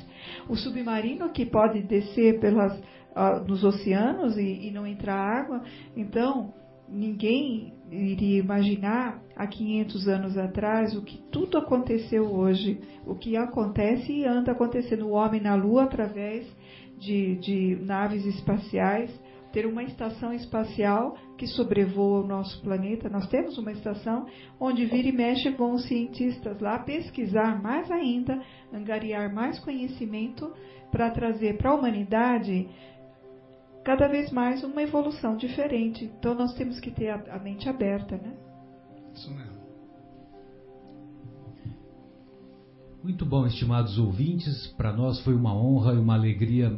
o 0.48 0.56
submarino 0.56 1.30
que 1.30 1.46
pode 1.46 1.82
descer 1.82 2.38
pelas, 2.38 2.78
uh, 2.78 3.44
nos 3.46 3.64
oceanos 3.64 4.36
e, 4.36 4.68
e 4.68 4.70
não 4.70 4.86
entrar 4.86 5.16
água. 5.16 5.62
Então, 5.96 6.52
ninguém 6.88 7.72
iria 7.90 8.40
imaginar 8.40 9.20
há 9.36 9.46
500 9.46 10.08
anos 10.08 10.38
atrás 10.38 10.94
o 10.94 11.02
que 11.02 11.18
tudo 11.30 11.58
aconteceu 11.58 12.24
hoje, 12.24 12.80
o 13.06 13.14
que 13.14 13.36
acontece 13.36 14.12
e 14.12 14.26
anda 14.26 14.52
acontecendo. 14.52 15.06
O 15.06 15.12
homem 15.12 15.40
na 15.40 15.54
Lua 15.54 15.84
através 15.84 16.46
de, 16.98 17.36
de 17.36 17.78
naves 17.82 18.24
espaciais, 18.24 19.10
ter 19.54 19.66
uma 19.66 19.84
estação 19.84 20.32
espacial 20.32 21.16
que 21.38 21.46
sobrevoa 21.46 22.24
o 22.24 22.26
nosso 22.26 22.60
planeta. 22.60 23.08
Nós 23.08 23.28
temos 23.28 23.56
uma 23.56 23.70
estação 23.70 24.26
onde 24.58 24.84
vira 24.84 25.08
e 25.08 25.12
mexe 25.12 25.48
vão 25.50 25.78
cientistas 25.78 26.60
lá 26.60 26.80
pesquisar 26.80 27.62
mais 27.62 27.88
ainda, 27.88 28.42
angariar 28.72 29.32
mais 29.32 29.60
conhecimento 29.60 30.52
para 30.90 31.08
trazer 31.10 31.56
para 31.56 31.70
a 31.70 31.74
humanidade 31.74 32.68
cada 33.84 34.08
vez 34.08 34.32
mais 34.32 34.64
uma 34.64 34.82
evolução 34.82 35.36
diferente. 35.36 36.04
Então 36.04 36.34
nós 36.34 36.52
temos 36.54 36.80
que 36.80 36.90
ter 36.90 37.10
a 37.10 37.38
mente 37.38 37.68
aberta, 37.68 38.16
né? 38.16 38.36
Isso 39.14 39.32
mesmo. 39.32 39.54
Muito 43.04 43.24
bom, 43.24 43.46
estimados 43.46 43.98
ouvintes. 43.98 44.66
Para 44.76 44.92
nós 44.92 45.20
foi 45.20 45.34
uma 45.34 45.54
honra 45.54 45.92
e 45.92 45.98
uma 45.98 46.14
alegria 46.14 46.76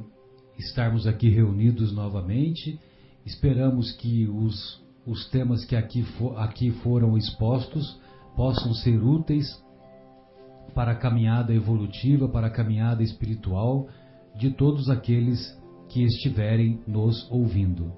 estarmos 0.58 1.06
aqui 1.06 1.28
reunidos 1.28 1.92
novamente. 1.92 2.80
Esperamos 3.24 3.92
que 3.92 4.26
os, 4.26 4.82
os 5.06 5.28
temas 5.30 5.64
que 5.64 5.76
aqui, 5.76 6.02
for, 6.02 6.38
aqui 6.38 6.70
foram 6.82 7.16
expostos 7.16 8.00
possam 8.34 8.74
ser 8.74 9.02
úteis 9.02 9.46
para 10.74 10.92
a 10.92 10.96
caminhada 10.96 11.54
evolutiva, 11.54 12.28
para 12.28 12.48
a 12.48 12.50
caminhada 12.50 13.02
espiritual 13.02 13.88
de 14.38 14.50
todos 14.50 14.90
aqueles 14.90 15.58
que 15.88 16.02
estiverem 16.04 16.80
nos 16.86 17.30
ouvindo. 17.30 17.92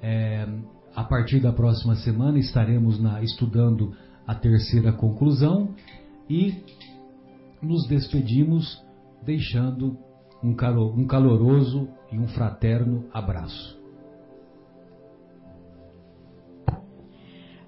É, 0.00 0.46
a 0.94 1.02
partir 1.02 1.40
da 1.40 1.52
próxima 1.52 1.96
semana 1.96 2.38
estaremos 2.38 3.00
na, 3.00 3.20
estudando 3.22 3.94
a 4.26 4.34
terceira 4.34 4.92
conclusão 4.92 5.74
e 6.30 6.54
nos 7.60 7.86
despedimos 7.88 8.80
deixando 9.24 9.98
um, 10.42 10.50
um 10.50 11.06
caloroso 11.06 11.88
e 12.10 12.18
um 12.18 12.28
fraterno 12.28 13.04
abraço. 13.12 13.78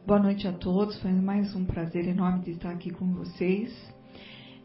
Boa 0.06 0.20
noite 0.20 0.48
a 0.48 0.52
todos, 0.52 1.00
foi 1.00 1.12
mais 1.12 1.54
um 1.54 1.64
prazer 1.64 2.06
enorme 2.08 2.40
de 2.40 2.52
estar 2.52 2.70
aqui 2.70 2.90
com 2.90 3.12
vocês. 3.12 3.70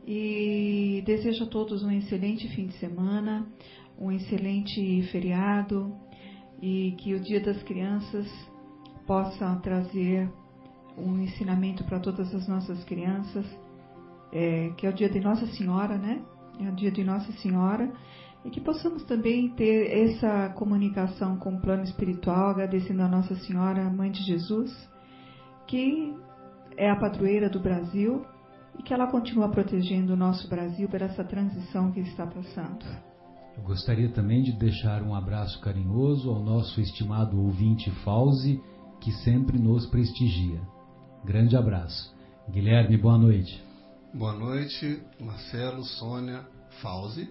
E 0.08 1.04
desejo 1.06 1.46
a 1.46 1.48
todos 1.48 1.84
um 1.84 1.92
excelente 1.92 2.48
fim 2.50 2.68
de 2.68 2.74
semana, 2.74 3.46
um 4.00 4.12
excelente 4.12 5.04
feriado 5.12 5.96
e 6.62 6.96
que 7.00 7.14
o 7.14 7.20
Dia 7.20 7.40
das 7.40 7.62
Crianças 7.64 8.28
possa 9.06 9.56
trazer 9.58 10.32
um 10.98 11.20
ensinamento 11.20 11.84
para 11.84 12.00
todas 12.00 12.34
as 12.34 12.48
nossas 12.48 12.84
crianças, 12.84 13.46
é, 14.32 14.70
que 14.78 14.88
é 14.88 14.90
o 14.90 14.94
dia 14.94 15.10
de 15.10 15.20
Nossa 15.20 15.46
Senhora, 15.48 15.98
né? 15.98 16.24
É 16.60 16.70
o 16.70 16.76
dia 16.76 16.92
de 16.92 17.04
Nossa 17.04 17.32
Senhora, 17.34 17.92
e 18.44 18.50
que 18.50 18.62
possamos 18.62 19.04
também 19.04 19.50
ter 19.50 19.92
essa 19.92 20.50
comunicação 20.50 21.38
com 21.38 21.56
o 21.56 21.62
plano 21.62 21.84
espiritual, 21.84 22.50
agradecendo 22.50 23.02
a 23.02 23.08
Nossa 23.08 23.36
Senhora, 23.36 23.90
Mãe 23.90 24.12
de 24.12 24.24
Jesus, 24.24 24.72
que 25.68 26.14
é 26.78 26.90
a 26.90 26.96
padroeira 26.96 27.50
do 27.50 27.60
Brasil 27.60 28.24
e 28.78 28.84
que 28.84 28.94
ela 28.94 29.08
continua 29.08 29.50
protegendo 29.50 30.14
o 30.14 30.18
nosso 30.18 30.48
Brasil 30.48 30.88
por 30.88 31.02
essa 31.02 31.24
transição 31.24 31.92
que 31.92 32.02
está 32.02 32.28
passando. 32.28 32.86
Eu 33.58 33.64
gostaria 33.64 34.10
também 34.10 34.44
de 34.44 34.52
deixar 34.52 35.02
um 35.02 35.16
abraço 35.16 35.60
carinhoso 35.62 36.30
ao 36.30 36.44
nosso 36.44 36.80
estimado 36.82 37.42
ouvinte 37.42 37.90
Fauzi, 38.04 38.62
que 39.00 39.12
sempre 39.24 39.58
nos 39.58 39.86
prestigia. 39.88 40.60
Grande 41.24 41.56
abraço. 41.56 42.14
Guilherme, 42.50 42.98
boa 42.98 43.18
noite. 43.18 43.65
Boa 44.18 44.32
noite, 44.32 45.04
Marcelo, 45.20 45.84
Sônia, 45.84 46.48
Fauzi, 46.82 47.30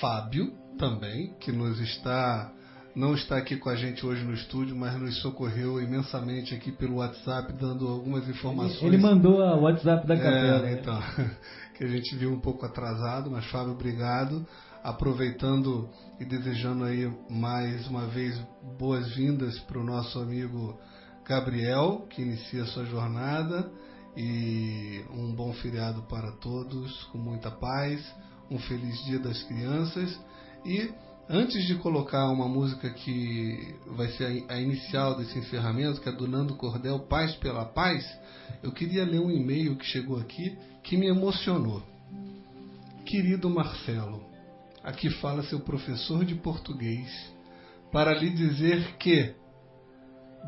Fábio 0.00 0.50
também, 0.78 1.34
que 1.38 1.52
nos 1.52 1.78
está 1.78 2.50
não 2.94 3.14
está 3.14 3.36
aqui 3.36 3.58
com 3.58 3.68
a 3.68 3.76
gente 3.76 4.06
hoje 4.06 4.24
no 4.24 4.32
estúdio, 4.32 4.74
mas 4.74 4.98
nos 4.98 5.20
socorreu 5.20 5.78
imensamente 5.78 6.54
aqui 6.54 6.72
pelo 6.72 6.96
WhatsApp, 6.96 7.52
dando 7.52 7.86
algumas 7.86 8.26
informações. 8.26 8.82
Ele, 8.82 8.96
ele 8.96 9.02
mandou 9.02 9.40
o 9.40 9.60
WhatsApp 9.64 10.06
da 10.06 10.14
é, 10.14 10.16
capela. 10.16 10.70
É, 10.70 10.72
então, 10.72 10.98
que 11.76 11.84
a 11.84 11.86
gente 11.86 12.16
viu 12.16 12.32
um 12.32 12.40
pouco 12.40 12.64
atrasado, 12.64 13.30
mas 13.30 13.44
Fábio, 13.50 13.72
obrigado. 13.72 14.46
Aproveitando 14.82 15.90
e 16.18 16.24
desejando 16.24 16.82
aí 16.84 17.12
mais 17.28 17.86
uma 17.88 18.06
vez 18.06 18.40
boas-vindas 18.78 19.58
para 19.60 19.78
o 19.78 19.84
nosso 19.84 20.18
amigo 20.18 20.80
Gabriel, 21.28 22.06
que 22.08 22.22
inicia 22.22 22.64
sua 22.64 22.86
jornada 22.86 23.70
e 24.16 25.04
um 25.10 25.34
bom 25.34 25.52
feriado 25.54 26.02
para 26.02 26.32
todos, 26.32 27.04
com 27.04 27.18
muita 27.18 27.50
paz, 27.50 28.02
um 28.50 28.58
feliz 28.58 29.04
Dia 29.04 29.18
das 29.18 29.42
Crianças 29.42 30.18
e 30.64 30.90
antes 31.28 31.66
de 31.66 31.74
colocar 31.76 32.28
uma 32.30 32.48
música 32.48 32.88
que 32.90 33.74
vai 33.88 34.08
ser 34.12 34.44
a 34.48 34.58
inicial 34.60 35.16
desse 35.16 35.38
encerramento, 35.38 36.00
que 36.00 36.08
é 36.08 36.12
do 36.12 36.26
Nando 36.26 36.56
Cordel, 36.56 37.00
Paz 37.00 37.34
pela 37.36 37.64
Paz, 37.64 38.04
eu 38.62 38.72
queria 38.72 39.04
ler 39.04 39.20
um 39.20 39.30
e-mail 39.30 39.76
que 39.76 39.84
chegou 39.84 40.18
aqui 40.18 40.56
que 40.82 40.96
me 40.96 41.08
emocionou. 41.08 41.82
Querido 43.04 43.50
Marcelo, 43.50 44.26
Aqui 44.86 45.10
fala 45.10 45.42
seu 45.42 45.58
professor 45.58 46.24
de 46.24 46.36
português 46.36 47.10
para 47.90 48.14
lhe 48.14 48.30
dizer 48.30 48.96
que 48.98 49.34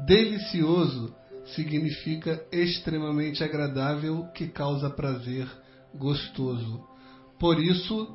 delicioso 0.07 1.13
significa 1.55 2.43
extremamente 2.53 3.43
agradável, 3.43 4.27
que 4.35 4.49
causa 4.49 4.91
prazer, 4.91 5.47
gostoso. 5.95 6.81
Por 7.39 7.61
isso, 7.61 8.09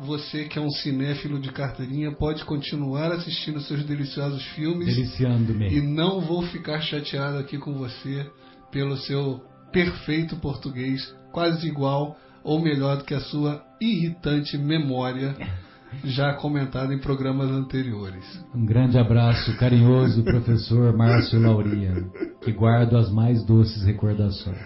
você 0.00 0.44
que 0.44 0.58
é 0.58 0.62
um 0.62 0.70
cinéfilo 0.70 1.38
de 1.38 1.52
carteirinha 1.52 2.10
pode 2.12 2.44
continuar 2.44 3.12
assistindo 3.12 3.60
seus 3.60 3.84
deliciosos 3.84 4.42
filmes. 4.54 4.94
Deliciando-me. 4.94 5.68
E 5.68 5.80
não 5.80 6.20
vou 6.20 6.42
ficar 6.42 6.80
chateado 6.80 7.38
aqui 7.38 7.58
com 7.58 7.74
você 7.74 8.26
pelo 8.72 8.96
seu 8.96 9.42
perfeito 9.70 10.36
português, 10.36 11.14
quase 11.32 11.66
igual 11.66 12.16
ou 12.42 12.60
melhor 12.60 12.96
do 12.96 13.04
que 13.04 13.14
a 13.14 13.20
sua 13.20 13.62
irritante 13.80 14.56
memória, 14.56 15.36
já 16.04 16.34
comentado 16.34 16.92
em 16.92 16.98
programas 16.98 17.50
anteriores. 17.50 18.24
Um 18.54 18.64
grande 18.64 18.98
abraço 18.98 19.56
carinhoso, 19.58 20.22
professor 20.24 20.96
Márcio 20.96 21.40
Lauria, 21.40 21.94
que 22.40 22.52
guardo 22.52 22.96
as 22.96 23.10
mais 23.10 23.44
doces 23.44 23.82
recordações. 23.84 24.58